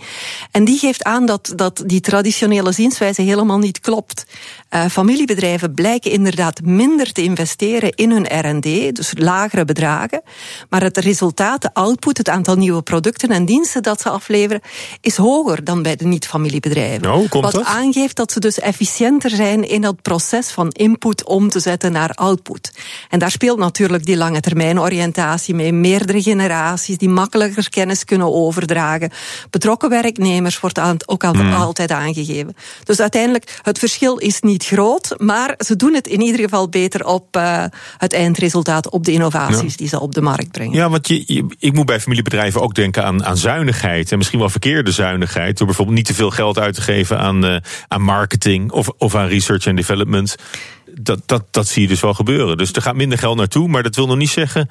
En 0.52 0.66
die 0.66 0.78
geeft 0.78 1.04
aan 1.04 1.26
dat, 1.26 1.54
dat 1.56 1.84
die 1.86 2.02
traditionele 2.02 2.72
zienswijze 2.72 3.22
helemaal 3.22 3.58
niet 3.58 3.80
klopt. 3.80 4.26
Uh, 4.70 4.86
familiebedrijven 4.86 5.74
blijken 5.74 6.12
inderdaad 6.12 6.62
minder 6.62 7.12
te 7.12 7.24
investeren 7.24 7.92
in 7.92 8.12
hun 8.12 8.26
R&D, 8.26 8.96
dus 8.96 9.14
lagere 9.18 9.66
bedragen. 9.66 10.22
Maar 10.70 10.84
het 10.84 10.98
resultaat, 10.98 11.62
de 11.62 11.74
output, 11.74 12.18
het 12.18 12.30
aantal 12.30 12.56
nieuwe 12.56 12.82
producten 12.82 13.30
en 13.30 13.46
diensten 13.46 13.84
dat 13.84 14.02
ze 14.02 14.10
afleveren, 14.10 14.62
is 15.02 15.18
hoger 15.18 15.64
dan 15.64 15.82
bij 15.82 15.96
de 15.96 16.06
niet-familiebedrijven. 16.06 17.02
Nou, 17.02 17.28
Wat 17.30 17.52
dat? 17.52 17.64
aangeeft 17.64 18.16
dat 18.16 18.32
ze 18.32 18.40
dus 18.40 18.60
efficiënter 18.60 19.30
zijn 19.30 19.70
in 19.70 19.82
dat 19.82 20.02
proces 20.02 20.50
van 20.50 20.70
input 20.70 21.26
om 21.26 21.50
te 21.50 21.60
zetten 21.60 21.92
naar 21.92 22.12
output. 22.12 22.72
En 23.10 23.20
daar 23.20 23.32
speelt 23.32 23.58
natuurlijk 23.58 24.06
die 24.06 24.18
lange 24.18 24.40
termijn 24.40 24.80
oriëntatie 24.80 25.56
mee. 25.56 25.74
Meerdere 25.74 26.22
generaties 26.22 26.98
die 26.98 27.10
makkelijker 27.10 27.70
kennis 27.70 28.04
kunnen 28.04 28.34
overdragen. 28.34 29.12
Betrokken 29.50 29.87
werknemers 29.90 30.60
wordt 30.60 30.80
ook 31.06 31.24
hmm. 31.24 31.54
altijd 31.54 31.92
aangegeven. 31.92 32.56
Dus 32.84 33.00
uiteindelijk, 33.00 33.60
het 33.62 33.80
verschil 33.80 34.18
is 34.18 34.42
niet 34.42 34.66
groot, 34.66 35.16
maar 35.18 35.54
ze 35.58 35.76
doen 35.76 35.94
het 35.94 36.08
in 36.08 36.22
ieder 36.22 36.40
geval 36.40 36.70
beter 36.70 37.06
op 37.06 37.36
uh, 37.38 37.64
het 37.98 38.14
eindresultaat, 38.14 38.90
op 38.90 39.06
de 39.06 39.12
innovaties 39.12 39.78
die 39.78 39.88
ze 39.88 40.00
op 40.00 40.14
de 40.14 40.22
markt 40.22 40.52
brengen. 40.52 40.74
Ja, 40.74 40.90
want 40.90 41.08
je, 41.08 41.46
ik 41.60 41.74
moet 41.74 41.86
bij 41.86 42.00
familiebedrijven 42.00 42.62
ook 42.62 42.76
denken 42.76 43.06
aan, 43.06 43.26
aan 43.26 43.38
zuinigheid. 43.38 44.12
En 44.12 44.18
misschien 44.18 44.40
wel 44.40 44.50
verkeerde 44.50 44.92
zuinigheid. 44.92 45.58
Door 45.58 45.68
bijvoorbeeld 45.68 45.98
niet 45.98 46.06
te 46.06 46.14
veel 46.14 46.32
geld 46.32 46.60
uit 46.60 46.74
te 46.74 46.82
geven 46.82 47.20
aan, 47.20 47.46
uh, 47.46 47.56
aan 47.88 48.02
marketing 48.02 48.72
of, 48.72 48.90
of 48.98 49.16
aan 49.16 49.28
research 49.28 49.66
en 49.66 49.76
development. 49.76 50.36
Dat, 51.00 51.20
dat, 51.26 51.44
dat 51.52 51.68
zie 51.68 51.82
je 51.82 51.88
dus 51.88 52.00
wel 52.00 52.14
gebeuren. 52.14 52.58
Dus 52.58 52.72
er 52.72 52.82
gaat 52.82 52.96
minder 52.96 53.18
geld 53.18 53.38
naartoe, 53.38 53.68
maar 53.68 53.84
dat 53.84 53.96
wil 53.96 54.08
nog 54.08 54.18
niet 54.18 54.30
zeggen 54.30 54.70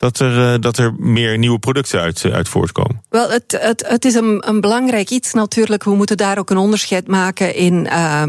dat 0.00 0.18
er, 0.18 0.52
uh, 0.52 0.60
dat 0.60 0.78
er 0.78 0.94
meer 0.98 1.38
nieuwe 1.38 1.58
producten 1.58 2.00
uit, 2.00 2.24
uit 2.32 2.48
voortkomen? 2.48 3.02
Wel, 3.08 3.30
het, 3.30 3.58
het, 3.60 3.84
het 3.88 4.04
is 4.04 4.14
een, 4.14 4.48
een 4.48 4.60
belangrijk 4.60 5.10
iets 5.10 5.32
natuurlijk. 5.32 5.84
We 5.84 5.94
moeten 5.94 6.16
daar 6.16 6.38
ook 6.38 6.50
een 6.50 6.56
onderscheid 6.56 7.08
maken 7.08 7.54
in 7.54 7.84
uh, 7.84 8.22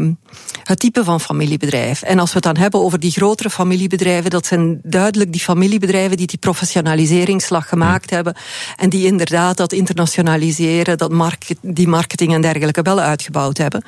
het 0.62 0.78
type 0.78 1.04
van 1.04 1.20
familiebedrijf. 1.20 2.02
En 2.02 2.18
als 2.18 2.28
we 2.28 2.34
het 2.34 2.44
dan 2.44 2.56
hebben 2.56 2.80
over 2.80 3.00
die 3.00 3.10
grotere 3.10 3.50
familiebedrijven, 3.50 4.30
dat 4.30 4.46
zijn 4.46 4.80
duidelijk 4.82 5.32
die 5.32 5.40
familiebedrijven 5.40 6.16
die 6.16 6.26
die 6.26 6.38
professionaliseringsslag 6.38 7.68
gemaakt 7.68 8.10
hebben. 8.10 8.34
En 8.76 8.88
die 8.88 9.06
inderdaad 9.06 9.56
dat 9.56 9.72
internationaliseren, 9.72 10.98
dat 10.98 11.12
market, 11.12 11.58
die 11.60 11.88
marketing 11.88 12.34
en 12.34 12.42
dergelijke 12.42 12.82
wel 12.82 13.00
uitgebouwd 13.00 13.58
hebben. 13.58 13.84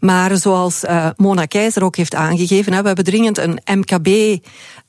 Maar 0.00 0.36
zoals 0.36 0.84
uh, 0.84 1.06
Mona 1.16 1.44
Keizer 1.44 1.84
ook 1.84 1.96
heeft 1.96 2.14
aangegeven, 2.14 2.72
hè, 2.72 2.80
we 2.80 2.86
hebben 2.86 3.04
dringend 3.04 3.38
een 3.38 3.60
MKB 3.64 4.38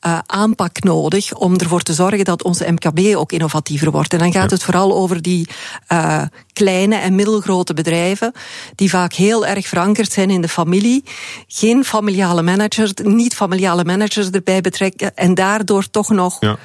uh, 0.06 0.20
aanpak 0.26 0.84
nodig 0.84 1.34
om 1.34 1.58
ervoor 1.58 1.82
te 1.82 1.94
zorgen 1.94 2.26
dat 2.26 2.44
onze 2.44 2.72
MKB 2.72 3.16
ook 3.16 3.32
innovatiever 3.32 3.92
wordt. 3.92 4.14
En 4.14 4.20
dan 4.20 4.32
gaat 4.32 4.52
het 4.52 4.64
vooral 4.64 4.96
over 4.96 5.22
die 5.22 5.48
uh, 5.92 6.22
kleine 6.54 6.96
en 6.96 7.16
middelgrote 7.16 7.74
bedrijven, 7.74 8.32
die 8.76 8.90
vaak 8.90 9.14
heel 9.14 9.46
erg 9.46 9.68
verankerd 9.68 10.12
zijn 10.12 10.30
in 10.30 10.42
de 10.42 10.48
familie. 10.48 11.04
Geen 11.48 11.86
familiale 11.86 12.42
managers, 12.42 12.92
niet 12.94 13.36
familiale 13.36 13.84
managers 13.84 14.30
erbij 14.30 14.62
betrekken 14.62 15.16
en 15.16 15.34
daardoor 15.34 15.90
toch 15.90 16.10
nog. 16.10 16.38
Ja. 16.40 16.58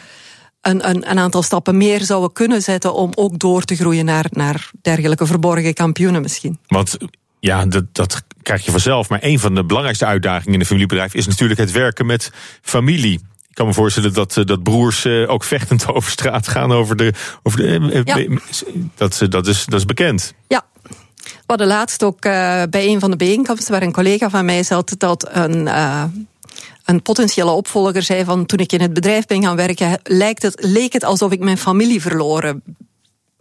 Een, 0.60 0.88
een, 0.88 1.10
een, 1.10 1.18
aantal 1.18 1.42
stappen 1.42 1.76
meer 1.76 2.00
zouden 2.00 2.32
kunnen 2.32 2.62
zetten 2.62 2.94
om 2.94 3.10
ook 3.14 3.38
door 3.38 3.62
te 3.62 3.76
groeien 3.76 4.04
naar, 4.04 4.26
naar 4.30 4.70
dergelijke 4.82 5.26
verborgen 5.26 5.74
kampioenen 5.74 6.22
misschien. 6.22 6.58
Want 6.66 6.96
ja, 7.44 7.66
dat, 7.66 7.85
dat 7.92 8.22
krijg 8.42 8.64
je 8.64 8.70
vanzelf. 8.70 9.09
Maar 9.09 9.18
een 9.22 9.38
van 9.38 9.54
de 9.54 9.64
belangrijkste 9.64 10.04
uitdagingen 10.04 10.54
in 10.54 10.61
een 10.61 10.66
familiebedrijf 10.66 11.14
is 11.14 11.26
natuurlijk 11.26 11.61
het 11.61 11.70
werken 11.70 12.07
met 12.07 12.30
familie. 12.62 13.14
Ik 13.48 13.54
kan 13.54 13.66
me 13.66 13.72
voorstellen 13.72 14.12
dat, 14.12 14.37
eh, 14.37 14.44
dat 14.44 14.62
broers 14.62 15.04
eh, 15.04 15.30
ook 15.30 15.44
vechtend 15.44 15.87
over 15.94 16.11
straat 16.11 16.48
gaan 16.48 16.72
over 16.72 16.96
de. 16.96 17.12
Over 17.42 17.59
de 17.59 18.02
ja. 18.04 18.38
dat, 18.94 19.26
dat, 19.28 19.46
is, 19.46 19.64
dat 19.64 19.78
is 19.78 19.87
bekend. 19.87 20.35
Ja, 20.48 20.64
we 21.22 21.30
hadden 21.46 21.66
laatst 21.66 22.02
ook 22.02 22.20
bij 22.20 22.87
een 22.87 23.00
van 23.00 23.11
de 23.11 23.16
bijeenkomsten 23.16 23.72
waar 23.72 23.83
een 23.83 23.92
collega 23.92 24.30
van 24.30 24.44
mij 24.44 24.62
zat, 24.62 24.94
dat 24.98 25.28
een. 25.33 25.68
Een 26.85 27.02
potentiële 27.02 27.50
opvolger 27.50 28.02
zei 28.02 28.24
van 28.24 28.46
toen 28.46 28.59
ik 28.59 28.72
in 28.72 28.80
het 28.80 28.92
bedrijf 28.92 29.26
ben 29.26 29.42
gaan 29.42 29.57
werken, 29.57 30.00
lijkt 30.02 30.42
het, 30.42 30.64
leek 30.64 30.92
het 30.92 31.04
alsof 31.04 31.33
ik 31.33 31.40
mijn 31.40 31.59
familie 31.59 32.00
verloren 32.00 32.62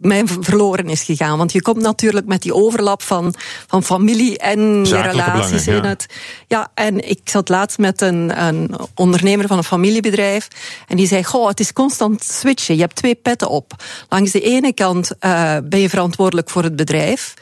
mij 0.04 0.22
verloren 0.40 0.88
is 0.88 1.02
gegaan. 1.02 1.38
Want 1.38 1.52
je 1.52 1.62
komt 1.62 1.80
natuurlijk 1.80 2.26
met 2.26 2.42
die 2.42 2.54
overlap 2.54 3.02
van, 3.02 3.34
van 3.66 3.82
familie 3.82 4.38
en 4.38 4.84
relaties 4.84 5.66
in 5.66 5.84
het. 5.84 6.06
Ja, 6.48 6.70
en 6.74 7.08
ik 7.08 7.20
zat 7.24 7.48
laatst 7.48 7.78
met 7.78 8.00
een, 8.00 8.44
een 8.44 8.74
ondernemer 8.94 9.46
van 9.46 9.58
een 9.58 9.64
familiebedrijf. 9.64 10.48
En 10.88 10.96
die 10.96 11.06
zei: 11.06 11.24
Goh, 11.24 11.48
het 11.48 11.60
is 11.60 11.72
constant 11.72 12.24
switchen. 12.24 12.74
Je 12.74 12.80
hebt 12.80 12.96
twee 12.96 13.14
petten 13.14 13.48
op. 13.48 13.72
Langs 14.08 14.30
de 14.30 14.40
ene 14.40 14.72
kant 14.72 15.10
uh, 15.20 15.56
ben 15.64 15.80
je 15.80 15.88
verantwoordelijk 15.88 16.50
voor 16.50 16.62
het 16.62 16.76
bedrijf. 16.76 17.34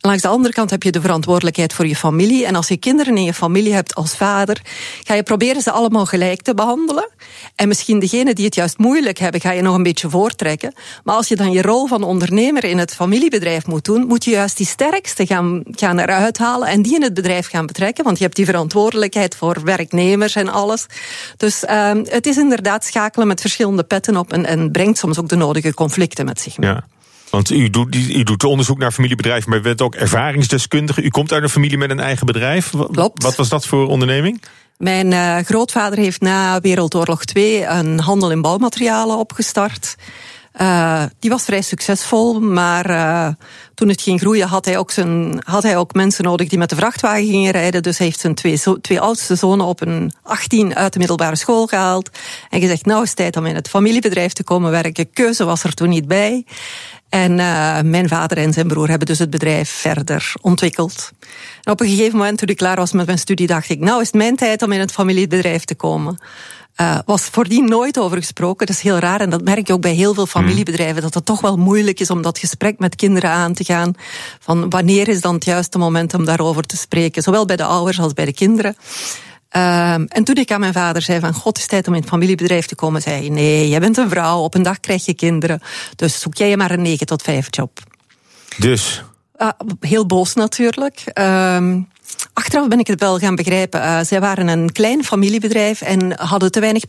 Langs 0.00 0.22
de 0.22 0.28
andere 0.28 0.54
kant 0.54 0.70
heb 0.70 0.82
je 0.82 0.92
de 0.92 1.00
verantwoordelijkheid 1.00 1.72
voor 1.72 1.86
je 1.86 1.96
familie. 1.96 2.46
En 2.46 2.54
als 2.54 2.68
je 2.68 2.76
kinderen 2.76 3.16
in 3.16 3.24
je 3.24 3.34
familie 3.34 3.74
hebt 3.74 3.94
als 3.94 4.16
vader, 4.16 4.60
ga 5.04 5.14
je 5.14 5.22
proberen 5.22 5.62
ze 5.62 5.70
allemaal 5.70 6.06
gelijk 6.06 6.42
te 6.42 6.54
behandelen. 6.54 7.08
En 7.54 7.68
misschien 7.68 7.98
degene 7.98 8.34
die 8.34 8.44
het 8.44 8.54
juist 8.54 8.78
moeilijk 8.78 9.18
hebben, 9.18 9.40
ga 9.40 9.50
je 9.50 9.62
nog 9.62 9.74
een 9.74 9.82
beetje 9.82 10.10
voortrekken. 10.10 10.74
Maar 11.04 11.14
als 11.14 11.28
je 11.28 11.36
dan 11.36 11.52
je 11.52 11.62
rol 11.62 11.86
van 11.86 12.02
ondernemer 12.02 12.64
in 12.64 12.78
het 12.78 12.94
familiebedrijf 12.94 13.66
moet 13.66 13.84
doen, 13.84 14.06
moet 14.06 14.24
je 14.24 14.30
juist 14.30 14.56
die 14.56 14.66
sterkste 14.66 15.26
gaan, 15.26 15.62
gaan 15.70 15.98
eruit 15.98 16.38
halen 16.38 16.68
en 16.68 16.82
die 16.82 16.94
in 16.94 17.02
het 17.02 17.14
bedrijf 17.14 17.48
gaan 17.48 17.66
betrekken. 17.66 18.04
Want 18.04 18.18
je 18.18 18.24
hebt 18.24 18.36
die 18.36 18.44
verantwoordelijkheid 18.44 19.36
voor 19.36 19.64
werknemers 19.64 20.34
en 20.34 20.48
alles. 20.48 20.86
Dus 21.36 21.64
uh, 21.64 21.90
het 22.04 22.26
is 22.26 22.36
inderdaad 22.36 22.84
schakelen 22.84 23.26
met 23.26 23.40
verschillende 23.40 23.82
petten 23.82 24.16
op 24.16 24.32
en, 24.32 24.44
en 24.44 24.70
brengt 24.70 24.98
soms 24.98 25.18
ook 25.18 25.28
de 25.28 25.36
nodige 25.36 25.74
conflicten 25.74 26.24
met 26.24 26.40
zich 26.40 26.58
mee. 26.58 26.70
Ja. 26.70 26.84
Want 27.30 27.50
u 27.50 27.70
doet, 27.70 27.94
u 27.94 28.22
doet 28.22 28.44
onderzoek 28.44 28.78
naar 28.78 28.92
familiebedrijven, 28.92 29.50
maar 29.50 29.58
u 29.58 29.62
bent 29.62 29.82
ook 29.82 29.94
ervaringsdeskundige. 29.94 31.02
U 31.02 31.08
komt 31.08 31.32
uit 31.32 31.42
een 31.42 31.48
familie 31.48 31.78
met 31.78 31.90
een 31.90 32.00
eigen 32.00 32.26
bedrijf. 32.26 32.70
Klopt. 32.92 33.22
Wat 33.22 33.36
was 33.36 33.48
dat 33.48 33.66
voor 33.66 33.88
onderneming? 33.88 34.42
Mijn 34.76 35.12
uh, 35.12 35.36
grootvader 35.36 35.98
heeft 35.98 36.20
na 36.20 36.60
Wereldoorlog 36.60 37.24
2 37.24 37.64
een 37.64 38.00
handel 38.00 38.30
in 38.30 38.42
bouwmaterialen 38.42 39.16
opgestart. 39.16 39.96
Uh, 40.60 41.02
die 41.18 41.30
was 41.30 41.44
vrij 41.44 41.62
succesvol, 41.62 42.40
maar 42.40 42.90
uh, 42.90 43.28
toen 43.74 43.88
het 43.88 44.02
ging 44.02 44.20
groeien 44.20 44.48
had 44.48 44.64
hij, 44.64 44.78
ook 44.78 44.90
zijn, 44.90 45.42
had 45.44 45.62
hij 45.62 45.76
ook 45.76 45.94
mensen 45.94 46.24
nodig 46.24 46.48
die 46.48 46.58
met 46.58 46.68
de 46.68 46.76
vrachtwagen 46.76 47.26
gingen 47.26 47.52
rijden. 47.52 47.82
Dus 47.82 47.98
hij 47.98 48.06
heeft 48.06 48.20
zijn 48.20 48.34
twee, 48.34 48.60
twee 48.80 49.00
oudste 49.00 49.34
zonen 49.34 49.66
op 49.66 49.80
een 49.80 50.12
18 50.22 50.74
uit 50.76 50.92
de 50.92 50.98
middelbare 50.98 51.36
school 51.36 51.66
gehaald. 51.66 52.10
En 52.50 52.60
gezegd, 52.60 52.86
nou 52.86 53.02
is 53.02 53.08
het 53.08 53.16
tijd 53.16 53.36
om 53.36 53.46
in 53.46 53.54
het 53.54 53.68
familiebedrijf 53.68 54.32
te 54.32 54.44
komen 54.44 54.70
werken. 54.70 55.12
Keuze 55.12 55.44
was 55.44 55.64
er 55.64 55.74
toen 55.74 55.88
niet 55.88 56.08
bij. 56.08 56.44
En 57.08 57.38
uh, 57.38 57.80
mijn 57.80 58.08
vader 58.08 58.38
en 58.38 58.52
zijn 58.52 58.68
broer 58.68 58.88
hebben 58.88 59.06
dus 59.06 59.18
het 59.18 59.30
bedrijf 59.30 59.70
verder 59.70 60.32
ontwikkeld. 60.40 61.10
En 61.62 61.72
op 61.72 61.80
een 61.80 61.88
gegeven 61.88 62.18
moment, 62.18 62.38
toen 62.38 62.48
ik 62.48 62.56
klaar 62.56 62.76
was 62.76 62.92
met 62.92 63.06
mijn 63.06 63.18
studie, 63.18 63.46
dacht 63.46 63.68
ik, 63.68 63.78
nou 63.78 64.00
is 64.00 64.06
het 64.06 64.16
mijn 64.16 64.36
tijd 64.36 64.62
om 64.62 64.72
in 64.72 64.80
het 64.80 64.92
familiebedrijf 64.92 65.64
te 65.64 65.74
komen. 65.74 66.18
Uh, 66.80 66.98
was 67.04 67.22
voordien 67.22 67.68
nooit 67.68 67.98
over 67.98 68.16
gesproken. 68.16 68.66
Dat 68.66 68.76
is 68.76 68.82
heel 68.82 68.98
raar. 68.98 69.20
En 69.20 69.30
dat 69.30 69.44
merk 69.44 69.66
je 69.66 69.72
ook 69.72 69.80
bij 69.80 69.92
heel 69.92 70.14
veel 70.14 70.26
familiebedrijven. 70.26 71.02
Dat 71.02 71.14
het 71.14 71.24
toch 71.24 71.40
wel 71.40 71.56
moeilijk 71.56 72.00
is 72.00 72.10
om 72.10 72.22
dat 72.22 72.38
gesprek 72.38 72.78
met 72.78 72.96
kinderen 72.96 73.30
aan 73.30 73.52
te 73.52 73.64
gaan. 73.64 73.94
Van 74.40 74.70
wanneer 74.70 75.08
is 75.08 75.20
dan 75.20 75.34
het 75.34 75.44
juiste 75.44 75.78
moment 75.78 76.14
om 76.14 76.24
daarover 76.24 76.62
te 76.62 76.76
spreken? 76.76 77.22
Zowel 77.22 77.44
bij 77.44 77.56
de 77.56 77.64
ouders 77.64 78.00
als 78.00 78.12
bij 78.12 78.24
de 78.24 78.32
kinderen. 78.32 78.76
Uh, 79.56 79.92
en 79.92 80.24
toen 80.24 80.36
ik 80.36 80.52
aan 80.52 80.60
mijn 80.60 80.72
vader 80.72 81.02
zei 81.02 81.20
van 81.20 81.32
god, 81.32 81.44
het 81.44 81.58
is 81.58 81.66
tijd 81.66 81.88
om 81.88 81.94
in 81.94 82.00
het 82.00 82.08
familiebedrijf 82.08 82.66
te 82.66 82.74
komen, 82.74 83.02
zei 83.02 83.20
hij 83.20 83.28
nee, 83.28 83.68
jij 83.68 83.80
bent 83.80 83.96
een 83.96 84.08
vrouw, 84.08 84.38
op 84.38 84.54
een 84.54 84.62
dag 84.62 84.80
krijg 84.80 85.04
je 85.04 85.14
kinderen, 85.14 85.60
dus 85.96 86.20
zoek 86.20 86.34
jij 86.34 86.48
je 86.48 86.56
maar 86.56 86.70
een 86.70 86.82
9 86.82 87.06
tot 87.06 87.22
5 87.22 87.46
job. 87.50 87.78
Dus? 88.56 89.04
Uh, 89.38 89.48
heel 89.80 90.06
boos 90.06 90.34
natuurlijk. 90.34 91.04
Uh, 91.14 91.74
Achteraf 92.32 92.68
ben 92.68 92.78
ik 92.78 92.86
het 92.86 93.00
wel 93.00 93.18
gaan 93.18 93.34
begrijpen. 93.34 93.80
Uh, 93.80 94.00
zij 94.02 94.20
waren 94.20 94.48
een 94.48 94.72
klein 94.72 95.04
familiebedrijf 95.04 95.80
en 95.80 96.20
hadden 96.20 96.52
te 96.52 96.60
weinig 96.60 96.84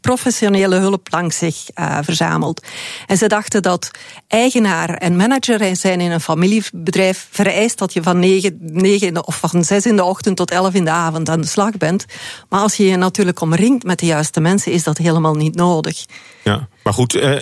professionele, 0.00 0.76
hulp 0.76 1.06
langs 1.10 1.38
zich 1.38 1.56
uh, 1.74 1.98
verzameld. 2.02 2.66
En 3.06 3.16
ze 3.16 3.26
dachten 3.26 3.62
dat 3.62 3.90
eigenaar 4.28 4.94
en 4.94 5.16
manager 5.16 5.76
zijn 5.76 6.00
in 6.00 6.10
een 6.10 6.20
familiebedrijf 6.20 7.28
vereist 7.30 7.78
dat 7.78 7.92
je 7.92 8.02
van 8.02 8.18
negen, 8.18 8.58
negen 8.60 9.26
of 9.26 9.36
van 9.36 9.64
zes 9.64 9.86
in 9.86 9.96
de 9.96 10.04
ochtend 10.04 10.36
tot 10.36 10.50
elf 10.50 10.74
in 10.74 10.84
de 10.84 10.90
avond 10.90 11.28
aan 11.28 11.40
de 11.40 11.46
slag 11.46 11.76
bent. 11.76 12.04
Maar 12.48 12.60
als 12.60 12.74
je 12.74 12.86
je 12.86 12.96
natuurlijk 12.96 13.40
omringt 13.40 13.84
met 13.84 13.98
de 13.98 14.06
juiste 14.06 14.40
mensen, 14.40 14.72
is 14.72 14.82
dat 14.82 14.98
helemaal 14.98 15.34
niet 15.34 15.54
nodig. 15.54 16.04
Ja. 16.42 16.68
Maar 16.88 16.96
goed, 16.96 17.14
uh, 17.14 17.36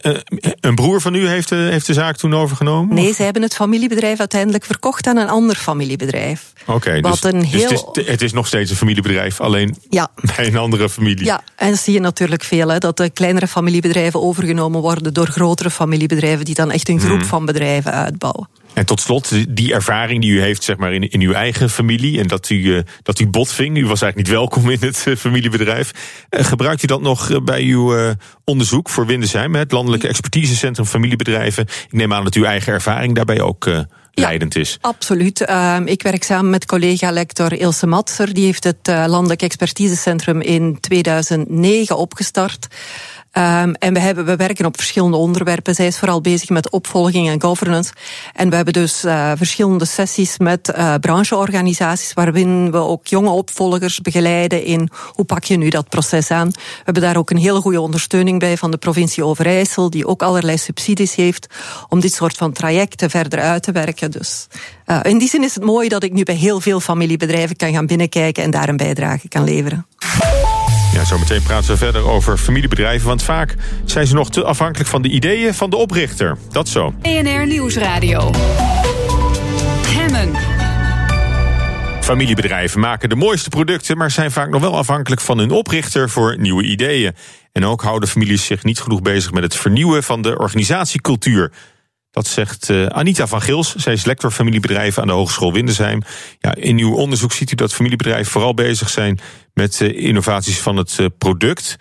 een 0.61 0.75
broer 0.75 1.01
van 1.01 1.15
u 1.15 1.29
heeft, 1.29 1.51
uh, 1.51 1.59
heeft 1.59 1.87
de 1.87 1.93
zaak 1.93 2.17
toen 2.17 2.35
overgenomen? 2.35 2.95
Nee, 2.95 3.13
ze 3.13 3.23
hebben 3.23 3.43
het 3.43 3.55
familiebedrijf 3.55 4.19
uiteindelijk 4.19 4.65
verkocht 4.65 5.07
aan 5.07 5.17
een 5.17 5.29
ander 5.29 5.57
familiebedrijf. 5.57 6.53
Oké, 6.61 6.73
okay, 6.73 7.01
dus, 7.01 7.25
een 7.25 7.41
dus 7.41 7.51
heel... 7.51 7.69
dus 7.69 7.81
het, 7.81 7.97
is, 7.97 8.07
het, 8.07 8.23
is, 8.23 8.33
nog 8.33 8.47
steeds 8.47 8.71
een 8.71 8.77
familiebedrijf, 8.77 9.41
alleen 9.41 9.77
ja. 9.91 10.09
bij 10.37 10.47
een 10.47 10.57
andere 10.57 10.89
familie. 10.89 11.25
Ja, 11.25 11.43
en 11.57 11.71
dat 11.71 11.79
zie 11.79 11.93
je 11.93 12.01
natuurlijk 12.01 12.45
veel, 12.45 12.69
hè, 12.69 12.79
dat 12.79 12.97
de 12.97 13.11
kleinere 13.11 13.47
familiebedrijven 13.47 14.23
overgenomen 14.23 14.81
worden 14.81 15.15
door 15.15 15.27
grotere 15.27 15.71
familiebedrijven 15.71 16.45
die 16.45 16.55
dan 16.55 16.71
echt 16.71 16.89
een 16.89 17.01
groep 17.01 17.19
hmm. 17.19 17.29
van 17.29 17.45
bedrijven 17.45 17.93
uitbouwen. 17.93 18.49
En 18.77 18.87
tot 18.87 19.01
slot, 19.01 19.33
die 19.49 19.73
ervaring 19.73 20.21
die 20.21 20.31
u 20.31 20.41
heeft 20.41 20.63
zeg 20.63 20.77
maar, 20.77 20.93
in, 20.93 21.11
in 21.11 21.21
uw 21.21 21.33
eigen 21.33 21.71
familie 21.71 22.21
en 22.21 22.27
dat 22.27 22.51
u, 22.51 22.57
uh, 22.57 22.81
dat 23.03 23.19
u 23.19 23.27
botving, 23.27 23.77
u 23.77 23.87
was 23.87 24.03
eigenlijk 24.03 24.17
niet 24.17 24.39
welkom 24.39 24.71
in 24.71 24.79
het 24.81 25.05
uh, 25.09 25.17
familiebedrijf. 25.17 25.91
Uh, 26.31 26.45
gebruikt 26.45 26.83
u 26.83 26.87
dat 26.87 27.01
nog 27.01 27.45
bij 27.45 27.63
uw 27.63 28.15
onderzoek 28.45 28.89
voor 28.89 29.07
Windesheim, 29.07 29.55
het 29.55 29.73
Landelijke 29.73 30.09
Expertisecentrum 30.09 30.87
Familiebedrijven? 30.87 31.63
Ik 31.63 31.93
neem 31.93 32.13
aan 32.13 32.25
dat 32.25 32.35
uw 32.35 32.45
eigen 32.45 32.73
ervaring 32.73 33.15
daarbij 33.15 33.41
ook 33.41 33.69
leidend 34.21 34.57
is. 34.57 34.79
Absoluut. 34.81 35.41
Uh, 35.41 35.77
ik 35.85 36.03
werk 36.03 36.25
samen 36.25 36.51
met 36.51 36.67
collega-lector 36.67 37.53
Ilse 37.53 37.87
Matser. 37.87 38.35
Die 38.35 38.45
heeft 38.45 38.65
het 38.65 38.89
uh, 38.89 39.05
Landelijk 39.07 39.43
Expertisecentrum 39.43 40.41
in 40.41 40.81
2009 40.81 41.97
opgestart. 41.97 42.67
Um, 43.39 43.75
en 43.75 43.93
we, 43.93 44.01
hebben, 44.01 44.25
we 44.25 44.37
werken 44.37 44.67
op 44.67 44.77
verschillende 44.77 45.17
onderwerpen. 45.17 45.75
Zij 45.75 45.87
is 45.87 45.99
vooral 45.99 46.21
bezig 46.21 46.49
met 46.49 46.71
opvolging 46.71 47.29
en 47.29 47.43
governance. 47.43 47.93
En 48.33 48.51
we 48.51 48.57
hebben 48.57 48.75
dus 48.75 49.05
uh, 49.05 49.33
verschillende 49.37 49.85
sessies 49.85 50.39
met 50.39 50.73
uh, 50.77 50.95
brancheorganisaties, 51.01 52.13
waarin 52.13 52.71
we 52.71 52.79
ook 52.79 53.07
jonge 53.07 53.31
opvolgers 53.31 54.01
begeleiden 54.01 54.65
in 54.65 54.91
hoe 55.13 55.25
pak 55.25 55.45
je 55.45 55.57
nu 55.57 55.69
dat 55.69 55.89
proces 55.89 56.31
aan. 56.31 56.51
We 56.51 56.61
hebben 56.85 57.03
daar 57.03 57.17
ook 57.17 57.31
een 57.31 57.37
hele 57.37 57.61
goede 57.61 57.81
ondersteuning 57.81 58.39
bij 58.39 58.57
van 58.57 58.71
de 58.71 58.77
provincie 58.77 59.25
Overijssel, 59.25 59.91
die 59.91 60.07
ook 60.07 60.23
allerlei 60.23 60.59
subsidies 60.59 61.15
heeft 61.15 61.47
om 61.89 62.01
dit 62.01 62.13
soort 62.13 62.37
van 62.37 62.53
trajecten 62.53 63.11
verder 63.11 63.41
uit 63.41 63.63
te 63.63 63.73
werken. 63.73 64.11
Dus 64.11 64.47
uh, 64.87 65.01
in 65.03 65.19
die 65.19 65.29
zin 65.29 65.43
is 65.43 65.55
het 65.55 65.65
mooi 65.65 65.89
dat 65.89 66.03
ik 66.03 66.13
nu 66.13 66.23
bij 66.23 66.35
heel 66.35 66.61
veel 66.61 66.81
familiebedrijven 66.81 67.57
kan 67.57 67.73
gaan 67.73 67.87
binnenkijken 67.87 68.43
en 68.43 68.51
daar 68.51 68.69
een 68.69 68.77
bijdrage 68.77 69.29
kan 69.29 69.45
leveren. 69.45 69.87
Zometeen 71.07 71.43
praten 71.43 71.71
we 71.71 71.77
verder 71.77 72.09
over 72.09 72.39
familiebedrijven, 72.39 73.09
want 73.09 73.23
vaak 73.23 73.55
zijn 73.85 74.07
ze 74.07 74.15
nog 74.15 74.31
te 74.31 74.45
afhankelijk 74.45 74.89
van 74.89 75.03
de 75.03 75.09
ideeën 75.09 75.55
van 75.55 75.71
de 75.71 75.77
oprichter. 75.77 76.37
Dat 76.51 76.69
zo. 76.69 76.95
ENR 77.03 77.47
Nieuwsradio. 77.47 78.31
Hemmen. 79.87 80.35
Familiebedrijven 82.01 82.81
maken 82.81 83.09
de 83.09 83.15
mooiste 83.15 83.49
producten, 83.49 83.97
maar 83.97 84.11
zijn 84.11 84.31
vaak 84.31 84.51
nog 84.51 84.61
wel 84.61 84.77
afhankelijk 84.77 85.21
van 85.21 85.39
hun 85.39 85.51
oprichter 85.51 86.11
voor 86.11 86.39
nieuwe 86.39 86.63
ideeën. 86.63 87.15
En 87.53 87.65
ook 87.65 87.83
houden 87.83 88.09
families 88.09 88.45
zich 88.45 88.65
niet 88.65 88.81
genoeg 88.81 89.03
bezig 89.03 89.33
met 89.33 89.43
het 89.43 89.57
vernieuwen 89.57 90.03
van 90.03 90.23
de 90.23 90.39
organisatiecultuur. 90.39 91.53
Dat 92.17 92.27
zegt 92.27 92.69
uh, 92.69 92.87
Anita 92.87 93.27
van 93.27 93.43
Gils. 93.43 93.75
Zij 93.75 93.93
is 93.93 94.05
lector 94.05 94.31
familiebedrijven 94.31 95.03
aan 95.03 95.09
de 95.09 95.15
Hogeschool 95.15 95.53
Windesheim. 95.53 96.03
Ja, 96.39 96.55
in 96.55 96.79
uw 96.79 96.95
onderzoek 96.95 97.33
ziet 97.33 97.53
u 97.53 97.55
dat 97.55 97.75
familiebedrijven 97.75 98.33
vooral 98.33 98.55
bezig 98.55 98.89
zijn 98.89 99.19
met 99.55 99.81
uh, 99.81 100.05
innovaties 100.05 100.59
van 100.59 100.77
het 100.77 100.97
uh, 101.01 101.07
product. 101.19 101.77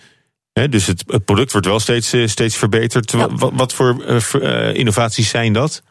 He, 0.53 0.69
dus 0.69 0.87
het, 0.87 1.03
het, 1.07 1.25
product 1.25 1.51
wordt 1.51 1.67
wel 1.67 1.79
steeds, 1.79 2.13
steeds 2.25 2.57
verbeterd. 2.57 3.11
Ja. 3.11 3.29
Wat, 3.35 3.51
wat, 3.53 3.73
voor 3.73 4.03
innovaties 4.73 5.29
zijn 5.29 5.53
dat? 5.53 5.83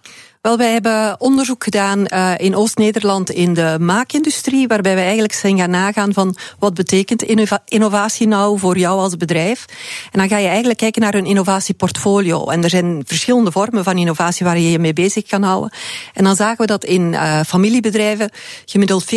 Wel, 0.45 0.57
wij 0.57 0.73
hebben 0.73 1.21
onderzoek 1.21 1.65
gedaan 1.65 2.07
uh, 2.07 2.33
in 2.37 2.57
Oost-Nederland 2.57 3.31
in 3.31 3.55
de 3.55 3.77
maakindustrie, 3.81 4.67
waarbij 4.67 4.95
we 4.95 5.01
eigenlijk 5.01 5.33
zijn 5.33 5.59
gaan 5.59 5.71
nagaan 5.71 6.13
van 6.13 6.37
wat 6.59 6.75
betekent 6.75 7.23
innovatie 7.65 8.27
nou 8.27 8.59
voor 8.59 8.79
jou 8.79 8.99
als 8.99 9.17
bedrijf. 9.17 9.65
En 10.11 10.19
dan 10.19 10.29
ga 10.29 10.39
je 10.39 10.47
eigenlijk 10.47 10.79
kijken 10.79 11.03
naar 11.03 11.15
een 11.15 11.27
innovatieportfolio. 11.27 12.47
En 12.47 12.63
er 12.65 12.71
zijn 12.71 13.03
verschillende 13.07 13.53
vormen 13.53 13.85
van 13.85 13.99
innovatie 13.99 14.47
waar 14.47 14.59
je 14.59 14.71
je 14.71 14.79
mee 14.79 14.93
bezig 14.93 15.27
kan 15.27 15.43
houden. 15.43 15.73
En 16.13 16.25
dan 16.25 16.37
zagen 16.37 16.59
we 16.59 16.67
dat 16.67 16.85
in 16.85 17.13
uh, 17.13 17.41
familiebedrijven 17.47 18.31
gemiddeld 18.65 19.05
40% 19.05 19.09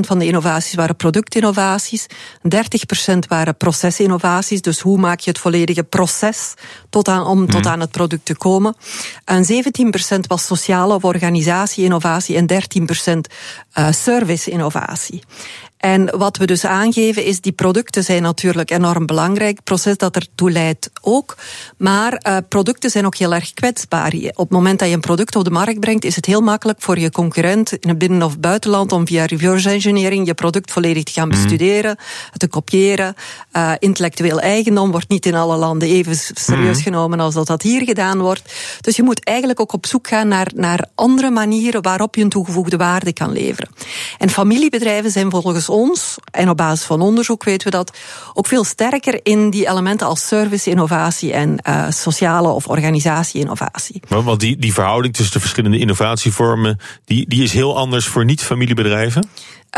van 0.00 0.18
de 0.18 0.26
innovaties 0.26 0.74
waren 0.74 0.96
productinnovaties, 0.96 2.06
30% 2.06 3.18
waren 3.28 3.56
procesinnovaties, 3.56 4.60
dus 4.62 4.80
hoe 4.80 4.98
maak 4.98 5.20
je 5.20 5.30
het 5.30 5.38
volledige 5.38 5.84
proces 5.84 6.54
tot 6.90 7.08
aan, 7.08 7.26
om 7.26 7.50
tot 7.50 7.66
aan 7.66 7.80
het 7.80 7.90
product 7.90 8.24
te 8.24 8.36
komen. 8.36 8.76
En 9.24 9.44
17% 9.44 10.18
was 10.26 10.46
sociaal 10.46 10.64
sociale 10.66 10.94
of 10.94 11.04
organisatie-innovatie 11.04 12.36
en 12.36 12.46
13% 12.46 12.54
uh, 13.78 13.90
service-innovatie. 13.90 15.22
En 15.76 16.18
wat 16.18 16.36
we 16.36 16.46
dus 16.46 16.64
aangeven 16.64 17.24
is, 17.24 17.40
die 17.40 17.52
producten 17.52 18.04
zijn 18.04 18.22
natuurlijk 18.22 18.70
enorm 18.70 19.06
belangrijk. 19.06 19.56
Het 19.56 19.64
proces 19.64 19.96
dat 19.96 20.16
ertoe 20.16 20.50
leidt 20.50 20.90
ook. 21.00 21.36
Maar 21.76 22.22
uh, 22.28 22.36
producten 22.48 22.90
zijn 22.90 23.06
ook 23.06 23.16
heel 23.16 23.34
erg 23.34 23.52
kwetsbaar. 23.52 24.12
Op 24.14 24.36
het 24.36 24.50
moment 24.50 24.78
dat 24.78 24.88
je 24.88 24.94
een 24.94 25.00
product 25.00 25.36
op 25.36 25.44
de 25.44 25.50
markt 25.50 25.80
brengt, 25.80 26.04
is 26.04 26.16
het 26.16 26.26
heel 26.26 26.40
makkelijk 26.40 26.82
voor 26.82 26.98
je 26.98 27.10
concurrent 27.10 27.72
in 27.72 27.88
het 27.88 27.98
binnen- 27.98 28.22
of 28.22 28.38
buitenland 28.38 28.92
om 28.92 29.06
via 29.06 29.24
reverse 29.24 29.70
engineering 29.70 30.26
je 30.26 30.34
product 30.34 30.72
volledig 30.72 31.02
te 31.02 31.12
gaan 31.12 31.28
mhm. 31.28 31.36
bestuderen, 31.36 31.96
te 32.36 32.48
kopiëren. 32.48 33.14
Uh, 33.52 33.72
intellectueel 33.78 34.40
eigendom 34.40 34.90
wordt 34.90 35.08
niet 35.08 35.26
in 35.26 35.34
alle 35.34 35.56
landen 35.56 35.88
even 35.88 36.16
serieus 36.34 36.76
mhm. 36.76 36.82
genomen 36.82 37.20
als 37.20 37.34
dat 37.34 37.46
dat 37.46 37.62
hier 37.62 37.84
gedaan 37.84 38.18
wordt. 38.18 38.54
Dus 38.80 38.96
je 38.96 39.02
moet 39.02 39.24
eigenlijk 39.24 39.60
ook 39.60 39.72
op 39.72 39.86
zoek 39.86 40.08
gaan 40.08 40.28
naar, 40.28 40.50
naar 40.54 40.88
andere 40.94 41.30
manieren 41.30 41.82
waarop 41.82 42.14
je 42.14 42.22
een 42.22 42.28
toegevoegde 42.28 42.76
waarde 42.76 43.12
kan 43.12 43.32
leveren. 43.32 43.70
En 44.18 44.30
familiebedrijven 44.30 45.10
zijn 45.10 45.30
volgens 45.30 45.65
ons, 45.68 46.16
en 46.30 46.48
op 46.48 46.56
basis 46.56 46.86
van 46.86 47.00
onderzoek 47.00 47.44
weten 47.44 47.70
we 47.70 47.76
dat, 47.76 47.96
ook 48.34 48.46
veel 48.46 48.64
sterker 48.64 49.20
in 49.22 49.50
die 49.50 49.68
elementen 49.68 50.06
als 50.06 50.26
service-innovatie 50.26 51.32
en 51.32 51.58
uh, 51.68 51.86
sociale 51.90 52.48
of 52.48 52.66
organisatie-innovatie. 52.66 54.02
Want 54.08 54.40
die, 54.40 54.56
die 54.56 54.72
verhouding 54.72 55.14
tussen 55.14 55.34
de 55.34 55.40
verschillende 55.40 55.78
innovatievormen, 55.78 56.78
die, 57.04 57.28
die 57.28 57.42
is 57.42 57.52
heel 57.52 57.76
anders 57.76 58.06
voor 58.06 58.24
niet-familiebedrijven? 58.24 59.28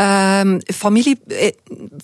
Um, 0.01 0.59
familie, 0.75 1.19
eh, 1.27 1.51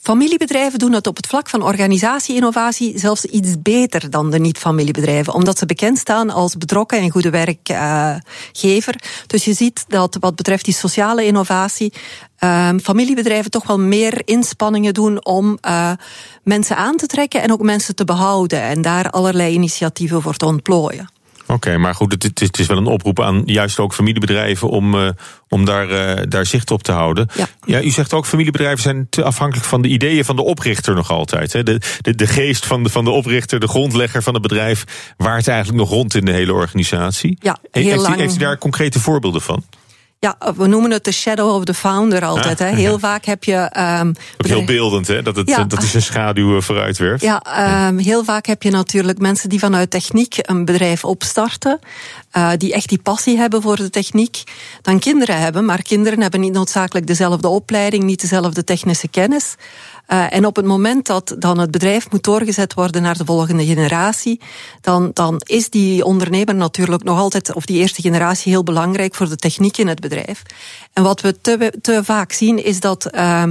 familiebedrijven 0.01 0.79
doen 0.79 0.93
het 0.93 1.07
op 1.07 1.15
het 1.15 1.27
vlak 1.27 1.49
van 1.49 1.63
organisatie-innovatie 1.63 2.99
zelfs 2.99 3.25
iets 3.25 3.61
beter 3.61 4.09
dan 4.09 4.31
de 4.31 4.39
niet-familiebedrijven, 4.39 5.33
omdat 5.33 5.57
ze 5.57 5.65
bekend 5.65 5.97
staan 5.97 6.29
als 6.29 6.57
betrokken 6.57 6.99
en 6.99 7.09
goede 7.09 7.29
werkgever. 7.29 8.95
dus 9.27 9.45
je 9.45 9.53
ziet 9.53 9.85
dat 9.87 10.17
wat 10.19 10.35
betreft 10.35 10.65
die 10.65 10.73
sociale 10.73 11.25
innovatie, 11.25 11.93
um, 12.39 12.79
familiebedrijven 12.79 13.51
toch 13.51 13.67
wel 13.67 13.79
meer 13.79 14.21
inspanningen 14.25 14.93
doen 14.93 15.25
om 15.25 15.57
uh, 15.67 15.91
mensen 16.43 16.77
aan 16.77 16.97
te 16.97 17.05
trekken 17.05 17.41
en 17.41 17.51
ook 17.51 17.61
mensen 17.61 17.95
te 17.95 18.05
behouden 18.05 18.61
en 18.61 18.81
daar 18.81 19.09
allerlei 19.09 19.53
initiatieven 19.53 20.21
voor 20.21 20.35
te 20.35 20.45
ontplooien. 20.45 21.09
Oké, 21.47 21.77
maar 21.77 21.95
goed, 21.95 22.23
het, 22.23 22.39
het, 22.39 22.59
is 22.59 22.67
wel 22.67 22.77
een 22.77 22.85
oproep 22.85 23.21
aan 23.21 23.41
juist 23.45 23.79
ook 23.79 23.93
familiebedrijven 23.93 24.69
om, 24.69 24.95
uh, 24.95 25.09
om 25.49 25.65
daar, 25.65 26.17
uh, 26.17 26.23
daar 26.29 26.45
zicht 26.45 26.71
op 26.71 26.83
te 26.83 26.91
houden. 26.91 27.27
Ja. 27.35 27.47
ja. 27.65 27.81
u 27.81 27.89
zegt 27.89 28.13
ook 28.13 28.25
familiebedrijven 28.25 28.81
zijn 28.81 29.07
te 29.09 29.23
afhankelijk 29.23 29.67
van 29.67 29.81
de 29.81 29.87
ideeën 29.87 30.25
van 30.25 30.35
de 30.35 30.43
oprichter 30.43 30.95
nog 30.95 31.11
altijd. 31.11 31.53
Hè? 31.53 31.63
De, 31.63 31.81
de, 32.01 32.15
de 32.15 32.27
geest 32.27 32.65
van 32.65 32.83
de, 32.83 32.89
van 32.89 33.03
de 33.03 33.11
oprichter, 33.11 33.59
de 33.59 33.67
grondlegger 33.67 34.23
van 34.23 34.33
het 34.33 34.41
bedrijf, 34.41 35.13
waart 35.17 35.47
eigenlijk 35.47 35.79
nog 35.79 35.89
rond 35.89 36.15
in 36.15 36.25
de 36.25 36.31
hele 36.31 36.53
organisatie. 36.53 37.37
Ja, 37.39 37.57
heel 37.71 37.83
heeft, 37.83 38.01
lang. 38.01 38.15
U, 38.15 38.19
heeft 38.19 38.35
u 38.35 38.39
daar 38.39 38.57
concrete 38.57 38.99
voorbeelden 38.99 39.41
van? 39.41 39.63
Ja, 40.19 40.37
we 40.55 40.67
noemen 40.67 40.91
het 40.91 41.03
de 41.03 41.11
shadow 41.11 41.55
of 41.55 41.63
the 41.63 41.73
founder 41.73 42.25
altijd. 42.25 42.59
Hè. 42.59 42.67
Heel 42.67 42.99
vaak 42.99 43.25
heb 43.25 43.43
je. 43.43 43.71
Um, 44.01 44.13
Ook 44.37 44.47
heel 44.47 44.63
beeldend, 44.65 45.07
hè? 45.07 45.21
Dat 45.21 45.35
het, 45.35 45.49
ja, 45.49 45.63
dat 45.63 45.83
is 45.83 45.93
een 45.93 46.01
schaduw 46.01 46.61
vooruit 46.61 46.97
werpt. 46.97 47.21
Ja, 47.21 47.41
um, 47.87 47.97
heel 47.97 48.23
vaak 48.23 48.45
heb 48.45 48.63
je 48.63 48.71
natuurlijk 48.71 49.19
mensen 49.19 49.49
die 49.49 49.59
vanuit 49.59 49.89
techniek 49.89 50.35
een 50.41 50.65
bedrijf 50.65 51.03
opstarten. 51.03 51.79
Uh, 52.37 52.51
die 52.57 52.73
echt 52.73 52.89
die 52.89 52.99
passie 52.99 53.37
hebben 53.37 53.61
voor 53.61 53.75
de 53.75 53.89
techniek. 53.89 54.43
Dan 54.81 54.99
kinderen 54.99 55.39
hebben, 55.39 55.65
maar 55.65 55.81
kinderen 55.81 56.21
hebben 56.21 56.39
niet 56.39 56.53
noodzakelijk 56.53 57.07
dezelfde 57.07 57.47
opleiding, 57.47 58.03
niet 58.03 58.21
dezelfde 58.21 58.63
technische 58.63 59.07
kennis. 59.07 59.55
Uh, 60.07 60.33
en 60.33 60.45
op 60.45 60.55
het 60.55 60.65
moment 60.65 61.05
dat 61.05 61.35
dan 61.39 61.57
het 61.57 61.71
bedrijf 61.71 62.11
moet 62.11 62.23
doorgezet 62.23 62.73
worden 62.73 63.01
naar 63.01 63.17
de 63.17 63.25
volgende 63.25 63.65
generatie, 63.65 64.41
dan, 64.81 65.11
dan 65.13 65.41
is 65.45 65.69
die 65.69 66.05
ondernemer 66.05 66.55
natuurlijk 66.55 67.03
nog 67.03 67.19
altijd, 67.19 67.53
of 67.53 67.65
die 67.65 67.79
eerste 67.79 68.01
generatie, 68.01 68.51
heel 68.51 68.63
belangrijk 68.63 69.15
voor 69.15 69.29
de 69.29 69.35
techniek 69.35 69.77
in 69.77 69.87
het 69.87 69.99
bedrijf. 69.99 70.41
En 70.93 71.03
wat 71.03 71.21
we 71.21 71.41
te, 71.41 71.73
te 71.81 72.03
vaak 72.03 72.31
zien 72.31 72.63
is 72.63 72.79
dat. 72.79 73.15
Uh, 73.15 73.43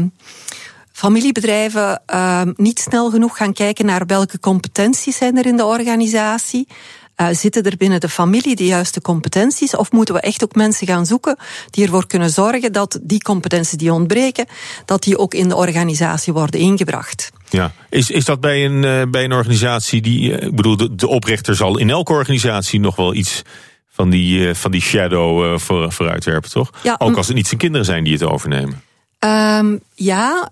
familiebedrijven 0.95 2.03
uh, 2.15 2.43
niet 2.57 2.79
snel 2.79 3.11
genoeg 3.11 3.37
gaan 3.37 3.53
kijken 3.53 3.87
naar 3.87 4.07
welke 4.07 4.39
competenties 4.39 5.17
zijn 5.17 5.39
er 5.39 5.47
in 5.47 5.57
de 5.57 5.65
organisatie. 5.65 6.69
Uh, 7.17 7.29
zitten 7.31 7.62
er 7.62 7.77
binnen 7.77 8.01
de 8.01 8.09
familie 8.09 8.57
de 8.57 8.67
juiste 8.67 9.01
competenties? 9.01 9.77
Of 9.77 9.93
moeten 9.93 10.15
we 10.15 10.21
echt 10.21 10.45
ook 10.45 10.55
mensen 10.55 10.87
gaan 10.87 11.07
zoeken 11.07 11.37
die 11.71 11.85
ervoor 11.85 12.07
kunnen 12.07 12.31
zorgen 12.31 12.73
dat 12.73 12.99
die 13.03 13.23
competenties 13.23 13.79
die 13.79 13.93
ontbreken, 13.93 14.47
dat 14.85 15.03
die 15.03 15.19
ook 15.19 15.35
in 15.35 15.49
de 15.49 15.57
organisatie 15.57 16.33
worden 16.33 16.61
ingebracht? 16.61 17.31
Ja, 17.49 17.73
is, 17.91 18.11
is 18.11 18.25
dat 18.25 18.41
bij 18.41 18.65
een, 18.65 18.83
uh, 18.83 19.03
bij 19.11 19.25
een 19.25 19.33
organisatie 19.33 20.01
die, 20.01 20.31
uh, 20.31 20.43
ik 20.43 20.57
bedoel, 20.57 20.77
de, 20.77 20.95
de 20.95 21.09
oprichter 21.09 21.57
zal 21.57 21.79
in 21.79 21.91
elke 21.91 22.12
organisatie 22.12 22.81
nog 22.81 22.97
wel 22.97 23.15
iets 23.15 23.43
van 23.91 24.11
die, 24.11 24.55
van 24.55 24.71
die 24.71 24.81
shadow 24.81 25.59
voor, 25.59 25.93
vooruitwerpen, 25.93 26.51
toch? 26.51 26.71
Ja, 26.83 26.97
ook 26.99 27.17
als 27.17 27.27
het 27.27 27.37
niet 27.37 27.47
zijn 27.47 27.61
kinderen 27.61 27.87
zijn 27.87 28.05
die 28.05 28.12
het 28.12 28.23
overnemen. 28.23 28.83
Um, 29.19 29.81
ja, 29.95 30.49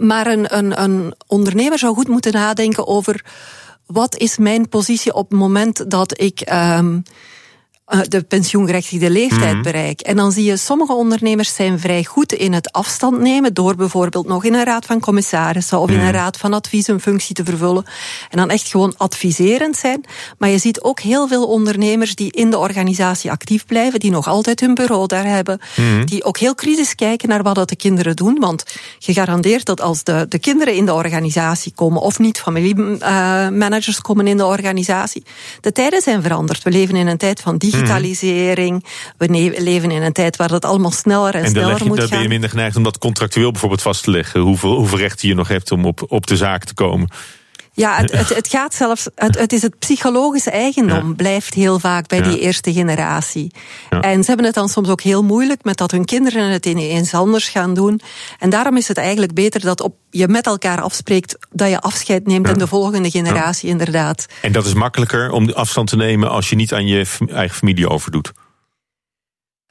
maar 0.00 0.26
een, 0.26 0.56
een, 0.56 0.82
een 0.82 1.14
ondernemer 1.26 1.78
zou 1.78 1.94
goed 1.94 2.08
moeten 2.08 2.32
nadenken 2.32 2.86
over 2.86 3.24
wat 3.92 4.16
is 4.16 4.38
mijn 4.38 4.68
positie 4.68 5.14
op 5.14 5.30
het 5.30 5.38
moment 5.38 5.90
dat 5.90 6.20
ik 6.20 6.52
um, 6.52 7.02
de 8.00 8.22
pensioengerechtigde 8.22 9.10
leeftijd 9.10 9.54
mm. 9.54 9.62
bereik. 9.62 10.00
En 10.00 10.16
dan 10.16 10.32
zie 10.32 10.44
je, 10.44 10.56
sommige 10.56 10.92
ondernemers 10.92 11.54
zijn 11.54 11.80
vrij 11.80 12.04
goed 12.04 12.32
in 12.32 12.52
het 12.52 12.72
afstand 12.72 13.20
nemen 13.20 13.54
door 13.54 13.74
bijvoorbeeld 13.74 14.26
nog 14.26 14.44
in 14.44 14.54
een 14.54 14.64
raad 14.64 14.86
van 14.86 15.00
commissarissen 15.00 15.78
of 15.78 15.88
mm. 15.88 15.94
in 15.94 16.00
een 16.00 16.12
raad 16.12 16.36
van 16.36 16.52
advies 16.52 16.86
een 16.86 17.00
functie 17.00 17.34
te 17.34 17.44
vervullen. 17.44 17.84
En 18.30 18.38
dan 18.38 18.50
echt 18.50 18.68
gewoon 18.68 18.94
adviserend 18.96 19.76
zijn. 19.76 20.04
Maar 20.38 20.48
je 20.48 20.58
ziet 20.58 20.80
ook 20.80 21.00
heel 21.00 21.28
veel 21.28 21.46
ondernemers 21.46 22.14
die 22.14 22.32
in 22.32 22.50
de 22.50 22.58
organisatie 22.58 23.30
actief 23.30 23.66
blijven, 23.66 24.00
die 24.00 24.10
nog 24.10 24.26
altijd 24.26 24.60
hun 24.60 24.74
bureau 24.74 25.06
daar 25.06 25.26
hebben, 25.26 25.60
mm. 25.76 26.06
die 26.06 26.24
ook 26.24 26.38
heel 26.38 26.54
kritisch 26.54 26.94
kijken 26.94 27.28
naar 27.28 27.42
wat 27.42 27.54
dat 27.54 27.68
de 27.68 27.76
kinderen 27.76 28.16
doen. 28.16 28.36
Want 28.40 28.64
gegarandeerd 28.98 29.64
dat 29.64 29.80
als 29.80 30.02
de, 30.02 30.26
de 30.28 30.38
kinderen 30.38 30.74
in 30.74 30.86
de 30.86 30.94
organisatie 30.94 31.72
komen, 31.74 32.02
of 32.02 32.18
niet 32.18 32.40
familiemanagers 32.40 33.96
uh, 33.96 34.02
komen 34.02 34.26
in 34.26 34.36
de 34.36 34.46
organisatie, 34.46 35.24
de 35.60 35.72
tijden 35.72 36.02
zijn 36.02 36.22
veranderd. 36.22 36.62
We 36.62 36.70
leven 36.70 36.96
in 36.96 37.06
een 37.06 37.16
tijd 37.16 37.40
van 37.40 37.56
digitalisering 37.56 37.80
digitalisering. 37.82 38.84
We 39.16 39.54
leven 39.58 39.90
in 39.90 40.02
een 40.02 40.12
tijd 40.12 40.36
waar 40.36 40.48
dat 40.48 40.64
allemaal 40.64 40.90
sneller 40.90 41.34
en, 41.34 41.42
en 41.44 41.50
sneller 41.50 41.78
je, 41.78 41.84
moet 41.84 41.96
dan 41.96 42.06
gaan. 42.06 42.16
ben 42.16 42.22
je 42.22 42.28
minder 42.28 42.50
geneigd 42.50 42.76
om 42.76 42.82
dat 42.82 42.98
contractueel 42.98 43.50
bijvoorbeeld 43.50 43.82
vast 43.82 44.02
te 44.02 44.10
leggen. 44.10 44.40
Hoeveel, 44.40 44.76
hoeveel 44.76 44.98
rechten 44.98 45.28
je 45.28 45.34
nog 45.34 45.48
hebt 45.48 45.70
om 45.72 45.84
op, 45.84 46.04
op 46.08 46.26
de 46.26 46.36
zaak 46.36 46.64
te 46.64 46.74
komen. 46.74 47.08
Ja, 47.74 47.96
het, 47.96 48.12
het, 48.12 48.28
het 48.28 48.48
gaat 48.48 48.74
zelfs. 48.74 49.08
Het, 49.14 49.38
het, 49.38 49.52
is 49.52 49.62
het 49.62 49.78
psychologische 49.78 50.50
eigendom, 50.50 51.08
ja. 51.08 51.14
blijft 51.14 51.54
heel 51.54 51.78
vaak 51.78 52.08
bij 52.08 52.18
ja. 52.18 52.24
die 52.24 52.40
eerste 52.40 52.72
generatie. 52.72 53.50
Ja. 53.90 54.00
En 54.00 54.20
ze 54.22 54.26
hebben 54.26 54.46
het 54.46 54.54
dan 54.54 54.68
soms 54.68 54.88
ook 54.88 55.00
heel 55.00 55.22
moeilijk 55.22 55.64
met 55.64 55.76
dat 55.76 55.90
hun 55.90 56.04
kinderen 56.04 56.50
het 56.50 56.66
ineens 56.66 57.14
anders 57.14 57.48
gaan 57.48 57.74
doen. 57.74 58.00
En 58.38 58.50
daarom 58.50 58.76
is 58.76 58.88
het 58.88 58.96
eigenlijk 58.96 59.34
beter 59.34 59.60
dat 59.60 59.80
op, 59.80 59.94
je 60.10 60.28
met 60.28 60.46
elkaar 60.46 60.80
afspreekt 60.80 61.36
dat 61.50 61.68
je 61.68 61.80
afscheid 61.80 62.26
neemt 62.26 62.48
in 62.48 62.58
de 62.58 62.66
volgende 62.66 63.10
generatie, 63.10 63.68
inderdaad. 63.68 64.26
En 64.42 64.52
dat 64.52 64.66
is 64.66 64.74
makkelijker 64.74 65.30
om 65.30 65.50
afstand 65.50 65.88
te 65.88 65.96
nemen 65.96 66.30
als 66.30 66.50
je 66.50 66.56
niet 66.56 66.72
aan 66.72 66.86
je 66.86 67.06
eigen 67.28 67.56
familie 67.56 67.88
overdoet. 67.88 68.32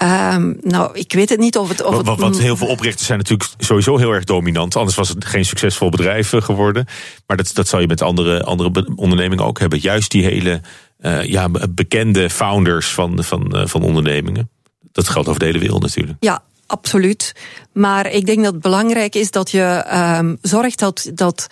Um, 0.03 0.57
nou, 0.61 0.89
ik 0.93 1.13
weet 1.13 1.29
het 1.29 1.39
niet 1.39 1.57
of 1.57 1.69
het. 1.69 1.83
Of 1.83 1.97
het... 1.97 2.19
Want 2.19 2.39
heel 2.39 2.57
veel 2.57 2.67
oprichters 2.67 3.07
zijn 3.07 3.17
natuurlijk 3.17 3.49
sowieso 3.57 3.97
heel 3.97 4.11
erg 4.11 4.23
dominant. 4.23 4.75
Anders 4.75 4.97
was 4.97 5.09
het 5.09 5.25
geen 5.25 5.45
succesvol 5.45 5.89
bedrijf 5.89 6.33
geworden. 6.37 6.85
Maar 7.27 7.37
dat, 7.37 7.51
dat 7.53 7.67
zou 7.67 7.81
je 7.81 7.87
met 7.87 8.01
andere, 8.01 8.43
andere 8.43 8.87
ondernemingen 8.95 9.45
ook 9.45 9.59
hebben. 9.59 9.79
Juist 9.79 10.11
die 10.11 10.23
hele 10.23 10.61
uh, 11.01 11.23
ja, 11.23 11.49
bekende 11.69 12.29
founders 12.29 12.87
van, 12.87 13.23
van, 13.23 13.57
uh, 13.57 13.65
van 13.65 13.83
ondernemingen. 13.83 14.49
Dat 14.91 15.09
geldt 15.09 15.27
over 15.27 15.39
de 15.39 15.45
hele 15.45 15.59
wereld 15.59 15.81
natuurlijk. 15.81 16.17
Ja, 16.19 16.43
absoluut. 16.65 17.35
Maar 17.73 18.11
ik 18.11 18.25
denk 18.25 18.43
dat 18.43 18.53
het 18.53 18.61
belangrijk 18.61 19.15
is 19.15 19.31
dat 19.31 19.51
je 19.51 19.85
um, 20.19 20.37
zorgt 20.41 20.79
dat. 20.79 21.11
dat 21.13 21.47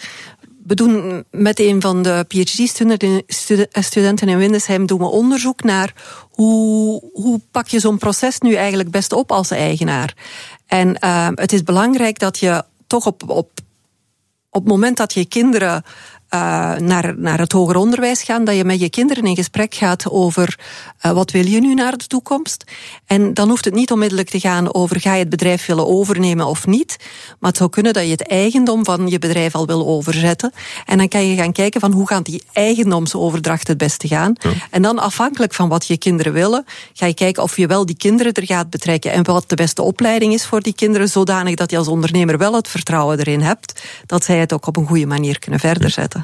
we 0.69 0.75
doen 0.75 1.23
met 1.31 1.59
een 1.59 1.81
van 1.81 2.01
de 2.01 2.25
PhD-studenten 2.27 4.27
in 4.27 4.37
Windesheim 4.37 4.85
doen 4.85 4.99
we 4.99 5.05
onderzoek 5.05 5.63
naar 5.63 5.93
hoe, 6.29 7.09
hoe 7.13 7.41
pak 7.51 7.67
je 7.67 7.79
zo'n 7.79 7.97
proces 7.97 8.39
nu 8.39 8.53
eigenlijk 8.53 8.91
best 8.91 9.13
op 9.13 9.31
als 9.31 9.51
eigenaar. 9.51 10.13
En 10.65 10.97
uh, 11.03 11.27
het 11.35 11.53
is 11.53 11.63
belangrijk 11.63 12.19
dat 12.19 12.39
je 12.39 12.63
toch 12.87 13.05
op, 13.05 13.29
op, 13.29 13.51
op 14.49 14.61
het 14.61 14.67
moment 14.67 14.97
dat 14.97 15.13
je 15.13 15.25
kinderen 15.25 15.83
uh, 16.33 16.75
naar, 16.75 17.13
naar 17.17 17.39
het 17.39 17.51
hoger 17.51 17.75
onderwijs 17.75 18.23
gaan, 18.23 18.43
dat 18.43 18.55
je 18.55 18.63
met 18.63 18.79
je 18.79 18.89
kinderen 18.89 19.23
in 19.23 19.35
gesprek 19.35 19.75
gaat 19.75 20.09
over 20.09 20.59
uh, 21.05 21.11
wat 21.11 21.31
wil 21.31 21.45
je 21.45 21.59
nu 21.59 21.73
naar 21.73 21.97
de 21.97 22.07
toekomst. 22.07 22.63
En 23.05 23.33
dan 23.33 23.49
hoeft 23.49 23.65
het 23.65 23.73
niet 23.73 23.91
onmiddellijk 23.91 24.29
te 24.29 24.39
gaan 24.39 24.73
over 24.73 24.99
ga 24.99 25.13
je 25.13 25.19
het 25.19 25.29
bedrijf 25.29 25.65
willen 25.65 25.87
overnemen 25.87 26.45
of 26.45 26.67
niet. 26.67 26.97
Maar 27.39 27.49
het 27.49 27.57
zou 27.57 27.69
kunnen 27.69 27.93
dat 27.93 28.03
je 28.03 28.11
het 28.11 28.27
eigendom 28.27 28.85
van 28.85 29.07
je 29.07 29.19
bedrijf 29.19 29.55
al 29.55 29.65
wil 29.65 29.87
overzetten. 29.87 30.53
En 30.85 30.97
dan 30.97 31.07
kan 31.07 31.27
je 31.27 31.35
gaan 31.35 31.51
kijken 31.51 31.81
van 31.81 31.91
hoe 31.91 32.07
gaat 32.07 32.25
die 32.25 32.43
eigendomsoverdracht 32.53 33.67
het 33.67 33.77
beste 33.77 34.07
gaan. 34.07 34.33
Ja. 34.33 34.49
En 34.69 34.81
dan 34.81 34.99
afhankelijk 34.99 35.53
van 35.53 35.69
wat 35.69 35.85
je 35.85 35.97
kinderen 35.97 36.33
willen, 36.33 36.65
ga 36.93 37.05
je 37.05 37.13
kijken 37.13 37.43
of 37.43 37.57
je 37.57 37.67
wel 37.67 37.85
die 37.85 37.97
kinderen 37.97 38.33
er 38.33 38.45
gaat 38.45 38.69
betrekken 38.69 39.11
en 39.11 39.23
wat 39.23 39.49
de 39.49 39.55
beste 39.55 39.81
opleiding 39.81 40.33
is 40.33 40.45
voor 40.45 40.61
die 40.61 40.73
kinderen, 40.73 41.09
zodanig 41.09 41.55
dat 41.55 41.71
je 41.71 41.77
als 41.77 41.87
ondernemer 41.87 42.37
wel 42.37 42.53
het 42.53 42.67
vertrouwen 42.67 43.19
erin 43.19 43.41
hebt 43.41 43.83
dat 44.05 44.23
zij 44.23 44.37
het 44.37 44.53
ook 44.53 44.67
op 44.67 44.77
een 44.77 44.87
goede 44.87 45.05
manier 45.05 45.39
kunnen 45.39 45.59
verder 45.59 45.89
zetten. 45.89 46.18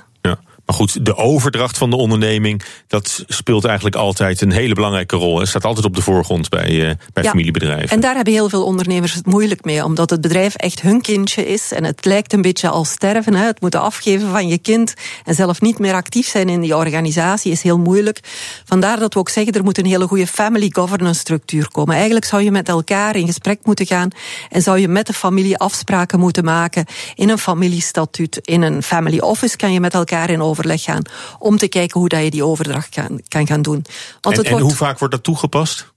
Maar 0.65 0.75
goed, 0.75 1.05
de 1.05 1.15
overdracht 1.15 1.77
van 1.77 1.89
de 1.89 1.95
onderneming, 1.95 2.61
dat 2.87 3.23
speelt 3.27 3.65
eigenlijk 3.65 3.95
altijd 3.95 4.41
een 4.41 4.51
hele 4.51 4.73
belangrijke 4.73 5.15
rol. 5.15 5.39
Het 5.39 5.47
staat 5.47 5.65
altijd 5.65 5.85
op 5.85 5.95
de 5.95 6.01
voorgrond 6.01 6.49
bij, 6.49 6.69
uh, 6.69 6.91
bij 7.13 7.23
ja, 7.23 7.29
familiebedrijven. 7.29 7.89
En 7.89 7.99
daar 7.99 8.15
hebben 8.15 8.33
heel 8.33 8.49
veel 8.49 8.63
ondernemers 8.63 9.13
het 9.13 9.25
moeilijk 9.25 9.65
mee, 9.65 9.83
omdat 9.83 10.09
het 10.09 10.21
bedrijf 10.21 10.55
echt 10.55 10.81
hun 10.81 11.01
kindje 11.01 11.47
is. 11.47 11.71
En 11.71 11.83
het 11.83 12.05
lijkt 12.05 12.33
een 12.33 12.41
beetje 12.41 12.69
als 12.69 12.91
sterven. 12.91 13.33
Hè. 13.33 13.45
Het 13.45 13.61
moeten 13.61 13.81
afgeven 13.81 14.29
van 14.29 14.47
je 14.47 14.57
kind 14.57 14.93
en 15.25 15.35
zelf 15.35 15.61
niet 15.61 15.79
meer 15.79 15.93
actief 15.93 16.27
zijn 16.27 16.49
in 16.49 16.61
die 16.61 16.75
organisatie 16.75 17.51
is 17.51 17.61
heel 17.61 17.79
moeilijk. 17.79 18.19
Vandaar 18.65 18.99
dat 18.99 19.13
we 19.13 19.19
ook 19.19 19.29
zeggen, 19.29 19.53
er 19.53 19.63
moet 19.63 19.77
een 19.77 19.85
hele 19.85 20.07
goede 20.07 20.27
family 20.27 20.69
governance 20.73 21.19
structuur 21.19 21.71
komen. 21.71 21.95
Eigenlijk 21.95 22.25
zou 22.25 22.41
je 22.41 22.51
met 22.51 22.69
elkaar 22.69 23.15
in 23.15 23.25
gesprek 23.25 23.59
moeten 23.63 23.85
gaan 23.85 24.09
en 24.49 24.61
zou 24.61 24.79
je 24.79 24.87
met 24.87 25.07
de 25.07 25.13
familie 25.13 25.57
afspraken 25.57 26.19
moeten 26.19 26.43
maken 26.43 26.85
in 27.15 27.29
een 27.29 27.37
familiestatuut, 27.37 28.39
in 28.43 28.61
een 28.61 28.83
family 28.83 29.19
office 29.19 29.57
kan 29.57 29.73
je 29.73 29.79
met 29.79 29.93
elkaar 29.93 30.29
in 30.29 30.41
overleg 30.41 30.53
gaan. 30.63 31.01
Om 31.39 31.57
te 31.57 31.67
kijken 31.67 31.99
hoe 31.99 32.09
dat 32.09 32.23
je 32.23 32.29
die 32.29 32.45
overdracht 32.45 32.89
kan, 32.89 33.21
kan 33.27 33.47
gaan 33.47 33.61
doen. 33.61 33.85
Want 34.21 34.35
en, 34.37 34.41
het 34.41 34.49
wordt, 34.49 34.49
en 34.49 34.59
hoe 34.59 34.75
vaak 34.75 34.99
wordt 34.99 35.13
dat 35.13 35.23
toegepast? 35.23 35.93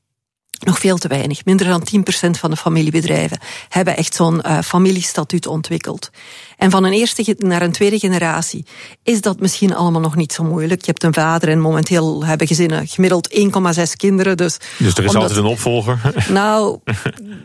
Nog 0.59 0.79
veel 0.79 0.99
te 0.99 1.09
weinig. 1.09 1.45
Minder 1.45 1.67
dan 1.67 1.87
10% 2.27 2.31
van 2.31 2.51
de 2.51 2.57
familiebedrijven 2.57 3.39
hebben 3.69 3.97
echt 3.97 4.15
zo'n 4.15 4.43
uh, 4.47 4.59
familiestatuut 4.61 5.47
ontwikkeld. 5.47 6.11
En 6.59 6.71
van 6.71 6.85
een 6.85 6.93
eerste 6.93 7.37
naar 7.39 7.63
een 7.63 7.73
tweede 7.73 7.99
generatie 7.99 8.65
is 9.03 9.21
dat 9.21 9.41
misschien 9.41 9.75
allemaal 9.75 10.01
nog 10.01 10.17
niet 10.17 10.33
zo 10.33 10.45
moeilijk. 10.45 10.81
Je 10.81 10.91
hebt 10.91 11.03
een 11.05 11.15
vader 11.15 11.49
en 11.49 11.61
momenteel 11.61 12.25
hebben 12.25 12.47
gezinnen 12.47 12.87
gemiddeld 12.87 13.41
1,6 13.79 13.83
kinderen. 13.97 14.37
Dus, 14.37 14.57
dus 14.79 14.93
er 14.93 15.05
is 15.05 15.07
omdat, 15.07 15.15
altijd 15.15 15.39
een 15.39 15.45
opvolger? 15.45 16.01
Nou, 16.29 16.79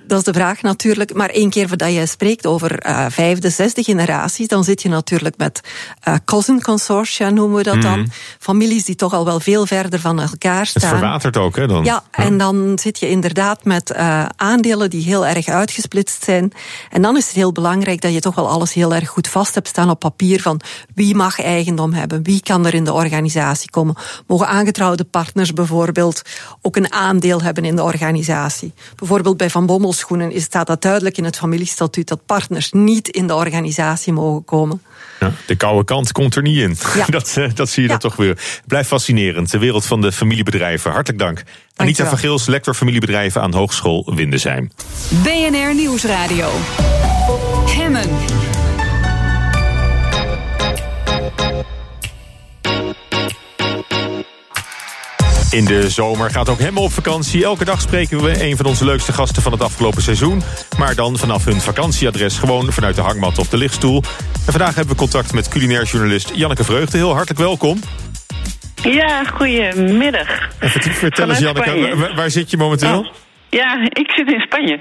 dat 0.08 0.18
is 0.18 0.24
de 0.24 0.34
vraag 0.34 0.62
natuurlijk. 0.62 1.14
Maar 1.14 1.30
één 1.30 1.50
keer 1.50 1.68
voordat 1.68 1.94
je 1.94 2.06
spreekt 2.06 2.46
over 2.46 2.88
uh, 2.88 3.06
vijfde, 3.10 3.50
zesde 3.50 3.84
generaties, 3.84 4.48
dan 4.48 4.64
zit 4.64 4.82
je 4.82 4.90
natuurlijk 4.90 5.38
met 5.38 5.62
uh, 6.08 6.16
cousin 6.26 6.62
consortia, 6.62 7.30
noemen 7.30 7.58
we 7.58 7.64
dat 7.64 7.82
dan. 7.82 8.00
Mm. 8.00 8.08
Families 8.40 8.86
die 8.86 8.96
toch 8.96 9.14
al 9.14 9.26
wel 9.26 9.40
veel 9.40 9.66
verder 9.66 10.00
van 10.00 10.22
elkaar 10.22 10.66
staan. 10.66 10.90
Het 10.90 11.00
verwatert 11.00 11.38
ook, 11.38 11.56
hè? 11.56 11.68
Dan. 11.68 11.84
Ja, 11.84 11.94
ja, 11.94 12.24
en 12.24 12.38
dan 12.38 12.80
zit 12.80 13.00
je 13.00 13.04
je 13.04 13.12
inderdaad 13.12 13.64
met 13.64 13.92
uh, 13.92 14.26
aandelen 14.36 14.90
die 14.90 15.04
heel 15.04 15.26
erg 15.26 15.48
uitgesplitst 15.48 16.24
zijn. 16.24 16.52
En 16.90 17.02
dan 17.02 17.18
is 17.18 17.26
het 17.26 17.36
heel 17.36 17.52
belangrijk 17.52 18.02
dat 18.02 18.14
je 18.14 18.20
toch 18.20 18.36
wel 18.36 18.50
alles 18.50 18.74
heel 18.74 18.94
erg 18.94 19.03
goed 19.06 19.28
vast 19.28 19.56
hebt 19.56 19.68
staan 19.68 19.90
op 19.90 20.00
papier 20.00 20.42
van 20.42 20.62
wie 20.96 21.16
mag 21.16 21.42
eigendom 21.42 21.94
hebben, 21.94 22.24
wie 22.24 22.42
kan 22.42 22.66
er 22.66 22.74
in 22.74 22.84
de 22.84 22.94
organisatie 22.94 23.70
komen. 23.70 23.96
Mogen 24.28 24.48
aangetrouwde 24.48 25.04
partners 25.04 25.54
bijvoorbeeld 25.54 26.22
ook 26.62 26.76
een 26.76 26.94
aandeel 26.94 27.42
hebben 27.42 27.66
in 27.66 27.76
de 27.76 27.84
organisatie. 27.84 28.74
Bijvoorbeeld 28.96 29.38
bij 29.38 29.50
Van 29.50 29.66
Bommel 29.66 29.94
schoenen 29.94 30.42
staat 30.42 30.68
dat 30.68 30.82
duidelijk 30.82 31.18
in 31.18 31.24
het 31.24 31.38
familiestatuut 31.38 32.08
dat 32.08 32.26
partners 32.26 32.72
niet 32.72 33.08
in 33.08 33.28
de 33.28 33.36
organisatie 33.36 34.14
mogen 34.14 34.46
komen. 34.46 34.82
Ja, 35.20 35.32
de 35.46 35.56
koude 35.56 35.84
kant 35.84 36.12
komt 36.12 36.36
er 36.36 36.42
niet 36.42 36.58
in. 36.58 36.78
Ja. 36.96 37.06
Dat, 37.18 37.38
eh, 37.38 37.50
dat 37.54 37.70
zie 37.70 37.84
je 37.84 37.90
ja. 37.90 37.98
dan 37.98 38.10
toch 38.10 38.16
weer. 38.16 38.62
Blijft 38.68 38.88
fascinerend. 38.88 39.52
De 39.52 39.58
wereld 39.58 39.86
van 39.86 40.02
de 40.02 40.12
familiebedrijven. 40.12 40.92
Hartelijk 40.92 41.20
dank. 41.20 41.44
Anita 41.76 42.10
van 42.10 42.18
Gils, 42.18 42.46
lector 42.46 42.74
familiebedrijven 42.74 43.42
aan 43.42 43.54
Hogeschool 43.54 44.12
Windesheim. 44.16 44.72
BNR 45.10 45.76
Nieuwsradio. 45.76 46.50
Hemmen. 47.66 48.43
In 55.54 55.66
de 55.66 55.90
zomer 55.90 56.30
gaat 56.30 56.50
ook 56.50 56.60
hem 56.60 56.78
op 56.78 56.92
vakantie. 56.92 57.44
Elke 57.44 57.66
dag 57.66 57.82
spreken 57.82 58.24
we 58.24 58.44
een 58.44 58.58
van 58.58 58.66
onze 58.66 58.86
leukste 58.86 59.14
gasten 59.14 59.42
van 59.42 59.52
het 59.52 59.62
afgelopen 59.62 60.02
seizoen. 60.02 60.42
Maar 60.78 60.96
dan 60.96 61.18
vanaf 61.18 61.46
hun 61.46 61.62
vakantieadres, 61.62 62.38
gewoon 62.38 62.72
vanuit 62.72 62.96
de 62.96 63.02
hangmat 63.02 63.38
of 63.38 63.48
de 63.48 63.58
lichtstoel. 63.58 64.04
En 64.46 64.52
vandaag 64.52 64.76
hebben 64.76 64.94
we 64.94 65.00
contact 65.00 65.34
met 65.34 65.48
culinair 65.48 65.84
journalist 65.84 66.32
Janneke 66.36 66.64
Vreugde. 66.64 66.98
Heel 66.98 67.14
hartelijk 67.14 67.40
welkom. 67.40 67.80
Ja, 68.84 69.24
goedemiddag. 69.24 70.50
Even 70.60 70.82
vertel 70.82 71.30
eens 71.30 71.40
Janneke, 71.40 71.96
waar, 71.96 72.16
waar, 72.16 72.30
zit 72.30 72.52
je 72.52 72.58
momenteel? 72.58 73.00
Oh. 73.00 73.14
Ja, 73.50 73.82
ik 74.04 74.12
zit 74.12 74.32
in 74.32 74.40
Spanje. 74.40 74.78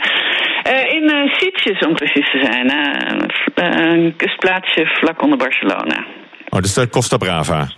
Uh, 0.66 0.94
in 0.94 1.02
uh, 1.02 1.34
Sitges 1.34 1.86
om 1.86 1.94
precies 1.94 2.30
te 2.30 2.48
zijn. 2.50 2.66
Uh, 2.66 3.94
een 3.94 4.16
kustplaatsje 4.16 4.86
vlak 4.86 5.22
onder 5.22 5.38
Barcelona. 5.38 6.06
Oh, 6.48 6.60
dus 6.60 6.74
de 6.74 6.88
Costa 6.88 7.16
Brava. 7.16 7.68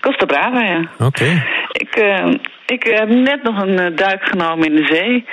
Costa 0.00 0.26
Brava, 0.26 0.60
ja. 0.60 0.90
Oké. 0.98 1.42
Ik, 1.72 2.02
uh, 2.02 2.34
ik 2.66 2.82
heb 2.82 3.08
net 3.08 3.42
nog 3.42 3.62
een 3.62 3.80
uh, 3.80 3.96
duik 3.96 4.24
genomen 4.24 4.66
in 4.66 4.74
de 4.74 4.86
zee. 4.94 5.24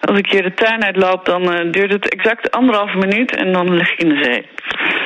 Als 0.00 0.18
ik 0.18 0.30
hier 0.30 0.42
de 0.42 0.54
tuin 0.54 0.84
uitloop, 0.84 1.24
dan 1.24 1.42
uh, 1.42 1.72
duurt 1.72 1.92
het 1.92 2.08
exact 2.08 2.50
anderhalve 2.50 2.98
minuut 2.98 3.36
en 3.36 3.52
dan 3.52 3.74
lig 3.74 3.92
ik 3.92 4.02
in 4.02 4.08
de 4.08 4.22
zee. 4.22 4.46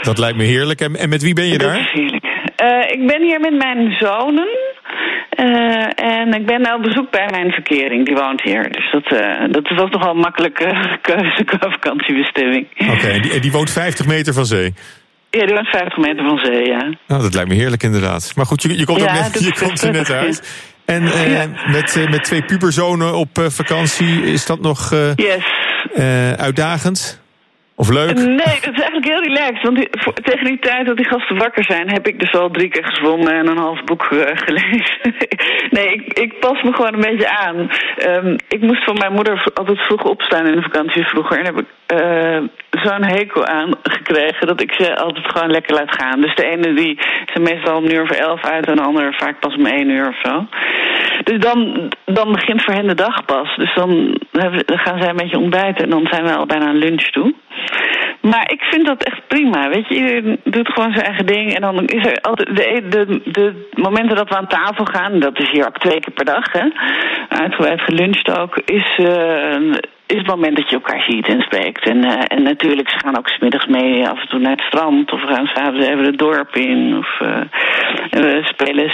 Dat 0.03 0.19
lijkt 0.19 0.37
me 0.37 0.45
heerlijk. 0.45 0.81
En, 0.81 0.97
en 0.97 1.09
met 1.09 1.23
wie 1.23 1.35
ben 1.35 1.47
je 1.47 1.59
dat 1.59 1.69
daar? 1.69 1.81
Is 1.81 1.91
heerlijk. 1.93 2.25
ik 2.93 3.07
ben 3.07 3.23
hier 3.23 3.41
met 3.41 3.57
mijn 3.57 3.97
zonen. 3.99 4.49
en 5.95 6.33
ik 6.33 6.47
ben 6.47 6.75
op 6.75 6.83
bezoek 6.83 7.11
bij 7.11 7.29
mijn 7.31 7.53
verkering, 7.53 8.07
die 8.07 8.15
woont 8.15 8.43
hier. 8.43 8.73
Dus 8.73 8.91
dat, 8.91 9.09
dat 9.51 9.69
was 9.69 9.91
nogal 9.91 10.11
een 10.11 10.21
makkelijke 10.21 10.67
keuze 11.11 11.45
qua 11.45 11.71
vakantiebestemming. 11.71 12.67
Oké, 12.91 13.07
en 13.07 13.23
die, 13.23 13.41
die 13.41 13.53
woont 13.53 13.71
50 13.71 14.07
meter 14.07 14.35
van 14.35 14.47
zee? 14.47 14.75
Ja, 15.39 15.47
die 15.47 15.55
was 15.55 15.69
50 15.69 15.97
meter 15.97 16.25
van 16.25 16.39
zee, 16.39 16.67
ja. 16.67 16.95
Nou, 17.07 17.23
dat 17.23 17.35
lijkt 17.35 17.49
me 17.49 17.55
heerlijk 17.55 17.83
inderdaad. 17.83 18.33
Maar 18.37 18.47
goed, 18.47 18.63
je, 18.63 18.79
je 18.79 18.85
komt, 18.85 19.01
ja, 19.01 19.13
net, 19.13 19.45
je 19.45 19.55
komt 19.65 19.83
er 19.83 19.93
net 19.93 20.11
uit. 20.11 20.43
En 20.85 21.03
uh, 21.03 21.33
ja. 21.33 21.47
met, 21.67 21.97
uh, 21.97 22.11
met 22.11 22.25
twee 22.25 22.43
puberzonen 22.43 23.15
op 23.15 23.39
uh, 23.39 23.47
vakantie, 23.49 24.23
is 24.25 24.47
dat 24.47 24.61
nog 24.61 24.91
yes. 25.17 25.45
uitdagend? 26.37 27.22
Of 27.83 27.91
leuk? 27.91 28.15
Nee, 28.15 28.59
dat 28.65 28.75
is 28.75 28.83
eigenlijk 28.85 29.05
heel 29.05 29.23
relaxed. 29.23 29.63
Want 29.63 29.77
tegen 30.25 30.45
die 30.45 30.59
tijd 30.59 30.87
dat 30.87 30.97
die 30.97 31.09
gasten 31.09 31.37
wakker 31.37 31.65
zijn, 31.65 31.91
heb 31.91 32.07
ik 32.07 32.21
dus 32.21 32.35
al 32.35 32.51
drie 32.51 32.69
keer 32.69 32.85
gezwommen 32.85 33.33
en 33.33 33.47
een 33.47 33.57
half 33.57 33.85
boek 33.85 34.09
uh, 34.11 34.21
gelezen. 34.35 35.15
nee, 35.77 35.87
ik, 35.93 36.19
ik, 36.19 36.41
pas 36.41 36.63
me 36.63 36.73
gewoon 36.73 36.95
een 36.95 37.11
beetje 37.11 37.31
aan. 37.31 37.71
Um, 38.09 38.37
ik 38.49 38.61
moest 38.61 38.85
van 38.85 38.99
mijn 38.99 39.13
moeder 39.13 39.45
altijd 39.55 39.79
vroeg 39.79 40.05
opstaan 40.05 40.47
in 40.47 40.57
de 40.57 40.63
vakantie 40.63 41.05
vroeger. 41.05 41.39
En 41.39 41.45
heb 41.45 41.59
ik 41.59 41.67
uh, 42.01 42.39
zo'n 42.71 43.05
hekel 43.05 43.47
aan 43.47 43.71
gekregen 43.83 44.47
dat 44.47 44.61
ik 44.61 44.73
ze 44.73 44.97
altijd 44.97 45.27
gewoon 45.27 45.51
lekker 45.51 45.75
laat 45.75 45.97
gaan. 45.97 46.21
Dus 46.21 46.35
de 46.35 46.47
ene 46.47 46.75
die 46.75 46.99
is 47.35 47.51
meestal 47.51 47.77
om 47.77 47.85
een 47.85 47.95
uur 47.95 48.07
voor 48.07 48.17
elf 48.17 48.45
uit 48.45 48.67
en 48.67 48.77
de 48.77 48.83
andere 48.83 49.13
vaak 49.13 49.41
pas 49.41 49.55
om 49.55 49.67
één 49.67 49.89
uur 49.89 50.09
of 50.09 50.21
zo. 50.23 50.47
Dus 51.25 51.39
dan, 51.39 51.91
dan 52.05 52.33
begint 52.33 52.63
voor 52.65 52.75
hen 52.75 52.87
de 52.87 52.95
dag 52.95 53.25
pas. 53.25 53.57
Dus 53.57 53.75
dan, 53.75 54.19
dan 54.65 54.79
gaan 54.79 55.01
zij 55.01 55.09
een 55.09 55.17
beetje 55.17 55.39
ontbijten 55.39 55.85
en 55.85 55.91
dan 55.91 56.07
zijn 56.11 56.25
we 56.25 56.35
al 56.35 56.47
bijna 56.47 56.67
aan 56.67 56.77
lunch 56.77 57.11
toe. 57.11 57.35
Maar 58.21 58.51
ik 58.51 58.63
vind 58.63 58.87
dat 58.87 59.03
echt 59.03 59.27
prima. 59.27 59.69
Weet 59.69 59.89
je, 59.89 59.95
iedereen 59.95 60.41
doet 60.45 60.73
gewoon 60.73 60.93
zijn 60.93 61.07
eigen 61.07 61.27
ding. 61.27 61.55
En 61.55 61.61
dan 61.61 61.85
is 61.85 62.07
er 62.07 62.21
altijd 62.21 62.57
de, 62.57 62.89
de, 62.89 63.21
de 63.25 63.69
momenten 63.75 64.17
dat 64.17 64.29
we 64.29 64.37
aan 64.37 64.47
tafel 64.47 64.85
gaan, 64.85 65.21
dat 65.21 65.39
is 65.39 65.51
hier 65.51 65.67
ook 65.67 65.79
twee 65.79 66.01
keer 66.01 66.15
per 66.15 66.25
dag, 66.25 66.53
hè? 66.53 66.69
Uitgebreid 67.29 67.81
geluncht 67.81 68.39
ook, 68.39 68.59
is. 68.65 68.99
Uh, 68.99 69.73
is 70.07 70.19
het 70.19 70.27
moment 70.27 70.57
dat 70.57 70.71
je 70.71 70.77
elkaar 70.77 71.03
ziet 71.03 71.27
en 71.27 71.41
spreekt. 71.41 71.89
En, 71.89 72.05
uh, 72.05 72.23
en 72.27 72.43
natuurlijk, 72.43 72.89
ze 72.91 72.99
gaan 72.99 73.19
ook 73.19 73.29
smiddags 73.29 73.67
mee 73.67 74.09
af 74.09 74.21
en 74.21 74.29
toe 74.29 74.39
naar 74.39 74.51
het 74.51 74.61
strand. 74.61 75.13
Of 75.13 75.21
gaan 75.21 75.47
s'avonds 75.47 75.87
even 75.87 76.05
het 76.05 76.19
dorp 76.19 76.57
in. 76.57 76.97
Of 76.99 77.21
uh, 77.21 77.41
we 78.11 78.41
spelen 78.43 78.93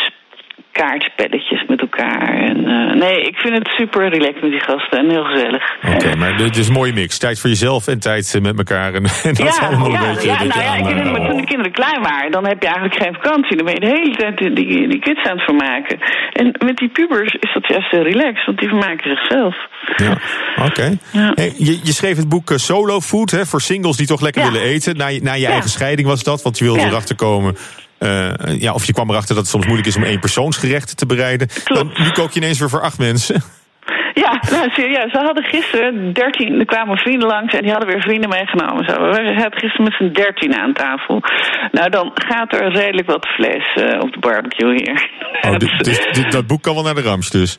kaartspelletjes 0.73 1.65
met 1.69 1.81
elkaar. 1.81 2.43
En, 2.43 2.59
uh, 2.69 2.95
nee, 2.95 3.21
ik 3.21 3.37
vind 3.37 3.55
het 3.55 3.69
super 3.69 4.09
relaxed 4.09 4.43
met 4.43 4.51
die 4.51 4.61
gasten 4.61 4.99
en 4.99 5.11
heel 5.11 5.25
gezellig. 5.25 5.77
Oké, 5.83 5.95
okay, 5.95 6.15
maar 6.21 6.39
het 6.39 6.57
is 6.57 6.67
een 6.67 6.73
mooie 6.73 6.93
mix. 6.93 7.19
Tijd 7.19 7.41
voor 7.41 7.51
jezelf 7.51 7.87
en 7.87 7.99
tijd 7.99 8.39
met 8.43 8.59
elkaar. 8.59 8.95
En, 8.95 9.05
en 9.05 9.35
dat 9.35 9.39
ja, 9.39 9.49
is 9.49 9.59
allemaal 9.59 9.91
ja, 9.91 10.01
een 10.01 10.15
beetje, 10.15 10.29
ja, 10.29 10.45
nou 10.45 10.61
ja, 10.61 10.67
aan, 10.67 10.79
ik 10.79 10.85
vind, 10.87 11.11
maar 11.11 11.29
toen 11.29 11.37
de 11.37 11.45
kinderen 11.45 11.73
klein 11.73 12.03
waren, 12.03 12.31
dan 12.31 12.47
heb 12.47 12.63
je 12.63 12.69
eigenlijk 12.69 13.03
geen 13.03 13.15
vakantie. 13.15 13.57
Dan 13.57 13.65
ben 13.65 13.75
je 13.75 13.81
de 13.81 13.87
hele 13.87 14.17
tijd 14.17 14.39
die, 14.39 14.53
die, 14.53 14.89
die 14.89 14.99
kids 15.01 15.29
aan 15.29 15.37
het 15.37 15.45
vermaken. 15.45 15.99
En 16.33 16.55
met 16.65 16.77
die 16.77 16.89
pubers 16.89 17.35
is 17.41 17.53
dat 17.55 17.67
juist 17.67 17.91
heel 17.91 18.03
relaxed, 18.03 18.47
want 18.47 18.59
die 18.59 18.69
vermaken 18.69 19.17
zichzelf. 19.17 19.57
Ja, 19.97 20.11
oké. 20.57 20.67
Okay. 20.67 20.99
Ja. 21.13 21.33
Hey, 21.35 21.53
je, 21.57 21.81
je 21.83 21.93
schreef 21.93 22.17
het 22.17 22.29
boek 22.29 22.53
Solo 22.55 23.01
Food 23.01 23.31
hè, 23.31 23.47
voor 23.47 23.61
singles 23.61 23.97
die 23.97 24.07
toch 24.07 24.21
lekker 24.21 24.43
willen 24.43 24.63
eten. 24.63 24.97
Na, 24.97 25.07
je- 25.07 25.23
na 25.23 25.33
je 25.33 25.47
eigen 25.47 25.71
scheiding 25.71 26.09
was 26.09 26.23
dat, 26.23 26.43
want 26.43 26.59
je 26.59 26.65
wilde 26.65 26.81
erachter 26.81 27.17
komen. 27.17 27.57
Eh, 27.99 28.61
ja, 28.61 28.73
of 28.73 28.85
je 28.85 28.93
kwam 28.93 29.11
erachter 29.11 29.35
dat 29.35 29.43
het 29.45 29.53
soms 29.53 29.65
moeilijk 29.65 29.89
is 29.89 29.97
om 29.97 30.05
één 30.05 30.21
persoonsgerechten 30.21 30.97
te 30.97 31.07
bereiden. 31.07 31.49
Klopt. 31.65 31.97
Dan, 31.97 32.05
nu 32.05 32.11
kook 32.11 32.31
je 32.33 32.41
ineens 32.41 32.59
weer 32.59 32.69
voor 32.71 32.83
acht 32.83 32.99
mensen. 32.99 33.43
Ja, 34.15 34.41
nou 34.51 34.71
serieus. 34.71 35.13
We 35.13 35.19
hadden 35.19 35.45
gisteren 35.45 36.13
13, 36.13 36.59
er 36.59 36.65
kwamen 36.65 36.97
vrienden 36.97 37.29
langs 37.29 37.55
en 37.55 37.63
die 37.63 37.71
hadden 37.71 37.89
weer 37.89 38.01
vrienden 38.01 38.29
meegenomen. 38.29 38.85
Zo. 38.89 38.95
We 38.95 39.35
hadden 39.35 39.59
gisteren 39.61 39.83
met 39.85 39.93
z'n 39.99 40.13
13 40.13 40.55
aan 40.57 40.73
tafel. 40.73 41.21
Nou, 41.73 41.91
dan 41.91 42.11
gaat 42.15 42.53
er 42.53 42.73
redelijk 42.73 43.07
wat 43.07 43.29
vlees 43.37 43.75
eh, 43.75 44.01
op 44.01 44.13
de 44.13 44.19
barbecue 44.19 44.73
hier. 44.75 45.11
Oh, 45.41 45.57
dus, 45.83 46.07
dit- 46.13 46.33
dat 46.33 46.47
boek 46.47 46.63
kan 46.63 46.75
wel 46.75 46.83
naar 46.83 46.95
de 46.95 47.03
rams 47.03 47.31
dus. 47.31 47.59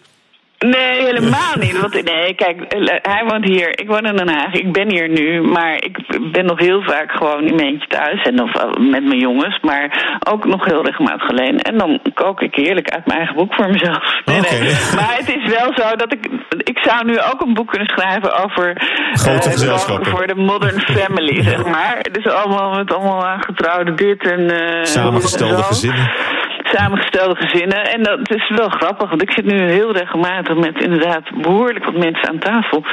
Nee, 0.66 1.05
helemaal 1.05 1.55
niet. 1.60 1.80
Want, 1.80 1.93
nee, 2.03 2.34
kijk, 2.34 2.62
eh, 2.62 2.95
hij 3.01 3.24
woont 3.28 3.45
hier, 3.45 3.80
ik 3.80 3.88
woon 3.88 4.05
in 4.05 4.16
Den 4.16 4.30
Haag, 4.30 4.53
ik 4.53 4.72
ben 4.72 4.91
hier 4.91 5.10
nu, 5.10 5.41
maar 5.41 5.76
ik 5.76 5.97
ben 6.32 6.45
nog 6.45 6.60
heel 6.60 6.82
vaak 6.82 7.12
gewoon 7.12 7.43
in 7.43 7.55
mijn 7.55 7.68
eentje 7.68 7.88
thuis 7.88 8.22
en 8.22 8.41
of 8.41 8.55
eh, 8.55 8.70
met 8.80 9.03
mijn 9.03 9.20
jongens, 9.20 9.60
maar 9.62 10.18
ook 10.30 10.45
nog 10.45 10.66
heel 10.66 10.86
regelmatig 10.86 11.30
alleen. 11.30 11.60
En 11.60 11.78
dan 11.78 11.99
kook 12.14 12.41
ik 12.41 12.55
heerlijk 12.55 12.89
uit 12.89 13.05
mijn 13.05 13.18
eigen 13.18 13.36
boek 13.36 13.53
voor 13.53 13.70
mezelf. 13.70 14.03
Nee, 14.26 14.39
nee. 14.41 14.60
Maar 14.95 15.16
het 15.18 15.36
is 15.36 15.51
wel 15.57 15.72
zo 15.76 15.95
dat 15.95 16.14
ik, 16.14 16.28
ik 16.57 16.78
zou 16.82 17.05
nu 17.05 17.20
ook 17.20 17.41
een 17.41 17.53
boek 17.53 17.70
kunnen 17.70 17.88
schrijven 17.88 18.43
over 18.43 18.82
Grote 19.14 19.45
eh, 19.45 19.51
gezelschappen. 19.51 20.12
voor 20.12 20.28
de 20.28 20.36
modern 20.36 20.82
family, 20.97 21.43
zeg 21.43 21.66
maar. 21.66 21.97
Het 21.97 22.18
is 22.18 22.28
allemaal 22.28 22.70
met 22.70 22.93
allemaal 22.93 23.26
aangetrouwde 23.26 23.93
dit 23.93 24.32
en 24.32 24.49
eh, 24.49 24.84
Samengestelde 24.84 25.64
gezinnen. 25.64 26.12
Samengestelde 26.72 27.36
gezinnen. 27.36 27.84
En 27.92 28.04
dat 28.04 28.32
is 28.36 28.50
wel 28.56 28.70
grappig, 28.70 29.10
want 29.10 29.22
ik 29.22 29.32
zit 29.32 29.46
nu 29.46 29.72
heel 29.72 29.92
regelmatig 29.92 30.56
met 30.56 30.84
inderdaad 30.84 31.42
behoorlijk 31.42 31.86
wat 31.86 31.98
mensen 31.98 32.30
aan 32.30 32.40
tafel. 32.40 32.84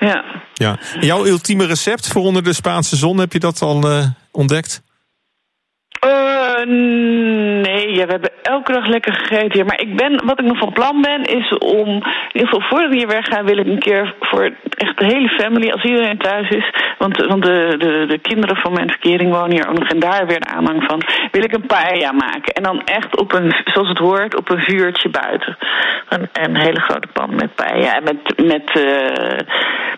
Ja. 0.00 0.24
Ja. 0.54 0.78
Jouw 1.00 1.26
ultieme 1.26 1.66
recept 1.66 2.08
voor 2.08 2.22
onder 2.22 2.44
de 2.44 2.52
Spaanse 2.52 2.96
zon, 2.96 3.18
heb 3.18 3.32
je 3.32 3.38
dat 3.38 3.62
al 3.62 3.90
eh, 3.90 4.06
ontdekt? 4.30 4.82
Eh, 6.00 6.66
nee, 6.66 7.94
we 7.94 8.06
hebben 8.08 8.30
elke 8.42 8.72
dag 8.72 8.86
lekker 8.86 9.12
gegeten 9.12 9.52
hier. 9.52 9.64
Maar 9.64 9.80
ik 9.80 9.96
ben, 9.96 10.24
wat 10.24 10.40
ik 10.40 10.46
nog 10.46 10.58
van 10.58 10.72
plan 10.72 11.00
ben, 11.00 11.22
is 11.22 11.58
om... 11.58 11.88
In 11.88 12.02
ieder 12.32 12.48
geval 12.48 12.68
voordat 12.68 12.90
we 12.90 12.96
hier 12.96 13.06
weggaan, 13.06 13.44
wil 13.44 13.58
ik 13.58 13.66
een 13.66 13.78
keer 13.78 14.14
voor 14.20 14.50
echt 14.76 14.98
de 14.98 15.04
hele 15.04 15.28
family... 15.28 15.70
als 15.70 15.82
iedereen 15.82 16.18
thuis 16.18 16.48
is, 16.48 16.70
want, 16.98 17.26
want 17.26 17.42
de, 17.42 17.74
de, 17.78 18.04
de 18.08 18.18
kinderen 18.18 18.56
van 18.56 18.72
mijn 18.72 18.90
verkering 18.90 19.32
wonen 19.32 19.50
hier 19.50 19.68
ook 19.68 19.78
nog... 19.78 19.88
en 19.88 19.98
daar 19.98 20.26
weer 20.26 20.40
de 20.40 20.48
aanhang 20.48 20.84
van, 20.84 21.02
wil 21.30 21.44
ik 21.44 21.54
een 21.54 21.66
paella 21.66 22.12
maken. 22.12 22.52
En 22.52 22.62
dan 22.62 22.82
echt 22.84 23.16
op 23.16 23.32
een, 23.32 23.54
zoals 23.64 23.88
het 23.88 23.98
hoort, 23.98 24.36
op 24.36 24.50
een 24.50 24.62
vuurtje 24.62 25.08
buiten. 25.08 25.56
Een, 26.08 26.28
een 26.32 26.56
hele 26.56 26.80
grote 26.80 27.08
pan 27.12 27.34
met 27.34 27.54
paella. 27.54 27.94
En 27.94 28.04
met, 28.04 28.46
met, 28.46 28.70
eh, 28.70 29.38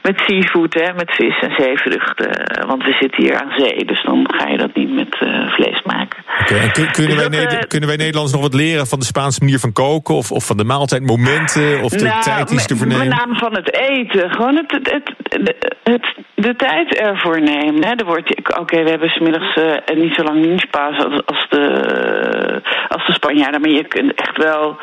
met 0.02 0.22
seafood, 0.26 0.74
hè, 0.74 0.92
met 0.92 1.10
vis 1.10 1.38
en 1.40 1.54
zeevruchten. 1.56 2.66
Want 2.66 2.84
we 2.84 2.96
zitten 3.00 3.22
hier 3.22 3.40
aan 3.40 3.52
zee, 3.56 3.84
dus 3.84 4.02
dan 4.02 4.26
ga 4.36 4.48
je 4.48 4.58
dat 4.58 4.74
niet 4.74 4.94
met 4.94 5.16
eh, 5.20 5.48
vlees 5.48 5.82
maken. 5.96 6.24
Oké, 6.40 6.54
en 6.54 6.72
kun- 6.72 6.90
kunnen, 6.92 7.16
wij 7.16 7.28
dat, 7.28 7.52
eh, 7.52 7.58
kunnen 7.68 7.88
wij 7.88 7.96
Nederlanders 7.98 8.34
nog 8.34 8.42
wat 8.42 8.54
leren 8.54 8.86
van 8.86 8.98
de 8.98 9.04
Spaanse 9.04 9.40
manier 9.40 9.58
van 9.58 9.72
koken? 9.72 10.14
Of, 10.14 10.32
of 10.32 10.46
van 10.46 10.56
de 10.56 10.64
maaltijdmomenten? 10.64 11.82
Of 11.82 11.90
de 11.92 12.04
Nou, 12.04 12.22
tijd 12.22 12.48
die 12.48 12.58
ze 12.60 12.62
met- 12.62 12.70
ervoor 12.70 12.86
nemen? 12.86 13.08
Met 13.08 13.16
name 13.18 13.34
van 13.38 13.54
het 13.54 13.72
eten. 13.74 14.30
Gewoon 14.30 14.56
het, 14.56 14.70
het, 14.72 14.90
het, 14.92 15.14
het, 15.28 15.74
het- 15.82 16.16
de 16.34 16.56
tijd 16.56 16.94
ervoor 16.94 17.40
nemen. 17.40 17.84
Hè. 17.86 17.92
Er 17.94 18.04
wordt, 18.04 18.58
oké, 18.58 18.82
we 18.82 18.90
hebben 18.90 19.08
smiddags 19.08 19.54
eh 19.56 19.96
niet 19.96 20.14
zo 20.14 20.22
lang 20.22 20.44
lunchpauze 20.44 21.04
als, 21.04 21.22
als, 21.26 21.46
de, 21.48 22.62
als 22.88 23.06
de 23.06 23.12
Spanjaarden. 23.12 23.60
Maar 23.60 23.70
je 23.70 23.84
kunt 23.88 24.14
echt 24.14 24.36
wel 24.36 24.78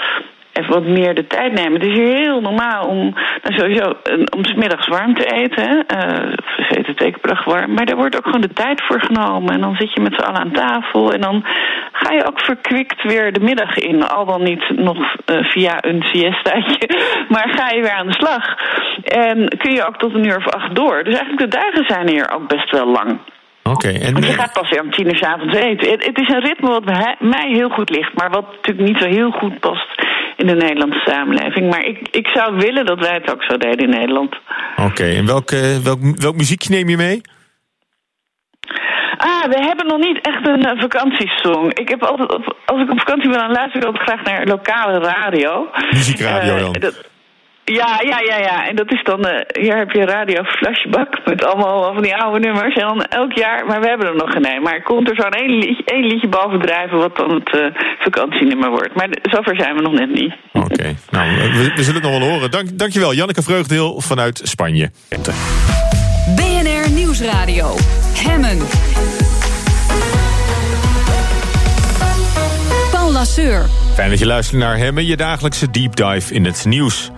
even 0.59 0.73
wat 0.73 0.83
meer 0.83 1.15
de 1.15 1.27
tijd 1.27 1.53
nemen. 1.53 1.73
Het 1.73 1.89
is 1.89 1.97
hier 1.97 2.15
heel 2.15 2.41
normaal 2.41 2.87
om 2.87 3.15
nou, 3.43 3.59
sowieso 3.59 3.97
om 4.35 4.45
smiddags 4.45 4.87
warm 4.87 5.15
te 5.15 5.25
eten. 5.25 5.85
Uh, 5.95 6.33
eten 6.69 6.95
twee 6.95 7.11
keer 7.11 7.19
per 7.19 7.29
dag 7.29 7.43
warm. 7.43 7.73
Maar 7.73 7.85
er 7.85 7.95
wordt 7.95 8.17
ook 8.17 8.25
gewoon 8.25 8.41
de 8.41 8.53
tijd 8.53 8.83
voor 8.83 9.01
genomen. 9.01 9.53
En 9.53 9.61
dan 9.61 9.75
zit 9.75 9.93
je 9.93 10.01
met 10.01 10.13
z'n 10.13 10.21
allen 10.21 10.39
aan 10.39 10.51
tafel. 10.51 11.13
En 11.13 11.21
dan 11.21 11.45
ga 11.91 12.13
je 12.13 12.27
ook 12.27 12.39
verkwikt 12.39 13.03
weer 13.03 13.33
de 13.33 13.39
middag 13.39 13.77
in. 13.77 14.07
Al 14.07 14.25
dan 14.25 14.43
niet 14.43 14.69
nog 14.69 14.97
uh, 14.97 15.43
via 15.43 15.77
een 15.81 16.03
siestaatje. 16.03 16.89
Maar 17.33 17.49
ga 17.55 17.69
je 17.69 17.81
weer 17.81 17.91
aan 17.91 18.07
de 18.07 18.13
slag. 18.13 18.55
En 19.03 19.47
kun 19.57 19.73
je 19.73 19.87
ook 19.87 19.97
tot 19.97 20.13
een 20.13 20.27
uur 20.27 20.37
of 20.37 20.47
acht 20.47 20.75
door. 20.75 21.03
Dus 21.03 21.17
eigenlijk 21.17 21.51
de 21.51 21.57
dagen 21.57 21.85
zijn 21.87 22.09
hier 22.09 22.31
ook 22.31 22.47
best 22.47 22.71
wel 22.71 22.87
lang. 22.87 23.19
Oké. 23.63 23.87
en... 23.87 24.13
Want 24.13 24.25
je 24.25 24.33
gaat 24.33 24.53
pas 24.53 24.69
weer 24.69 24.81
om 24.81 24.91
tien 24.91 25.07
uur 25.07 25.17
s 25.17 25.21
avonds 25.21 25.55
eten. 25.55 25.91
Het, 25.91 26.05
het, 26.05 26.19
is 26.19 26.27
een 26.27 26.45
ritme 26.45 26.69
wat 26.69 26.85
mij 27.19 27.47
heel 27.47 27.69
goed 27.69 27.89
ligt. 27.89 28.13
Maar 28.13 28.29
wat 28.29 28.45
natuurlijk 28.51 28.87
niet 28.87 29.01
zo 29.01 29.07
heel 29.07 29.31
goed 29.31 29.59
past 29.59 30.03
in 30.35 30.47
de 30.47 30.55
Nederlandse 30.55 31.01
samenleving. 31.05 31.69
Maar 31.69 31.85
ik, 31.85 32.07
ik 32.11 32.27
zou 32.27 32.55
willen 32.55 32.85
dat 32.85 32.99
wij 32.99 33.13
het 33.13 33.31
ook 33.31 33.43
zo 33.43 33.57
deden 33.57 33.79
in 33.79 33.89
Nederland. 33.89 34.35
Oké, 34.75 35.03
en 35.03 35.25
welk, 35.25 35.49
welk, 35.83 35.99
welk 36.19 36.35
muziekje 36.35 36.73
neem 36.73 36.89
je 36.89 36.97
mee? 36.97 37.21
Ah, 39.17 39.43
we 39.43 39.59
hebben 39.59 39.87
nog 39.87 39.99
niet 39.99 40.19
echt 40.21 40.47
een 40.47 40.65
uh, 40.65 40.81
vakantiesong. 40.81 41.73
Ik 41.73 41.89
heb 41.89 42.03
altijd, 42.03 42.33
op, 42.33 42.57
als 42.65 42.81
ik 42.81 42.91
op 42.91 42.99
vakantie 42.99 43.29
ben, 43.29 43.39
dan 43.39 43.51
luister 43.51 43.81
ik 43.81 43.87
altijd 43.87 44.09
graag 44.09 44.23
naar 44.23 44.45
lokale 44.45 44.99
radio. 44.99 45.67
Muziekradio 45.91 46.57
dan? 46.57 46.75
Uh, 46.79 46.89
ja, 47.65 48.01
ja, 48.01 48.19
ja, 48.19 48.37
ja. 48.37 48.67
En 48.67 48.75
dat 48.75 48.91
is 48.91 49.03
dan, 49.03 49.27
uh, 49.27 49.31
hier 49.59 49.77
heb 49.77 49.91
je 49.91 50.05
radio 50.05 50.43
flashback 50.43 51.25
met 51.25 51.45
allemaal 51.45 51.93
van 51.93 52.03
die 52.03 52.15
oude 52.15 52.39
nummers. 52.39 52.75
En 52.75 52.87
dan 52.87 53.03
elk 53.03 53.33
jaar, 53.33 53.65
maar 53.65 53.81
we 53.81 53.87
hebben 53.87 54.07
er 54.07 54.15
nog 54.15 54.31
geen 54.31 54.61
Maar 54.61 54.83
komt 54.83 55.09
er 55.09 55.15
zo'n 55.15 55.31
één 55.31 55.57
liedje, 55.57 55.83
één 55.85 56.05
liedje 56.07 56.27
boven 56.27 56.59
drijven 56.59 56.97
wat 56.97 57.15
dan 57.15 57.31
het 57.31 57.53
uh, 57.53 57.65
vakantienummer 57.99 58.69
wordt. 58.69 58.95
Maar 58.95 59.07
zover 59.21 59.55
zijn 59.55 59.75
we 59.75 59.81
nog 59.81 59.93
net 59.93 60.09
niet. 60.09 60.33
Oké, 60.53 60.83
nou, 61.11 61.35
we, 61.35 61.71
we, 61.75 61.83
zullen 61.83 62.01
het 62.01 62.11
nog 62.11 62.19
wel 62.19 62.29
horen. 62.29 62.51
Dank, 62.51 62.77
dankjewel, 62.77 63.13
Janneke 63.13 63.41
Vreugdeel 63.41 64.01
vanuit 64.01 64.41
Spanje. 64.43 64.91
BNR 66.35 66.91
Nieuwsradio. 66.91 67.75
Hemmen. 68.17 68.57
Paul 72.91 73.11
Lasseur. 73.11 73.65
Fijn 73.93 74.09
dat 74.09 74.19
je 74.19 74.25
luistert 74.25 74.61
naar 74.61 74.77
Hemmen, 74.77 75.05
je 75.05 75.17
dagelijkse 75.17 75.71
deep 75.71 75.95
dive 75.95 76.33
in 76.33 76.45
het 76.45 76.65
nieuws. 76.65 77.11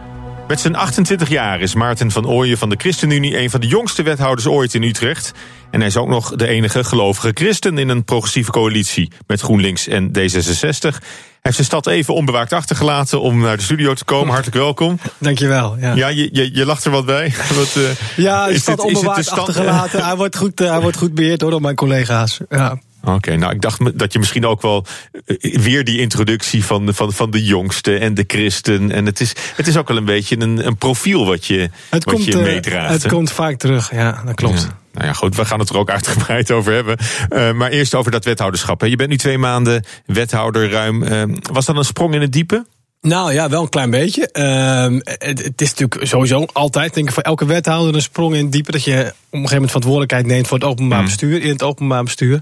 Met 0.48 0.60
zijn 0.60 0.76
28 0.76 1.30
jaar 1.30 1.62
is 1.62 1.76
Maarten 1.76 2.12
van 2.12 2.28
Ooyen 2.28 2.58
van 2.58 2.70
de 2.70 2.76
ChristenUnie... 2.78 3.38
een 3.38 3.50
van 3.50 3.60
de 3.60 3.68
jongste 3.68 4.04
wethouders 4.04 4.48
ooit 4.48 4.74
in 4.74 4.84
Utrecht. 4.84 5.32
En 5.72 5.80
hij 5.80 5.90
is 5.90 5.98
ook 5.98 6.08
nog 6.08 6.36
de 6.36 6.48
enige 6.48 6.84
gelovige 6.84 7.32
christen 7.34 7.78
in 7.78 7.90
een 7.90 8.04
progressieve 8.04 8.52
coalitie... 8.52 9.12
met 9.28 9.42
GroenLinks 9.42 9.88
en 9.88 10.08
D66. 10.08 10.12
Hij 10.12 11.56
heeft 11.56 11.56
zijn 11.56 11.84
stad 11.84 11.88
even 11.88 12.14
onbewaakt 12.14 12.54
achtergelaten 12.54 13.22
om 13.22 13.40
naar 13.40 13.58
de 13.58 13.64
studio 13.64 13.94
te 13.94 14.06
komen. 14.06 14.34
Hartelijk 14.34 14.58
welkom. 14.58 15.00
Dankjewel. 15.18 15.78
Ja, 15.80 15.94
ja 15.94 16.08
je, 16.08 16.30
je, 16.32 16.56
je 16.56 16.66
lacht 16.66 16.86
er 16.86 16.92
wat 16.92 17.06
bij. 17.06 17.34
Wat, 17.56 17.76
uh, 17.78 17.84
ja, 18.16 18.48
is 18.48 18.62
stad 18.62 18.80
onbewaakt 18.80 19.30
achtergelaten. 19.30 20.04
hij, 20.06 20.16
wordt 20.16 20.38
goed, 20.38 20.62
uh, 20.62 20.70
hij 20.70 20.82
wordt 20.82 20.98
goed 20.98 21.14
beheerd 21.14 21.42
hoor, 21.42 21.52
door 21.52 21.62
mijn 21.62 21.76
collega's. 21.76 22.40
Ja. 22.50 22.78
Oké, 23.08 23.36
nou 23.36 23.54
ik 23.54 23.62
dacht 23.62 24.00
dat 24.00 24.14
je 24.14 24.20
misschien 24.20 24.46
ook 24.46 24.62
wel 24.62 24.86
eh, 25.26 25.60
weer 25.60 25.84
die 25.84 26.00
introductie 26.00 26.66
van, 26.66 26.94
van, 26.94 27.14
van 27.14 27.32
de 27.32 27.44
jongste 27.44 27.98
en 27.98 28.14
de 28.14 28.24
christen. 28.28 28.92
En 28.92 29.06
het 29.06 29.20
is, 29.20 29.34
het 29.56 29.68
is 29.68 29.78
ook 29.78 29.88
wel 29.88 29.98
een 29.98 30.06
beetje 30.06 30.40
een, 30.40 30.68
een 30.68 30.78
profiel 30.78 31.26
wat 31.26 31.46
je, 31.46 31.70
het 31.90 32.04
wat 32.04 32.14
komt, 32.14 32.26
je 32.26 32.38
meedraagt. 32.38 32.94
Het 32.94 33.08
komt 33.08 33.32
vaak 33.32 33.58
terug, 33.58 33.92
ja, 33.92 34.22
dat 34.26 34.36
klopt. 34.36 34.68
Nou 34.94 35.10
ja, 35.10 35.14
goed, 35.14 35.36
we 35.36 35.46
gaan 35.46 35.60
het 35.60 35.70
er 35.70 35.78
ook 35.78 35.90
uitgebreid 35.90 36.52
over 36.58 36.74
hebben. 36.74 36.98
Uh, 37.30 37.52
maar 37.52 37.70
eerst 37.70 37.96
over 37.96 38.12
dat 38.12 38.26
wethouderschap. 38.26 38.82
Je 38.82 38.96
bent 38.96 39.10
nu 39.10 39.18
twee 39.18 39.38
maanden 39.38 39.84
wethouder 40.06 40.70
ruim. 40.70 41.04
Uh, 41.04 41.24
was 41.52 41.66
dat 41.66 41.76
een 41.76 41.84
sprong 41.84 42.14
in 42.14 42.22
het 42.22 42.32
diepe? 42.32 42.66
Nou 43.02 43.34
ja, 43.34 43.50
wel 43.50 43.62
een 43.62 43.70
klein 43.70 43.90
beetje. 43.90 44.30
Uh, 44.34 45.00
het, 45.04 45.44
het, 45.44 45.62
is 45.62 45.70
natuurlijk 45.70 46.08
sowieso 46.08 46.46
altijd, 46.54 46.94
denk 46.94 47.08
ik, 47.08 47.14
voor 47.14 47.24
elke 47.24 47.46
wethouder 47.46 47.96
een 47.96 48.02
sprong 48.02 48.36
in 48.36 48.50
diepe. 48.50 48.72
Dat 48.72 48.84
je 48.84 48.92
op 48.92 48.98
een 49.00 49.10
gegeven 49.32 49.54
moment 49.54 49.68
verantwoordelijkheid 49.68 50.26
neemt 50.26 50.48
voor 50.48 50.58
het 50.58 50.68
openbaar 50.68 51.00
mm. 51.00 51.06
bestuur, 51.06 51.42
in 51.42 51.50
het 51.50 51.64
openbaar 51.64 52.04
bestuur. 52.04 52.42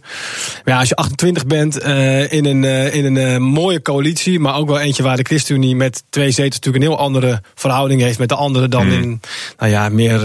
Maar 0.63 0.73
ja, 0.73 0.79
als 0.79 0.89
je 0.89 0.95
28 0.95 1.45
bent 1.45 1.83
uh, 1.83 2.31
in 2.31 2.45
een, 2.45 2.63
uh, 2.63 2.93
in 2.93 3.05
een 3.05 3.15
uh, 3.15 3.37
mooie 3.37 3.81
coalitie, 3.81 4.39
maar 4.39 4.55
ook 4.55 4.67
wel 4.67 4.79
eentje 4.79 5.03
waar 5.03 5.17
de 5.17 5.23
ChristenUnie 5.23 5.75
met 5.75 6.03
twee 6.09 6.31
zetels 6.31 6.55
natuurlijk 6.55 6.83
een 6.83 6.91
heel 6.91 6.99
andere 6.99 7.41
verhouding 7.55 8.01
heeft 8.01 8.19
met 8.19 8.29
de 8.29 8.35
andere 8.35 8.67
dan 8.67 8.85
mm. 8.85 8.91
in 8.91 9.21
nou 9.57 9.71
ja, 9.71 9.89
meer 9.89 10.19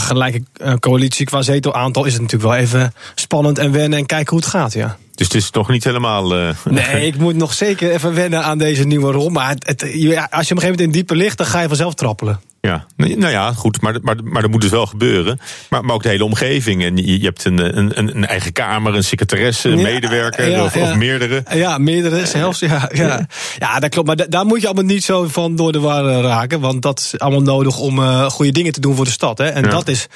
gelijke 0.00 0.42
coalitie. 0.80 1.26
Qua 1.26 1.42
zetelaantal 1.42 2.04
is 2.04 2.12
het 2.12 2.22
natuurlijk 2.22 2.50
wel 2.50 2.60
even 2.60 2.94
spannend 3.14 3.58
en 3.58 3.72
wennen 3.72 3.98
en 3.98 4.06
kijken 4.06 4.30
hoe 4.30 4.38
het 4.38 4.48
gaat, 4.48 4.72
ja. 4.72 4.96
Dus 5.16 5.26
het 5.26 5.34
is 5.34 5.50
nog 5.50 5.68
niet 5.68 5.84
helemaal. 5.84 6.38
Uh... 6.38 6.50
Nee, 6.64 7.06
ik 7.06 7.16
moet 7.18 7.36
nog 7.36 7.52
zeker 7.52 7.90
even 7.90 8.14
wennen 8.14 8.44
aan 8.44 8.58
deze 8.58 8.84
nieuwe 8.84 9.12
rol. 9.12 9.28
Maar 9.28 9.48
het, 9.48 9.66
het, 9.66 9.82
als 9.82 9.90
je 9.90 9.96
op 10.20 10.30
een 10.30 10.40
gegeven 10.40 10.60
moment 10.60 10.80
in 10.80 10.90
diepe 10.90 11.14
ligt, 11.14 11.38
dan 11.38 11.46
ga 11.46 11.60
je 11.60 11.68
vanzelf 11.68 11.94
trappelen. 11.94 12.40
Ja, 12.66 12.86
nou 12.96 13.28
ja, 13.28 13.52
goed, 13.52 13.80
maar, 13.80 13.98
maar, 14.02 14.16
maar 14.24 14.42
dat 14.42 14.50
moet 14.50 14.60
dus 14.60 14.70
wel 14.70 14.86
gebeuren. 14.86 15.40
Maar, 15.70 15.84
maar 15.84 15.94
ook 15.94 16.02
de 16.02 16.08
hele 16.08 16.24
omgeving. 16.24 16.84
En 16.84 16.96
je, 16.96 17.20
je 17.20 17.24
hebt 17.24 17.44
een, 17.44 17.78
een, 17.78 18.16
een 18.16 18.26
eigen 18.26 18.52
kamer, 18.52 18.94
een 18.94 19.04
secretaresse, 19.04 19.68
een 19.68 19.82
medewerker 19.82 20.62
of, 20.62 20.76
of, 20.76 20.94
meerdere. 20.94 21.42
Ja, 21.54 21.78
meerdere 21.78 22.26
zelfs. 22.26 22.60
Ja, 22.60 22.90
ja. 22.92 23.26
ja 23.58 23.78
dat 23.78 23.90
klopt. 23.90 24.06
Maar 24.06 24.28
daar 24.28 24.46
moet 24.46 24.60
je 24.60 24.66
allemaal 24.66 24.84
niet 24.84 25.04
zo 25.04 25.26
van 25.28 25.56
door 25.56 25.72
de 25.72 25.80
war 25.80 26.08
eh, 26.08 26.20
raken. 26.20 26.60
Want 26.60 26.82
dat 26.82 26.98
is 26.98 27.18
allemaal 27.18 27.42
nodig 27.42 27.78
om 27.78 27.98
uh, 27.98 28.24
goede 28.24 28.52
dingen 28.52 28.72
te 28.72 28.80
doen 28.80 28.94
voor 28.96 29.04
de 29.04 29.10
stad. 29.10 29.38
Hè. 29.38 29.46
En 29.48 29.70
dat 29.70 29.88
is 29.88 30.06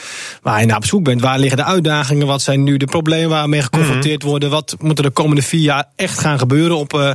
waar 0.43 0.61
je 0.61 0.67
naar 0.67 0.77
op 0.77 0.85
zoek 0.85 1.05
bent. 1.05 1.21
Waar 1.21 1.39
liggen 1.39 1.57
de 1.57 1.65
uitdagingen? 1.65 2.27
Wat 2.27 2.43
zijn 2.43 2.63
nu 2.63 2.77
de 2.77 2.87
problemen 2.87 3.29
waar 3.29 3.43
we 3.43 3.49
mee 3.49 3.63
geconfronteerd 3.63 4.21
mhm. 4.21 4.29
worden? 4.29 4.51
Wat 4.51 4.77
moet 4.79 4.99
er 4.99 5.05
de 5.05 5.11
komende 5.11 5.43
vier 5.43 5.61
jaar 5.61 5.85
echt 5.97 6.19
gaan 6.19 6.39
gebeuren 6.39 6.77
op 6.77 6.93
uh, 6.93 7.11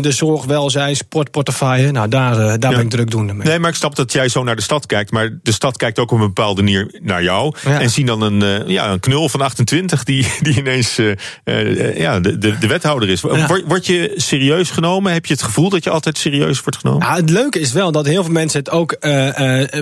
de 0.00 0.12
zorg, 0.12 0.44
welzijn, 0.44 0.96
sportportefeuille? 0.96 1.90
Nou, 1.90 2.08
daar, 2.08 2.58
daar 2.58 2.70
ben 2.70 2.80
ik 2.80 2.90
druk 2.90 3.10
doen. 3.10 3.36
Nee, 3.36 3.58
maar 3.58 3.70
ik 3.70 3.76
snap 3.76 3.96
dat 3.96 4.12
jij 4.12 4.21
zo 4.28 4.44
naar 4.44 4.56
de 4.56 4.62
stad 4.62 4.86
kijkt, 4.86 5.10
maar 5.10 5.38
de 5.42 5.52
stad 5.52 5.76
kijkt 5.76 5.98
ook 5.98 6.10
op 6.10 6.20
een 6.20 6.26
bepaalde 6.26 6.62
manier 6.62 6.98
naar 7.02 7.22
jou. 7.22 7.54
En 7.64 7.90
zien 7.90 8.06
dan 8.06 8.22
een, 8.22 8.42
uh, 8.42 8.68
ja, 8.68 8.90
een 8.90 9.00
knul 9.00 9.28
van 9.28 9.40
28 9.40 10.04
die, 10.04 10.26
die 10.40 10.56
ineens 10.56 10.98
uh, 10.98 11.12
uh, 11.44 11.98
ja, 11.98 12.20
de, 12.20 12.38
de, 12.38 12.58
de, 12.58 12.66
wethouder 12.66 13.08
is. 13.08 13.20
Word, 13.20 13.62
word, 13.66 13.86
je 13.86 14.12
serieus 14.16 14.70
genomen? 14.70 15.12
Heb 15.12 15.26
je 15.26 15.32
het 15.32 15.42
gevoel 15.42 15.68
dat 15.68 15.84
je 15.84 15.90
altijd 15.90 16.18
serieus 16.18 16.60
wordt 16.60 16.78
genomen? 16.78 17.06
Ja, 17.06 17.14
het 17.14 17.30
leuke 17.30 17.60
is 17.60 17.72
wel 17.72 17.92
dat 17.92 18.06
heel 18.06 18.22
veel 18.22 18.32
mensen 18.32 18.58
het 18.58 18.70
ook 18.70 18.96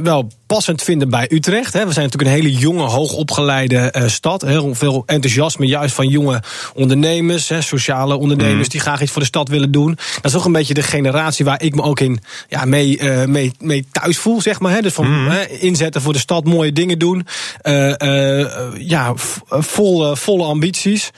wel 0.03 0.30
passend 0.47 0.82
vinden 0.82 1.11
bij 1.11 1.26
Utrecht. 1.32 1.72
Hè. 1.72 1.86
We 1.86 1.93
zijn 1.93 2.05
natuurlijk 2.05 2.36
een 2.36 2.43
hele 2.43 2.59
jonge, 2.59 2.82
hoogopgeleide 2.82 3.93
stad. 4.07 4.43
Heel 4.43 4.74
veel 4.74 5.03
enthousiasme 5.07 5.66
juist 5.66 5.95
van 5.95 6.09
jonge 6.09 6.43
ondernemers, 6.74 7.49
hè, 7.49 7.61
sociale 7.61 8.16
ondernemers 8.16 8.64
mm. 8.64 8.68
die 8.68 8.80
graag 8.80 9.03
iets 9.03 9.12
voor 9.12 9.20
de 9.20 9.26
stad 9.26 9.49
willen 9.49 9.70
doen. 9.70 9.99
Dat 10.20 10.32
is 10.32 10.36
ook 10.36 10.45
een 10.45 10.53
beetje 10.53 10.74
de 10.74 10.82
generatie 10.82 11.45
waar 11.45 11.62
ik 11.62 11.74
me 11.74 11.82
ook 11.82 12.01
in 12.01 12.20
ja, 12.49 12.64
mee, 12.64 13.03
mee, 13.26 13.53
mee 13.59 13.86
thuis 13.93 14.18
voel 14.18 14.30
zeg 14.39 14.61
maar. 14.61 14.72
Hè, 14.72 14.81
dus 14.81 14.93
van 14.93 15.22
mm. 15.22 15.31
inzetten 15.49 16.03
voor 16.03 16.12
de 16.12 16.18
stad, 16.18 16.45
mooie 16.45 16.72
dingen 16.72 16.99
doen. 16.99 17.26
Uh, 17.62 17.93
uh, 17.99 18.47
ja, 18.78 19.12
vol, 19.49 20.16
volle 20.16 20.45
ambities. 20.45 21.11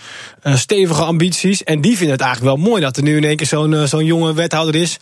Stevige 0.42 1.02
ambities. 1.02 1.64
En 1.64 1.80
die 1.80 1.96
vinden 1.96 2.16
het 2.16 2.24
eigenlijk 2.24 2.56
wel 2.56 2.64
mooi 2.66 2.82
dat 2.82 2.96
er 2.96 3.02
nu 3.02 3.16
in 3.16 3.24
één 3.24 3.36
keer 3.36 3.46
zo'n 3.46 3.86
zo'n 3.86 4.04
jonge 4.04 4.34
wethouder 4.34 4.74
is. 4.74 4.98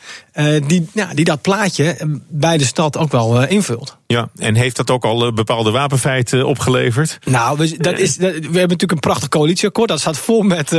die, 0.66 0.88
ja, 0.92 1.10
die 1.14 1.24
dat 1.24 1.42
plaatje 1.42 1.96
bij 2.28 2.58
de 2.58 2.64
stad 2.64 2.96
ook 2.96 3.12
wel 3.12 3.46
invult. 3.46 3.98
Ja, 4.06 4.28
en 4.36 4.54
heeft 4.54 4.76
dat 4.76 4.90
ook 4.90 5.04
al 5.04 5.32
bepaalde 5.32 5.70
wapenfeiten 5.70 6.46
opgeleverd? 6.46 7.18
Nou, 7.24 7.58
we, 7.58 7.76
dat 7.78 7.98
is, 7.98 8.16
we 8.16 8.26
hebben 8.26 8.52
natuurlijk 8.52 8.92
een 8.92 8.98
prachtig 8.98 9.28
coalitieakkoord. 9.28 9.88
Dat 9.88 10.00
staat 10.00 10.18
vol 10.18 10.42
met 10.42 10.76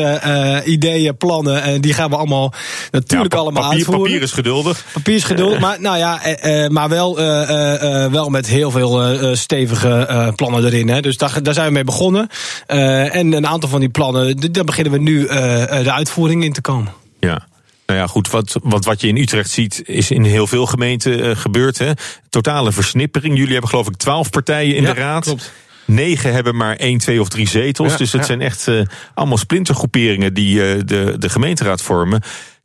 ideeën, 0.66 1.18
plannen. 1.18 1.64
En 1.64 1.82
die 1.82 1.94
gaan 1.94 2.10
we 2.10 2.16
allemaal 2.16 2.54
natuurlijk 2.92 3.34
allemaal 3.34 3.62
papier, 3.62 3.78
uitvoeren. 3.78 4.04
Papier 4.04 4.22
is 4.22 4.32
geduldig. 4.32 4.86
Papier 4.94 5.16
is 5.16 5.24
geduldig, 5.24 5.60
maar, 5.60 5.82
nou 5.82 5.98
ja, 5.98 6.20
maar 6.70 6.90
wel 6.90 7.16
wel 8.12 8.30
met 8.30 8.48
heel 8.48 8.72
veel 8.72 9.20
stevige 9.36 10.34
plannen 10.36 10.66
erin. 10.66 10.90
Hè. 10.90 11.02
Dus 11.02 11.18
daar, 11.18 11.44
daar 11.44 11.54
zijn 11.54 11.68
we 11.68 11.74
mee 11.74 11.84
begonnen. 11.84 12.28
en 12.66 13.34
een 13.34 13.48
aantal 13.48 13.70
van 13.70 13.80
die 13.80 13.90
plannen, 13.90 14.51
daar 14.52 14.64
beginnen 14.64 14.94
we 14.94 15.00
nu 15.00 15.28
de 15.28 15.92
uitvoering 15.92 16.44
in 16.44 16.54
te 16.54 16.62
komen. 16.62 16.94
Ja. 17.20 17.50
Nou 17.92 18.04
ja, 18.04 18.10
goed, 18.10 18.30
wat, 18.30 18.60
wat, 18.64 18.86
wat 18.86 19.02
je 19.02 19.08
in 19.08 19.18
Utrecht 19.18 19.50
ziet, 19.50 19.82
is 19.86 20.12
in 20.12 20.24
heel 20.24 20.48
veel 20.48 20.66
gemeenten 20.66 21.26
uh, 21.26 21.36
gebeurd. 21.36 21.78
Hè? 21.78 21.92
Totale 22.30 22.72
versnippering. 22.72 23.38
Jullie 23.38 23.52
hebben 23.52 23.70
geloof 23.70 23.88
ik 23.88 23.96
twaalf 23.96 24.30
partijen 24.30 24.76
in 24.76 24.84
de 24.84 24.94
raad. 24.94 25.24
Klopt. 25.24 25.52
Negen 25.86 26.34
hebben 26.34 26.56
maar 26.56 26.76
één, 26.76 26.98
twee 26.98 27.22
of 27.22 27.30
drie 27.30 27.48
zetels. 27.48 27.98
dus 27.98 28.12
het 28.12 28.26
zijn 28.26 28.42
echt 28.42 28.68
uh, 28.68 28.82
allemaal 29.14 29.38
splintergroeperingen 29.38 30.34
die 30.34 30.56
uh, 30.56 30.82
de, 30.86 31.16
de 31.18 31.30
gemeenteraad 31.30 31.82
vormen. 31.82 32.22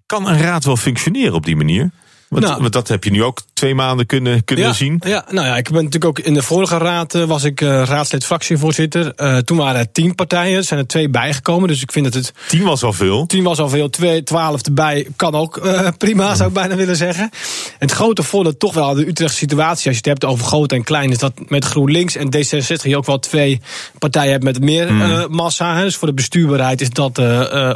Kan 0.06 0.28
een 0.28 0.38
raad 0.38 0.64
wel 0.64 0.76
functioneren 0.76 1.34
op 1.34 1.44
die 1.44 1.56
manier? 1.56 1.90
Want, 2.28 2.44
nou, 2.44 2.60
want, 2.60 2.72
dat 2.72 2.88
heb 2.88 3.04
je 3.04 3.10
nu 3.10 3.22
ook 3.22 3.40
twee 3.52 3.74
maanden 3.74 4.06
kunnen, 4.06 4.44
kunnen 4.44 4.74
zien. 4.74 5.00
Ja, 5.06 5.24
nou 5.30 5.46
ja, 5.46 5.56
ik 5.56 5.64
ben 5.64 5.84
natuurlijk 5.84 6.04
ook 6.04 6.18
in 6.18 6.34
de 6.34 6.42
vorige 6.42 6.78
raad 6.78 7.14
uh, 7.14 7.24
was 7.24 7.44
ik 7.44 7.60
uh, 7.60 7.82
raadslid 7.84 8.24
fractievoorzitter. 8.24 9.12
Uh, 9.16 9.38
toen 9.38 9.56
waren 9.56 9.80
er 9.80 9.92
tien 9.92 10.14
partijen, 10.14 10.56
er 10.56 10.64
zijn 10.64 10.80
er 10.80 10.86
twee 10.86 11.08
bijgekomen. 11.08 11.68
Dus 11.68 11.82
ik 11.82 11.92
vind 11.92 12.04
dat 12.04 12.14
het. 12.14 12.32
Tien 12.48 12.62
was 12.62 12.82
al 12.82 12.92
veel. 12.92 13.26
Tien 13.26 13.42
was 13.42 13.58
al 13.58 13.68
veel, 13.68 13.90
twee, 13.90 14.22
twaalf 14.22 14.62
erbij 14.62 15.06
kan 15.16 15.34
ook 15.34 15.60
prima, 15.98 16.34
zou 16.34 16.48
ik 16.48 16.54
bijna 16.54 16.76
willen 16.76 16.96
zeggen. 16.96 17.30
Het 17.78 17.90
grote 17.90 18.22
voordeel 18.22 18.56
toch 18.56 18.74
wel 18.74 18.94
de 18.94 19.08
Utrechtse 19.08 19.38
situatie, 19.38 19.86
als 19.86 19.98
je 19.98 20.10
het 20.10 20.20
hebt 20.20 20.24
over 20.24 20.46
groot 20.46 20.72
en 20.72 20.84
klein, 20.84 21.10
is 21.10 21.18
dat 21.18 21.32
met 21.48 21.64
GroenLinks 21.64 22.16
en 22.16 22.26
D66 22.36 22.82
je 22.82 22.96
ook 22.96 23.06
wel 23.06 23.18
twee 23.18 23.60
partijen 23.98 24.30
hebt 24.30 24.44
met 24.44 24.60
meer 24.60 24.92
mm. 24.92 25.26
massa. 25.30 25.82
Dus 25.82 25.96
voor 25.96 26.08
de 26.08 26.14
bestuurbaarheid 26.14 26.80
is 26.80 26.90
dat 26.90 27.18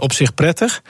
op 0.01 0.13
zich 0.13 0.35
prettig. 0.35 0.83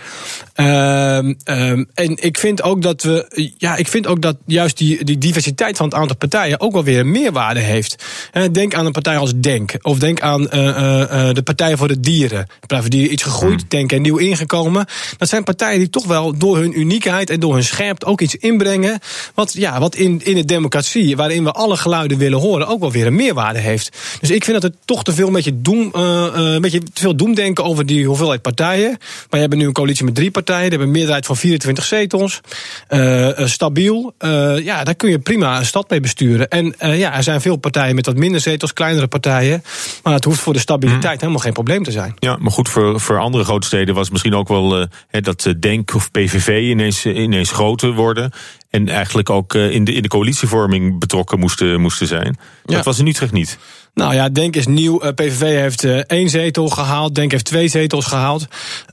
Ehm, 0.54 1.34
ehm, 1.44 1.84
en 1.94 2.22
ik 2.22 2.38
vind 2.38 2.62
ook 2.62 2.82
dat 2.82 3.02
we 3.02 3.48
ja, 3.58 3.76
ik 3.76 3.88
vind 3.88 4.06
ook 4.06 4.22
dat 4.22 4.36
juist 4.46 4.78
die, 4.78 5.04
die 5.04 5.18
diversiteit 5.18 5.76
van 5.76 5.86
het 5.86 5.94
aantal 5.94 6.16
partijen 6.16 6.60
ook 6.60 6.72
wel 6.72 6.84
weer 6.84 6.98
een 6.98 7.10
meerwaarde 7.10 7.60
heeft. 7.60 8.04
denk 8.52 8.74
aan 8.74 8.86
een 8.86 8.92
partij 8.92 9.16
als 9.16 9.32
Denk. 9.36 9.72
Of 9.82 9.98
denk 9.98 10.20
aan 10.20 10.42
de 10.42 11.40
Partij 11.44 11.76
voor 11.76 11.88
de 11.88 12.00
Dieren. 12.00 12.46
De 12.46 12.58
Partij 12.60 12.80
voor 12.80 12.90
de 12.90 12.96
Dieren 12.96 13.12
iets 13.12 13.22
gegroeid, 13.22 13.60
hmm. 13.60 13.68
Denk 13.68 13.92
en 13.92 14.02
nieuw 14.02 14.16
ingekomen. 14.16 14.86
Dat 15.18 15.28
zijn 15.28 15.44
partijen 15.44 15.78
die 15.78 15.90
toch 15.90 16.06
wel 16.06 16.38
door 16.38 16.58
hun 16.58 16.80
uniekheid 16.80 17.30
en 17.30 17.40
door 17.40 17.54
hun 17.54 17.64
scherpte 17.64 18.06
ook 18.06 18.20
iets 18.20 18.34
inbrengen. 18.36 18.98
Wat, 19.34 19.52
ja, 19.52 19.80
wat 19.80 19.94
in, 19.94 20.20
in 20.24 20.34
de 20.34 20.44
democratie, 20.44 21.16
waarin 21.16 21.44
we 21.44 21.52
alle 21.52 21.76
geluiden 21.76 22.18
willen 22.18 22.38
horen, 22.38 22.66
ook 22.66 22.80
wel 22.80 22.92
weer 22.92 23.06
een 23.06 23.14
meerwaarde 23.14 23.58
heeft. 23.58 23.96
Dus 24.20 24.30
ik 24.30 24.44
vind 24.44 24.62
dat 24.62 24.72
het 24.72 24.80
toch 24.84 25.04
te 25.04 25.12
veel 25.12 25.26
een 25.26 25.32
beetje, 25.32 25.60
doem, 25.62 25.90
een 25.92 26.60
beetje 26.60 26.82
te 26.82 27.00
veel 27.00 27.16
doemdenken 27.16 27.64
over 27.64 27.86
die 27.86 28.06
hoeveelheid 28.06 28.42
partijen. 28.42 28.88
Maar 29.30 29.40
je 29.40 29.46
hebt 29.46 29.54
nu 29.54 29.66
een 29.66 29.72
coalitie 29.72 30.04
met 30.04 30.14
drie 30.14 30.30
partijen. 30.30 30.60
Die 30.60 30.70
hebben 30.70 30.86
een 30.86 30.94
meerderheid 30.94 31.26
van 31.26 31.36
24 31.36 31.84
zetels. 31.84 32.40
Uh, 32.88 33.39
stabiel. 33.48 34.14
Uh, 34.18 34.58
ja, 34.64 34.84
daar 34.84 34.94
kun 34.94 35.10
je 35.10 35.18
prima 35.18 35.58
een 35.58 35.66
stad 35.66 35.90
mee 35.90 36.00
besturen. 36.00 36.48
En 36.48 36.74
uh, 36.82 36.98
ja, 36.98 37.16
er 37.16 37.22
zijn 37.22 37.40
veel 37.40 37.56
partijen 37.56 37.94
met 37.94 38.06
wat 38.06 38.16
minder 38.16 38.40
zetels, 38.40 38.72
kleinere 38.72 39.06
partijen. 39.06 39.62
Maar 40.02 40.14
het 40.14 40.24
hoeft 40.24 40.40
voor 40.40 40.52
de 40.52 40.58
stabiliteit 40.58 41.14
mm. 41.14 41.20
helemaal 41.20 41.42
geen 41.42 41.52
probleem 41.52 41.82
te 41.82 41.90
zijn. 41.90 42.14
Ja, 42.18 42.36
maar 42.36 42.52
goed, 42.52 42.68
voor, 42.68 43.00
voor 43.00 43.18
andere 43.18 43.44
grote 43.44 43.66
steden 43.66 43.94
was 43.94 44.10
misschien 44.10 44.34
ook 44.34 44.48
wel 44.48 44.88
dat 45.10 45.54
Denk 45.58 45.94
of 45.94 46.10
PVV 46.10 46.70
ineens, 46.70 47.06
ineens 47.06 47.52
groter 47.52 47.92
worden. 47.92 48.32
En 48.70 48.88
eigenlijk 48.88 49.30
ook 49.30 49.54
in, 49.54 49.84
de, 49.84 49.92
in 49.92 50.02
de 50.02 50.08
coalitievorming 50.08 50.98
betrokken 50.98 51.38
moesten, 51.38 51.80
moesten 51.80 52.06
zijn. 52.06 52.38
Dat 52.64 52.84
was 52.84 52.98
in 52.98 53.06
Utrecht 53.06 53.32
niet. 53.32 53.58
Nou 53.94 54.14
ja, 54.14 54.28
Denk 54.28 54.56
is 54.56 54.66
nieuw. 54.66 55.00
Eh, 55.00 55.12
PVV 55.12 55.40
heeft 55.40 55.84
uh, 55.84 55.96
één 55.96 56.28
zetel 56.28 56.68
gehaald. 56.68 57.14
Denk 57.14 57.30
heeft 57.30 57.44
twee 57.44 57.68
zetels 57.68 58.06
gehaald. 58.06 58.46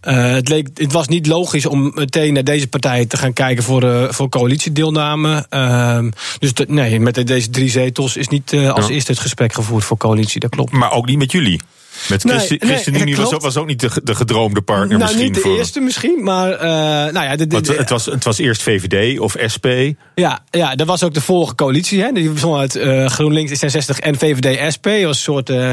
Uh, 0.08 0.32
het, 0.32 0.50
leek, 0.50 0.68
het 0.74 0.92
was 0.92 1.08
niet 1.08 1.28
logisch 1.28 1.66
om 1.66 1.92
meteen 1.96 2.34
naar 2.34 2.44
deze 2.44 2.68
partijen 2.68 3.08
te 3.08 3.18
gaan 3.18 3.34
kijken 3.34 3.64
voor, 3.64 3.84
uh, 3.84 4.10
voor 4.10 4.30
coalitiedeelname. 4.30 5.46
Ehm, 5.50 6.12
dus 6.40 6.54
nee, 6.68 7.00
met 7.00 7.28
deze 7.28 7.50
drie 7.50 7.70
zetels 7.70 8.18
is 8.18 8.28
niet 8.28 8.54
als 8.54 8.90
eerste 8.90 9.12
het 9.12 9.22
gesprek 9.22 9.54
gevoerd 9.54 9.84
voor 9.84 9.98
coalitie. 9.98 10.40
Dat 10.40 10.50
klopt. 10.50 10.72
Maar 10.72 10.92
ook 10.92 11.06
niet 11.06 11.18
met 11.18 11.32
jullie. 11.32 11.62
Met 12.10 12.22
Christi 12.22 12.58
ChristenUnie 12.60 13.16
was, 13.16 13.34
ook, 13.34 13.42
was 13.42 13.58
ook 13.58 13.68
niet 13.68 13.80
de, 13.80 14.02
de 14.04 14.16
gedroomde 14.16 14.62
partner 14.62 14.98
nou, 14.98 15.02
misschien. 15.02 15.24
niet 15.24 15.34
de 15.34 15.40
voor... 15.40 15.58
eerste 15.58 15.80
misschien, 15.80 16.24
maar... 16.24 16.52
Uh, 16.52 16.60
nou 17.14 17.26
ja, 17.26 17.36
de, 17.36 17.48
de, 17.48 17.74
het, 17.78 17.90
was, 17.90 18.06
het 18.06 18.24
was 18.24 18.38
eerst 18.38 18.62
VVD 18.62 19.20
of 19.20 19.36
SP. 19.54 19.68
Ja, 20.16 20.40
ja 20.50 20.76
dat 20.76 20.88
was 20.88 21.04
ook 21.04 21.14
de 21.14 21.22
vorige 21.22 21.56
coalitie. 21.56 22.02
Hè. 22.02 22.12
Die 22.12 22.30
bestond 22.30 22.58
uit 22.58 22.76
uh, 22.76 23.06
GroenLinks, 23.06 23.50
66 23.50 24.00
en 24.00 24.18
VVD, 24.18 24.74
SP. 24.76 24.86
was 24.86 25.02
een 25.04 25.14
soort 25.16 25.50
uh, 25.50 25.72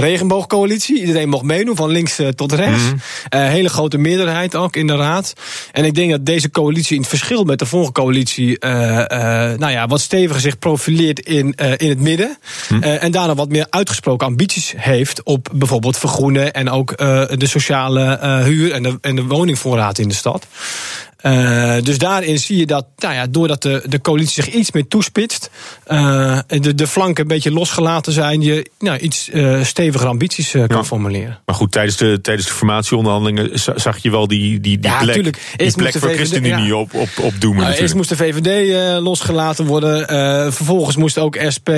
regenboogcoalitie. 0.00 1.00
Iedereen 1.00 1.28
mocht 1.28 1.44
meedoen, 1.44 1.76
van 1.76 1.90
links 1.90 2.20
tot 2.34 2.52
rechts. 2.52 2.82
Mm 2.82 2.96
hele 3.28 3.68
grote 3.68 3.98
meerderheid 3.98 4.56
ook 4.56 4.76
in 4.76 4.86
de 4.86 4.96
raad. 4.96 5.32
En 5.72 5.84
ik 5.84 5.94
denk 5.94 6.10
dat 6.10 6.26
deze 6.26 6.50
coalitie 6.50 6.94
in 6.94 7.00
het 7.00 7.10
verschil 7.10 7.44
met 7.44 7.58
de 7.58 7.66
vorige 7.66 7.92
coalitie... 7.92 8.58
nou 8.58 9.70
ja, 9.70 9.86
wat 9.86 10.00
steviger 10.00 10.40
zich 10.40 10.58
profileert 10.58 11.20
in, 11.20 11.54
in 11.76 11.88
het 11.88 12.00
midden. 12.00 12.38
Mm. 12.68 12.82
en 12.82 13.10
daarna 13.10 13.34
wat 13.34 13.48
meer 13.48 13.66
uitgesproken 13.70 14.26
ambities 14.26 14.74
heeft... 14.76 15.22
op 15.22 15.37
op 15.38 15.48
bijvoorbeeld 15.54 15.98
vergroenen 15.98 16.52
en 16.52 16.70
ook 16.70 16.90
uh, 16.90 17.22
de 17.36 17.46
sociale 17.46 18.18
uh, 18.22 18.44
huur 18.44 18.72
en 18.72 18.82
de, 18.82 18.98
en 19.00 19.16
de 19.16 19.24
woningvoorraad 19.24 19.98
in 19.98 20.08
de 20.08 20.14
stad. 20.14 20.46
Uh, 21.22 21.76
dus 21.82 21.98
daarin 21.98 22.38
zie 22.38 22.56
je 22.56 22.66
dat, 22.66 22.86
nou 22.96 23.14
ja, 23.14 23.26
doordat 23.26 23.62
de, 23.62 23.82
de 23.88 24.00
coalitie 24.00 24.44
zich 24.44 24.54
iets 24.54 24.72
meer 24.72 24.88
toespitst, 24.88 25.50
uh, 25.88 26.38
de, 26.46 26.74
de 26.74 26.86
flanken 26.86 27.22
een 27.22 27.28
beetje 27.28 27.52
losgelaten 27.52 28.12
zijn, 28.12 28.40
je 28.40 28.70
nou, 28.78 28.98
iets 28.98 29.28
uh, 29.32 29.64
steviger 29.64 30.08
ambities 30.08 30.50
kan 30.50 30.66
ja. 30.68 30.84
formuleren. 30.84 31.38
Maar 31.46 31.54
goed, 31.54 31.72
tijdens 31.72 31.96
de, 31.96 32.20
tijdens 32.20 32.46
de 32.46 32.52
formatieonderhandelingen 32.52 33.50
zag 33.74 33.98
je 33.98 34.10
wel 34.10 34.28
die, 34.28 34.60
die, 34.60 34.78
die 34.78 34.90
ja, 34.90 34.98
plek, 34.98 35.14
tuurlijk. 35.14 35.54
die 35.56 35.72
plek 35.72 35.98
voor 35.98 36.10
ChristenUnie 36.10 36.66
ja. 36.66 36.74
op, 36.74 36.94
op, 36.94 37.08
op 37.22 37.40
doemen. 37.40 37.64
Nou, 37.64 37.76
eerst 37.76 37.94
moest 37.94 38.08
de 38.08 38.16
VVD 38.16 38.72
losgelaten 39.00 39.66
worden, 39.66 40.06
vervolgens 40.52 40.96
moest 40.96 41.18
ook 41.18 41.38
SP, 41.54 41.68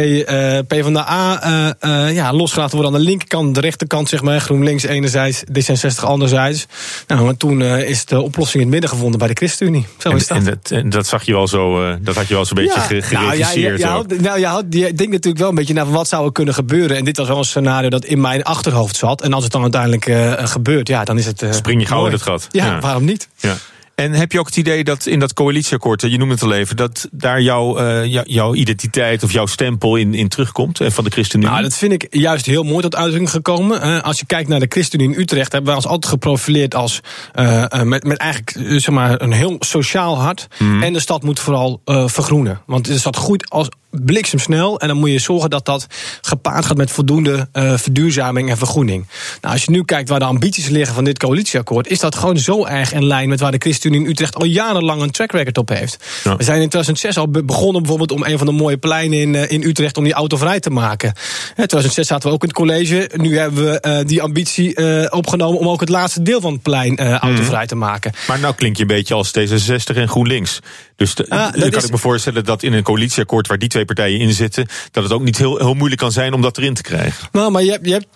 PvdA 0.67 1.77
ja, 2.13 2.33
losgelaten 2.33 2.77
worden 2.77 2.95
aan 2.95 3.01
de 3.01 3.09
linkerkant, 3.09 3.50
de 3.53 3.61
rechterkant, 3.61 4.09
zeg 4.09 4.23
maar, 4.23 4.41
GroenLinks 4.41 4.83
enerzijds, 4.83 5.43
D66 5.45 6.05
anderzijds. 6.05 6.67
Nou, 7.07 7.25
maar 7.25 7.37
toen 7.37 7.63
is 7.63 8.05
de 8.05 8.21
oplossing 8.21 8.57
in 8.57 8.61
het 8.61 8.71
midden 8.71 8.91
gevonden 8.91 9.19
bij 9.19 9.29
de 9.29 9.35
ChristenUnie. 9.35 9.87
Zo 9.99 10.11
is 10.11 10.27
dat. 10.27 10.39
En, 10.39 10.45
dat, 10.45 10.71
en 10.71 10.89
dat 10.91 11.07
zag 11.07 11.23
je 11.23 11.33
wel 11.33 11.49
zo, 11.49 11.83
uh, 11.83 11.95
dat 12.01 12.15
had 12.15 12.29
je 12.29 12.35
wel 12.35 12.45
zo'n 12.45 12.57
beetje 12.57 12.81
ja, 12.81 13.01
geregisseerd. 13.01 13.79
Nou, 13.81 14.07
ja, 14.23 14.37
je, 14.37 14.43
nou, 14.43 14.65
je, 14.71 14.95
denkt 14.95 15.13
natuurlijk 15.13 15.39
wel 15.39 15.49
een 15.49 15.55
beetje 15.55 15.75
naar 15.75 15.91
wat 15.91 16.09
zou 16.09 16.25
er 16.25 16.33
kunnen 16.33 16.55
gebeuren. 16.55 16.97
En 16.97 17.05
dit 17.05 17.17
was 17.17 17.29
wel 17.29 17.39
een 17.39 17.45
scenario 17.45 17.89
dat 17.89 18.05
in 18.05 18.21
mijn 18.21 18.43
achterhoofd 18.43 18.97
zat. 18.97 19.23
En 19.23 19.33
als 19.33 19.43
het 19.43 19.53
dan 19.53 19.63
uiteindelijk 19.63 20.07
uh, 20.07 20.47
gebeurt, 20.47 20.89
ja, 20.89 21.05
dan 21.05 21.19
is 21.19 21.27
het. 21.27 21.45
Spring 21.51 21.81
je 21.81 21.87
gauw 21.87 22.07
in 22.07 22.13
het 22.13 22.23
gat. 22.23 22.49
Ja, 22.51 22.65
ja, 22.65 22.81
waarom 22.81 23.05
niet? 23.05 23.29
Ja. 23.37 23.57
En 24.01 24.13
heb 24.13 24.33
je 24.33 24.39
ook 24.39 24.47
het 24.47 24.57
idee 24.57 24.85
dat 24.85 25.07
in 25.07 25.19
dat 25.19 25.33
coalitieakkoord, 25.33 26.03
je 26.03 26.19
noemt 26.19 26.31
het 26.31 26.43
al 26.43 26.53
even, 26.53 26.77
dat 26.77 27.09
daar 27.11 27.41
jouw, 27.41 27.81
uh, 27.81 28.25
jouw 28.25 28.55
identiteit 28.55 29.23
of 29.23 29.33
jouw 29.33 29.47
stempel 29.47 29.97
in, 29.97 30.15
in 30.15 30.29
terugkomt 30.29 30.81
en 30.81 30.93
van 30.93 31.05
de 31.05 31.11
ChristenUnie? 31.11 31.51
Nou, 31.51 31.63
dat 31.63 31.77
vind 31.77 31.93
ik 31.93 32.07
juist 32.11 32.47
heel 32.47 32.63
mooi 32.63 32.83
tot 32.83 32.97
uitdrukking 32.97 33.31
gekomen. 33.31 34.03
als 34.03 34.19
je 34.19 34.27
kijkt 34.27 34.49
naar 34.49 34.61
de 34.61 34.67
ChristenUnie 34.69 35.15
in 35.15 35.21
Utrecht, 35.21 35.53
hebben 35.53 35.71
we 35.71 35.77
ons 35.77 35.87
altijd 35.87 36.13
geprofileerd 36.13 36.75
als 36.75 37.01
uh, 37.35 37.83
met, 37.83 38.05
met 38.05 38.17
eigenlijk 38.17 38.81
zeg 38.81 38.95
maar, 38.95 39.21
een 39.21 39.33
heel 39.33 39.57
sociaal 39.59 40.19
hart. 40.21 40.47
Mm. 40.59 40.83
En 40.83 40.93
de 40.93 41.01
stad 41.01 41.23
moet 41.23 41.41
vooral 41.41 41.83
uh, 41.85 42.09
vergroenen. 42.09 42.61
Want 42.67 42.85
de 42.85 42.99
stad 42.99 43.17
groeit 43.17 43.51
als 43.51 43.69
bliksemsnel. 43.91 44.81
En 44.81 44.89
dan 44.89 44.97
moet 44.97 45.11
je 45.11 45.19
zorgen 45.19 45.51
dat 45.51 45.65
dat 45.65 45.87
gepaard 46.21 46.67
gaat 46.67 46.77
met 46.77 46.91
voldoende 46.91 47.49
uh, 47.53 47.77
verduurzaming 47.77 48.51
en 48.51 48.57
vergroening. 48.57 49.07
Nou, 49.41 49.55
als 49.55 49.65
je 49.65 49.71
nu 49.71 49.85
kijkt 49.85 50.09
waar 50.09 50.19
de 50.19 50.25
ambities 50.25 50.69
liggen 50.69 50.95
van 50.95 51.05
dit 51.05 51.19
coalitieakkoord, 51.19 51.89
is 51.89 51.99
dat 51.99 52.15
gewoon 52.15 52.39
zo 52.39 52.67
erg 52.67 52.93
in 52.93 53.07
lijn 53.07 53.29
met 53.29 53.41
waar 53.41 53.51
de 53.51 53.59
ChristenUnie 53.59 54.05
in 54.05 54.11
Utrecht 54.11 54.37
al 54.37 54.45
jarenlang 54.45 55.03
een 55.03 55.11
track 55.11 55.33
record 55.33 55.59
op 55.59 55.69
heeft. 55.69 56.05
Ja. 56.25 56.37
We 56.37 56.45
zijn 56.45 56.61
in 56.61 56.69
2006 56.69 57.17
al 57.17 57.29
begonnen 57.31 57.83
bijvoorbeeld 57.83 58.13
om 58.13 58.25
een 58.25 58.39
van 58.39 58.47
de 58.47 58.53
mooie 58.53 58.77
pleinen 58.77 59.21
in, 59.21 59.35
uh, 59.35 59.51
in 59.51 59.63
Utrecht 59.63 59.97
om 59.97 60.05
die 60.05 60.13
autovrij 60.13 60.61
te 60.61 60.71
maken. 60.71 61.09
In 61.09 61.55
2006 61.55 62.07
zaten 62.07 62.29
we 62.29 62.35
ook 62.35 62.43
in 62.43 62.49
het 62.49 62.57
college. 62.57 63.11
Nu 63.17 63.39
hebben 63.39 63.65
we 63.65 63.83
uh, 63.87 63.99
die 64.07 64.23
ambitie 64.23 64.69
opgenomen 65.11 65.61
om 65.61 65.69
ook 65.69 65.81
het 65.81 65.89
laatste 65.89 66.23
deel 66.23 66.41
van 66.41 66.53
het 66.53 66.63
plein 66.63 66.99
autovrij 66.99 67.59
mhm. 67.59 67.67
te 67.67 67.75
maken. 67.75 68.13
Maar 68.29 68.41
nou 68.41 68.55
klink 68.55 68.77
je 68.77 68.83
een 68.83 68.89
beetje 68.89 69.15
als 69.15 69.33
D66 69.39 69.97
en 69.97 70.09
GroenLinks. 70.09 70.61
Dus 71.01 71.15
de, 71.15 71.27
ah, 71.29 71.53
dan 71.53 71.71
kan 71.71 71.85
ik 71.85 71.91
me 71.91 71.99
voorstellen 71.99 72.45
dat 72.45 72.63
in 72.63 72.73
een 72.73 72.83
coalitieakkoord 72.83 73.47
waar 73.47 73.59
die 73.59 73.69
twee 73.69 73.85
partijen 73.85 74.21
in 74.21 74.33
zitten, 74.33 74.67
dat 74.91 75.03
het 75.03 75.13
ook 75.13 75.23
niet 75.23 75.39
heel, 75.39 75.57
heel 75.57 75.75
moeilijk 75.75 76.01
kan 76.01 76.13
zijn 76.13 76.33
om 76.33 76.43
dat 76.43 76.59
erin 76.59 76.75
te 76.75 76.83
krijgen. 76.83 77.29
Nou, 77.33 77.51
maar 77.51 77.63
je 77.63 77.71
hebt, 77.71 77.87
je 77.87 77.93
hebt, 77.93 78.07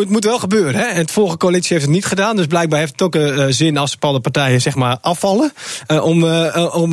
het 0.00 0.08
moet 0.08 0.24
wel 0.24 0.38
gebeuren. 0.38 0.74
Hè? 0.74 0.86
Het 0.86 1.10
vorige 1.10 1.36
coalitie 1.36 1.72
heeft 1.72 1.82
het 1.82 1.94
niet 1.94 2.04
gedaan. 2.04 2.36
Dus 2.36 2.46
blijkbaar 2.46 2.78
heeft 2.78 2.92
het 2.92 3.02
ook 3.02 3.14
uh, 3.14 3.44
zin 3.48 3.76
als 3.76 3.90
bepaalde 3.90 4.20
partijen 4.20 4.60
zeg 4.60 4.74
maar, 4.74 4.98
afvallen. 5.00 5.52
Uh, 5.88 6.04
om 6.04 6.24
om 6.72 6.90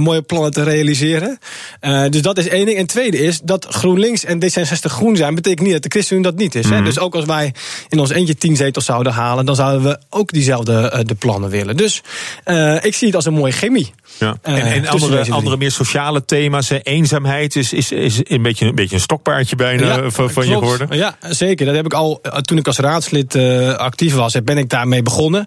mooie 0.00 0.22
plannen 0.22 0.52
te 0.52 0.62
realiseren. 0.62 1.38
dus 2.10 2.22
dat 2.22 2.38
is 2.38 2.48
één 2.48 2.66
ding. 2.66 2.78
En 2.78 2.86
tweede 2.86 3.18
is 3.18 3.40
dat 3.40 3.66
GroenLinks 3.70 4.24
en 4.24 4.42
D66 4.44 4.74
groen 4.80 5.16
zijn, 5.16 5.34
betekent 5.34 5.62
niet 5.62 5.72
dat 5.72 5.82
de 5.82 5.88
ChristenUnie 5.88 6.30
dat 6.30 6.38
niet 6.38 6.54
is. 6.54 6.68
Hè? 6.68 6.76
Mhm. 6.76 6.84
Dus 6.84 6.98
ook 6.98 7.14
als 7.14 7.24
wij 7.24 7.54
in 7.88 7.98
ons 7.98 8.10
eentje 8.10 8.34
tien 8.34 8.56
zetels 8.56 8.84
zouden 8.84 9.12
halen, 9.12 9.46
dan 9.46 9.54
zouden 9.54 9.82
we 9.82 9.98
ook 10.10 10.32
diezelfde 10.32 11.04
de 11.06 11.14
plannen 11.14 11.50
willen. 11.50 11.76
Dus 11.76 12.02
ik 12.80 12.94
zie 12.94 13.06
het 13.06 13.16
als 13.16 13.26
een 13.26 13.34
mooie 13.34 13.52
chemie. 13.52 13.92
Ja. 14.18 14.36
en, 14.42 14.62
en 14.62 14.86
andere, 14.86 15.30
andere 15.30 15.56
meer 15.56 15.70
sociale 15.70 16.24
thema's, 16.24 16.70
eenzaamheid 16.82 17.56
is, 17.56 17.72
is, 17.72 17.92
is 17.92 18.20
een, 18.22 18.42
beetje, 18.42 18.66
een 18.66 18.74
beetje 18.74 18.94
een 18.94 19.00
stokpaardje 19.00 19.56
bijna 19.56 19.96
ja, 19.96 20.10
van, 20.10 20.30
van 20.30 20.48
je 20.48 20.54
geworden. 20.54 20.96
Ja, 20.96 21.16
zeker. 21.20 21.66
Dat 21.66 21.74
heb 21.74 21.84
ik 21.84 21.94
al, 21.94 22.18
eh, 22.22 22.38
toen 22.38 22.58
ik 22.58 22.66
als 22.66 22.78
raadslid 22.78 23.36
actief 23.76 24.14
was, 24.14 24.36
ben 24.44 24.58
ik 24.58 24.68
daarmee 24.68 25.02
begonnen. 25.02 25.46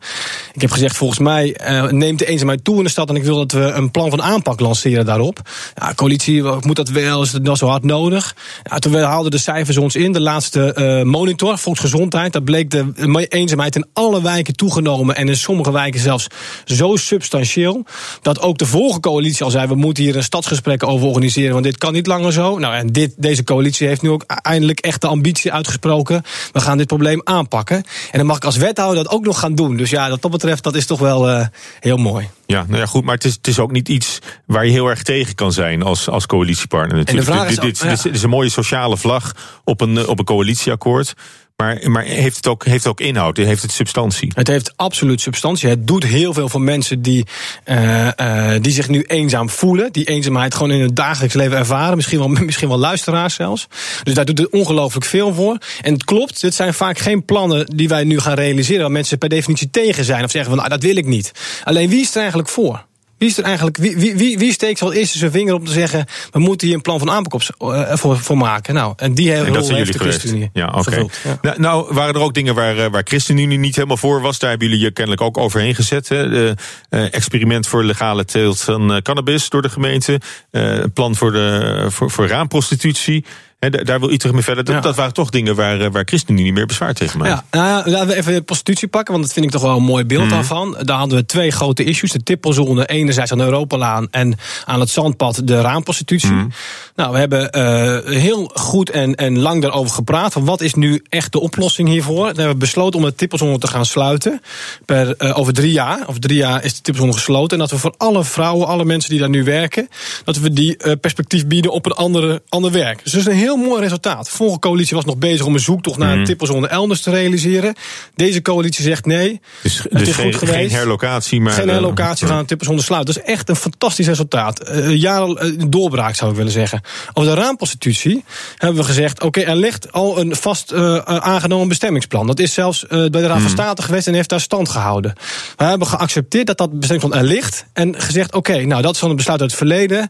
Ik 0.53 0.61
heb 0.61 0.71
gezegd, 0.71 0.95
volgens 0.95 1.19
mij 1.19 1.55
neemt 1.89 2.19
de 2.19 2.25
eenzaamheid 2.25 2.63
toe 2.63 2.77
in 2.77 2.83
de 2.83 2.89
stad 2.89 3.09
en 3.09 3.15
ik 3.15 3.23
wil 3.23 3.37
dat 3.37 3.51
we 3.51 3.71
een 3.71 3.91
plan 3.91 4.09
van 4.09 4.21
aanpak 4.21 4.59
lanceren 4.59 5.05
daarop. 5.05 5.39
Ja, 5.75 5.93
coalitie, 5.93 6.43
moet 6.43 6.75
dat 6.75 6.89
wel, 6.89 7.21
is 7.21 7.31
het 7.31 7.43
wel 7.43 7.55
zo 7.55 7.67
hard 7.67 7.83
nodig? 7.83 8.35
Ja, 8.63 8.79
toen 8.79 8.95
haalden 8.95 9.31
de 9.31 9.37
cijfers 9.37 9.77
ons 9.77 9.95
in, 9.95 10.11
de 10.11 10.21
laatste 10.21 10.75
uh, 10.77 11.11
monitor, 11.11 11.57
volksgezondheid, 11.57 12.33
dat 12.33 12.43
bleek 12.43 12.69
de 12.69 13.27
eenzaamheid 13.29 13.75
in 13.75 13.85
alle 13.93 14.21
wijken 14.21 14.55
toegenomen 14.55 15.15
en 15.15 15.27
in 15.27 15.37
sommige 15.37 15.71
wijken 15.71 15.99
zelfs 15.99 16.27
zo 16.65 16.95
substantieel, 16.95 17.85
dat 18.21 18.41
ook 18.41 18.54
de 18.59 18.65
vorige 18.65 18.99
coalitie 18.99 19.45
al 19.45 19.51
zei, 19.51 19.67
we 19.67 19.75
moeten 19.75 20.03
hier 20.03 20.15
een 20.15 20.23
stadsgesprek 20.23 20.83
over 20.83 21.07
organiseren, 21.07 21.51
want 21.51 21.63
dit 21.63 21.77
kan 21.77 21.93
niet 21.93 22.07
langer 22.07 22.33
zo. 22.33 22.57
Nou, 22.57 22.75
en 22.75 22.87
dit, 22.87 23.13
deze 23.17 23.43
coalitie 23.43 23.87
heeft 23.87 24.01
nu 24.01 24.09
ook 24.09 24.23
eindelijk 24.27 24.79
echt 24.79 25.01
de 25.01 25.07
ambitie 25.07 25.53
uitgesproken. 25.53 26.23
We 26.51 26.59
gaan 26.59 26.77
dit 26.77 26.87
probleem 26.87 27.21
aanpakken. 27.23 27.75
En 27.75 28.17
dan 28.17 28.25
mag 28.25 28.35
ik 28.35 28.45
als 28.45 28.57
wethouder 28.57 29.03
dat 29.03 29.13
ook 29.13 29.25
nog 29.25 29.39
gaan 29.39 29.55
doen. 29.55 29.77
Dus 29.77 29.89
ja, 29.89 30.09
wat 30.09 30.21
dat 30.21 30.31
betreft, 30.31 30.63
dat 30.63 30.75
is 30.75 30.85
toch 30.85 30.99
wel 30.99 31.29
uh, 31.29 31.45
heel 31.79 31.97
mooi. 31.97 32.29
Ja, 32.45 32.65
nou 32.67 32.79
ja, 32.79 32.85
goed, 32.85 33.03
maar 33.03 33.15
het 33.15 33.23
is, 33.23 33.33
het 33.33 33.47
is 33.47 33.59
ook 33.59 33.71
niet 33.71 33.89
iets 33.89 34.19
waar 34.45 34.65
je 34.65 34.71
heel 34.71 34.87
erg 34.87 35.03
tegen 35.03 35.35
kan 35.35 35.53
zijn 35.53 35.83
als, 35.83 36.09
als 36.09 36.25
coalitiepartner. 36.25 36.97
Natuurlijk. 36.97 37.27
En 37.27 37.33
de 37.33 37.39
vraag 37.39 37.51
is, 37.51 37.59
dit, 37.59 37.89
dit, 37.89 38.03
dit, 38.03 38.13
is 38.13 38.23
een 38.23 38.29
mooie 38.29 38.49
sociale 38.49 38.97
vlag 38.97 39.31
op 39.63 39.81
een, 39.81 40.07
op 40.07 40.19
een 40.19 40.25
coalitieakkoord. 40.25 41.13
Maar, 41.55 41.91
maar 41.91 42.03
heeft, 42.03 42.35
het 42.35 42.47
ook, 42.47 42.65
heeft 42.65 42.87
ook 42.87 42.99
inhoud? 42.99 43.37
Heeft 43.37 43.61
het 43.61 43.71
substantie? 43.71 44.31
Het 44.35 44.47
heeft 44.47 44.73
absoluut 44.75 45.21
substantie. 45.21 45.69
Het 45.69 45.87
doet 45.87 46.03
heel 46.03 46.33
veel 46.33 46.49
voor 46.49 46.61
mensen 46.61 47.01
die, 47.01 47.25
uh, 47.65 48.07
uh, 48.17 48.51
die 48.61 48.71
zich 48.71 48.89
nu 48.89 49.01
eenzaam 49.01 49.49
voelen. 49.49 49.91
Die 49.91 50.05
eenzaamheid 50.05 50.53
gewoon 50.53 50.71
in 50.71 50.81
het 50.81 50.95
dagelijks 50.95 51.35
leven 51.35 51.57
ervaren. 51.57 51.95
Misschien 51.95 52.19
wel, 52.19 52.27
misschien 52.45 52.67
wel 52.67 52.77
luisteraars 52.77 53.33
zelfs. 53.33 53.67
Dus 54.03 54.13
daar 54.13 54.25
doet 54.25 54.37
het 54.37 54.49
ongelooflijk 54.49 55.05
veel 55.05 55.33
voor. 55.33 55.57
En 55.81 55.93
het 55.93 56.03
klopt, 56.03 56.41
dit 56.41 56.55
zijn 56.55 56.73
vaak 56.73 56.97
geen 56.97 57.25
plannen 57.25 57.65
die 57.75 57.87
wij 57.87 58.03
nu 58.03 58.19
gaan 58.19 58.35
realiseren. 58.35 58.81
Waar 58.81 58.91
mensen 58.91 59.17
per 59.17 59.29
definitie 59.29 59.69
tegen 59.69 60.05
zijn. 60.05 60.23
Of 60.23 60.31
zeggen 60.31 60.49
van 60.49 60.59
nou, 60.59 60.69
dat 60.69 60.83
wil 60.83 60.95
ik 60.95 61.05
niet. 61.05 61.31
Alleen 61.63 61.89
wie 61.89 62.01
is 62.01 62.11
er 62.11 62.19
eigenlijk 62.19 62.49
voor? 62.49 62.85
Wie, 63.17 63.29
is 63.29 63.37
er 63.37 63.43
eigenlijk, 63.43 63.77
wie, 63.77 63.97
wie, 63.97 64.15
wie, 64.15 64.37
wie 64.37 64.51
steekt 64.51 64.81
al 64.81 64.93
eerst 64.93 65.13
zijn 65.13 65.31
vinger 65.31 65.53
op 65.53 65.59
om 65.59 65.65
te 65.65 65.71
zeggen... 65.71 66.05
we 66.31 66.39
moeten 66.39 66.67
hier 66.67 66.75
een 66.75 66.81
plan 66.81 66.99
van 66.99 67.09
aanpak 67.09 67.33
op, 67.33 67.41
uh, 67.59 67.95
voor, 67.95 68.17
voor 68.17 68.37
maken? 68.37 68.73
Nou, 68.73 68.93
en 68.97 69.13
die 69.13 69.33
en 69.33 69.53
dat 69.53 69.65
zijn 69.65 69.77
jullie 69.77 69.93
geweest. 69.93 70.33
Ja, 70.53 70.67
oké. 70.67 70.77
Okay. 70.79 71.09
Ja. 71.23 71.37
Nou, 71.41 71.59
nou, 71.59 71.93
waren 71.93 72.13
er 72.13 72.21
ook 72.21 72.33
dingen 72.33 72.55
waar, 72.55 72.89
waar 72.89 73.03
ChristenUnie 73.05 73.57
niet 73.57 73.75
helemaal 73.75 73.97
voor 73.97 74.21
was. 74.21 74.39
Daar 74.39 74.49
hebben 74.49 74.67
jullie 74.67 74.83
je 74.83 74.91
kennelijk 74.91 75.21
ook 75.21 75.37
overheen 75.37 75.75
gezet. 75.75 76.09
Hè? 76.09 76.29
De, 76.29 76.55
uh, 76.89 77.13
experiment 77.13 77.67
voor 77.67 77.83
legale 77.83 78.25
teelt 78.25 78.61
van 78.61 78.99
cannabis 79.01 79.49
door 79.49 79.61
de 79.61 79.69
gemeente. 79.69 80.21
een 80.51 80.91
plan 80.91 81.15
voor, 81.15 81.31
de, 81.31 81.85
voor, 81.89 82.11
voor 82.11 82.27
raamprostitutie. 82.27 83.25
He, 83.71 83.83
daar 83.83 83.99
wil 83.99 84.11
Utrecht 84.11 84.33
mee 84.33 84.43
verder. 84.43 84.63
Dat, 84.63 84.83
dat, 84.83 84.95
waren 84.95 85.13
toch 85.13 85.29
dingen 85.29 85.55
waar, 85.55 85.81
eh, 85.81 85.91
waar 85.91 86.03
ChristenUnie 86.05 86.45
niet 86.45 86.53
meer 86.53 86.65
bezwaar 86.65 86.93
tegen 86.93 87.19
maakte. 87.19 87.43
Ja, 87.51 87.59
nou, 87.59 87.89
laten 87.89 88.07
we 88.07 88.15
even 88.15 88.33
de 88.33 88.41
prostitutie 88.41 88.87
pakken, 88.87 89.13
want 89.13 89.25
dat 89.25 89.33
vind 89.33 89.45
ik 89.45 89.51
toch 89.51 89.61
wel 89.61 89.77
een 89.77 89.83
mooi 89.83 90.05
beeld 90.05 90.23
mm. 90.23 90.29
daarvan. 90.29 90.77
Daar 90.81 90.97
hadden 90.97 91.17
we 91.17 91.25
twee 91.25 91.51
grote 91.51 91.83
issues. 91.83 92.11
De 92.11 92.23
tippelzone, 92.23 92.85
enerzijds 92.85 93.31
aan 93.31 93.37
de 93.37 93.43
Europalaan 93.43 94.07
en 94.11 94.37
aan 94.65 94.79
het 94.79 94.89
zandpad 94.89 95.41
de 95.43 95.61
raamprostitutie. 95.61 96.31
Mm. 96.31 96.51
Nou, 96.95 97.11
we 97.11 97.17
hebben 97.17 97.57
uh, 97.57 98.17
heel 98.19 98.51
goed 98.53 98.89
en, 98.89 99.15
en 99.15 99.39
lang 99.39 99.61
daarover 99.61 99.95
gepraat. 99.95 100.33
Van 100.33 100.45
wat 100.45 100.61
is 100.61 100.73
nu 100.73 101.03
echt 101.09 101.31
de 101.31 101.39
oplossing 101.39 101.89
hiervoor? 101.89 102.33
We 102.33 102.41
hebben 102.41 102.57
besloten 102.57 102.99
om 102.99 103.05
de 103.05 103.15
tippelzone 103.15 103.57
te 103.57 103.67
gaan 103.67 103.85
sluiten. 103.85 104.41
Per, 104.85 105.15
uh, 105.17 105.37
over 105.37 105.53
drie 105.53 105.71
jaar. 105.71 106.03
Over 106.07 106.21
drie 106.21 106.37
jaar 106.37 106.63
is 106.63 106.75
de 106.75 106.81
tippelzone 106.81 107.13
gesloten. 107.13 107.51
En 107.51 107.59
dat 107.59 107.71
we 107.71 107.77
voor 107.77 107.93
alle 107.97 108.23
vrouwen, 108.23 108.67
alle 108.67 108.85
mensen 108.85 109.09
die 109.09 109.19
daar 109.19 109.29
nu 109.29 109.43
werken, 109.43 109.89
dat 110.23 110.37
we 110.37 110.53
die 110.53 110.77
uh, 110.77 110.93
perspectief 111.01 111.47
bieden 111.47 111.71
op 111.71 111.85
een 111.85 111.91
andere, 111.91 112.41
ander 112.49 112.71
werk. 112.71 113.03
Dus 113.03 113.11
dat 113.11 113.21
is 113.21 113.27
een 113.27 113.33
heel 113.33 113.54
mooi 113.57 113.81
resultaat. 113.81 114.25
De 114.25 114.31
vorige 114.31 114.59
coalitie 114.59 114.95
was 114.95 115.05
nog 115.05 115.17
bezig 115.17 115.45
om 115.45 115.53
een 115.53 115.59
zoektocht 115.59 115.97
naar 115.97 116.17
een 116.17 116.25
tippelzone 116.25 116.67
elders 116.67 117.01
te 117.01 117.09
realiseren. 117.09 117.75
Deze 118.15 118.41
coalitie 118.41 118.83
zegt 118.83 119.05
nee. 119.05 119.41
Dus, 119.61 119.77
het 119.77 119.91
dus 119.91 120.07
is 120.07 120.15
geen, 120.15 120.25
goed 120.25 120.35
geweest. 120.35 120.57
Geen 120.57 120.69
herlocatie, 120.69 121.41
maar. 121.41 121.53
Geen 121.53 121.69
herlocatie 121.69 122.27
van 122.27 122.37
een 122.37 122.45
tippelzone 122.45 122.81
sluiten. 122.81 123.13
Dat 123.13 123.23
is 123.23 123.31
echt 123.31 123.49
een 123.49 123.55
fantastisch 123.55 124.07
resultaat. 124.07 124.69
Uh, 124.69 124.95
jaren 124.95 125.69
doorbraak 125.69 126.15
zou 126.15 126.31
ik 126.31 126.37
willen 126.37 126.51
zeggen. 126.51 126.81
Over 127.13 127.35
de 127.35 127.41
raamprostitutie 127.41 128.23
hebben 128.57 128.79
we 128.79 128.87
gezegd: 128.87 129.23
oké, 129.23 129.39
okay, 129.39 129.53
er 129.53 129.59
ligt 129.59 129.91
al 129.91 130.19
een 130.19 130.35
vast 130.35 130.71
uh, 130.71 130.97
aangenomen 130.97 131.67
bestemmingsplan. 131.67 132.27
Dat 132.27 132.39
is 132.39 132.53
zelfs 132.53 132.83
uh, 132.83 132.89
bij 132.89 133.21
de 133.21 133.27
Raad 133.27 133.41
van 133.41 133.41
mm. 133.41 133.49
State 133.49 133.81
geweest 133.81 134.07
en 134.07 134.13
heeft 134.13 134.29
daar 134.29 134.41
stand 134.41 134.69
gehouden. 134.69 135.13
We 135.57 135.63
hebben 135.63 135.87
geaccepteerd 135.87 136.47
dat 136.47 136.57
dat 136.57 136.79
bestemmingsplan 136.79 137.23
er 137.23 137.27
ligt 137.27 137.65
en 137.73 138.01
gezegd: 138.01 138.33
oké, 138.33 138.51
okay, 138.51 138.63
nou 138.63 138.81
dat 138.81 138.93
is 138.93 138.99
dan 138.99 139.09
een 139.09 139.15
besluit 139.15 139.41
uit 139.41 139.49
het 139.49 139.59
verleden 139.59 140.09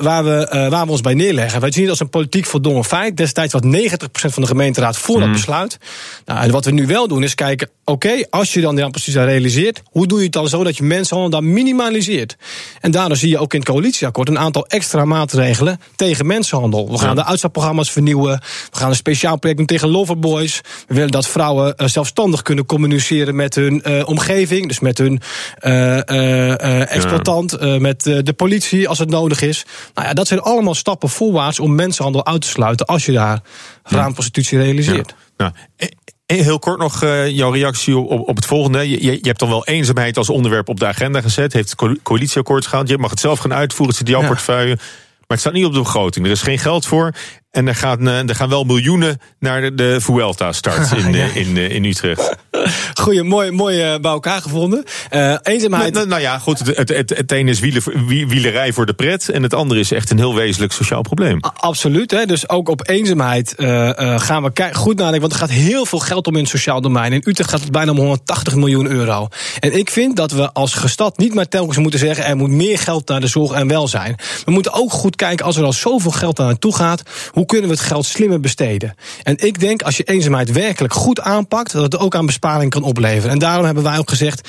waar, 0.00 0.24
we, 0.24 0.66
waar 0.70 0.84
we 0.84 0.90
ons 0.90 1.00
bij 1.00 1.14
neerleggen. 1.14 1.60
Wij 1.60 1.72
zien 1.72 1.82
het 1.82 1.90
als 1.90 2.00
een 2.00 2.08
politiek 2.08 2.46
voldongen 2.66 2.98
feit. 2.98 3.16
Destijds 3.16 3.52
was 3.52 3.62
90% 3.62 3.66
van 4.12 4.42
de 4.42 4.48
gemeenteraad 4.48 4.96
voor 4.96 5.18
dat 5.18 5.26
mm. 5.26 5.32
besluit. 5.32 5.78
Nou, 6.24 6.40
en 6.40 6.50
wat 6.50 6.64
we 6.64 6.70
nu 6.70 6.86
wel 6.86 7.08
doen 7.08 7.22
is 7.22 7.34
kijken: 7.34 7.68
oké, 7.84 8.26
als 8.30 8.52
je 8.52 8.60
dan 8.60 8.70
die 8.70 8.80
raamprostitutie 8.80 9.26
realiseert, 9.30 9.82
hoe 9.90 10.06
doe 10.06 10.18
je 10.18 10.24
het 10.24 10.32
dan 10.32 10.48
zo 10.48 10.64
dat 10.64 10.76
je 10.76 10.82
mensenhandel 10.82 11.40
daar 11.40 11.50
minimaliseert? 11.50 12.36
En 12.80 12.90
daardoor 12.90 13.16
zie 13.16 13.28
je 13.28 13.38
ook 13.38 13.52
in 13.52 13.60
het 13.60 13.68
coalitieakkoord 13.68 14.28
een 14.28 14.38
aantal 14.38 14.66
extra 14.66 15.04
maatregelen 15.04 15.80
tegen 15.96 16.26
mensenhandel. 16.26 16.90
We 16.90 16.98
gaan 16.98 17.16
de 17.16 17.24
uitstapprogramma's 17.24 17.90
vernieuwen. 17.90 18.40
We 18.70 18.78
gaan 18.78 18.88
een 18.88 18.96
speciaal 18.96 19.38
project 19.38 19.58
doen 19.58 19.66
tegen 19.66 19.88
loverboys. 19.88 20.60
We 20.86 20.94
willen 20.94 21.10
dat 21.10 21.28
vrouwen 21.28 21.74
uh, 21.76 21.86
zelfstandig 21.86 22.42
kunnen 22.42 22.66
communiceren 22.66 23.36
met 23.36 23.54
hun 23.54 23.82
uh, 23.84 24.08
omgeving. 24.08 24.68
Dus 24.68 24.80
met 24.80 24.98
hun 24.98 25.20
uh, 25.60 26.94
exploitant, 26.94 27.80
met 27.80 28.02
de 28.02 28.32
politie 28.36 28.88
als 28.88 28.98
het 28.98 29.10
nodig 29.10 29.42
is. 29.42 29.64
Nou 29.94 30.08
ja, 30.08 30.14
dat 30.14 30.26
zijn 30.26 30.40
allemaal 30.40 30.74
stappen 30.74 31.08
voorwaarts 31.08 31.60
om 31.60 31.74
mensenhandel 31.74 32.26
uit 32.26 32.40
te 32.40 32.48
sluiten 32.56 32.86
als 32.86 33.06
je 33.06 33.12
daar 33.12 33.40
raamprostitutie 33.82 34.58
realiseert. 34.58 35.14
Ja. 35.36 35.52
Nou, 35.76 35.92
Heel 36.26 36.58
kort 36.58 36.78
nog 36.78 37.02
uh, 37.02 37.28
jouw 37.28 37.50
reactie 37.50 37.96
op, 37.96 38.28
op 38.28 38.36
het 38.36 38.46
volgende. 38.46 38.90
Je, 38.90 39.02
je, 39.02 39.18
hebt 39.22 39.38
dan 39.38 39.48
wel 39.48 39.66
eenzaamheid 39.66 40.16
als 40.16 40.30
onderwerp 40.30 40.68
op 40.68 40.80
de 40.80 40.86
agenda 40.86 41.20
gezet. 41.20 41.52
Heeft 41.52 41.74
het 41.76 42.02
coalitieakkoord 42.02 42.66
gehaald. 42.66 42.88
Je 42.88 42.98
mag 42.98 43.10
het 43.10 43.20
zelf 43.20 43.38
gaan 43.38 43.54
uitvoeren. 43.54 43.88
Het 43.88 43.96
zit 43.96 44.06
in 44.06 44.12
jouw 44.12 44.22
ja. 44.22 44.28
portefeuille. 44.28 44.74
Maar 44.74 45.36
het 45.36 45.40
staat 45.40 45.52
niet 45.52 45.64
op 45.64 45.72
de 45.72 45.78
begroting. 45.78 46.26
Er 46.26 46.32
is 46.32 46.42
geen 46.42 46.58
geld 46.58 46.86
voor. 46.86 47.14
En 47.56 47.68
er, 47.68 47.74
gaat, 47.74 48.00
er 48.00 48.34
gaan 48.34 48.48
wel 48.48 48.64
miljoenen 48.64 49.20
naar 49.38 49.60
de, 49.60 49.74
de 49.74 50.00
Vuelta-start 50.00 50.92
in, 51.04 51.12
ja. 51.12 51.26
in, 51.34 51.56
in, 51.56 51.70
in, 51.70 51.84
Utrecht. 51.84 52.36
Goeie, 53.02 53.22
mooi, 53.22 53.50
mooi 53.50 53.98
bij 53.98 54.10
elkaar 54.10 54.42
gevonden. 54.42 54.84
Uh, 55.10 55.36
eenzaamheid. 55.42 55.94
Nou, 55.94 56.06
nou, 56.06 56.20
ja, 56.20 56.38
goed. 56.38 56.58
Het, 56.58 56.88
het, 56.88 57.32
is 57.32 57.60
wieler, 57.60 57.82
wielerij 58.06 58.72
voor 58.72 58.86
de 58.86 58.92
pret. 58.92 59.28
En 59.28 59.42
het 59.42 59.54
andere 59.54 59.80
is 59.80 59.92
echt 59.92 60.10
een 60.10 60.18
heel 60.18 60.34
wezenlijk 60.34 60.72
sociaal 60.72 61.02
probleem. 61.02 61.38
A 61.46 61.52
absoluut. 61.56 62.10
Hè. 62.10 62.26
Dus 62.26 62.48
ook 62.48 62.68
op 62.68 62.88
eenzaamheid 62.88 63.54
uh, 63.56 63.90
gaan 64.18 64.42
we 64.42 64.68
goed 64.72 64.96
nadenken. 64.96 65.20
Want 65.20 65.32
er 65.32 65.38
gaat 65.38 65.50
heel 65.50 65.86
veel 65.86 65.98
geld 65.98 66.26
om 66.26 66.34
in 66.34 66.40
het 66.40 66.48
sociaal 66.50 66.80
domein. 66.80 67.12
In 67.12 67.22
Utrecht 67.24 67.50
gaat 67.50 67.60
het 67.60 67.72
bijna 67.72 67.90
om 67.90 67.98
180 67.98 68.54
miljoen 68.54 68.86
euro. 68.86 69.28
En 69.60 69.78
ik 69.78 69.90
vind 69.90 70.16
dat 70.16 70.30
we 70.30 70.52
als 70.52 70.74
gestad 70.74 71.18
niet 71.18 71.34
maar 71.34 71.48
telkens 71.48 71.78
moeten 71.78 72.00
zeggen: 72.00 72.24
er 72.24 72.36
moet 72.36 72.50
meer 72.50 72.78
geld 72.78 73.08
naar 73.08 73.20
de 73.20 73.26
zorg 73.26 73.52
en 73.52 73.68
welzijn. 73.68 74.16
We 74.44 74.50
moeten 74.50 74.72
ook 74.72 74.92
goed 74.92 75.16
kijken 75.16 75.46
als 75.46 75.56
er 75.56 75.64
al 75.64 75.72
zoveel 75.72 76.10
geld 76.10 76.38
naar 76.38 76.46
naartoe 76.46 76.74
gaat. 76.74 77.02
Hoe 77.30 77.45
kunnen 77.46 77.68
we 77.68 77.74
het 77.74 77.84
geld 77.84 78.06
slimmer 78.06 78.40
besteden? 78.40 78.94
En 79.22 79.36
ik 79.38 79.60
denk 79.60 79.82
als 79.82 79.96
je 79.96 80.04
eenzaamheid 80.04 80.52
werkelijk 80.52 80.94
goed 80.94 81.20
aanpakt, 81.20 81.72
dat 81.72 81.82
het 81.82 81.98
ook 81.98 82.14
aan 82.14 82.26
besparing 82.26 82.70
kan 82.70 82.82
opleveren. 82.82 83.30
En 83.30 83.38
daarom 83.38 83.64
hebben 83.64 83.82
wij 83.82 83.98
ook 83.98 84.10
gezegd. 84.10 84.48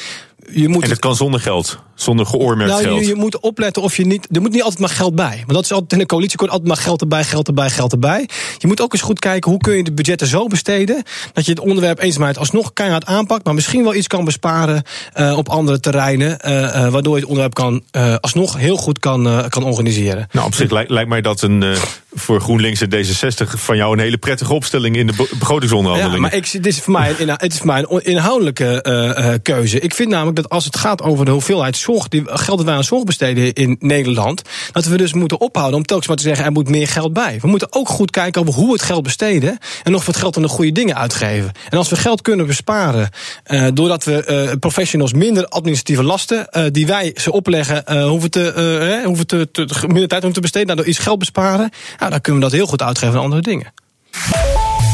Je 0.52 0.68
moet 0.68 0.84
en 0.84 0.90
het 0.90 1.00
kan 1.00 1.16
zonder 1.16 1.40
geld, 1.40 1.80
zonder 1.96 2.26
geoormerkt 2.26 2.72
nou, 2.72 2.84
geld. 2.84 3.00
Je, 3.00 3.08
je 3.08 3.16
moet 3.16 3.40
opletten 3.40 3.82
of 3.82 3.98
je 3.98 4.06
niet. 4.06 4.28
Er 4.32 4.42
moet 4.42 4.52
niet 4.52 4.62
altijd 4.62 4.80
maar 4.80 4.90
geld 4.90 5.16
bij. 5.16 5.36
Want 5.38 5.54
dat 5.54 5.64
is 5.64 5.72
altijd 5.72 5.92
in 5.92 5.98
de 5.98 6.06
coalitie 6.06 6.40
altijd 6.40 6.68
maar 6.68 6.78
geld 6.78 7.02
erbij, 7.02 7.24
geld 7.24 7.48
erbij, 7.48 7.70
geld 7.70 7.92
erbij. 7.92 8.30
Je 8.58 8.68
moet 8.68 8.82
ook 8.82 8.94
eens 8.94 9.02
goed 9.02 9.20
kijken 9.20 9.52
hoe 9.52 9.60
kun 9.60 9.78
je 9.78 9.84
de 9.84 9.92
budgetten 9.92 10.28
zo 10.28 10.48
besteden. 10.48 11.04
dat 11.34 11.46
je 11.46 11.52
het 11.52 11.60
onderwerp 11.60 12.00
eenzaamheid 12.00 12.38
alsnog 12.38 12.74
keihard 12.74 13.06
aanpakt. 13.06 13.46
maar 13.46 13.54
misschien 13.54 13.84
wel 13.84 13.96
iets 13.96 14.08
kan 14.08 14.26
besparen 14.26 14.84
uh, 15.16 15.38
op 15.38 15.50
andere 15.50 15.80
terreinen. 15.80 16.40
Uh, 16.46 16.52
uh, 16.52 16.88
waardoor 16.90 17.14
je 17.14 17.20
het 17.20 17.30
onderwerp 17.30 17.54
kan, 17.54 17.84
alsnog 18.20 18.58
heel 18.58 18.78
goed 18.78 19.00
kan, 19.00 19.46
kan 19.50 19.64
organiseren. 19.64 20.28
Nou, 20.32 20.46
op 20.46 20.54
zich 20.54 20.72
lijkt, 20.72 20.90
lijkt 20.90 21.10
mij 21.10 21.22
dat 21.22 21.42
een 21.42 21.76
voor 22.14 22.42
GroenLinks 22.42 22.82
en 22.82 22.90
D66 22.90 23.48
van 23.48 23.78
jou 23.78 23.94
een 23.94 24.00
hele 24.00 24.18
prettige 24.18 24.54
opstelling 24.54 24.96
in 24.96 25.08
de 25.08 25.14
begrotingsonderhandelingen. 25.40 26.22
Ja, 26.22 26.22
maar 26.22 26.34
ik, 26.34 26.52
dit 26.52 26.66
is 26.66 26.80
voor 26.80 26.94
mij 26.94 27.16
een, 27.20 27.30
het 27.30 27.52
is 27.52 27.58
voor 27.58 27.68
mij 27.68 27.86
een 27.88 28.04
inhoudelijke 28.04 29.40
keuze. 29.44 29.80
Ik 29.80 29.94
vind 29.94 30.10
namelijk 30.10 30.37
dat 30.38 30.50
als 30.50 30.66
het 30.66 30.78
gaat 30.78 31.02
over 31.02 31.26
de 31.26 31.32
hoeveelheid 31.32 31.78
zorg, 31.78 32.08
die, 32.08 32.24
geld 32.26 32.64
wij 32.64 32.76
aan 32.76 32.84
zorg 32.84 33.04
besteden 33.04 33.54
in 33.54 33.76
Nederland, 33.80 34.42
dat 34.72 34.86
we 34.86 34.98
dus 34.98 35.14
moeten 35.14 35.42
ophouden 35.42 35.78
om 35.78 35.86
telkens 35.86 36.08
maar 36.08 36.18
te 36.18 36.24
zeggen 36.24 36.46
er 36.46 36.52
moet 36.52 36.70
meer 36.70 36.88
geld 36.88 37.14
bij. 37.14 37.38
We 37.42 37.48
moeten 37.48 37.74
ook 37.74 37.90
goed 37.90 38.12
kijken 38.12 38.42
over 38.42 38.54
hoe 38.54 38.66
we 38.66 38.72
het 38.72 38.82
geld 38.82 39.04
besteden 39.04 39.58
en 39.84 39.96
of 39.96 40.06
we 40.06 40.12
het 40.12 40.20
geld 40.20 40.36
aan 40.36 40.42
de 40.42 40.48
goede 40.48 40.72
dingen 40.72 40.96
uitgeven. 40.96 41.52
En 41.70 41.78
als 41.78 41.90
we 41.90 41.96
geld 41.96 42.22
kunnen 42.22 42.48
besparen 42.48 43.10
uh, 43.48 43.68
doordat 43.74 44.04
we 44.04 44.48
uh, 44.50 44.60
professionals 44.60 45.14
minder 45.14 45.48
administratieve 45.48 46.04
lasten 46.04 46.48
uh, 46.52 46.64
die 46.72 46.88
wij 46.88 47.12
ze 47.16 47.32
opleggen 47.32 48.04
hoeven, 48.08 48.32
te, 48.32 49.02
hoeven 49.06 49.28
te, 49.28 49.50
te, 49.52 49.68
minder 49.88 50.08
tijd 50.08 50.24
om 50.24 50.34
te 50.34 50.42
besteden, 50.42 50.68
daardoor 50.68 50.86
iets 50.86 51.00
geld 51.00 51.20
besparen. 51.20 51.70
Nou, 52.00 52.12
dan 52.12 52.22
kunnen 52.22 52.42
we 52.42 52.50
dat 52.50 52.58
heel 52.58 52.68
goed 52.68 52.82
uitgeven 52.82 53.16
aan 53.16 53.24
andere 53.24 53.42
dingen. 53.42 53.74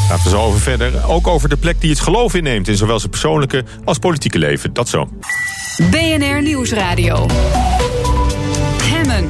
Gaat 0.08 0.24
er 0.24 0.30
zo 0.30 0.42
over 0.42 0.60
verder. 0.60 1.08
Ook 1.08 1.28
over 1.28 1.50
de 1.50 1.58
plek 1.58 1.82
die 1.82 1.90
het 1.90 2.00
geloof 2.00 2.34
inneemt 2.34 2.68
in 2.68 2.78
zowel 2.78 3.00
zijn 3.00 3.12
persoonlijke 3.12 3.64
als 3.84 3.98
politieke 3.98 4.38
leven. 4.40 4.74
Dat 4.74 4.90
zo. 4.90 5.10
BNR 5.90 6.42
Nieuwsradio. 6.42 7.26
Hemmen. 8.84 9.28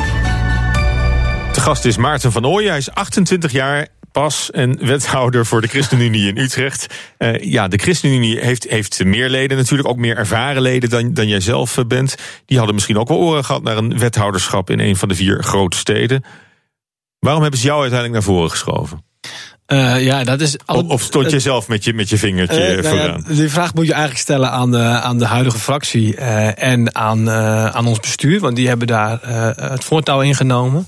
De 1.54 1.62
gast 1.62 1.86
is 1.86 1.98
Maarten 1.98 2.32
van 2.32 2.46
Ooyen. 2.46 2.70
Hij 2.70 2.78
is 2.78 2.92
28 2.92 3.52
jaar 3.52 3.88
pas 4.12 4.52
en 4.52 4.86
wethouder 4.86 5.46
voor 5.46 5.62
de 5.62 5.68
ChristenUnie 5.68 6.28
in 6.28 6.38
Utrecht. 6.38 6.88
Uh, 7.18 7.38
ja, 7.40 7.68
de 7.68 7.78
ChristenUnie 7.78 8.40
heeft, 8.40 8.64
heeft 8.64 9.04
meer 9.04 9.30
leden 9.30 9.58
natuurlijk, 9.58 9.90
ook 9.90 9.98
meer 9.98 10.18
ervaren 10.18 10.62
leden 10.62 10.90
dan, 10.90 11.14
dan 11.14 11.28
jij 11.28 11.40
zelf 11.40 11.78
bent. 11.88 12.16
Die 12.46 12.58
hadden 12.58 12.76
misschien 12.76 12.98
ook 12.98 13.08
wel 13.08 13.18
oren 13.18 13.46
gehad 13.46 13.64
naar 13.64 13.78
een 13.78 13.98
wethouderschap 13.98 14.70
in 14.70 14.80
een 14.80 14.96
van 14.96 15.10
de 15.10 15.16
vier 15.16 15.44
grote 15.44 15.78
steden. 15.78 16.24
Waarom 17.20 17.42
hebben 17.42 17.60
ze 17.60 17.66
jou 17.66 17.82
uiteindelijk 17.82 18.20
naar 18.20 18.36
voren 18.36 18.50
geschoven? 18.50 19.13
Uh, 19.74 20.04
ja, 20.04 20.24
dat 20.24 20.42
is 20.42 20.56
al, 20.66 20.86
of 20.88 21.02
stond 21.02 21.32
je 21.32 21.40
zelf 21.40 21.68
met 21.68 21.84
je, 21.84 21.94
met 21.94 22.10
je 22.10 22.18
vingertje 22.18 22.78
uh, 22.78 22.90
vooraan? 22.90 23.24
Ja, 23.28 23.34
die 23.34 23.50
vraag 23.50 23.74
moet 23.74 23.86
je 23.86 23.92
eigenlijk 23.92 24.22
stellen 24.22 24.52
aan 24.52 24.72
de, 24.72 24.84
aan 24.84 25.18
de 25.18 25.26
huidige 25.26 25.60
fractie 25.60 26.16
en 26.56 26.96
aan, 26.96 27.30
aan 27.74 27.88
ons 27.88 28.00
bestuur, 28.00 28.40
want 28.40 28.56
die 28.56 28.68
hebben 28.68 28.88
daar 28.88 29.20
het 29.56 29.84
voortouw 29.84 30.22
ingenomen. 30.22 30.88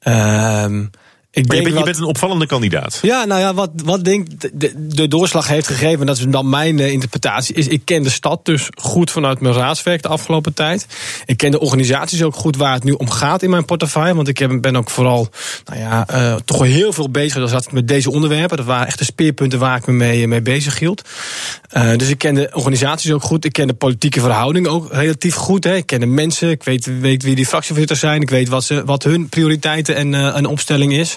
Ehm, 0.00 0.84
ik 1.32 1.46
maar 1.46 1.56
je, 1.56 1.62
bent, 1.62 1.78
je 1.78 1.84
bent 1.84 1.98
een 1.98 2.04
opvallende 2.04 2.46
kandidaat. 2.46 2.98
Ja, 3.02 3.24
nou 3.24 3.40
ja, 3.40 3.54
wat, 3.54 3.70
wat 3.84 4.04
denk 4.04 4.26
de, 4.52 4.72
de 4.76 5.08
doorslag 5.08 5.48
heeft 5.48 5.66
gegeven, 5.66 6.06
dat 6.06 6.16
is 6.16 6.24
dan 6.28 6.48
mijn 6.48 6.78
uh, 6.78 6.92
interpretatie, 6.92 7.54
is 7.54 7.68
ik 7.68 7.82
ken 7.84 8.02
de 8.02 8.10
stad 8.10 8.44
dus 8.44 8.68
goed 8.74 9.10
vanuit 9.10 9.40
mijn 9.40 9.54
raadswerk 9.54 10.02
de 10.02 10.08
afgelopen 10.08 10.54
tijd. 10.54 10.86
Ik 11.26 11.36
ken 11.36 11.50
de 11.50 11.60
organisaties 11.60 12.22
ook 12.22 12.34
goed 12.34 12.56
waar 12.56 12.74
het 12.74 12.84
nu 12.84 12.92
om 12.92 13.10
gaat 13.10 13.42
in 13.42 13.50
mijn 13.50 13.64
portefeuille. 13.64 14.14
Want 14.14 14.28
ik 14.28 14.38
heb, 14.38 14.60
ben 14.60 14.76
ook 14.76 14.90
vooral, 14.90 15.28
nou 15.64 15.80
ja, 15.80 16.06
uh, 16.10 16.34
toch 16.44 16.58
wel 16.58 16.66
heel 16.66 16.92
veel 16.92 17.10
bezig 17.10 17.70
met 17.70 17.88
deze 17.88 18.10
onderwerpen. 18.10 18.56
Dat 18.56 18.66
waren 18.66 18.86
echt 18.86 18.98
de 18.98 19.04
speerpunten 19.04 19.58
waar 19.58 19.76
ik 19.76 19.86
me 19.86 19.92
mee, 19.92 20.26
mee 20.26 20.42
bezig 20.42 20.78
hield. 20.78 21.08
Uh, 21.76 21.96
dus 21.96 22.08
ik 22.08 22.18
ken 22.18 22.34
de 22.34 22.50
organisaties 22.52 23.12
ook 23.12 23.22
goed. 23.22 23.44
Ik 23.44 23.52
ken 23.52 23.66
de 23.66 23.74
politieke 23.74 24.20
verhoudingen 24.20 24.70
ook 24.70 24.92
relatief 24.92 25.34
goed. 25.34 25.64
Hè. 25.64 25.74
Ik 25.74 25.86
ken 25.86 26.00
de 26.00 26.06
mensen. 26.06 26.50
Ik 26.50 26.62
weet, 26.62 27.00
weet 27.00 27.22
wie 27.22 27.34
die 27.34 27.46
fractievoorzitters 27.46 28.00
zijn. 28.00 28.22
Ik 28.22 28.30
weet 28.30 28.48
wat, 28.48 28.64
ze, 28.64 28.84
wat 28.84 29.02
hun 29.02 29.28
prioriteiten 29.28 29.96
en, 29.96 30.12
uh, 30.12 30.36
en 30.36 30.46
opstelling 30.46 30.92
is. 30.92 31.16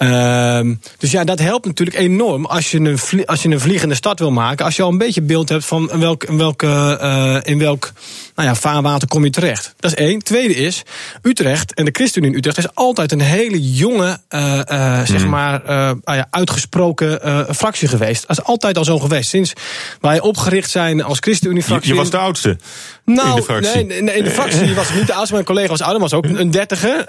Ehm, 0.00 0.74
dus 0.98 1.10
ja, 1.10 1.24
dat 1.24 1.38
helpt 1.38 1.66
natuurlijk 1.66 1.98
enorm 1.98 2.46
als 2.46 2.70
je, 2.70 2.78
een 2.78 3.26
als 3.26 3.42
je 3.42 3.48
een 3.48 3.60
vliegende 3.60 3.94
stad 3.94 4.18
wil 4.18 4.30
maken. 4.30 4.64
Als 4.64 4.76
je 4.76 4.82
al 4.82 4.90
een 4.90 4.98
beetje 4.98 5.22
beeld 5.22 5.48
hebt 5.48 5.64
van 5.64 5.90
in 5.92 6.00
welk, 6.00 6.24
in 6.24 6.36
welke, 6.36 6.98
eh, 7.00 7.52
in 7.52 7.58
welk 7.58 7.92
nou 8.40 8.48
ja, 8.48 8.54
vaarwater 8.54 9.08
kom 9.08 9.24
je 9.24 9.30
terecht. 9.30 9.74
Dat 9.76 9.90
is 9.90 9.96
één. 9.96 10.22
Tweede 10.22 10.54
is, 10.54 10.82
Utrecht 11.22 11.74
en 11.74 11.84
de 11.84 11.90
ChristenUnie 11.92 12.32
in 12.32 12.38
Utrecht 12.38 12.58
is 12.58 12.74
altijd 12.74 13.12
een 13.12 13.20
hele 13.20 13.72
jonge, 13.72 14.18
eh, 14.28 14.68
eh, 14.68 15.06
zeg 15.06 15.26
maar, 15.26 15.64
eh, 15.64 15.76
nou 15.76 16.18
ja, 16.18 16.26
uitgesproken 16.30 17.20
fractie 17.54 17.88
geweest. 17.88 18.26
Dat 18.26 18.38
is 18.38 18.44
altijd 18.44 18.78
al 18.78 18.84
zo 18.84 18.98
geweest. 18.98 19.28
Sinds 19.28 19.52
wij 20.00 20.20
opgericht 20.20 20.70
zijn 20.70 21.02
als 21.02 21.18
ChristenUnie-fractie. 21.18 21.92
je 21.92 21.98
was 21.98 22.10
de 22.10 22.16
oudste 22.16 22.58
Nou, 23.04 23.28
in 23.28 23.34
de 23.34 23.42
fractie. 23.42 23.84
Nee, 23.84 24.02
nee, 24.02 24.16
in 24.16 24.24
de 24.24 24.30
fractie 24.30 24.74
was 24.74 24.88
ik 24.88 24.94
niet 24.94 25.06
de 25.06 25.14
oudste. 25.14 25.32
Mijn 25.32 25.44
collega 25.44 25.68
was 25.68 25.82
ouder, 25.82 26.00
was 26.00 26.12
ook 26.12 26.24
een 26.24 26.50
dertiger. 26.50 27.06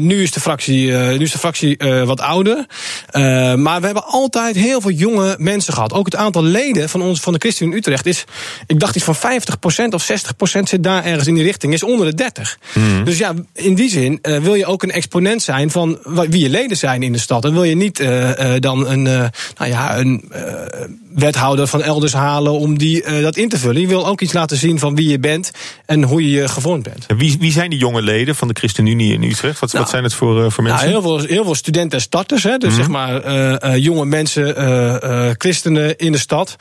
Nu 0.00 0.22
is 0.22 0.30
de 0.30 0.40
fractie, 0.40 0.92
nu 0.92 1.24
is 1.24 1.32
de 1.32 1.38
fractie 1.38 1.76
eh, 2.00 2.06
wat 2.06 2.20
ouder. 2.20 2.66
Eh, 3.10 3.54
maar 3.54 3.80
we 3.80 3.86
hebben 3.86 4.04
altijd 4.04 4.56
heel 4.56 4.80
veel 4.80 4.90
jonge 4.90 5.36
mensen 5.38 5.72
gehad. 5.72 5.92
Ook 5.92 6.04
het 6.04 6.16
aantal 6.16 6.42
leden 6.42 6.88
van, 6.88 7.02
ons, 7.02 7.20
van 7.20 7.32
de 7.32 7.38
ChristenUnie 7.38 7.78
Utrecht 7.78 8.06
is... 8.06 8.24
ik 8.66 8.80
dacht 8.80 8.96
iets 8.96 9.04
van 9.04 9.16
50% 9.16 9.18
of 9.94 10.10
60% 10.58 10.60
zit 10.62 10.82
daar 10.82 11.04
ergens 11.04 11.26
in 11.26 11.34
die 11.34 11.42
richting. 11.42 11.72
Is 11.72 11.82
onder 11.82 12.06
de 12.06 12.14
30. 12.14 12.58
Dus 13.04 13.18
ja, 13.18 13.34
in 13.52 13.74
die 13.74 13.90
zin 13.90 14.18
eh, 14.22 14.38
wil 14.38 14.54
je 14.54 14.66
ook 14.66 14.82
een 14.82 14.90
exponent 14.90 15.42
zijn... 15.42 15.70
van 15.70 15.98
wie 16.04 16.42
je 16.42 16.48
leden 16.48 16.76
zijn 16.76 17.02
in 17.02 17.12
de 17.12 17.18
stad. 17.18 17.44
En 17.44 17.52
wil 17.52 17.64
je 17.64 17.76
niet 17.76 18.02
dan 18.58 18.88
een, 18.88 19.02
nou 19.02 19.70
ja, 19.70 19.98
een 19.98 20.30
wethouder 21.18 21.66
van 21.66 21.82
elders 21.82 22.12
halen... 22.12 22.52
om 22.52 22.78
die, 22.78 23.02
eh, 23.02 23.22
dat 23.22 23.36
in 23.36 23.48
te 23.48 23.58
vullen. 23.58 23.80
Je 23.80 23.86
wil 23.86 24.06
ook 24.06 24.20
iets 24.20 24.32
laten 24.32 24.56
zien 24.56 24.78
van 24.78 24.94
wie 24.94 25.08
je 25.08 25.18
bent... 25.18 25.50
en 25.86 26.02
hoe 26.02 26.22
je 26.22 26.30
je 26.30 26.48
gevormd 26.48 26.82
bent. 26.82 27.06
En 27.06 27.16
Wie, 27.16 27.36
wie 27.40 27.52
zijn 27.52 27.70
die 27.70 27.78
jonge 27.78 28.02
leden 28.02 28.34
van 28.34 28.48
de 28.48 28.54
ChristenUnie 28.54 29.12
in 29.12 29.22
Utrecht? 29.22 29.60
Wat, 29.60 29.72
Nou, 29.72 29.84
wat 29.84 29.92
zijn 29.92 30.04
het 30.04 30.14
voor, 30.14 30.44
eh, 30.44 30.50
voor 30.50 30.64
Ja, 30.64 30.70
mensen? 30.70 30.88
heel, 30.88 31.02
veel, 31.02 31.18
heel 31.18 31.44
veel 31.44 31.54
studenten 31.54 31.98
en 31.98 32.04
starters. 32.04 32.42
Hè, 32.42 32.58
dus 32.58 32.74
zeg 32.74 32.88
maar 32.88 33.22
eh, 33.22 33.76
jonge 33.76 34.04
mensen, 34.04 34.46
christenen 35.38 35.96
in 35.96 36.12
de 36.12 36.18
stad. 36.18 36.56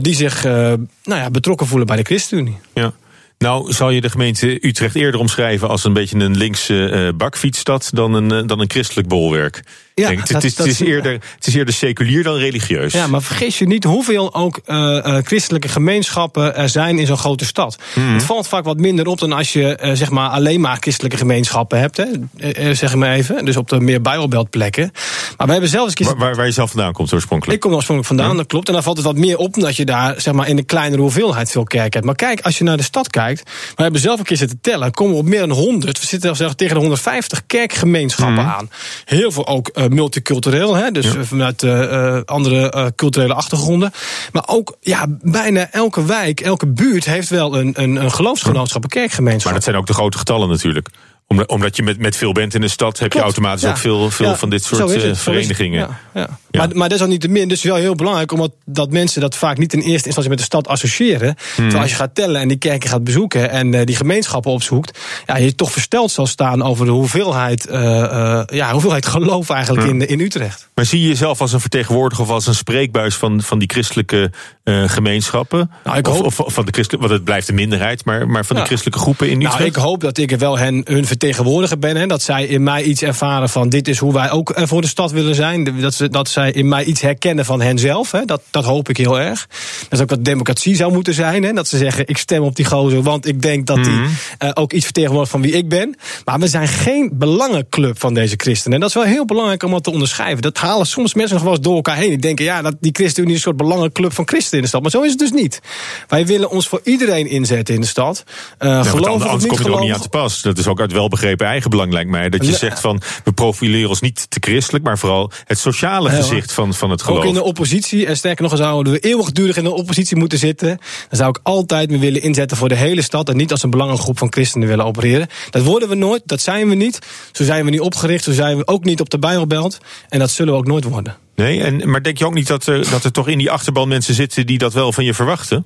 die 0.00 0.14
zich 0.14 0.42
nou 0.42 0.86
ja, 1.04 1.30
betrokken 1.30 1.66
voelen 1.66 1.86
bij 1.86 1.96
de 1.96 2.02
ChristenUnie. 2.02 2.58
Ja. 2.74 2.92
Nou, 3.38 3.72
zal 3.72 3.90
je 3.90 4.00
de 4.00 4.10
gemeente 4.10 4.66
Utrecht 4.66 4.94
eerder 4.94 5.20
omschrijven 5.20 5.68
als 5.68 5.84
een 5.84 5.92
beetje 5.92 6.18
een 6.18 6.36
linkse 6.36 7.12
bakfietsstad 7.16 7.90
dan 7.92 8.14
een, 8.14 8.46
dan 8.46 8.60
een 8.60 8.70
christelijk 8.70 9.08
bolwerk? 9.08 9.62
Ja, 9.98 10.06
Denk, 10.08 10.18
het, 10.20 10.28
dat- 10.30 10.44
is, 10.44 10.54
dat 10.54 10.66
het, 10.66 10.74
is 10.74 10.80
is- 10.80 10.88
eerder, 10.88 11.12
het 11.12 11.46
is 11.46 11.54
eerder 11.54 11.74
seculier 11.74 12.22
dan 12.22 12.34
religieus. 12.34 12.92
Ja, 12.92 13.06
maar 13.06 13.22
vergis 13.22 13.58
je 13.58 13.66
niet 13.66 13.84
hoeveel 13.84 14.34
ook 14.34 14.60
eh, 14.64 14.96
eh, 15.16 15.24
christelijke 15.24 15.68
gemeenschappen 15.68 16.56
er 16.56 16.68
zijn 16.68 16.98
in 16.98 17.06
zo'n 17.06 17.16
grote 17.18 17.44
stad. 17.44 17.78
Het 18.00 18.22
valt 18.22 18.48
vaak 18.48 18.64
wat 18.64 18.76
minder 18.76 19.06
op 19.06 19.18
dan 19.18 19.32
als 19.32 19.52
je 19.52 19.76
eh, 19.76 19.94
zeg 19.94 20.10
maar 20.10 20.28
alleen 20.28 20.60
maar 20.60 20.76
christelijke 20.80 21.16
gemeenschappen 21.16 21.78
hebt. 21.80 21.96
Hè, 21.96 22.74
zeg 22.74 22.94
maar 22.94 23.12
even. 23.12 23.44
Dus 23.44 23.56
op 23.56 23.68
de 23.68 23.80
meer 23.80 24.00
bijbelbeldplekken. 24.02 24.90
Maar 25.36 25.46
we 25.46 25.52
hebben 25.52 25.70
zelfs 25.70 25.94
Waar, 25.94 26.16
waar, 26.16 26.34
waar 26.36 26.46
je 26.46 26.52
zelf 26.52 26.70
vandaan 26.70 26.92
komt 26.92 27.12
oorspronkelijk. 27.12 27.56
Ik 27.56 27.60
kom 27.62 27.74
oorspronkelijk 27.74 28.14
vandaan, 28.18 28.36
dat 28.36 28.46
klopt. 28.46 28.66
En 28.68 28.72
dan 28.74 28.82
valt 28.82 28.96
het 28.96 29.06
wat 29.06 29.16
meer 29.16 29.36
op 29.36 29.54
omdat 29.56 29.76
je 29.76 29.84
daar 29.84 30.20
zeg 30.20 30.34
maar, 30.34 30.48
in 30.48 30.58
een 30.58 30.66
kleinere 30.66 31.02
hoeveelheid 31.02 31.50
veel 31.50 31.64
kerk 31.64 31.92
hebt. 31.94 32.06
Maar 32.06 32.14
kijk, 32.14 32.40
als 32.40 32.58
je 32.58 32.64
naar 32.64 32.76
de 32.76 32.82
stad 32.82 33.10
kijkt. 33.10 33.50
We 33.76 33.82
hebben 33.82 34.00
zelf 34.00 34.18
een 34.18 34.24
keer 34.24 34.36
zitten 34.36 34.58
tellen. 34.60 34.90
komen 34.92 35.12
we 35.14 35.18
op 35.20 35.26
meer 35.26 35.40
dan 35.40 35.50
100. 35.50 36.00
We 36.00 36.06
zitten 36.06 36.36
zelfs 36.36 36.54
tegen 36.54 36.74
de 36.74 36.80
150 36.80 37.42
kerkgemeenschappen 37.46 38.44
aan. 38.44 38.70
Heel 39.04 39.30
veel 39.32 39.46
ook 39.46 39.68
multicultureel. 39.88 40.74
Hè, 40.74 40.90
dus 40.90 41.14
eh, 41.14 41.20
vanuit 41.22 41.62
eh, 41.62 42.14
eh, 42.16 42.22
andere 42.24 42.70
eh, 42.70 42.86
culturele 42.96 43.34
achtergronden. 43.34 43.92
Maar 44.32 44.44
ook 44.46 44.76
ja, 44.80 45.06
bijna 45.22 45.68
elke 45.70 46.04
wijk, 46.04 46.40
elke 46.40 46.66
buurt 46.66 47.04
heeft 47.04 47.28
wel 47.28 47.58
een, 47.58 47.72
een, 47.82 47.96
een 47.96 48.10
geloofsgenootschap, 48.12 48.82
een 48.84 48.88
kerkgemeenschap. 48.90 49.44
Maar 49.44 49.54
dat 49.54 49.64
zijn 49.64 49.76
ook 49.76 49.86
de 49.86 49.94
grote 49.94 50.18
getallen 50.18 50.48
natuurlijk. 50.48 50.88
Om- 51.26 51.42
Omdat 51.46 51.76
je 51.76 51.82
met, 51.82 51.98
met 51.98 52.16
veel 52.16 52.32
bent 52.32 52.54
in 52.54 52.60
de 52.60 52.68
stad, 52.68 52.98
heb 52.98 53.12
je 53.12 53.18
Klopt, 53.18 53.24
automatisch 53.24 53.62
ja. 53.62 53.70
ook 53.70 53.76
veel, 53.76 54.10
veel 54.10 54.26
Ja, 54.28 54.36
van 54.36 54.50
dit 54.50 54.64
soort 54.64 54.90
eh, 54.94 55.02
het. 55.02 55.18
verenigingen. 55.18 55.88
Ja, 56.14 56.28
ja. 56.50 56.66
Maar, 56.66 56.76
maar 56.76 56.88
dat 56.88 56.98
is 56.98 57.04
al 57.04 57.10
niet 57.10 57.20
te 57.20 57.28
min. 57.28 57.48
Dus 57.48 57.62
wel 57.62 57.76
heel 57.76 57.94
belangrijk, 57.94 58.32
omdat 58.32 58.52
dat 58.64 58.90
mensen 58.90 59.20
dat 59.20 59.36
vaak 59.36 59.58
niet 59.58 59.72
in 59.72 59.80
eerste 59.80 60.06
instantie 60.06 60.28
met 60.28 60.38
de 60.38 60.44
stad 60.44 60.68
associëren. 60.68 61.26
Hmm. 61.28 61.54
Terwijl 61.54 61.80
als 61.80 61.90
je 61.90 61.96
gaat 61.96 62.14
tellen 62.14 62.40
en 62.40 62.48
die 62.48 62.56
kerken 62.56 62.88
gaat 62.88 63.04
bezoeken 63.04 63.50
en 63.50 63.74
eh, 63.74 63.84
die 63.84 63.96
gemeenschappen 63.96 64.50
opzoekt, 64.50 64.98
ja, 65.26 65.36
je 65.36 65.54
toch 65.54 65.72
versteld 65.72 66.10
zal 66.10 66.26
staan 66.26 66.62
over 66.62 66.86
de 66.86 66.92
hoeveelheid, 66.92 67.66
eh, 67.66 68.02
eh, 68.02 68.42
ja, 68.46 68.72
hoeveelheid 68.72 69.06
geloof 69.06 69.50
eigenlijk 69.50 69.86
in, 69.86 70.08
in 70.08 70.20
Utrecht. 70.20 70.68
Maar 70.74 70.84
zie 70.84 71.00
je 71.00 71.08
jezelf 71.08 71.40
als 71.40 71.52
een 71.52 71.60
vertegenwoordiger 71.60 72.24
of 72.24 72.30
als 72.30 72.46
een 72.46 72.54
spreekbuis 72.54 73.14
van, 73.14 73.42
van 73.42 73.58
die 73.58 73.68
christelijke 73.70 74.30
gemeenschappen? 74.64 75.70
Nou, 75.84 75.96
ik 75.96 76.06
hoop- 76.06 76.24
of, 76.24 76.40
of 76.40 76.52
van 76.54 76.64
de 76.64 76.72
christelijke, 76.72 77.06
want 77.06 77.18
het 77.18 77.24
blijft 77.24 77.48
een 77.48 77.54
minderheid, 77.54 78.04
maar, 78.04 78.28
maar 78.28 78.44
van 78.44 78.56
de 78.56 78.62
christelijke 78.62 78.98
groepen 78.98 79.28
in 79.28 79.36
Utrecht? 79.36 79.56
Nou, 79.56 79.68
ik 79.68 79.76
hoop 79.76 80.00
dat 80.00 80.18
ik 80.18 80.30
wel 80.30 80.58
hen, 80.58 80.82
hun 80.84 81.06
vertegenwoordiger 81.06 81.78
ben. 81.78 81.96
Hè, 81.96 82.06
dat 82.06 82.22
zij 82.22 82.46
in 82.46 82.62
mij 82.62 82.82
iets 82.82 83.02
ervaren 83.02 83.48
van 83.48 83.68
dit 83.68 83.88
is 83.88 83.98
hoe 83.98 84.12
wij 84.12 84.30
ook 84.30 84.52
voor 84.54 84.80
de 84.80 84.86
stad 84.86 85.10
willen 85.10 85.34
zijn. 85.34 85.80
Dat, 85.80 85.94
ze, 85.94 86.08
dat 86.08 86.28
zij 86.28 86.47
in 86.52 86.68
mij 86.68 86.84
iets 86.84 87.00
herkennen 87.00 87.44
van 87.44 87.60
henzelf. 87.60 88.10
Hè, 88.10 88.24
dat, 88.24 88.42
dat 88.50 88.64
hoop 88.64 88.88
ik 88.88 88.96
heel 88.96 89.20
erg. 89.20 89.46
Dat 89.82 89.92
is 89.92 90.00
ook 90.00 90.10
wat 90.10 90.24
democratie 90.24 90.76
zou 90.76 90.92
moeten 90.92 91.14
zijn. 91.14 91.42
Hè, 91.42 91.52
dat 91.52 91.68
ze 91.68 91.76
zeggen 91.76 92.08
ik 92.08 92.18
stem 92.18 92.42
op 92.42 92.56
die 92.56 92.64
gozer, 92.64 93.02
want 93.02 93.26
ik 93.26 93.42
denk 93.42 93.66
dat 93.66 93.84
die 93.84 94.00
eh, 94.38 94.50
ook 94.54 94.72
iets 94.72 94.84
vertegenwoordigt 94.84 95.30
van 95.30 95.40
wie 95.40 95.52
ik 95.52 95.68
ben. 95.68 95.96
Maar 96.24 96.38
we 96.38 96.48
zijn 96.48 96.68
geen 96.68 97.10
belangenclub 97.12 98.00
van 98.00 98.14
deze 98.14 98.34
christenen. 98.36 98.74
En 98.74 98.80
dat 98.80 98.88
is 98.88 98.94
wel 98.94 99.04
heel 99.04 99.24
belangrijk 99.24 99.62
om 99.62 99.70
dat 99.70 99.84
te 99.84 99.90
onderschrijven. 99.90 100.42
Dat 100.42 100.58
halen 100.58 100.86
soms 100.86 101.14
mensen 101.14 101.34
nog 101.34 101.44
wel 101.44 101.54
eens 101.54 101.62
door 101.62 101.74
elkaar 101.74 101.96
heen. 101.96 102.08
Die 102.08 102.18
denken 102.18 102.44
ja, 102.44 102.62
dat 102.62 102.74
die 102.80 102.92
ChristenUnie 102.92 103.34
is 103.34 103.44
een 103.44 103.52
soort 103.52 103.68
belangenclub 103.68 104.12
van 104.12 104.28
christenen 104.28 104.56
in 104.56 104.62
de 104.62 104.68
stad. 104.68 104.82
Maar 104.82 104.90
zo 104.90 105.02
is 105.02 105.10
het 105.10 105.18
dus 105.18 105.32
niet. 105.32 105.60
Wij 106.08 106.26
willen 106.26 106.50
ons 106.50 106.68
voor 106.68 106.80
iedereen 106.84 107.26
inzetten 107.26 107.74
in 107.74 107.80
de 107.80 107.86
stad. 107.86 108.24
Uh, 108.58 108.68
Ja, 108.68 108.82
geloof 108.82 109.06
anders 109.06 109.24
of 109.24 109.30
anders 109.30 109.42
niet 109.42 109.52
kom 109.52 109.60
je 109.60 109.68
er 109.68 109.74
ook 109.74 109.80
niet 109.80 109.92
aan 109.92 110.00
te 110.00 110.08
pas. 110.08 110.42
Dat 110.42 110.58
is 110.58 110.66
ook 110.66 110.80
uit 110.80 110.92
welbegrepen 110.92 111.46
eigenbelang, 111.46 111.92
lijkt 111.92 112.10
mij. 112.10 112.28
Dat 112.28 112.46
je 112.46 112.54
zegt 112.54 112.80
van, 112.80 113.00
we 113.24 113.32
profileren 113.32 113.88
ons 113.88 114.00
niet 114.00 114.26
te 114.30 114.38
christelijk... 114.40 114.84
maar 114.84 114.98
vooral 114.98 115.30
het 115.44 115.58
sociale 115.58 116.10
hoor. 116.10 116.27
Gezicht 116.28 116.52
van, 116.52 116.74
van 116.74 116.90
het 116.90 117.02
geloof. 117.02 117.18
Ook 117.18 117.24
in 117.24 117.34
de 117.34 117.42
oppositie, 117.42 118.06
en 118.06 118.16
sterker 118.16 118.42
nog, 118.42 118.56
zouden 118.56 118.92
we 118.92 118.98
eeuwigdurig 118.98 119.56
in 119.56 119.64
de 119.64 119.70
oppositie 119.70 120.16
moeten 120.16 120.38
zitten. 120.38 120.68
Dan 121.08 121.18
zou 121.18 121.28
ik 121.28 121.40
altijd 121.42 121.90
me 121.90 121.98
willen 121.98 122.22
inzetten 122.22 122.56
voor 122.56 122.68
de 122.68 122.74
hele 122.74 123.02
stad. 123.02 123.28
En 123.28 123.36
niet 123.36 123.50
als 123.50 123.62
een 123.62 123.70
belangengroep 123.70 124.18
van 124.18 124.32
christenen 124.32 124.68
willen 124.68 124.84
opereren. 124.84 125.28
Dat 125.50 125.62
worden 125.62 125.88
we 125.88 125.94
nooit, 125.94 126.22
dat 126.24 126.40
zijn 126.40 126.68
we 126.68 126.74
niet. 126.74 126.98
Zo 127.32 127.44
zijn 127.44 127.64
we 127.64 127.70
niet 127.70 127.80
opgericht, 127.80 128.24
zo 128.24 128.32
zijn 128.32 128.56
we 128.56 128.66
ook 128.66 128.84
niet 128.84 129.00
op 129.00 129.10
de 129.10 129.18
Bijbelbelt. 129.18 129.78
En 130.08 130.18
dat 130.18 130.30
zullen 130.30 130.52
we 130.52 130.58
ook 130.58 130.66
nooit 130.66 130.84
worden. 130.84 131.16
Nee, 131.34 131.62
en, 131.62 131.90
maar 131.90 132.02
denk 132.02 132.18
je 132.18 132.26
ook 132.26 132.34
niet 132.34 132.46
dat, 132.46 132.66
er 132.66 132.90
dat 132.90 133.04
er 133.04 133.12
toch 133.12 133.28
in 133.28 133.38
die 133.38 133.50
achterban 133.50 133.88
mensen 133.88 134.14
zitten... 134.14 134.46
die 134.46 134.58
dat 134.58 134.72
wel 134.72 134.92
van 134.92 135.04
je 135.04 135.14
verwachten? 135.14 135.64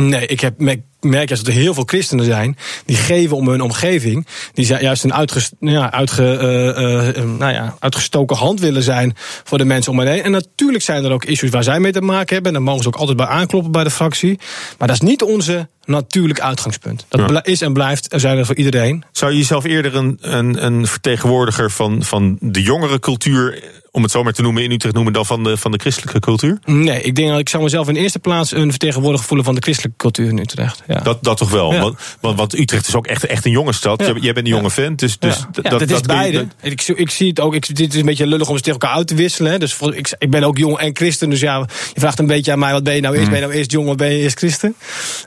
Nee, 0.00 0.26
ik 0.26 0.40
heb, 0.40 0.58
merk, 0.58 0.80
merk 1.00 1.28
juist 1.28 1.44
dat 1.44 1.54
er 1.54 1.60
heel 1.60 1.74
veel 1.74 1.84
christenen 1.86 2.24
zijn 2.24 2.56
die 2.84 2.96
geven 2.96 3.36
om 3.36 3.48
hun 3.48 3.60
omgeving. 3.60 4.26
Die 4.52 4.64
zijn 4.64 4.82
juist 4.82 5.04
een 5.04 5.14
uitges, 5.14 5.50
ja, 5.60 5.92
uitge, 5.92 6.36
eh, 6.36 6.68
eh, 6.68 7.08
eh, 7.08 7.24
nou 7.38 7.52
ja, 7.52 7.76
uitgestoken 7.78 8.36
hand 8.36 8.60
willen 8.60 8.82
zijn 8.82 9.14
voor 9.44 9.58
de 9.58 9.64
mensen 9.64 9.92
om 9.92 9.98
hen 9.98 10.08
heen. 10.08 10.22
En 10.22 10.30
natuurlijk 10.30 10.84
zijn 10.84 11.04
er 11.04 11.12
ook 11.12 11.24
issues 11.24 11.50
waar 11.50 11.62
zij 11.62 11.80
mee 11.80 11.92
te 11.92 12.00
maken 12.00 12.34
hebben. 12.34 12.52
En 12.52 12.58
daar 12.58 12.66
mogen 12.68 12.82
ze 12.82 12.88
ook 12.88 12.96
altijd 12.96 13.16
bij 13.16 13.26
aankloppen 13.26 13.72
bij 13.72 13.84
de 13.84 13.90
fractie. 13.90 14.38
Maar 14.78 14.88
dat 14.88 14.96
is 14.96 15.08
niet 15.08 15.22
onze 15.22 15.68
natuurlijk 15.84 16.40
uitgangspunt. 16.40 17.06
Dat 17.08 17.30
Ja. 17.30 17.44
is 17.44 17.60
en 17.60 17.72
blijft, 17.72 18.12
er 18.12 18.20
zijn 18.20 18.38
er 18.38 18.46
voor 18.46 18.56
iedereen. 18.56 19.04
Zou 19.12 19.32
je 19.32 19.38
jezelf 19.38 19.64
eerder 19.64 19.94
een, 19.94 20.18
een, 20.20 20.64
een 20.64 20.86
vertegenwoordiger 20.86 21.70
van, 21.70 22.02
van 22.02 22.36
de 22.40 22.62
jongere 22.62 22.98
cultuur... 22.98 23.62
om 23.94 24.02
het 24.02 24.10
zo 24.12 24.22
maar 24.22 24.32
te 24.32 24.42
noemen, 24.42 24.62
in 24.62 24.70
Utrecht 24.70 24.94
noemen... 24.94 25.12
dan 25.12 25.26
van 25.26 25.42
de, 25.44 25.56
van 25.56 25.70
de 25.70 25.78
christelijke 25.78 26.20
cultuur? 26.20 26.58
Nee, 26.64 27.02
ik 27.02 27.14
denk 27.14 27.28
dat 27.28 27.38
ik 27.38 27.48
zou 27.48 27.62
mezelf 27.62 27.88
in 27.88 27.96
eerste 27.96 28.18
plaats 28.18 28.52
een 28.52 28.70
vertegenwoordiger 28.70 29.26
voelen 29.26 29.44
van 29.46 29.54
de 29.54 29.60
christelijke 29.60 29.96
cultuur 29.98 30.28
in 30.28 30.38
Utrecht. 30.38 30.82
Ja. 30.86 31.00
Dat, 31.00 31.24
dat 31.24 31.36
toch 31.36 31.50
wel? 31.50 31.72
Ja. 31.72 31.80
Want, 31.80 31.98
want, 32.20 32.38
want 32.38 32.58
Utrecht 32.58 32.88
is 32.88 32.94
ook 32.94 33.06
echt, 33.06 33.26
echt 33.26 33.44
een 33.44 33.50
jonge 33.50 33.72
stad. 33.72 34.00
Ja. 34.00 34.12
Jij, 34.20 34.32
bent 34.32 34.46
een 34.46 34.52
jonge 34.52 34.70
vent, 34.70 34.98
dus, 34.98 35.18
dus 35.18 35.36
dat, 35.52 35.64
dat, 35.64 35.90
is 35.90 35.98
je- 35.98 36.06
beide. 36.06 36.38
dat- 36.38 36.72
ik, 36.72 36.80
zie- 36.80 36.94
ik 36.96 37.10
zie 37.10 37.28
het 37.28 37.40
ook. 37.40 37.54
Ik, 37.54 37.76
dit 37.76 37.92
is 37.94 38.00
een 38.00 38.06
beetje 38.06 38.26
lullig 38.26 38.48
om 38.48 38.56
ze 38.56 38.62
tegen 38.62 38.80
elkaar 38.80 38.96
uit 38.96 39.06
te 39.06 39.14
wisselen. 39.14 39.52
Hè. 39.52 39.58
Dus 39.58 39.74
voor, 39.74 39.94
ik, 39.94 40.14
ik 40.18 40.30
ben 40.30 40.42
ook 40.44 40.58
jong 40.58 40.78
en 40.78 40.96
christen. 40.96 41.30
Dus 41.30 41.40
ja, 41.40 41.58
je 41.94 42.00
vraagt 42.00 42.18
een 42.18 42.26
beetje 42.26 42.52
aan 42.52 42.58
mij: 42.58 42.72
wat 42.72 42.82
ben 42.84 42.94
je 42.94 43.00
nou 43.00 43.12
Mm. 43.14 43.18
eerst? 43.20 43.30
Ben 43.32 43.40
je 43.40 43.46
nou 43.46 43.58
eerst 43.58 43.70
jong 43.70 43.88
of 43.88 43.96
ben 43.96 44.10
je 44.12 44.18
eerst 44.18 44.38
christen? 44.38 44.74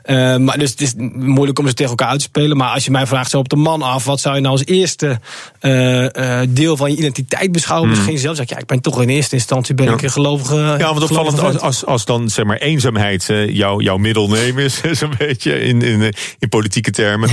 Eh, 0.02 0.36
maar 0.36 0.58
dus 0.58 0.70
het 0.70 0.80
is 0.80 0.92
moeilijk 1.14 1.58
om 1.58 1.66
ze 1.68 1.74
tegen 1.74 1.90
elkaar 1.90 2.08
uit 2.08 2.18
te 2.18 2.24
spelen. 2.24 2.56
Maar 2.56 2.70
als 2.70 2.84
je 2.84 2.90
mij 2.90 3.06
vraagt 3.06 3.30
zo 3.30 3.38
op 3.38 3.48
de 3.48 3.56
man 3.56 3.82
af, 3.82 4.04
wat 4.04 4.20
zou 4.20 4.34
je 4.34 4.40
nou 4.40 4.52
als 4.52 4.64
eerste 4.66 5.20
eh, 5.60 6.40
eh, 6.40 6.48
deel 6.50 6.76
van 6.76 6.90
je 6.90 6.96
identiteit 6.96 7.52
beschouwen? 7.52 7.88
Misschien 7.90 8.18
zelf 8.18 8.36
zeg 8.36 8.50
ik, 8.50 8.57
ja, 8.58 8.64
ik 8.64 8.66
ben 8.66 8.80
toch 8.80 9.02
in 9.02 9.08
eerste 9.08 9.34
instantie 9.34 9.74
ben. 9.74 9.86
Ja. 9.86 9.92
ik 9.92 10.02
een 10.02 10.10
gelovige. 10.10 10.56
Ja, 10.56 10.94
want 10.94 11.02
opvallend 11.02 11.40
als, 11.40 11.58
als, 11.58 11.84
als 11.84 12.04
dan 12.04 12.28
zeg 12.28 12.44
maar 12.44 12.56
eenzaamheid 12.56 13.28
eh, 13.28 13.54
jouw 13.54 13.80
jouw 13.80 13.96
middelneem 13.96 14.58
is, 14.58 14.80
zo'n 15.00 15.14
beetje 15.18 15.60
in, 15.60 15.82
in, 15.82 16.02
eh, 16.02 16.08
in 16.38 16.48
politieke 16.48 16.90
termen. 16.90 17.30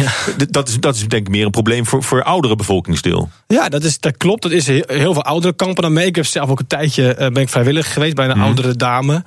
Dat, 0.49 0.67
is, 0.67 0.79
dat 0.79 0.95
is 0.95 1.07
denk 1.07 1.27
ik 1.27 1.33
meer 1.33 1.45
een 1.45 1.51
probleem 1.51 1.85
voor, 1.85 2.03
voor 2.03 2.23
oudere 2.23 2.55
bevolkingsdeel. 2.55 3.29
Ja, 3.47 3.69
dat, 3.69 3.83
is, 3.83 3.99
dat 3.99 4.17
klopt. 4.17 4.41
Dat 4.41 4.51
is 4.51 4.67
heel, 4.67 4.83
heel 4.87 5.13
veel 5.13 5.23
ouderen 5.23 5.55
kampen 5.55 5.83
dan 5.83 5.93
mee. 5.93 6.05
Ik 6.05 6.15
heb 6.15 6.25
zelf 6.25 6.49
ook 6.49 6.59
een 6.59 6.67
tijdje 6.67 7.13
eh, 7.13 7.31
ben 7.31 7.41
ik 7.41 7.49
vrijwillig 7.49 7.93
geweest 7.93 8.15
bij 8.15 8.29
een 8.29 8.39
oudere 8.39 8.75
dame. 8.75 9.23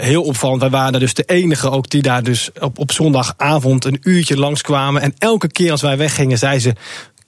Heel 0.00 0.22
opvallend. 0.22 0.60
Wij 0.60 0.70
waren 0.70 0.92
daar 0.92 1.00
dus 1.00 1.14
de 1.14 1.22
enige 1.22 1.70
ook 1.70 1.90
die 1.90 2.02
daar 2.02 2.22
dus 2.22 2.50
op, 2.60 2.78
op 2.78 2.92
zondagavond 2.92 3.84
een 3.84 3.98
uurtje 4.02 4.36
langskwamen. 4.36 5.02
En 5.02 5.14
elke 5.18 5.48
keer 5.48 5.70
als 5.70 5.82
wij 5.82 5.96
weggingen, 5.96 6.38
zei 6.38 6.58
ze. 6.58 6.74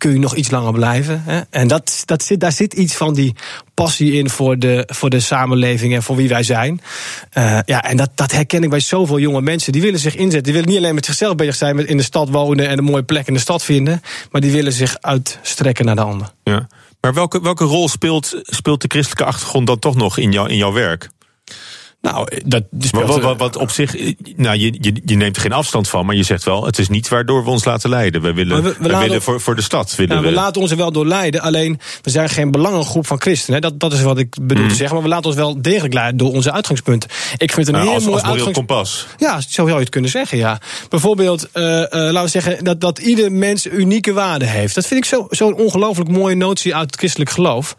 Kun 0.02 0.12
je 0.12 0.18
nog 0.18 0.36
iets 0.36 0.50
langer 0.50 0.72
blijven? 0.72 1.22
Hè? 1.24 1.40
En 1.50 1.68
dat, 1.68 2.02
dat 2.04 2.22
zit, 2.22 2.40
daar 2.40 2.52
zit 2.52 2.72
iets 2.72 2.94
van 2.94 3.14
die 3.14 3.34
passie 3.74 4.12
in 4.12 4.30
voor 4.30 4.58
de, 4.58 4.88
voor 4.92 5.10
de 5.10 5.20
samenleving 5.20 5.94
en 5.94 6.02
voor 6.02 6.16
wie 6.16 6.28
wij 6.28 6.42
zijn. 6.42 6.80
Eh, 7.30 7.58
ja, 7.64 7.84
en 7.84 7.96
dat, 7.96 8.10
dat 8.14 8.32
herken 8.32 8.62
ik 8.62 8.70
bij 8.70 8.80
zoveel 8.80 9.18
jonge 9.18 9.40
mensen. 9.40 9.72
Die 9.72 9.82
willen 9.82 10.00
zich 10.00 10.14
inzetten. 10.14 10.42
Die 10.42 10.52
willen 10.52 10.68
niet 10.68 10.78
alleen 10.78 10.94
met 10.94 11.04
zichzelf 11.04 11.34
bezig 11.34 11.54
zijn, 11.54 11.76
met 11.76 11.86
in 11.86 11.96
de 11.96 12.02
stad 12.02 12.28
wonen 12.28 12.68
en 12.68 12.78
een 12.78 12.84
mooie 12.84 13.02
plek 13.02 13.26
in 13.26 13.34
de 13.34 13.40
stad 13.40 13.64
vinden. 13.64 14.02
Maar 14.30 14.40
die 14.40 14.52
willen 14.52 14.72
zich 14.72 14.96
uitstrekken 15.00 15.84
naar 15.84 15.96
de 15.96 16.02
ander. 16.02 16.32
Ja. 16.44 16.68
Maar 17.00 17.14
welke, 17.14 17.42
welke 17.42 17.64
rol 17.64 17.88
speelt, 17.88 18.40
speelt 18.42 18.82
de 18.82 18.88
christelijke 18.88 19.24
achtergrond 19.24 19.66
dan 19.66 19.78
toch 19.78 19.94
nog 19.94 20.18
in, 20.18 20.32
jou, 20.32 20.48
in 20.48 20.56
jouw 20.56 20.72
werk? 20.72 21.10
Nou, 22.02 22.28
dat 22.44 22.62
wat, 22.70 23.06
wat, 23.06 23.20
wat, 23.20 23.38
wat, 23.38 23.56
op 23.56 23.70
zich, 23.70 23.94
nou, 24.36 24.56
je, 24.56 24.76
je, 24.80 24.94
je, 25.04 25.16
neemt 25.16 25.36
er 25.36 25.42
geen 25.42 25.52
afstand 25.52 25.88
van, 25.88 26.06
maar 26.06 26.14
je 26.14 26.22
zegt 26.22 26.44
wel, 26.44 26.64
het 26.64 26.78
is 26.78 26.88
niet 26.88 27.08
waardoor 27.08 27.44
we 27.44 27.50
ons 27.50 27.64
laten 27.64 27.90
leiden. 27.90 28.22
We 28.22 28.32
willen, 28.32 28.62
we, 28.62 28.74
we, 28.78 28.88
we 28.88 28.96
willen 28.96 29.22
voor, 29.22 29.40
voor 29.40 29.56
de 29.56 29.62
stad. 29.62 29.94
Willen 29.94 30.16
nou, 30.16 30.28
we, 30.28 30.32
laten 30.32 30.60
ons 30.60 30.70
er 30.70 30.76
wel 30.76 30.92
door 30.92 31.06
leiden, 31.06 31.40
alleen 31.40 31.80
we 32.02 32.10
zijn 32.10 32.28
geen 32.28 32.50
belangengroep 32.50 33.06
van 33.06 33.20
christenen. 33.20 33.60
Dat, 33.60 33.80
dat 33.80 33.92
is 33.92 34.02
wat 34.02 34.18
ik 34.18 34.36
bedoel 34.42 34.62
mm. 34.62 34.68
te 34.68 34.74
zeggen, 34.74 34.94
maar 34.94 35.04
we 35.04 35.10
laten 35.10 35.26
ons 35.26 35.36
wel 35.36 35.62
degelijk 35.62 35.94
leiden 35.94 36.16
door 36.16 36.32
onze 36.32 36.52
uitgangspunten. 36.52 37.10
Ik 37.36 37.52
vind 37.52 37.66
het 37.66 37.76
een 37.76 37.84
nou, 37.84 37.86
heel 37.86 37.94
als, 37.94 38.04
mooi 38.04 38.20
als 38.20 38.30
uitgangs... 38.30 38.58
kompas. 38.58 39.06
Ja, 39.18 39.40
zo 39.40 39.46
zou 39.48 39.68
je 39.68 39.74
het 39.74 39.88
kunnen 39.88 40.10
zeggen, 40.10 40.38
ja. 40.38 40.60
Bijvoorbeeld, 40.88 41.48
uh, 41.54 41.64
uh, 41.64 41.86
laten 41.90 42.22
we 42.22 42.28
zeggen 42.28 42.64
dat, 42.64 42.80
dat 42.80 42.98
ieder 42.98 43.32
mens 43.32 43.66
unieke 43.66 44.12
waarde 44.12 44.46
heeft. 44.46 44.74
Dat 44.74 44.86
vind 44.86 45.04
ik 45.04 45.10
zo'n 45.10 45.26
zo 45.30 45.48
ongelooflijk 45.48 46.10
mooie 46.10 46.36
notie 46.36 46.74
uit 46.74 46.90
het 46.90 46.96
christelijk 46.96 47.30
geloof. 47.30 47.76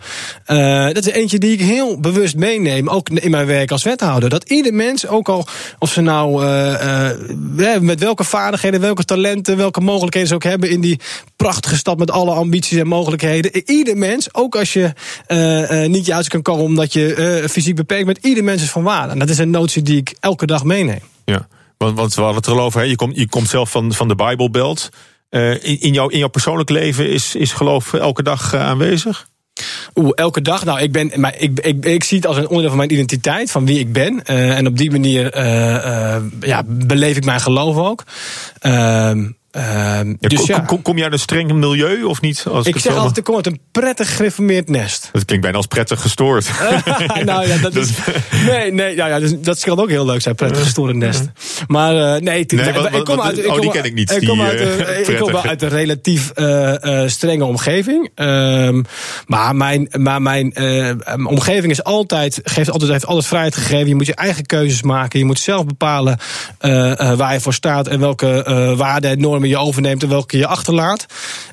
Uh, 0.47 0.85
dat 0.85 1.05
is 1.05 1.11
eentje 1.11 1.37
die 1.37 1.53
ik 1.53 1.61
heel 1.61 1.99
bewust 1.99 2.35
meeneem, 2.35 2.89
ook 2.89 3.09
in 3.09 3.31
mijn 3.31 3.45
werk 3.45 3.71
als 3.71 3.83
wethouder. 3.83 4.12
Dat 4.19 4.49
ieder 4.49 4.73
mens 4.73 5.07
ook 5.07 5.30
al 5.30 5.48
of 5.80 5.91
ze 5.91 6.02
nou 6.02 6.45
uh, 6.45 7.11
uh, 7.56 7.80
met 7.80 7.99
welke 7.99 8.23
vaardigheden, 8.23 8.80
welke 8.80 9.03
talenten, 9.03 9.57
welke 9.57 9.81
mogelijkheden 9.81 10.27
ze 10.27 10.35
ook 10.35 10.44
hebben 10.44 10.69
in 10.69 10.81
die 10.81 10.99
prachtige 11.35 11.76
stad 11.76 11.98
met 11.98 12.11
alle 12.11 12.31
ambities 12.31 12.80
en 12.80 12.88
mogelijkheden. 12.88 13.72
Ieder 13.72 13.98
mens, 13.98 14.34
ook 14.34 14.56
als 14.56 14.73
je 14.73 14.94
uh, 15.27 15.88
niet 15.88 16.06
je 16.06 16.14
uit 16.14 16.27
kan 16.27 16.41
komen 16.41 16.65
omdat 16.65 16.94
je 16.94 17.45
fysiek 17.49 17.76
beperkt 17.76 18.06
bent, 18.06 18.26
ieder 18.26 18.44
mens 18.44 18.61
is 18.61 18.69
van 18.69 18.84
waarde. 18.84 19.11
En 19.11 19.19
dat 19.19 19.30
is 19.30 19.38
een 19.38 19.49
notie 19.49 19.81
die 19.81 19.98
ik 19.98 20.15
elke 20.19 20.45
dag 20.45 20.64
meeneem. 20.64 21.02
Ja, 21.26 21.48
want, 21.77 21.98
want 21.98 22.14
we 22.14 22.22
hadden 22.22 22.41
het 22.41 22.52
erover, 22.52 22.80
hè? 22.80 22.85
Je, 22.85 22.95
komt, 22.95 23.15
je 23.15 23.30
komt 23.30 23.49
zelf 23.49 23.72
van, 23.72 23.94
van 23.94 24.07
de 24.07 24.15
Bijbelbelt. 24.15 24.90
in, 25.30 25.80
in, 25.80 25.94
jouw, 25.94 26.07
in 26.07 26.18
jouw 26.18 26.27
persoonlijk 26.27 26.69
leven 26.69 27.10
is, 27.10 27.35
is 27.35 27.52
geloof 27.52 27.94
elke 27.94 28.23
dag 28.23 28.53
aanwezig? 28.53 29.27
Oeh, 29.95 30.11
elke 30.15 30.41
dag. 30.41 30.65
Nou, 30.65 30.80
ik, 30.80 30.91
ben, 30.91 31.11
maar 31.15 31.35
ik, 31.38 31.59
ik, 31.59 31.85
ik, 31.85 32.03
zie 32.03 32.17
het 32.17 32.27
als 32.27 32.38
een 32.38 32.43
onderdeel 32.43 32.69
van 32.69 32.77
mijn 32.77 32.91
identiteit, 32.91 33.51
van 33.51 33.65
wie 33.65 33.80
ik 33.80 33.93
ben. 33.93 34.21
Uh, 34.25 34.57
en 34.57 34.67
op 34.67 34.77
die 34.77 34.91
manier 34.91 35.38
uh, 35.38 35.73
uh, 35.73 36.15
ja, 36.39 36.63
beleef 36.67 37.17
ik 37.17 37.25
mijn 37.25 37.41
geloof 37.41 37.77
ook. 37.77 38.03
Ehm, 39.53 40.13
dus 40.19 40.45
ja. 40.45 40.59
kom, 40.59 40.81
kom, 40.81 40.97
je 40.97 41.03
uit 41.03 41.13
een 41.13 41.19
streng 41.19 41.53
milieu 41.53 42.03
of 42.03 42.21
niet? 42.21 42.45
Als 42.49 42.65
ik, 42.65 42.75
ik 42.75 42.81
zeg 42.81 42.95
altijd, 42.95 43.17
ik 43.17 43.23
kom 43.23 43.35
uit 43.35 43.45
een 43.45 43.59
prettig 43.71 44.15
gereformeerd 44.15 44.69
nest. 44.69 45.09
Dat 45.11 45.25
klinkt 45.25 45.43
bijna 45.43 45.57
als 45.57 45.67
prettig 45.67 46.01
gestoord. 46.01 46.51
nou 47.25 47.47
ja, 47.47 47.57
dat 47.67 47.75
is, 47.75 47.89
nee, 48.45 48.71
nee, 48.71 48.95
nou 48.95 49.09
ja, 49.09 49.19
dus, 49.19 49.34
dat 49.39 49.59
kan 49.59 49.80
ook 49.80 49.89
heel 49.89 50.05
leuk 50.05 50.21
zijn, 50.21 50.35
prettig 50.35 50.63
gestoorde 50.63 50.93
nest. 50.93 51.23
Maar 51.67 51.95
uh, 51.95 52.21
nee, 52.21 52.45
nee 52.47 52.73
wat, 52.73 52.93
ik 52.93 53.03
kom 53.03 53.21
uit, 53.21 53.38
ik 53.38 53.47
oh, 53.47 53.61
die 53.61 53.71
ken 53.71 53.84
ik 53.84 53.93
niet. 53.93 54.11
Ik 54.11 54.27
kom, 54.27 54.41
uit, 54.41 54.61
uh, 54.61 55.09
ik 55.09 55.17
kom 55.19 55.31
wel 55.31 55.43
uit 55.43 55.61
een 55.61 55.69
relatief 55.69 56.31
uh, 56.35 57.07
strenge 57.07 57.45
omgeving. 57.45 58.09
Um, 58.15 58.85
maar 59.27 59.55
mijn, 59.55 59.88
maar 59.91 60.21
mijn 60.21 60.53
omgeving 61.27 61.71
is 61.71 61.84
altijd, 61.84 62.39
geeft 62.43 62.71
altijd, 62.71 62.91
heeft 62.91 63.05
altijd 63.05 63.27
vrijheid 63.27 63.55
gegeven. 63.55 63.88
Je 63.88 63.95
moet 63.95 64.05
je 64.05 64.15
eigen 64.15 64.45
keuzes 64.45 64.81
maken. 64.81 65.19
Je 65.19 65.25
moet 65.25 65.39
zelf 65.39 65.65
bepalen 65.65 66.17
waar 67.17 67.34
je 67.34 67.39
voor 67.39 67.53
staat 67.53 67.88
en 67.88 67.99
welke 67.99 68.73
waarden 68.77 69.11
en 69.11 69.19
normen 69.19 69.41
je 69.49 69.57
overneemt 69.57 70.03
en 70.03 70.09
welke 70.09 70.37
je 70.37 70.47
achterlaat. 70.47 71.05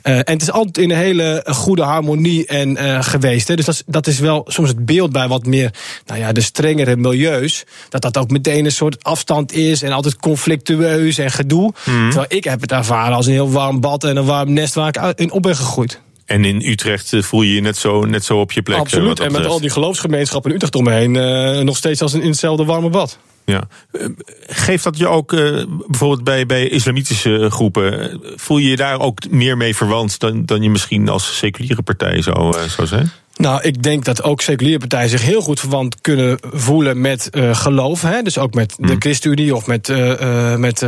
Uh, 0.03 0.15
en 0.15 0.33
het 0.33 0.43
is 0.43 0.51
altijd 0.51 0.79
in 0.79 0.91
een 0.91 0.97
hele 0.97 1.45
goede 1.47 1.83
harmonie 1.83 2.47
en 2.47 2.71
uh, 2.71 3.03
geweest. 3.03 3.49
Hè. 3.49 3.55
Dus 3.55 3.65
dat 3.65 3.75
is, 3.75 3.83
dat 3.87 4.07
is 4.07 4.19
wel 4.19 4.45
soms 4.49 4.69
het 4.69 4.85
beeld 4.85 5.13
bij 5.13 5.29
wat 5.29 5.47
meer 5.47 5.71
nou 6.07 6.21
ja, 6.21 6.33
de 6.33 6.41
strengere 6.41 6.97
milieus. 6.97 7.65
Dat 7.89 8.03
dat 8.03 8.19
ook 8.19 8.31
meteen 8.31 8.65
een 8.65 8.73
soort 8.73 9.05
afstand 9.05 9.53
is 9.53 9.83
en 9.83 9.93
altijd 9.93 10.17
conflictueus 10.17 11.19
en 11.19 11.31
gedoe. 11.31 11.73
Mm. 11.85 12.11
Terwijl 12.11 12.39
ik 12.39 12.45
heb 12.45 12.61
het 12.61 12.73
ervaren 12.73 13.17
als 13.17 13.27
een 13.27 13.33
heel 13.33 13.51
warm 13.51 13.81
bad 13.81 14.05
en 14.05 14.17
een 14.17 14.25
warm 14.25 14.53
nest 14.53 14.75
waar 14.75 14.89
ik 14.89 15.19
in 15.19 15.33
op 15.33 15.43
ben 15.43 15.57
gegroeid. 15.57 16.01
En 16.31 16.45
in 16.45 16.63
Utrecht 16.65 17.13
eh, 17.13 17.23
voel 17.23 17.43
je 17.43 17.55
je 17.55 17.61
net 17.61 17.77
zo, 17.77 18.05
net 18.05 18.25
zo 18.25 18.41
op 18.41 18.53
je 18.53 18.63
plek. 18.63 18.79
Absoluut. 18.79 19.21
En 19.21 19.33
met 19.33 19.47
al 19.47 19.61
die 19.61 19.71
geloofsgemeenschappen 19.71 20.51
in 20.51 20.57
Utrecht 20.57 20.75
omheen, 20.75 21.15
uh, 21.15 21.61
nog 21.61 21.77
steeds 21.77 22.03
als 22.03 22.15
in 22.15 22.21
hetzelfde 22.21 22.65
warme 22.65 22.91
bad. 22.91 23.19
Ja. 23.45 23.63
Geeft 24.47 24.85
dat 24.85 24.99
je 24.99 25.09
ook 25.09 25.33
uh, 25.33 25.65
bijvoorbeeld 25.89 26.25
bij, 26.25 26.47
bij 26.47 26.69
islamitische 26.69 27.51
groepen, 27.51 28.21
voel 28.37 28.59
je 28.59 28.71
je 28.71 28.77
daar 28.77 29.01
ook 29.01 29.31
meer 29.31 29.57
mee 29.57 29.77
verwant 29.77 30.19
dan, 30.19 30.45
dan 30.45 30.63
je 30.63 30.71
misschien 30.71 31.09
als 31.09 31.39
seculiere 31.39 31.83
partij 31.83 32.23
zou, 32.23 32.59
uh, 32.59 32.63
zou 32.63 32.87
zijn? 32.87 33.11
Nou, 33.37 33.63
ik 33.63 33.83
denk 33.83 34.05
dat 34.05 34.23
ook 34.23 34.41
seculiere 34.41 34.79
partijen 34.79 35.09
zich 35.09 35.23
heel 35.23 35.41
goed 35.41 35.61
verwant 35.61 36.01
kunnen 36.01 36.39
voelen 36.43 37.01
met 37.01 37.29
uh, 37.33 37.55
geloof. 37.55 38.03
Hè? 38.03 38.23
Dus 38.23 38.39
ook 38.39 38.55
met 38.55 38.75
de 38.79 38.87
hmm. 38.87 39.01
ChristenUnie 39.01 39.55
of 39.55 39.67
met, 39.67 39.89
uh, 39.89 40.57
met 40.57 40.83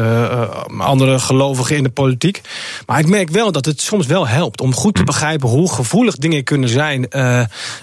andere 0.78 1.18
gelovigen 1.18 1.76
in 1.76 1.82
de 1.82 1.90
politiek. 1.90 2.40
Maar 2.86 2.98
ik 2.98 3.06
merk 3.06 3.30
wel 3.30 3.52
dat 3.52 3.64
het 3.64 3.80
soms 3.80 4.06
wel 4.06 4.28
helpt 4.28 4.60
om 4.60 4.74
goed 4.74 4.94
te 4.94 5.00
hmm. 5.00 5.10
begrijpen 5.10 5.48
hoe 5.48 5.72
gevoelig 5.72 6.16
dingen 6.16 6.44
kunnen 6.44 6.68
zijn. 6.68 7.08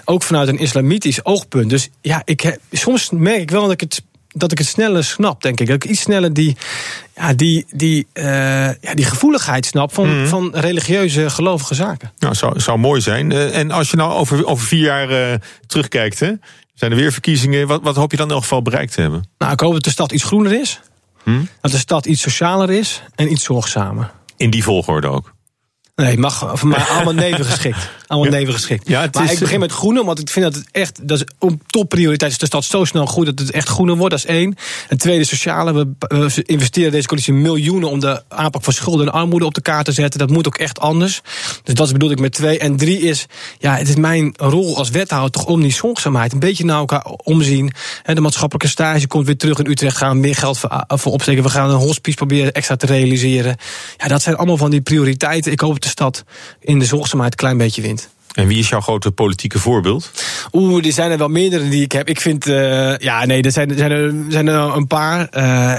ook 0.04 0.22
vanuit 0.22 0.48
een 0.48 0.58
islamitisch 0.58 1.24
oogpunt. 1.24 1.70
Dus 1.70 1.88
ja, 2.00 2.22
ik 2.24 2.58
soms 2.72 3.10
merk 3.10 3.40
ik 3.40 3.50
wel 3.50 3.62
dat 3.62 3.72
ik 3.72 3.80
het 3.80 4.02
dat 4.34 4.52
ik 4.52 4.58
het 4.58 4.66
sneller 4.66 5.04
snap, 5.04 5.42
denk 5.42 5.60
ik. 5.60 5.66
Dat 5.66 5.84
ik 5.84 5.90
iets 5.90 6.00
sneller 6.00 6.32
die, 6.32 6.56
ja, 7.16 7.32
die, 7.32 7.66
die, 7.70 8.06
uh, 8.14 8.24
ja, 8.80 8.94
die 8.94 9.04
gevoeligheid 9.04 9.66
snap 9.66 9.94
van, 9.94 10.18
mm. 10.18 10.26
van 10.26 10.50
religieuze 10.54 11.30
gelovige 11.30 11.74
zaken. 11.74 12.12
Nou, 12.18 12.34
zou, 12.34 12.60
zou 12.60 12.78
mooi 12.78 13.00
zijn. 13.00 13.30
Uh, 13.30 13.56
en 13.56 13.70
als 13.70 13.90
je 13.90 13.96
nou 13.96 14.12
over, 14.12 14.46
over 14.46 14.66
vier 14.66 14.84
jaar 14.84 15.10
uh, 15.10 15.34
terugkijkt, 15.66 16.20
hè, 16.20 16.32
zijn 16.74 16.90
er 16.90 16.96
weer 16.96 17.12
verkiezingen. 17.12 17.66
Wat, 17.66 17.82
wat 17.82 17.96
hoop 17.96 18.10
je 18.10 18.16
dan 18.16 18.26
in 18.26 18.32
elk 18.32 18.42
geval 18.42 18.62
bereikt 18.62 18.92
te 18.92 19.00
hebben? 19.00 19.28
Nou, 19.38 19.52
ik 19.52 19.60
hoop 19.60 19.72
dat 19.72 19.84
de 19.84 19.90
stad 19.90 20.12
iets 20.12 20.24
groener 20.24 20.60
is. 20.60 20.80
Hmm? 21.22 21.48
Dat 21.60 21.70
de 21.70 21.78
stad 21.78 22.06
iets 22.06 22.22
socialer 22.22 22.70
is 22.70 23.02
en 23.14 23.32
iets 23.32 23.44
zorgzamer. 23.44 24.10
In 24.36 24.50
die 24.50 24.62
volgorde 24.62 25.08
ook? 25.08 25.32
Nee, 25.94 26.18
mag 26.18 26.50
voor 26.52 26.68
mij 26.68 26.84
allemaal 26.84 27.14
neven 27.28 27.44
ja. 28.18 28.30
neven 28.30 28.54
geschikt. 28.54 28.88
Ja, 28.88 29.08
maar 29.12 29.24
is, 29.24 29.32
ik 29.32 29.38
begin 29.38 29.60
met 29.60 29.72
groene, 29.72 30.04
want 30.04 30.18
ik 30.18 30.28
vind 30.28 30.44
dat 30.44 30.54
het 30.54 30.68
echt, 30.70 31.08
dat 31.08 31.18
is 31.18 31.24
op 31.38 31.60
topprioriteit 31.66 32.32
is 32.32 32.38
de 32.38 32.46
stad 32.46 32.64
zo 32.64 32.84
snel 32.84 33.06
groeit 33.06 33.26
dat 33.26 33.38
het 33.38 33.50
echt 33.50 33.68
groener 33.68 33.96
wordt. 33.96 34.10
Dat 34.10 34.24
is 34.24 34.30
één. 34.30 34.56
En 34.88 34.98
tweede, 34.98 35.24
sociale. 35.24 35.72
We, 35.72 35.88
we 36.08 36.42
investeren 36.46 36.92
deze 36.92 37.06
coalitie 37.06 37.32
miljoenen 37.32 37.90
om 37.90 38.00
de 38.00 38.22
aanpak 38.28 38.64
van 38.64 38.72
schulden 38.72 39.06
en 39.06 39.12
armoede 39.12 39.44
op 39.44 39.54
de 39.54 39.60
kaart 39.60 39.84
te 39.84 39.92
zetten. 39.92 40.18
Dat 40.18 40.30
moet 40.30 40.46
ook 40.46 40.56
echt 40.56 40.78
anders. 40.78 41.20
Dus 41.62 41.74
dat 41.74 41.92
bedoel 41.92 42.10
ik 42.10 42.20
met 42.20 42.32
twee. 42.32 42.58
En 42.58 42.76
drie 42.76 43.00
is, 43.00 43.26
ja, 43.58 43.76
het 43.76 43.88
is 43.88 43.96
mijn 43.96 44.34
rol 44.36 44.76
als 44.76 44.90
wethouder 44.90 45.30
toch 45.30 45.44
om 45.44 45.60
die 45.60 45.72
zorgzaamheid 45.72 46.32
een 46.32 46.38
beetje 46.38 46.64
naar 46.64 46.78
elkaar 46.78 47.04
omzien. 47.04 47.72
De 48.04 48.20
maatschappelijke 48.20 48.68
stage 48.68 49.06
komt 49.06 49.26
weer 49.26 49.36
terug 49.36 49.58
in 49.58 49.66
Utrecht. 49.66 49.96
Gaan 49.96 50.12
we 50.12 50.18
meer 50.18 50.36
geld 50.36 50.58
voor, 50.58 50.84
voor 50.88 51.12
opsteken. 51.12 51.42
We 51.42 51.50
gaan 51.50 51.70
een 51.70 51.76
hospice 51.76 52.16
proberen 52.16 52.52
extra 52.52 52.76
te 52.76 52.86
realiseren. 52.86 53.56
Ja, 53.96 54.08
dat 54.08 54.22
zijn 54.22 54.36
allemaal 54.36 54.56
van 54.56 54.70
die 54.70 54.80
prioriteiten. 54.80 55.52
Ik 55.52 55.60
hoop 55.60 55.72
dat 55.72 55.82
de 55.82 55.88
stad 55.88 56.24
in 56.60 56.78
de 56.78 56.84
zorgzaamheid 56.84 57.32
een 57.32 57.38
klein 57.38 57.58
beetje 57.58 57.82
wint. 57.82 57.99
En 58.32 58.46
wie 58.46 58.58
is 58.58 58.68
jouw 58.68 58.80
grote 58.80 59.10
politieke 59.10 59.58
voorbeeld? 59.58 60.10
Oeh, 60.52 60.86
er 60.86 60.92
zijn 60.92 61.10
er 61.10 61.18
wel 61.18 61.28
meerdere 61.28 61.68
die 61.68 61.82
ik 61.82 61.92
heb. 61.92 62.08
Ik 62.08 62.20
vind, 62.20 62.46
uh, 62.46 62.98
ja, 62.98 63.24
nee, 63.24 63.42
er 63.42 63.52
zijn, 63.52 63.72
zijn, 63.76 63.90
er, 63.90 64.14
zijn 64.28 64.46
er 64.46 64.76
een 64.76 64.86
paar. 64.86 65.28
Uh, 65.32 65.74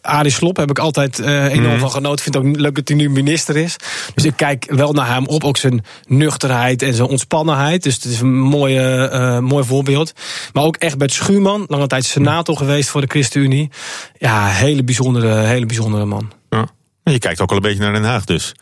Arie 0.00 0.30
Slop 0.30 0.56
heb 0.56 0.70
ik 0.70 0.78
altijd 0.78 1.18
uh, 1.18 1.44
enorm 1.44 1.72
mm. 1.72 1.78
van 1.78 1.90
genoten. 1.90 2.24
Vind 2.24 2.34
het 2.34 2.44
ook 2.44 2.56
leuk 2.56 2.74
dat 2.74 2.88
hij 2.88 2.96
nu 2.96 3.10
minister 3.10 3.56
is. 3.56 3.76
Dus 4.14 4.24
ik 4.24 4.36
kijk 4.36 4.66
wel 4.68 4.92
naar 4.92 5.14
hem 5.14 5.26
op. 5.26 5.44
Ook 5.44 5.56
zijn 5.56 5.84
nuchterheid 6.06 6.82
en 6.82 6.94
zijn 6.94 7.08
ontspannenheid. 7.08 7.82
Dus 7.82 7.94
het 7.94 8.04
is 8.04 8.20
een 8.20 8.34
mooie, 8.34 9.10
uh, 9.12 9.38
mooi 9.38 9.64
voorbeeld. 9.64 10.12
Maar 10.52 10.64
ook 10.64 10.76
echt 10.76 10.98
Bert 10.98 11.12
Schuurman. 11.12 11.64
Lange 11.68 11.86
tijd 11.86 12.04
senator 12.04 12.56
geweest 12.56 12.88
voor 12.88 13.00
de 13.00 13.06
ChristenUnie. 13.06 13.70
Ja, 14.18 14.46
hele 14.46 14.84
bijzondere, 14.84 15.34
hele 15.34 15.66
bijzondere 15.66 16.04
man. 16.04 16.32
Ja. 16.50 16.66
Je 17.04 17.18
kijkt 17.18 17.40
ook 17.40 17.50
al 17.50 17.56
een 17.56 17.62
beetje 17.62 17.82
naar 17.82 17.92
Den 17.92 18.04
Haag 18.04 18.24
dus. 18.24 18.54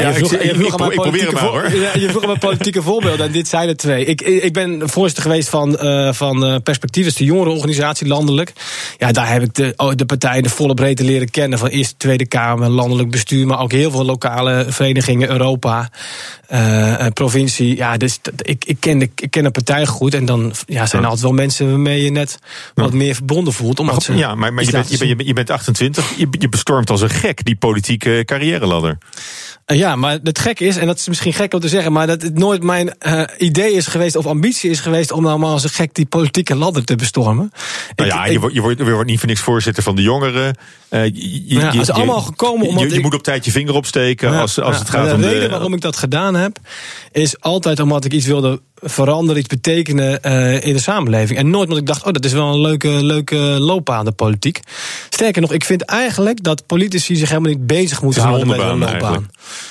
Ja, 0.00 0.08
je 0.08 0.14
vroeg, 0.14 0.32
ik, 0.32 0.92
ik, 0.92 1.00
probeer 1.00 1.32
maar, 1.32 1.42
hoor. 1.42 1.74
Ja, 1.74 1.90
je 1.94 2.08
vroeg 2.08 2.26
mijn 2.26 2.38
politieke 2.38 2.82
voorbeelden 2.82 3.26
en 3.26 3.32
dit 3.32 3.48
zijn 3.48 3.68
er 3.68 3.76
twee. 3.76 4.04
Ik, 4.04 4.20
ik 4.20 4.52
ben 4.52 4.88
voorzitter 4.88 5.22
geweest 5.22 5.48
van, 5.48 5.78
uh, 5.82 6.12
van 6.12 6.50
uh, 6.50 6.56
Perspectief, 6.62 7.06
is 7.06 7.14
de 7.14 7.24
jongerenorganisatie 7.24 8.06
landelijk. 8.06 8.52
Ja, 8.98 9.12
daar 9.12 9.32
heb 9.32 9.42
ik 9.42 9.54
de, 9.54 9.72
oh, 9.76 9.92
de 9.94 10.06
partij 10.06 10.36
in 10.36 10.42
de 10.42 10.48
volle 10.48 10.74
breedte 10.74 11.04
leren 11.04 11.30
kennen. 11.30 11.58
Van 11.58 11.68
eerst 11.68 11.98
Tweede 11.98 12.26
Kamer, 12.26 12.68
landelijk 12.68 13.10
bestuur, 13.10 13.46
maar 13.46 13.60
ook 13.60 13.72
heel 13.72 13.90
veel 13.90 14.04
lokale 14.04 14.66
verenigingen, 14.68 15.30
Europa, 15.30 15.90
uh, 16.52 17.06
provincie. 17.14 17.76
Ja, 17.76 17.96
dus 17.96 18.18
ik, 18.42 18.64
ik, 18.64 18.76
ken 18.80 18.98
de, 18.98 19.10
ik 19.16 19.30
ken 19.30 19.42
de 19.42 19.50
partij 19.50 19.86
goed. 19.86 20.14
En 20.14 20.24
dan 20.24 20.52
ja, 20.66 20.86
zijn 20.86 21.02
er 21.02 21.08
altijd 21.08 21.26
wel 21.26 21.36
mensen 21.36 21.70
waarmee 21.70 22.02
je 22.02 22.10
net 22.10 22.38
wat 22.74 22.92
meer 22.92 23.14
verbonden 23.14 23.52
voelt. 23.52 23.80
Omdat 23.80 24.02
ze 24.02 24.14
ja, 24.16 24.34
maar, 24.34 24.54
maar 24.54 24.64
je, 24.64 24.70
bent, 24.70 24.90
je, 24.90 25.14
bent, 25.14 25.26
je 25.26 25.32
bent 25.32 25.50
28, 25.50 26.12
je, 26.16 26.26
je 26.30 26.48
bestormt 26.48 26.90
als 26.90 27.00
een 27.00 27.10
gek 27.10 27.44
die 27.44 27.56
politieke 27.56 28.22
carrière 28.24 28.66
ladder. 28.66 28.98
Ja, 29.66 29.83
maar 29.96 30.18
het 30.22 30.38
gek 30.38 30.60
is, 30.60 30.76
en 30.76 30.86
dat 30.86 30.98
is 30.98 31.08
misschien 31.08 31.32
gek 31.32 31.54
om 31.54 31.60
te 31.60 31.68
zeggen, 31.68 31.92
maar 31.92 32.06
dat 32.06 32.22
het 32.22 32.38
nooit 32.38 32.62
mijn 32.62 32.94
uh, 33.06 33.22
idee 33.38 33.72
is 33.72 33.86
geweest 33.86 34.16
of 34.16 34.26
ambitie 34.26 34.70
is 34.70 34.80
geweest 34.80 35.12
om 35.12 35.22
nou 35.22 35.38
maar 35.38 35.50
als 35.50 35.64
een 35.64 35.70
gek 35.70 35.94
die 35.94 36.06
politieke 36.06 36.54
ladder 36.54 36.84
te 36.84 36.96
bestormen. 36.96 37.52
Nou 37.96 38.08
ja, 38.08 38.26
je, 38.26 38.40
wordt, 38.40 38.54
je, 38.54 38.60
wordt, 38.60 38.78
je 38.78 38.92
wordt 38.92 39.10
niet 39.10 39.18
voor 39.18 39.28
niks 39.28 39.40
voorzitter 39.40 39.82
van 39.82 39.96
de 39.96 40.02
jongeren. 40.02 40.56
Uh, 40.90 41.04
je, 41.04 41.42
ja, 41.46 41.60
het 41.60 41.74
is 41.74 41.90
allemaal 41.90 42.20
gekomen 42.20 42.66
omdat. 42.66 42.82
Je, 42.82 42.94
je 42.94 43.00
moet 43.00 43.14
op 43.14 43.22
tijd 43.22 43.44
je 43.44 43.50
vinger 43.50 43.74
opsteken 43.74 44.30
ja, 44.30 44.40
als, 44.40 44.60
als 44.60 44.78
het 44.78 44.90
gaat 44.90 45.12
om 45.12 45.20
de 45.20 45.28
reden 45.28 45.50
waarom 45.50 45.74
ik 45.74 45.80
dat 45.80 45.96
gedaan 45.96 46.34
heb, 46.34 46.58
is 47.12 47.40
altijd 47.40 47.80
omdat 47.80 48.04
ik 48.04 48.12
iets 48.12 48.26
wilde 48.26 48.60
veranderen, 48.84 49.40
iets 49.40 49.48
betekenen 49.48 50.18
uh, 50.26 50.64
in 50.64 50.72
de 50.72 50.80
samenleving. 50.80 51.38
En 51.38 51.50
nooit 51.50 51.62
omdat 51.62 51.78
ik 51.78 51.86
dacht, 51.86 52.04
oh, 52.04 52.12
dat 52.12 52.24
is 52.24 52.32
wel 52.32 52.52
een 52.52 52.60
leuke, 52.60 52.88
leuke 52.88 53.36
loopbaan, 53.36 54.04
de 54.04 54.12
politiek. 54.12 54.60
Sterker 55.10 55.42
nog, 55.42 55.52
ik 55.52 55.64
vind 55.64 55.82
eigenlijk 55.82 56.42
dat 56.42 56.66
politici 56.66 57.16
zich 57.16 57.28
helemaal 57.28 57.50
niet 57.50 57.66
bezig 57.66 58.02
moeten 58.02 58.22
houden 58.22 58.46
met 58.46 58.58
een 58.58 58.66
loopbaan. 58.66 58.88
Eigenlijk. 58.88 59.26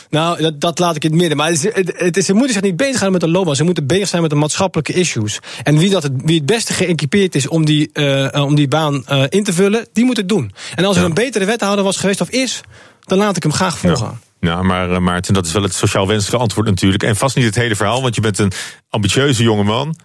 Nou, 0.10 0.41
dat, 0.41 0.61
dat, 0.61 0.80
laat 0.80 0.95
ik 0.95 1.03
in 1.03 1.10
het 1.10 1.19
midden. 1.19 1.38
Maar 1.38 1.49
het, 1.49 1.65
is, 1.65 1.85
het 1.94 2.18
is, 2.18 2.26
ze 2.26 2.34
moeten 2.34 2.53
zich 2.53 2.61
niet 2.61 2.77
bezighouden 2.77 3.11
met 3.11 3.30
de 3.30 3.38
loopbaan. 3.38 3.56
Ze 3.56 3.64
moeten 3.64 3.88
bezig 3.88 4.07
zijn 4.07 4.22
met 4.22 4.31
de 4.31 4.38
maatschappelijke 4.38 4.94
issues. 4.94 5.40
En 5.64 5.77
wie, 5.77 5.90
dat 5.90 6.03
het, 6.03 6.11
wie 6.26 6.38
het 6.38 6.45
beste 6.45 6.73
geëquipeerd 6.73 7.35
is 7.35 7.48
om 7.48 7.65
die, 7.65 7.90
uh, 7.94 8.45
om 8.45 8.56
die 8.56 8.68
baan 8.68 9.03
uh, 9.11 9.23
in 9.30 9.44
te 9.44 9.53
vullen, 9.53 9.88
die 9.94 10.06
moet 10.06 10.18
het 10.18 10.30
doen. 10.30 10.52
En 10.76 10.85
als 10.85 10.98
er 10.98 11.03
een 11.03 11.14
betere 11.14 11.45
wethouder 11.45 11.84
was 11.84 11.98
geweest 11.98 12.22
of 12.22 12.30
is, 12.30 12.61
dan 12.99 13.18
laat 13.18 13.35
ik 13.35 13.44
hem 13.44 13.53
graag 13.53 13.77
volgaan. 13.77 14.19
Ja. 14.22 14.31
Nou, 14.44 14.64
maar 14.64 14.90
uh, 14.90 14.98
Maarten, 14.98 15.34
dat 15.34 15.45
is 15.45 15.52
wel 15.52 15.64
het 15.64 15.74
sociaal 15.74 16.07
wenselijke 16.07 16.41
antwoord 16.41 16.68
natuurlijk. 16.68 17.03
En 17.03 17.15
vast 17.15 17.36
niet 17.36 17.45
het 17.45 17.56
hele 17.56 17.76
verhaal, 17.76 18.02
want 18.02 18.15
je 18.15 18.22
bent 18.22 18.40
een 18.40 18.52
ambitieuze 18.90 19.44
jonge 19.44 19.64
man. 19.64 19.95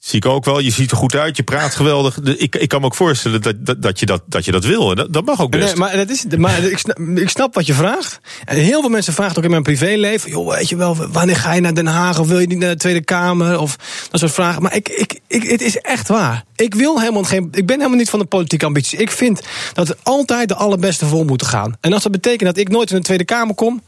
Zie 0.00 0.18
ik 0.18 0.26
ook 0.26 0.44
wel. 0.44 0.58
Je 0.58 0.70
ziet 0.70 0.90
er 0.90 0.96
goed 0.96 1.14
uit, 1.14 1.36
je 1.36 1.42
praat 1.42 1.74
geweldig. 1.74 2.18
Ik, 2.18 2.56
ik 2.56 2.68
kan 2.68 2.80
me 2.80 2.86
ook 2.86 2.94
voorstellen 2.94 3.42
dat, 3.42 3.54
dat, 3.58 3.82
dat, 3.82 4.00
je, 4.00 4.06
dat, 4.06 4.22
dat 4.26 4.44
je 4.44 4.52
dat 4.52 4.64
wil. 4.64 4.94
Dat, 4.94 5.12
dat 5.12 5.24
mag 5.24 5.40
ook 5.40 5.50
best. 5.50 5.64
Nee, 5.64 5.74
maar 5.76 5.96
dat 5.96 6.10
is, 6.10 6.24
maar 6.36 6.62
ik, 6.62 6.78
snap, 6.78 6.98
ik 6.98 7.28
snap 7.28 7.54
wat 7.54 7.66
je 7.66 7.74
vraagt. 7.74 8.20
En 8.44 8.56
heel 8.56 8.80
veel 8.80 8.90
mensen 8.90 9.12
vragen 9.12 9.36
ook 9.36 9.44
in 9.44 9.50
mijn 9.50 9.62
privéleven... 9.62 10.30
joh, 10.30 10.54
weet 10.54 10.68
je 10.68 10.76
wel, 10.76 10.96
wanneer 10.96 11.36
ga 11.36 11.52
je 11.52 11.60
naar 11.60 11.74
Den 11.74 11.86
Haag... 11.86 12.18
of 12.18 12.28
wil 12.28 12.38
je 12.38 12.46
niet 12.46 12.58
naar 12.58 12.70
de 12.70 12.76
Tweede 12.76 13.04
Kamer, 13.04 13.58
of 13.58 13.76
dat 14.10 14.20
soort 14.20 14.32
vragen. 14.32 14.62
Maar 14.62 14.74
ik, 14.74 14.88
ik, 14.88 15.20
ik, 15.26 15.42
het 15.42 15.60
is 15.60 15.76
echt 15.76 16.08
waar. 16.08 16.44
Ik, 16.56 16.74
wil 16.74 17.00
helemaal 17.00 17.24
geen, 17.24 17.48
ik 17.52 17.66
ben 17.66 17.76
helemaal 17.76 17.98
niet 17.98 18.10
van 18.10 18.18
de 18.18 18.24
politieke 18.24 18.66
ambities. 18.66 18.98
Ik 18.98 19.10
vind 19.10 19.40
dat 19.72 19.88
we 19.88 19.96
altijd 20.02 20.48
de 20.48 20.54
allerbeste 20.54 21.06
voor 21.06 21.24
moeten 21.24 21.46
gaan. 21.46 21.76
En 21.80 21.92
als 21.92 22.02
dat 22.02 22.12
betekent 22.12 22.42
dat 22.42 22.56
ik 22.56 22.68
nooit 22.68 22.90
in 22.90 22.96
de 22.96 23.02
Tweede 23.02 23.24
Kamer 23.24 23.54
kom... 23.54 23.82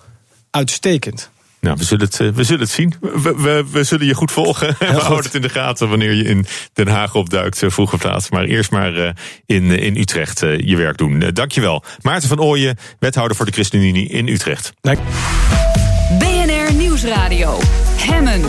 uitstekend. 0.50 1.30
Nou, 1.62 1.76
we 1.76 1.84
zullen 1.84 2.04
het, 2.04 2.20
eh, 2.20 2.28
we 2.28 2.44
zullen 2.44 2.60
het 2.60 2.70
zien. 2.70 2.94
We, 3.00 3.34
we, 3.36 3.64
we 3.70 3.84
zullen 3.84 4.06
je 4.06 4.14
goed 4.14 4.32
volgen. 4.32 4.68
we 4.78 4.84
houden 4.84 5.24
het 5.24 5.34
in 5.34 5.42
de 5.42 5.48
gaten 5.48 5.88
wanneer 5.88 6.12
je 6.12 6.24
in 6.24 6.46
Den 6.72 6.88
Haag 6.88 7.14
opduikt, 7.14 7.62
eh, 7.62 7.70
vroeg 7.70 7.92
of 7.92 8.02
laat. 8.02 8.30
Maar 8.30 8.44
eerst 8.44 8.70
maar 8.70 8.96
eh, 8.96 9.10
in, 9.46 9.70
in 9.70 9.96
Utrecht 9.96 10.40
je 10.40 10.76
werk 10.76 10.98
doen. 10.98 11.30
Dankjewel. 11.32 11.84
Maarten 12.00 12.28
van 12.28 12.40
Ooyen, 12.40 12.78
wethouder 12.98 13.36
voor 13.36 13.46
de 13.46 13.52
ChristenUnie 13.52 14.08
in 14.08 14.28
Utrecht. 14.28 14.72
Dank. 14.80 14.98
BNR 16.18 16.74
Nieuwsradio. 16.74 17.58
Hemmen. 17.96 18.40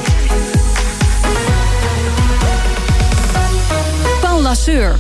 Paul 4.22 4.42
Lasseur. 4.42 4.96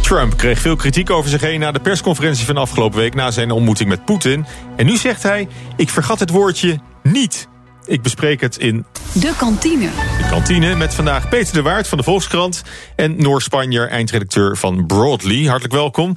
Trump 0.00 0.36
kreeg 0.36 0.58
veel 0.58 0.76
kritiek 0.76 1.10
over 1.10 1.30
zich 1.30 1.40
heen 1.40 1.60
na 1.60 1.72
de 1.72 1.80
persconferentie 1.80 2.46
van 2.46 2.56
afgelopen 2.56 2.98
week 2.98 3.14
na 3.14 3.30
zijn 3.30 3.50
ontmoeting 3.50 3.88
met 3.88 4.04
Poetin. 4.04 4.46
En 4.76 4.86
nu 4.86 4.96
zegt 4.96 5.22
hij: 5.22 5.48
Ik 5.76 5.88
vergat 5.88 6.20
het 6.20 6.30
woordje 6.30 6.78
niet. 7.02 7.48
Ik 7.86 8.02
bespreek 8.02 8.40
het 8.40 8.56
in... 8.56 8.84
De 9.12 9.34
kantine. 9.38 9.88
De 10.18 10.26
kantine 10.30 10.74
met 10.74 10.94
vandaag 10.94 11.28
Peter 11.28 11.54
de 11.54 11.62
Waard 11.62 11.88
van 11.88 11.98
de 11.98 12.04
Volkskrant... 12.04 12.62
en 12.96 13.22
Noor 13.22 13.42
Spanjer, 13.42 13.88
eindredacteur 13.88 14.56
van 14.56 14.86
Broadly. 14.86 15.46
Hartelijk 15.46 15.74
welkom. 15.74 16.16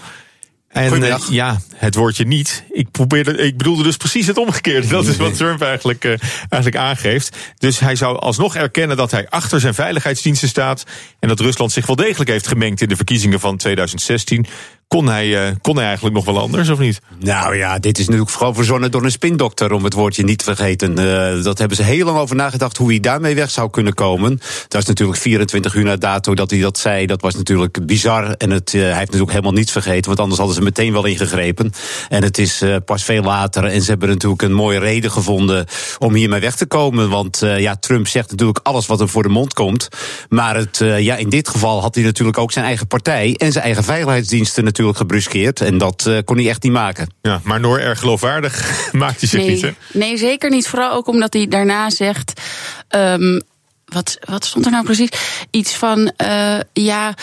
En 0.73 1.01
uh, 1.01 1.15
ja, 1.29 1.59
het 1.75 1.95
woordje 1.95 2.25
niet. 2.25 2.63
Ik, 2.71 2.91
probeerde, 2.91 3.37
ik 3.37 3.57
bedoelde 3.57 3.83
dus 3.83 3.97
precies 3.97 4.27
het 4.27 4.37
omgekeerde. 4.37 4.87
Dat 4.87 5.07
is 5.07 5.17
wat 5.17 5.37
Trump 5.37 5.61
eigenlijk, 5.61 6.05
uh, 6.05 6.13
eigenlijk 6.49 6.75
aangeeft. 6.75 7.37
Dus 7.57 7.79
hij 7.79 7.95
zou 7.95 8.19
alsnog 8.19 8.55
erkennen 8.55 8.97
dat 8.97 9.11
hij 9.11 9.29
achter 9.29 9.59
zijn 9.59 9.73
veiligheidsdiensten 9.73 10.47
staat. 10.47 10.83
En 11.19 11.27
dat 11.27 11.39
Rusland 11.39 11.71
zich 11.71 11.85
wel 11.85 11.95
degelijk 11.95 12.29
heeft 12.29 12.47
gemengd 12.47 12.81
in 12.81 12.87
de 12.87 12.95
verkiezingen 12.95 13.39
van 13.39 13.57
2016. 13.57 14.45
Kon 14.87 15.07
hij, 15.07 15.27
uh, 15.27 15.55
kon 15.61 15.75
hij 15.75 15.85
eigenlijk 15.85 16.15
nog 16.15 16.25
wel 16.25 16.39
anders, 16.39 16.69
of 16.69 16.79
niet? 16.79 17.01
Nou 17.19 17.55
ja, 17.55 17.79
dit 17.79 17.97
is 17.97 18.05
natuurlijk 18.05 18.31
vooral 18.31 18.53
verzonnen 18.53 18.91
door 18.91 19.03
een 19.03 19.11
spindokter, 19.11 19.71
om 19.71 19.83
het 19.83 19.93
woordje 19.93 20.23
niet 20.23 20.37
te 20.37 20.43
vergeten. 20.43 20.99
Uh, 20.99 21.43
dat 21.43 21.57
hebben 21.57 21.77
ze 21.77 21.83
heel 21.83 22.05
lang 22.05 22.17
over 22.17 22.35
nagedacht 22.35 22.77
hoe 22.77 22.89
hij 22.89 22.99
daarmee 22.99 23.35
weg 23.35 23.49
zou 23.49 23.69
kunnen 23.69 23.93
komen. 23.93 24.39
Dat 24.67 24.81
is 24.81 24.87
natuurlijk 24.87 25.19
24 25.19 25.75
uur 25.75 25.83
na 25.83 25.95
dato 25.95 26.35
dat 26.35 26.51
hij 26.51 26.59
dat 26.59 26.77
zei. 26.77 27.05
Dat 27.05 27.21
was 27.21 27.35
natuurlijk 27.35 27.85
bizar. 27.85 28.31
En 28.31 28.49
het, 28.49 28.73
uh, 28.73 28.81
hij 28.81 28.89
heeft 28.89 29.05
natuurlijk 29.05 29.31
helemaal 29.31 29.51
niets 29.51 29.71
vergeten, 29.71 30.05
want 30.05 30.19
anders 30.19 30.37
hadden 30.37 30.55
ze 30.55 30.63
meteen 30.63 30.93
wel 30.93 31.05
ingegrepen. 31.05 31.71
En 32.09 32.23
het 32.23 32.37
is 32.37 32.63
pas 32.85 33.03
veel 33.03 33.23
later. 33.23 33.65
En 33.65 33.81
ze 33.81 33.89
hebben 33.89 34.09
natuurlijk 34.09 34.41
een 34.41 34.53
mooie 34.53 34.79
reden 34.79 35.11
gevonden 35.11 35.65
om 35.99 36.13
hiermee 36.13 36.39
weg 36.39 36.55
te 36.55 36.65
komen. 36.65 37.09
Want 37.09 37.41
ja, 37.57 37.75
Trump 37.75 38.07
zegt 38.07 38.31
natuurlijk 38.31 38.59
alles 38.63 38.85
wat 38.85 38.99
hem 38.99 39.09
voor 39.09 39.23
de 39.23 39.29
mond 39.29 39.53
komt. 39.53 39.87
Maar 40.29 40.55
het, 40.55 40.77
ja, 40.97 41.15
in 41.15 41.29
dit 41.29 41.49
geval 41.49 41.81
had 41.81 41.95
hij 41.95 42.03
natuurlijk 42.03 42.37
ook 42.37 42.51
zijn 42.51 42.65
eigen 42.65 42.87
partij 42.87 43.35
en 43.37 43.51
zijn 43.51 43.63
eigen 43.63 43.83
veiligheidsdiensten 43.83 44.63
natuurlijk 44.73 44.97
gebruskeerd. 44.97 45.61
En 45.61 45.77
dat 45.77 46.05
uh, 46.07 46.17
kon 46.25 46.37
hij 46.37 46.49
echt 46.49 46.63
niet 46.63 46.71
maken. 46.71 47.13
Ja, 47.21 47.41
maar 47.43 47.59
Noor, 47.59 47.79
erg 47.79 47.99
geloofwaardig 47.99 48.71
maakt 48.91 49.19
hij 49.19 49.29
zich 49.29 49.39
nee, 49.39 49.49
niet, 49.49 49.61
hè? 49.61 49.71
Nee, 49.93 50.17
zeker 50.17 50.49
niet. 50.49 50.67
Vooral 50.67 50.91
ook 50.91 51.07
omdat 51.07 51.33
hij 51.33 51.47
daarna 51.47 51.89
zegt... 51.89 52.41
Um, 52.89 53.41
wat, 53.85 54.17
wat 54.29 54.45
stond 54.45 54.65
er 54.65 54.71
nou 54.71 54.83
precies? 54.83 55.09
Iets 55.51 55.75
van, 55.75 56.13
uh, 56.23 56.59
ja, 56.73 57.13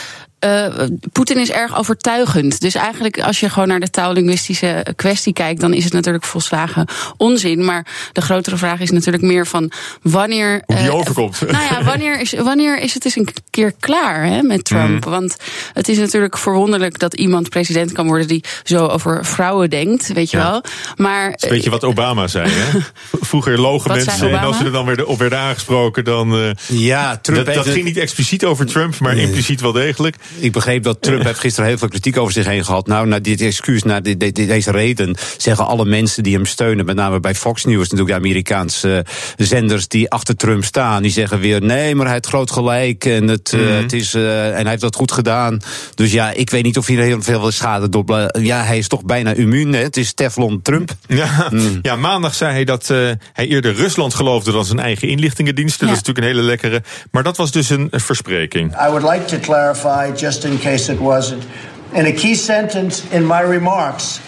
uh, 0.44 0.66
Poetin 1.12 1.38
is 1.38 1.50
erg 1.50 1.78
overtuigend. 1.78 2.60
Dus 2.60 2.74
eigenlijk, 2.74 3.20
als 3.20 3.40
je 3.40 3.50
gewoon 3.50 3.68
naar 3.68 3.80
de 3.80 3.90
taallinguïstische 3.90 4.86
kwestie 4.96 5.32
kijkt, 5.32 5.60
dan 5.60 5.74
is 5.74 5.84
het 5.84 5.92
natuurlijk 5.92 6.24
volslagen 6.24 6.86
onzin. 7.16 7.64
Maar 7.64 7.86
de 8.12 8.20
grotere 8.20 8.56
vraag 8.56 8.80
is 8.80 8.90
natuurlijk 8.90 9.22
meer 9.22 9.46
van 9.46 9.70
wanneer. 10.02 10.62
Hoe 10.66 10.76
die 10.76 10.86
uh, 10.86 10.94
overkomt. 10.94 11.40
Nou 11.50 11.64
ja, 11.64 11.84
wanneer 11.84 12.20
is, 12.20 12.32
wanneer 12.32 12.78
is 12.78 12.94
het 12.94 13.04
eens 13.04 13.16
een 13.16 13.28
keer 13.50 13.72
klaar 13.80 14.24
hè, 14.24 14.42
met 14.42 14.64
Trump? 14.64 15.04
Mm. 15.04 15.10
Want 15.10 15.36
het 15.72 15.88
is 15.88 15.98
natuurlijk 15.98 16.38
verwonderlijk 16.38 16.98
dat 16.98 17.14
iemand 17.14 17.48
president 17.48 17.92
kan 17.92 18.06
worden 18.06 18.28
die 18.28 18.44
zo 18.62 18.86
over 18.86 19.26
vrouwen 19.26 19.70
denkt, 19.70 20.12
weet 20.12 20.30
je 20.30 20.36
ja. 20.36 20.50
wel. 20.50 20.62
Maar. 20.96 21.34
Weet 21.48 21.64
je 21.64 21.70
wat 21.70 21.84
Obama 21.84 22.26
zei, 22.26 22.50
hè? 22.50 22.78
Vroeger 23.30 23.60
logen 23.60 23.90
mensen 23.90 24.30
en 24.30 24.38
als 24.38 24.58
ze 24.58 24.64
er 24.64 24.72
dan 24.72 24.86
weer 24.86 25.06
op 25.06 25.18
werden 25.18 25.38
aangesproken, 25.38 26.04
dan. 26.04 26.38
Uh, 26.38 26.50
ja, 26.66 27.16
Trump 27.16 27.46
dat, 27.46 27.54
dat 27.54 27.68
ging 27.68 27.84
niet 27.84 27.96
expliciet 27.96 28.44
over 28.44 28.66
Trump, 28.66 28.98
maar 28.98 29.14
nee. 29.14 29.24
impliciet 29.24 29.60
wel 29.60 29.72
degelijk. 29.72 30.16
Ik 30.38 30.52
begreep 30.52 30.82
dat 30.82 31.02
Trump 31.02 31.24
heeft 31.24 31.38
gisteren 31.38 31.68
heel 31.68 31.78
veel 31.78 31.88
kritiek 31.88 32.16
over 32.16 32.32
zich 32.32 32.46
heen 32.46 32.64
gehad. 32.64 32.86
Nou, 32.86 33.06
naar 33.06 33.22
dit 33.22 33.40
excuus, 33.40 33.82
dit, 34.02 34.20
dit, 34.20 34.36
deze 34.36 34.70
reden, 34.70 35.16
zeggen 35.36 35.66
alle 35.66 35.84
mensen 35.84 36.22
die 36.22 36.34
hem 36.34 36.46
steunen, 36.46 36.84
met 36.84 36.96
name 36.96 37.20
bij 37.20 37.34
Fox 37.34 37.64
News, 37.64 37.90
natuurlijk 37.90 38.08
de 38.08 38.14
Amerikaanse 38.14 39.04
zenders 39.36 39.88
die 39.88 40.10
achter 40.10 40.36
Trump 40.36 40.64
staan, 40.64 41.02
die 41.02 41.10
zeggen 41.10 41.40
weer: 41.40 41.62
nee, 41.62 41.94
maar 41.94 42.04
hij 42.04 42.14
heeft 42.14 42.26
groot 42.26 42.50
gelijk 42.50 43.04
en, 43.04 43.28
het, 43.28 43.52
mm 43.52 43.60
-hmm. 43.60 43.68
uh, 43.68 43.76
het 43.76 43.92
is, 43.92 44.14
uh, 44.14 44.46
en 44.46 44.60
hij 44.60 44.70
heeft 44.70 44.80
dat 44.82 44.96
goed 44.96 45.12
gedaan. 45.12 45.60
Dus 45.94 46.12
ja, 46.12 46.30
ik 46.30 46.50
weet 46.50 46.62
niet 46.62 46.78
of 46.78 46.86
hij 46.86 46.96
er 46.96 47.02
heel 47.02 47.22
veel 47.22 47.50
schade 47.50 47.88
door. 47.88 48.30
Ja, 48.40 48.62
hij 48.64 48.78
is 48.78 48.88
toch 48.88 49.04
bijna 49.04 49.32
immuun. 49.32 49.72
Hè? 49.72 49.82
Het 49.82 49.96
is 49.96 50.12
Teflon 50.12 50.62
Trump. 50.62 50.90
Ja, 51.20 51.48
mm. 51.50 51.78
ja 51.82 51.96
maandag 51.96 52.34
zei 52.34 52.52
hij 52.52 52.64
dat 52.64 52.88
uh, 52.90 53.10
hij 53.32 53.46
eerder 53.46 53.74
Rusland 53.74 54.14
geloofde 54.14 54.52
dan 54.52 54.64
zijn 54.64 54.78
eigen 54.78 55.08
inlichtingendiensten. 55.08 55.86
Ja. 55.86 55.92
Dat 55.92 56.00
is 56.00 56.06
natuurlijk 56.06 56.26
een 56.26 56.40
hele 56.40 56.50
lekkere. 56.50 56.82
Maar 57.10 57.22
dat 57.22 57.36
was 57.36 57.50
dus 57.50 57.70
een 57.70 57.88
verspreking. 57.92 58.72
I 58.72 58.88
would 58.88 59.02
like 59.10 59.24
to 59.24 59.38
clarify 59.38 60.19
just 60.20 60.44
in 60.44 60.58
case 60.58 60.88
it 60.88 61.00
wasn't. 61.00 61.46
In 61.94 62.06
a 62.06 62.12
key 62.12 62.34
sentence 62.34 63.10
in 63.12 63.24
my 63.24 63.40
remarks, 63.40 64.20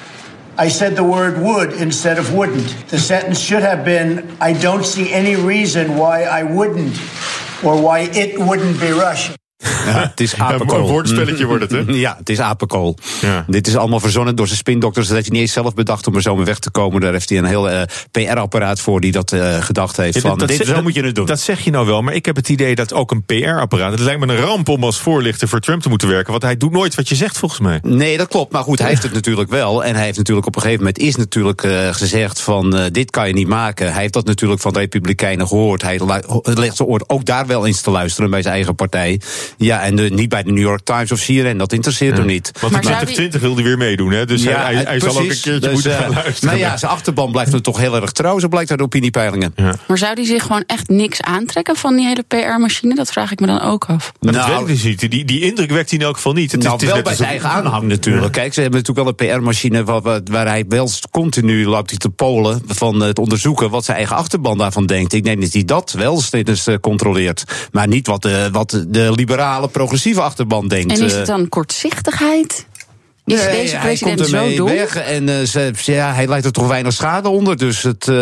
I 0.57 0.69
said 0.69 0.97
the 0.97 1.05
word 1.05 1.39
would 1.39 1.73
instead 1.75 2.19
of 2.19 2.35
wouldn't. 2.35 2.89
The 2.89 2.99
sentence 2.99 3.39
should 3.39 3.63
have 3.63 3.85
been 3.85 4.37
I 4.41 4.53
don't 4.53 4.85
see 4.85 5.13
any 5.13 5.37
reason 5.37 5.97
why 5.97 6.25
I 6.25 6.43
wouldn't 6.43 6.97
or 7.63 7.81
why 7.81 8.01
it 8.01 8.39
wouldn't 8.39 8.81
be 8.81 8.91
Russia. 8.91 9.37
Het 10.01 10.21
is 10.21 10.37
apenkool. 10.39 10.79
Een 10.79 10.85
woordspelletje 10.85 11.47
wordt 11.47 11.63
het, 11.63 11.87
hè? 11.87 11.93
Ja, 12.03 12.17
het 12.19 12.29
is 12.29 12.41
apenkool. 12.41 12.97
Ja. 13.21 13.45
Dit 13.47 13.67
is 13.67 13.77
allemaal 13.77 14.01
verzonnen 14.01 14.37
door 14.37 14.47
zijn 14.47 14.59
spindokters. 14.59 15.07
Dat 15.07 15.15
heeft 15.15 15.29
hij 15.29 15.37
niet 15.39 15.47
eens 15.47 15.55
zelf 15.55 15.75
bedacht 15.75 16.07
om 16.07 16.15
er 16.15 16.23
zo 16.23 16.37
mee 16.37 16.45
weg 16.45 16.59
te 16.59 16.71
komen. 16.71 17.01
Daar 17.01 17.13
heeft 17.13 17.29
hij 17.29 17.39
een 17.39 17.45
heel 17.45 17.71
uh, 17.71 17.83
PR-apparaat 18.11 18.81
voor 18.81 19.01
die 19.01 19.13
dat 19.13 19.33
uh, 19.33 19.63
gedacht 19.63 19.97
heeft. 19.97 20.21
Van, 20.21 20.39
dat, 20.39 20.49
dit, 20.49 20.67
zo 20.67 20.83
moet 20.83 20.95
je 20.95 21.05
het 21.05 21.15
doen. 21.15 21.27
Dat 21.27 21.41
zeg 21.41 21.61
je 21.61 21.71
nou 21.71 21.87
wel, 21.87 22.03
maar 22.03 22.15
ik 22.15 22.27
heb 22.27 22.37
het 22.37 22.49
idee 22.49 22.75
dat 22.75 22.93
ook 22.93 23.11
een 23.11 23.25
PR-apparaat... 23.25 23.91
het 23.91 24.01
lijkt 24.01 24.21
me 24.21 24.33
een 24.33 24.41
ramp 24.41 24.69
om 24.69 24.85
als 24.85 25.01
voorlichter 25.01 25.49
voor 25.49 25.61
Trump 25.61 25.83
te 25.83 25.89
moeten 25.89 26.09
werken. 26.09 26.31
Want 26.31 26.43
hij 26.43 26.57
doet 26.57 26.73
nooit 26.73 26.95
wat 26.95 27.09
je 27.09 27.15
zegt, 27.15 27.39
volgens 27.39 27.61
mij. 27.61 27.81
Nee, 27.83 28.17
dat 28.17 28.29
klopt. 28.29 28.53
Maar 28.53 28.63
goed, 28.63 28.79
hij 28.79 28.89
heeft 28.89 29.03
het 29.03 29.13
natuurlijk 29.13 29.51
wel. 29.51 29.85
En 29.85 29.95
hij 29.95 30.05
heeft 30.05 30.19
natuurlijk 30.19 30.47
op 30.47 30.57
een 30.57 30.63
gegeven 30.63 30.85
moment 30.85 31.03
is 31.03 31.17
natuurlijk 31.17 31.63
uh, 31.63 31.89
gezegd 31.93 32.41
van... 32.41 32.77
Uh, 32.77 32.85
dit 32.93 33.11
kan 33.11 33.27
je 33.27 33.35
niet 33.35 33.49
maken. 33.49 33.93
Hij 33.93 34.01
heeft 34.01 34.13
dat 34.13 34.27
natuurlijk 34.27 34.61
van 34.61 34.73
de 34.73 34.79
Republikeinen 34.79 35.49
gehoord. 35.49 35.83
Hij 35.83 36.01
legt 36.43 36.77
zijn 36.77 36.89
oor 36.89 37.05
ook 37.07 37.25
daar 37.25 37.47
wel 37.47 37.67
eens 37.67 37.81
te 37.81 37.91
luisteren 37.91 38.31
bij 38.31 38.43
zijn 38.43 38.55
eigen 38.55 38.75
partij. 38.75 39.21
Ja, 39.57 39.82
en 39.83 39.97
de, 39.97 40.03
niet 40.03 40.29
bij 40.29 40.43
de 40.43 40.53
New 40.53 40.63
York 40.63 40.85
Times 40.85 41.13
of 41.13 41.25
CNN. 41.25 41.57
Dat 41.57 41.73
interesseert 41.73 42.13
ja. 42.13 42.19
hem 42.19 42.27
niet. 42.27 42.51
Want 42.61 42.75
in 42.75 42.81
2020 42.81 43.41
wil 43.41 43.55
hij 43.55 43.65
weer 43.65 43.79
meedoen, 43.79 44.13
hè? 44.13 44.27
Dus 44.27 44.43
ja, 44.43 44.63
hij, 44.63 44.75
hij 44.75 45.01
zal 45.01 45.11
ook 45.11 45.21
een 45.21 45.27
keertje 45.27 45.59
dus, 45.59 45.73
moeten 45.73 45.93
gaan 45.93 46.13
luisteren. 46.13 46.55
Nou 46.55 46.59
ja, 46.59 46.77
zijn 46.77 46.93
achterban 46.93 47.33
blijft 47.33 47.53
er 47.53 47.63
toch 47.63 47.79
heel 47.79 47.97
erg 47.97 48.13
trouw. 48.13 48.39
Zo 48.39 48.49
blijkt 48.49 48.71
uit 48.71 48.79
de 48.79 48.85
opiniepeilingen. 48.85 49.53
Ja. 49.57 49.75
Maar 49.87 49.99
zou 49.99 50.15
hij 50.15 50.25
zich 50.25 50.43
gewoon 50.43 50.65
echt 50.67 50.89
niks 50.89 51.21
aantrekken 51.21 51.77
van 51.77 51.97
die 51.97 52.07
hele 52.07 52.23
PR-machine? 52.29 52.95
Dat 52.95 53.13
vraag 53.13 53.33
ik 53.33 53.41
me 53.41 53.47
dan 53.47 53.61
ook 53.61 53.85
af. 53.85 54.13
Nou, 54.21 54.37
dat 54.37 54.47
weet 54.47 54.61
ik 54.61 54.67
dus 54.67 54.83
niet. 54.83 55.11
Die, 55.11 55.25
die 55.25 55.41
indruk 55.41 55.71
wekt 55.71 55.91
hij 55.91 55.99
in 55.99 56.05
elk 56.05 56.15
geval 56.15 56.33
niet. 56.33 56.53
Het 56.53 56.63
nou, 56.63 56.75
is, 56.77 56.83
het 56.83 56.93
wel 56.93 57.03
bij 57.03 57.15
zijn 57.15 57.29
eigen 57.29 57.51
aanhang 57.51 57.83
natuurlijk. 57.83 58.33
Kijk, 58.33 58.55
ze 58.55 58.61
hebben 58.61 58.81
natuurlijk 58.81 59.19
wel 59.19 59.29
een 59.29 59.39
PR-machine 59.39 59.85
waar, 59.85 60.21
waar 60.25 60.47
hij 60.47 60.65
wel 60.69 60.91
continu 61.11 61.67
loopt 61.67 61.91
hij 61.91 61.99
te 61.99 62.11
polen 62.11 62.63
van 62.67 63.01
het 63.01 63.19
onderzoeken 63.19 63.71
wat 63.71 63.85
zijn 63.85 63.97
eigen 63.97 64.17
achterban 64.17 64.59
daarvan 64.59 64.87
denkt. 64.87 65.13
Ik 65.13 65.25
denk 65.25 65.43
dat 65.43 65.53
hij 65.53 65.65
dat 65.65 65.93
wel 65.93 66.21
steeds 66.21 66.69
controleert. 66.81 67.45
Maar 67.73 67.89
niet 67.89 68.07
wat 68.07 68.23
de, 68.23 68.49
wat 68.53 68.85
de 68.89 69.13
liberale, 69.63 69.69
progressieve 69.69 70.21
achterban 70.21 70.69
denkt. 70.69 70.99
En 70.99 71.05
is 71.05 71.15
het 71.15 71.27
dan 71.27 71.49
kortzichtigheid? 71.49 72.67
Is 73.25 73.45
Nee, 73.45 73.57
deze 73.63 73.77
hij 73.77 73.85
president 73.85 74.17
komt 74.17 74.29
zo 74.29 74.37
ermee 74.37 74.57
dom? 74.57 74.67
weg 74.69 74.97
en 74.97 75.29
eh, 75.29 75.43
ze, 75.47 75.71
ja, 75.85 76.13
hij 76.15 76.27
leidt 76.27 76.45
er 76.45 76.53
toch 76.53 76.67
weinig 76.69 76.93
schade 76.93 77.29
onder. 77.29 77.57
Dus 77.57 77.83
het, 77.83 78.09
eh, 78.09 78.15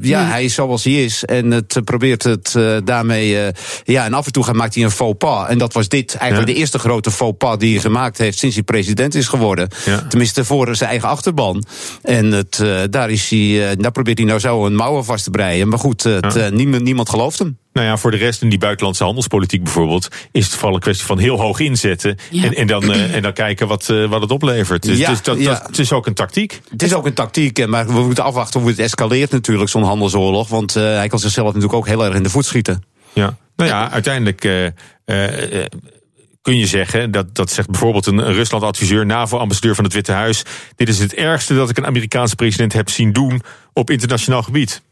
ja, 0.00 0.20
Hmm. 0.20 0.30
hij 0.30 0.44
is 0.44 0.54
zoals 0.54 0.84
hij 0.84 1.04
is. 1.04 1.24
En 1.24 1.50
het 1.50 1.76
eh, 1.76 1.82
probeert 1.82 2.22
het 2.22 2.54
eh, 2.54 2.76
daarmee. 2.84 3.40
eh, 3.42 3.52
ja, 3.84 4.04
en 4.04 4.14
af 4.14 4.26
en 4.26 4.32
toe 4.32 4.44
gaat- 4.44 4.54
maakt 4.54 4.74
hij 4.74 4.84
een 4.84 4.90
faux 4.90 5.14
pas. 5.18 5.48
En 5.48 5.58
dat 5.58 5.72
was 5.72 5.88
dit 5.88 6.14
eigenlijk 6.14 6.48
Ja. 6.48 6.54
de 6.54 6.60
eerste 6.60 6.78
grote 6.78 7.10
faux 7.10 7.36
pas 7.38 7.58
die 7.58 7.72
hij 7.72 7.80
gemaakt 7.80 8.18
heeft 8.18 8.38
sinds 8.38 8.54
hij 8.54 8.64
president 8.64 9.14
is 9.14 9.26
geworden. 9.28 9.68
Ja. 9.84 10.06
Tenminste 10.08 10.44
voor 10.44 10.76
zijn 10.76 10.90
eigen 10.90 11.08
achterban. 11.08 11.64
En 12.02 12.32
het, 12.32 12.60
eh, 12.60 12.78
daar, 12.90 13.10
is 13.10 13.28
hij, 13.30 13.70
eh, 13.70 13.76
daar 13.78 13.92
probeert 13.92 14.18
hij 14.18 14.26
nou 14.26 14.40
zo 14.40 14.66
een 14.66 14.74
mouwen 14.74 15.04
vast 15.04 15.24
te 15.24 15.30
breien. 15.30 15.68
Maar 15.68 15.78
goed, 15.78 16.02
het, 16.02 16.34
Ja. 16.34 16.40
eh, 16.46 16.52
niemand, 16.52 16.82
niemand 16.82 17.08
gelooft 17.08 17.38
hem. 17.38 17.58
Nou 17.72 17.86
ja, 17.86 17.96
voor 17.96 18.10
de 18.10 18.16
rest 18.16 18.42
in 18.42 18.48
die 18.48 18.58
buitenlandse 18.58 19.04
handelspolitiek 19.04 19.62
bijvoorbeeld... 19.62 20.08
is 20.32 20.44
het 20.44 20.54
vooral 20.54 20.74
een 20.74 20.80
kwestie 20.80 21.06
van 21.06 21.18
heel 21.18 21.40
hoog 21.40 21.60
inzetten... 21.60 22.16
Ja. 22.30 22.44
En, 22.44 22.54
en, 22.54 22.66
dan, 22.66 22.92
eh, 22.92 23.14
en 23.14 23.22
dan 23.22 23.32
kijken 23.32 23.68
wat, 23.68 23.88
eh, 23.88 24.08
wat 24.08 24.20
het 24.20 24.30
oplevert. 24.30 24.82
Dus, 24.82 24.98
Ja, 24.98 25.10
dus 25.10 25.22
dat, 25.22 25.38
ja. 25.38 25.52
dat, 25.52 25.66
het 25.66 25.78
is 25.78 25.92
ook 25.92 26.06
een 26.06 26.14
tactiek. 26.14 26.60
Het 26.70 26.82
is 26.82 26.94
ook 26.94 27.06
een 27.06 27.14
tactiek, 27.14 27.58
eh, 27.58 27.66
maar 27.66 27.86
we 27.86 28.00
moeten 28.00 28.24
afwachten 28.24 28.60
hoe 28.60 28.70
het 28.70 28.78
escaleert 28.78 29.30
natuurlijk, 29.30 29.70
zo'n 29.70 29.82
handelsoorlog. 29.82 30.48
Want 30.48 30.76
eh, 30.76 30.82
hij 30.82 31.08
kan 31.08 31.18
zichzelf 31.18 31.46
natuurlijk 31.46 31.74
ook 31.74 31.86
heel 31.86 32.04
erg 32.04 32.14
in 32.14 32.22
de 32.22 32.30
voet 32.30 32.44
schieten. 32.44 32.82
Ja. 33.12 33.36
Nou 33.56 33.70
ja, 33.70 33.90
uiteindelijk 33.90 34.44
eh, 34.44 34.66
eh, 34.66 34.72
eh, 35.04 35.66
kun 36.42 36.56
je 36.56 36.66
zeggen... 36.66 37.10
Dat, 37.10 37.34
dat 37.34 37.50
zegt 37.50 37.70
bijvoorbeeld 37.70 38.06
een, 38.06 38.18
een 38.18 38.32
Rusland-adviseur... 38.32 39.06
NAVO-ambassadeur 39.06 39.74
van 39.74 39.84
het 39.84 39.92
Witte 39.92 40.12
Huis... 40.12 40.42
dit 40.76 40.88
is 40.88 40.98
het 40.98 41.14
ergste 41.14 41.54
dat 41.54 41.70
ik 41.70 41.78
een 41.78 41.86
Amerikaanse 41.86 42.36
president 42.36 42.72
heb 42.72 42.88
zien 42.88 43.12
doen... 43.12 43.42
op 43.72 43.90
internationaal 43.90 44.42
gebied. 44.42 44.82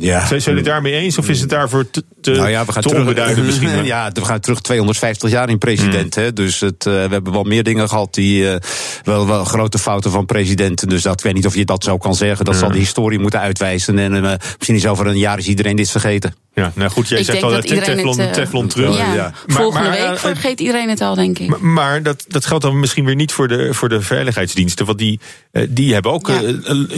Ja. 0.00 0.26
Zijn 0.26 0.40
jullie 0.40 0.58
het 0.58 0.64
daarmee 0.64 0.92
eens? 0.92 1.18
Of 1.18 1.28
is 1.28 1.40
het 1.40 1.50
daarvoor 1.50 1.90
te, 1.90 2.04
te, 2.20 2.30
nou 2.30 2.48
ja, 2.48 2.64
we 2.64 2.72
gaan 2.72 2.82
te 2.82 2.88
terug, 2.88 3.44
misschien? 3.44 3.84
Ja, 3.94 4.10
we 4.12 4.24
gaan 4.24 4.40
terug 4.40 4.60
250 4.60 5.30
jaar 5.30 5.48
in 5.48 5.58
president. 5.58 6.14
Hè? 6.14 6.32
Dus 6.32 6.60
het, 6.60 6.86
eh, 6.86 6.92
we 6.92 7.08
hebben 7.10 7.32
wel 7.32 7.42
meer 7.42 7.62
dingen 7.62 7.88
gehad 7.88 8.14
die 8.14 8.50
eh, 8.50 8.60
wel, 9.02 9.26
wel 9.26 9.44
grote 9.44 9.78
fouten 9.78 10.10
van 10.10 10.26
presidenten. 10.26 10.88
Dus 10.88 11.02
dat, 11.02 11.18
ik 11.18 11.24
weet 11.24 11.34
niet 11.34 11.46
of 11.46 11.54
je 11.54 11.64
dat 11.64 11.84
zo 11.84 11.96
kan 11.96 12.14
zeggen. 12.14 12.44
Dat 12.44 12.56
zal 12.56 12.70
de 12.70 12.78
historie 12.78 13.18
moeten 13.18 13.40
uitwijzen. 13.40 13.98
En 13.98 14.24
eh, 14.24 14.32
misschien 14.56 14.76
is 14.76 14.86
over 14.86 15.06
een 15.06 15.18
jaar 15.18 15.38
is 15.38 15.48
iedereen 15.48 15.76
dit 15.76 15.90
vergeten. 15.90 16.34
Ja, 16.54 16.72
nou 16.74 16.90
goed, 16.90 17.08
jij 17.08 17.18
Ik 17.18 17.24
zegt 17.24 17.42
al 17.42 17.50
dat 17.50 17.64
eh, 17.64 17.70
iedereen 17.70 17.96
teflon, 17.96 18.18
het... 18.18 18.28
eh, 18.28 18.32
teflon 18.42 18.66
terug. 18.66 18.96
Ja, 18.96 19.14
Ja. 19.14 19.32
volgende 19.46 19.88
Maar- 19.88 19.98
maar, 19.98 20.08
week 20.08 20.16
eh, 20.16 20.20
vergeet 20.32 20.60
iedereen 20.60 20.88
het 20.88 21.00
al, 21.00 21.14
denk 21.14 21.38
ik. 21.38 21.48
Maar, 21.48 21.64
maar 21.64 22.02
dat, 22.02 22.24
dat 22.28 22.46
geldt 22.46 22.62
dan 22.64 22.80
misschien 22.80 23.04
weer 23.04 23.14
niet 23.14 23.32
voor 23.32 23.48
de, 23.48 23.74
voor 23.74 23.88
de 23.88 24.00
veiligheidsdiensten. 24.00 24.86
Want 24.86 24.98
die, 24.98 25.20
die 25.68 25.92
hebben 25.92 26.12
ook 26.12 26.28
Ja. 26.28 26.40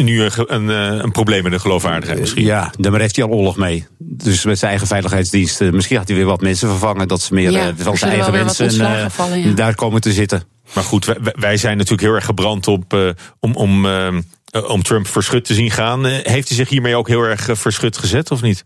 nu 0.02 0.22
een, 0.22 0.54
een, 0.54 0.68
een 1.04 1.12
probleem 1.12 1.42
met 1.42 1.52
de 1.52 1.58
geloofwaardigheid 1.58 2.20
misschien. 2.20 2.44
Ja, 2.44 2.72
daar 2.78 3.00
heeft 3.00 3.16
hij 3.16 3.24
al 3.24 3.30
oorlog 3.30 3.56
mee. 3.56 3.86
Dus 3.98 4.44
met 4.44 4.58
zijn 4.58 4.70
eigen 4.70 4.88
veiligheidsdiensten. 4.88 5.74
Misschien 5.74 5.96
gaat 5.96 6.08
hij 6.08 6.16
weer 6.16 6.26
wat 6.26 6.40
mensen 6.40 6.68
vervangen. 6.68 7.08
Dat 7.08 7.20
ze 7.22 7.34
meer 7.34 7.50
Ja, 7.50 7.72
van 7.76 7.96
zijn 7.96 8.12
eigen 8.12 8.32
mensen 8.32 9.10
vallen, 9.10 9.54
daar 9.54 9.74
komen 9.74 10.00
te 10.00 10.12
zitten. 10.12 10.42
Maar 10.72 10.84
goed, 10.84 11.04
wij, 11.04 11.16
wij 11.22 11.56
zijn 11.56 11.76
natuurlijk 11.76 12.02
heel 12.02 12.14
erg 12.14 12.24
gebrand 12.24 12.66
op 12.68 12.92
eh, 12.94 13.08
om, 13.40 13.54
om, 13.54 13.86
om 14.66 14.82
Trump 14.82 15.06
verschut 15.08 15.44
te 15.44 15.54
zien 15.54 15.70
gaan. 15.70 16.04
Heeft 16.04 16.48
hij 16.48 16.56
zich 16.56 16.68
hiermee 16.68 16.96
ook 16.96 17.08
heel 17.08 17.22
erg 17.22 17.48
verschut 17.52 17.98
gezet 17.98 18.30
of 18.30 18.42
niet? 18.42 18.64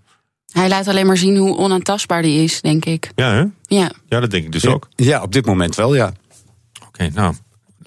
Hij 0.51 0.69
laat 0.69 0.89
alleen 0.89 1.07
maar 1.07 1.17
zien 1.17 1.37
hoe 1.37 1.57
onaantastbaar 1.57 2.23
die 2.23 2.43
is, 2.43 2.61
denk 2.61 2.85
ik. 2.85 3.11
Ja, 3.15 3.33
hè? 3.33 3.45
Ja. 3.77 3.93
ja 4.09 4.21
dat 4.21 4.31
denk 4.31 4.45
ik 4.45 4.53
dus 4.53 4.67
ook. 4.67 4.89
Ja, 4.97 5.23
op 5.23 5.33
dit 5.33 5.47
moment 5.47 5.75
wel, 5.75 5.95
ja. 5.95 6.13
Oké, 6.87 7.11
nou. 7.15 7.35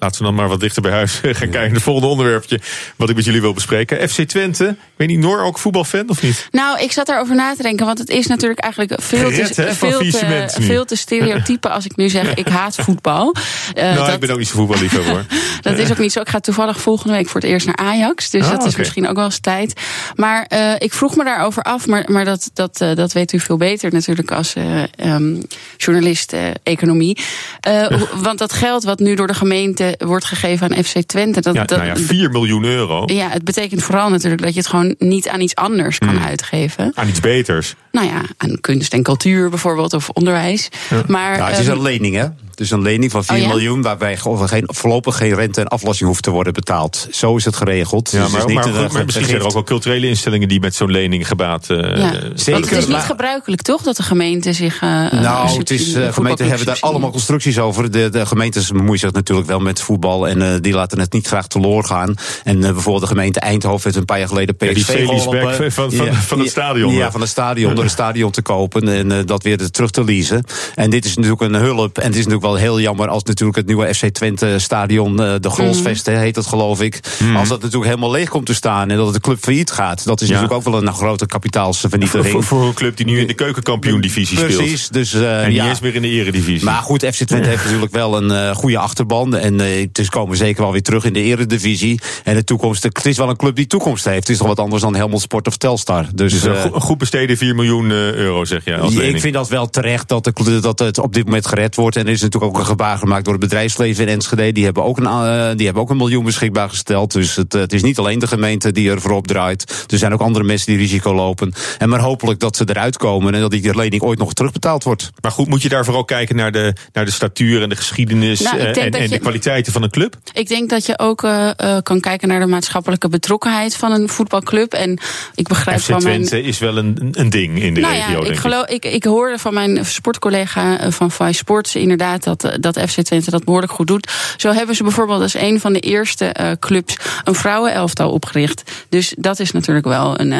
Laten 0.04 0.18
we 0.18 0.24
dan 0.24 0.34
maar 0.34 0.48
wat 0.48 0.60
dichter 0.60 0.82
bij 0.82 0.92
huis 0.92 1.12
gaan 1.22 1.32
kijken 1.32 1.60
naar 1.60 1.70
het 1.70 1.82
volgende 1.82 2.08
onderwerpje. 2.08 2.60
Wat 2.96 3.08
ik 3.08 3.16
met 3.16 3.24
jullie 3.24 3.40
wil 3.40 3.52
bespreken. 3.52 4.08
FC 4.08 4.22
Twente. 4.22 4.64
Ik 4.68 4.76
weet 4.96 5.08
niet, 5.08 5.18
Noor 5.18 5.42
ook 5.42 5.58
voetbalfan 5.58 6.08
of 6.08 6.22
niet? 6.22 6.48
Nou, 6.50 6.80
ik 6.80 6.92
zat 6.92 7.08
erover 7.08 7.34
na 7.34 7.54
te 7.54 7.62
denken, 7.62 7.86
want 7.86 7.98
het 7.98 8.08
is 8.08 8.26
natuurlijk 8.26 8.60
eigenlijk 8.60 9.02
veel, 9.02 9.30
Gered, 9.30 9.54
te, 9.54 9.74
veel, 9.74 9.98
te, 9.98 10.46
veel 10.60 10.84
te 10.84 10.96
stereotype 10.96 11.68
als 11.68 11.84
ik 11.84 11.96
nu 11.96 12.08
zeg 12.08 12.34
ik 12.34 12.48
haat 12.48 12.74
voetbal. 12.74 13.34
Eh, 13.74 13.84
nou, 13.84 13.96
dat, 13.96 14.08
ik 14.08 14.20
ben 14.20 14.30
ook 14.30 14.38
niet 14.38 14.48
zo 14.48 14.54
voetballiefhebber 14.56 15.12
hoor. 15.12 15.24
dat 15.60 15.78
is 15.78 15.90
ook 15.90 15.98
niet 15.98 16.12
zo. 16.12 16.20
Ik 16.20 16.28
ga 16.28 16.40
toevallig 16.40 16.80
volgende 16.80 17.14
week 17.14 17.28
voor 17.28 17.40
het 17.40 17.50
eerst 17.50 17.66
naar 17.66 17.76
Ajax. 17.76 18.30
Dus 18.30 18.44
Ah, 18.44 18.50
dat 18.50 18.64
is 18.64 18.76
misschien 18.76 19.08
ook 19.08 19.16
wel 19.16 19.24
eens 19.24 19.40
tijd. 19.40 19.80
Maar 20.14 20.44
eh, 20.48 20.72
ik 20.78 20.92
vroeg 20.92 21.16
me 21.16 21.24
daarover 21.24 21.62
af, 21.62 21.86
maar, 21.86 22.04
maar 22.10 22.24
dat, 22.24 22.50
dat, 22.54 22.80
eh, 22.80 22.94
dat 22.94 23.12
weet 23.12 23.32
u 23.32 23.40
veel 23.40 23.56
beter 23.56 23.92
natuurlijk 23.92 24.30
als 24.30 24.54
eh, 24.54 24.82
ehm, 24.96 25.36
journalist 25.76 26.34
economie. 26.62 27.18
Eh, 27.60 28.02
Want 28.14 28.38
dat 28.38 28.52
geld 28.52 28.84
wat 28.84 28.98
nu 28.98 29.14
door 29.14 29.26
de 29.26 29.34
gemeente 29.34 29.93
wordt 29.98 30.24
gegeven 30.24 30.76
aan 30.76 30.84
FC 30.84 30.98
Twente, 31.06 31.40
dat, 31.40 31.54
Ja, 31.54 31.64
dat, 31.64 31.78
nou 31.78 31.88
ja, 31.90 31.96
4 31.96 32.30
miljoen 32.30 32.64
euro. 32.64 33.02
ja, 33.06 33.28
het 33.28 33.44
betekent 33.44 33.82
vooral 33.82 34.10
natuurlijk 34.10 34.42
dat 34.42 34.52
je 34.54 34.58
het 34.58 34.68
gewoon 34.68 34.94
niet 34.98 35.28
aan 35.28 35.40
iets 35.40 35.54
anders 35.54 35.98
kan 35.98 36.08
Hmm. 36.08 36.24
uitgeven. 36.24 36.92
Aan 36.94 37.08
iets 37.08 37.20
beters. 37.20 37.74
Nou 37.92 38.06
ja, 38.06 38.20
aan 38.36 38.60
kunst 38.60 38.92
en 38.92 39.02
cultuur 39.02 39.50
bijvoorbeeld, 39.50 39.92
of 39.92 40.08
onderwijs. 40.08 40.68
Maar, 41.06 41.38
Nou, 41.38 41.50
het 41.50 41.58
is 41.58 41.66
ehm, 41.66 41.76
een 41.76 41.82
lening, 41.82 42.14
hè? 42.14 42.22
Het 42.50 42.60
is 42.62 42.70
een 42.70 42.82
lening 42.82 43.10
van 43.10 43.24
4 43.24 43.36
Oh 43.36 43.42
ja? 43.42 43.48
miljoen, 43.48 43.82
waarbij 43.82 44.16
gewoon 44.16 44.48
geen, 44.48 44.62
voorlopig 44.66 45.16
geen 45.16 45.34
rente 45.34 45.60
en 45.60 45.68
aflossing 45.68 46.08
hoeft 46.08 46.22
te 46.22 46.30
worden 46.30 46.52
betaald. 46.52 47.08
Zo 47.10 47.36
is 47.36 47.44
het 47.44 47.56
geregeld. 47.56 48.10
Ja, 48.10 48.16
Dus 48.18 48.22
het 48.26 48.32
maar, 48.32 48.40
is 48.40 48.46
niet 48.46 48.54
maar, 48.64 48.66
een, 48.74 48.82
goed, 48.84 48.92
maar 48.92 49.04
misschien 49.04 49.26
zijn 49.26 49.38
er 49.40 49.46
ook 49.46 49.52
wel 49.52 49.62
culturele 49.62 50.06
instellingen 50.08 50.48
die 50.48 50.60
met 50.60 50.74
zo'n 50.74 50.90
lening 50.90 51.28
gebaat. 51.28 51.70
eh, 51.70 51.76
ja. 51.78 51.84
eh, 51.86 51.98
Want 52.00 52.22
het 52.22 52.40
zeker, 52.40 52.76
is 52.76 52.86
niet 52.86 52.96
gebruikelijk 52.96 53.62
toch 53.62 53.82
dat 53.82 53.96
de 53.96 54.02
gemeente 54.02 54.52
zich. 54.52 54.80
Nou, 54.80 55.58
het 55.58 55.70
is, 55.70 55.94
gemeenten 56.10 56.48
hebben 56.48 56.66
daar 56.66 56.78
allemaal 56.80 57.10
constructies 57.10 57.58
over. 57.58 57.90
De, 57.90 58.08
de 58.08 58.26
gemeentes 58.26 58.70
bemoeien 58.70 58.98
zich 58.98 59.12
natuurlijk 59.12 59.48
wel 59.48 59.60
met 59.60 59.73
voetbal. 59.80 60.28
En 60.28 60.42
eh, 60.42 60.48
die 60.60 60.72
laten 60.72 60.98
het 60.98 61.12
niet 61.12 61.26
graag 61.26 61.46
teloor 61.46 61.84
gaan. 61.84 62.14
En 62.44 62.56
eh, 62.64 62.72
bijvoorbeeld 62.72 63.00
de 63.02 63.06
gemeente 63.08 63.40
Eindhoven 63.40 63.82
heeft 63.84 63.96
een 63.96 64.04
paar 64.04 64.18
jaar 64.18 64.28
geleden 64.28 64.56
PSV 64.56 64.66
Ja, 64.68 64.74
die 64.74 64.84
sale-leaseback 64.84 65.72
van- 65.72 65.92
van- 65.92 66.14
van 66.14 66.38
het 66.38 66.48
stadion. 66.48 66.94
Ja, 66.94 67.10
van 67.10 67.20
het 67.20 67.30
stadion. 67.30 67.74
Door 67.74 67.84
het 67.84 67.92
stadion 68.02 68.30
te 68.30 68.42
kopen 68.42 68.88
en 68.88 69.12
eh, 69.12 69.18
dat 69.24 69.42
weer 69.42 69.70
terug 69.70 69.90
te 69.90 70.04
leasen. 70.04 70.44
En 70.74 70.90
dit 70.90 71.04
is 71.04 71.14
natuurlijk 71.14 71.42
een 71.42 71.54
hulp. 71.54 71.98
En 71.98 72.04
het 72.04 72.12
is 72.16 72.26
natuurlijk 72.26 72.42
wel 72.44 72.54
heel 72.54 72.80
jammer 72.80 73.08
als 73.08 73.22
natuurlijk 73.22 73.56
het 73.58 73.66
nieuwe 73.66 73.94
FC 73.94 74.06
Twente 74.06 74.54
stadion, 74.58 75.22
eh, 75.22 75.32
de 75.40 75.50
Grolsvest 75.50 76.06
hè, 76.06 76.16
heet 76.18 76.34
dat 76.34 76.46
geloof 76.46 76.80
ik. 76.82 77.00
Als 77.36 77.48
dat 77.48 77.58
natuurlijk 77.62 77.90
helemaal 77.90 78.10
leeg 78.10 78.28
komt 78.28 78.46
te 78.46 78.54
staan 78.54 78.90
en 78.90 78.96
dat 78.96 79.12
de 79.12 79.20
club 79.20 79.38
failliet 79.40 79.70
gaat. 79.70 80.04
Dat 80.04 80.20
is 80.20 80.28
Ja. 80.28 80.34
natuurlijk 80.34 80.66
ook 80.66 80.72
wel 80.72 80.82
een 80.82 80.92
grote 80.94 81.18
voor, 81.18 81.26
kapitaalsvernietiging. 81.26 82.32
voor, 82.32 82.42
voor 82.42 82.66
een 82.66 82.74
club 82.74 82.96
die 82.96 83.06
nu 83.06 83.20
in 83.20 83.26
de 83.26 83.34
keukenkampioen-divisie 83.34 84.38
speelt. 84.38 84.56
Precies, 84.56 84.88
dus 84.88 85.12
eh, 85.14 85.42
En 85.42 85.48
niet 85.48 85.56
ja. 85.56 85.68
eens 85.68 85.80
meer 85.80 85.94
in 85.94 86.02
de 86.02 86.08
eredivisie. 86.08 86.64
Maar 86.64 86.82
goed, 86.82 87.04
FC 87.04 87.22
Twente 87.24 87.48
heeft 87.52 87.64
natuurlijk 87.64 87.92
wel 87.92 88.16
een 88.16 88.30
eh, 88.30 88.54
goede 88.54 88.78
achterban. 88.78 89.36
En 89.36 89.60
dus 89.92 90.08
komen 90.08 90.36
zeker 90.36 90.62
wel 90.62 90.72
weer 90.72 90.82
terug 90.82 91.04
in 91.04 91.12
de 91.12 91.20
eredivisie. 91.22 92.00
En 92.24 92.34
de 92.34 92.44
toekomst, 92.44 92.82
het 92.82 93.06
is 93.06 93.16
wel 93.16 93.28
een 93.28 93.36
club 93.36 93.56
die 93.56 93.66
toekomst 93.66 94.04
heeft. 94.04 94.18
Het 94.18 94.28
is 94.28 94.38
toch 94.38 94.46
wat 94.46 94.58
anders 94.58 94.82
dan 94.82 94.94
Helmond 94.94 95.22
Sport 95.22 95.46
of 95.46 95.56
Telstar. 95.56 96.06
Dus, 96.14 96.40
dus 96.40 96.42
goed 96.72 96.98
besteden 96.98 97.36
4 97.36 97.54
miljoen 97.54 97.90
eh, 97.90 98.12
euro, 98.12 98.44
zeg 98.44 98.64
je, 98.64 98.76
als 98.76 98.94
ik 98.94 99.20
vind 99.20 99.34
dat 99.34 99.48
wel 99.48 99.70
terecht 99.70 100.08
dat, 100.08 100.24
de, 100.24 100.58
dat 100.60 100.78
het 100.78 100.98
op 100.98 101.14
dit 101.14 101.24
moment 101.24 101.46
gered 101.46 101.74
wordt. 101.74 101.96
En 101.96 102.06
er 102.06 102.12
is 102.12 102.20
natuurlijk 102.22 102.52
ook 102.52 102.58
een 102.58 102.66
gebaar 102.66 102.98
gemaakt 102.98 103.24
door 103.24 103.32
het 103.32 103.42
bedrijfsleven 103.42 104.06
in 104.06 104.12
Enschede. 104.12 104.52
Die 104.52 104.64
hebben 104.64 104.84
ook 104.84 104.98
een, 104.98 105.06
eh, 105.06 105.56
die 105.56 105.64
hebben 105.64 105.82
ook 105.82 105.90
een 105.90 105.96
miljoen 105.96 106.24
beschikbaar 106.24 106.68
gesteld. 106.68 107.12
Dus 107.12 107.36
het, 107.36 107.52
het 107.52 107.72
is 107.72 107.82
niet 107.82 107.98
alleen 107.98 108.18
de 108.18 108.26
gemeente 108.26 108.72
die 108.72 108.90
er 108.90 109.00
voorop 109.00 109.26
draait. 109.26 109.84
Er 109.90 109.98
zijn 109.98 110.12
ook 110.12 110.20
andere 110.20 110.44
mensen 110.44 110.66
die 110.66 110.76
risico 110.78 111.14
lopen. 111.14 111.52
En 111.78 111.88
maar 111.88 112.00
hopelijk 112.00 112.40
dat 112.40 112.56
ze 112.56 112.64
eruit 112.66 112.96
komen 112.96 113.34
en 113.34 113.40
dat 113.40 113.50
die 113.50 113.76
lening 113.76 114.02
ooit 114.02 114.18
nog 114.18 114.32
terugbetaald 114.32 114.84
wordt. 114.84 115.10
Maar 115.20 115.32
goed, 115.32 115.48
moet 115.48 115.62
je 115.62 115.68
daar 115.68 115.84
vooral 115.84 116.04
kijken 116.04 116.36
naar 116.36 116.52
de, 116.52 116.72
naar 116.92 117.04
de 117.04 117.10
statuur 117.10 117.62
en 117.62 117.68
de 117.68 117.76
geschiedenis 117.76 118.40
Nou, 118.40 118.58
en, 118.58 118.74
en 118.74 118.90
de 118.90 119.08
je- 119.08 119.18
van 119.62 119.82
een 119.82 119.90
club? 119.90 120.16
Ik 120.32 120.48
denk 120.48 120.70
dat 120.70 120.86
je 120.86 120.98
ook 120.98 121.22
eh, 121.22 121.50
eh, 121.56 121.82
kan 121.82 122.00
kijken 122.00 122.28
naar 122.28 122.40
de 122.40 122.46
maatschappelijke 122.46 123.08
betrokkenheid 123.08 123.76
van 123.76 123.92
een 123.92 124.08
voetbalclub. 124.08 124.72
En 124.72 124.98
ik 125.34 125.48
begrijp 125.48 125.78
FC 125.78 125.84
van 125.84 126.02
mijn. 126.02 126.24
Twente 126.24 126.48
is 126.48 126.58
wel 126.58 126.76
een, 126.76 127.08
een 127.12 127.30
ding 127.30 127.62
in 127.62 127.74
de 127.74 127.80
nou 127.80 127.92
regio, 127.94 128.10
ja, 128.12 128.20
denk 128.20 128.34
ik, 128.34 128.36
geloof, 128.36 128.66
ik, 128.66 128.84
ik 128.84 129.04
hoorde 129.04 129.38
van 129.38 129.54
mijn 129.54 129.86
sportcollega 129.86 130.78
eh, 130.78 130.90
van 130.90 131.10
Vice 131.10 131.32
Sports 131.32 131.76
inderdaad 131.76 132.24
dat, 132.24 132.56
dat 132.60 132.80
FC 132.80 133.00
Twente 133.00 133.30
dat 133.30 133.44
behoorlijk 133.44 133.72
goed 133.72 133.86
doet. 133.86 134.12
Zo 134.36 134.52
hebben 134.52 134.74
ze 134.76 134.82
bijvoorbeeld 134.82 135.20
als 135.22 135.34
een 135.34 135.60
van 135.60 135.72
de 135.72 135.80
eerste 135.80 136.56
clubs 136.60 136.96
een 137.24 137.34
vrouwenelftal 137.34 138.10
opgericht. 138.10 138.62
Dus 138.88 139.14
dat 139.18 139.40
is 139.40 139.50
natuurlijk 139.50 139.86
wel 139.86 140.20
een, 140.20 140.34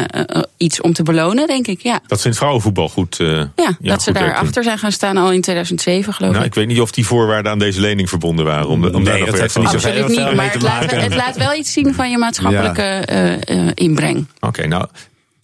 iets 0.56 0.80
om 0.80 0.92
te 0.92 1.02
belonen, 1.02 1.46
denk 1.46 1.66
ik. 1.66 1.82
Ja, 1.82 2.00
Dat 2.06 2.18
ze 2.18 2.24
in 2.24 2.30
het 2.30 2.38
vrouwenvoetbal 2.38 2.88
goed. 2.88 3.16
ja, 3.16 3.50
ja, 3.56 3.76
dat 3.80 3.92
goed 3.92 4.02
ze 4.02 4.12
doen. 4.12 4.22
daarachter 4.22 4.62
zijn 4.64 4.78
gaan 4.78 4.92
staan 4.92 5.16
al 5.16 5.32
in 5.32 5.40
2007, 5.40 6.12
geloof 6.14 6.32
Nou, 6.32 6.44
ik. 6.44 6.50
ik 6.50 6.54
weet 6.54 6.66
niet 6.66 6.80
of 6.80 6.90
die 6.90 7.06
voorwaarden 7.06 7.52
aan 7.52 7.58
deze 7.58 7.80
lening 7.80 8.08
verbonden 8.08 8.44
waren. 8.44 8.68
Om, 8.68 8.84
om 8.84 9.03
Nee, 9.04 9.18
daar 9.18 9.28
nog 9.28 9.28
dat 9.28 9.34
weer 9.34 9.40
heeft 9.40 9.52
van 9.52 9.62
niet. 9.62 9.74
Absoluut 9.74 10.08
niet, 10.08 10.26
mee 10.26 10.34
maar 10.34 10.56
laat, 10.58 10.90
het 10.90 11.14
laat 11.14 11.36
wel 11.36 11.54
iets 11.54 11.72
zien 11.72 11.94
van 11.94 12.10
je 12.10 12.18
maatschappelijke 12.18 12.82
eh, 12.82 13.32
eh, 13.32 13.70
inbreng. 13.74 14.26
Oké, 14.40 14.66
nou. 14.66 14.86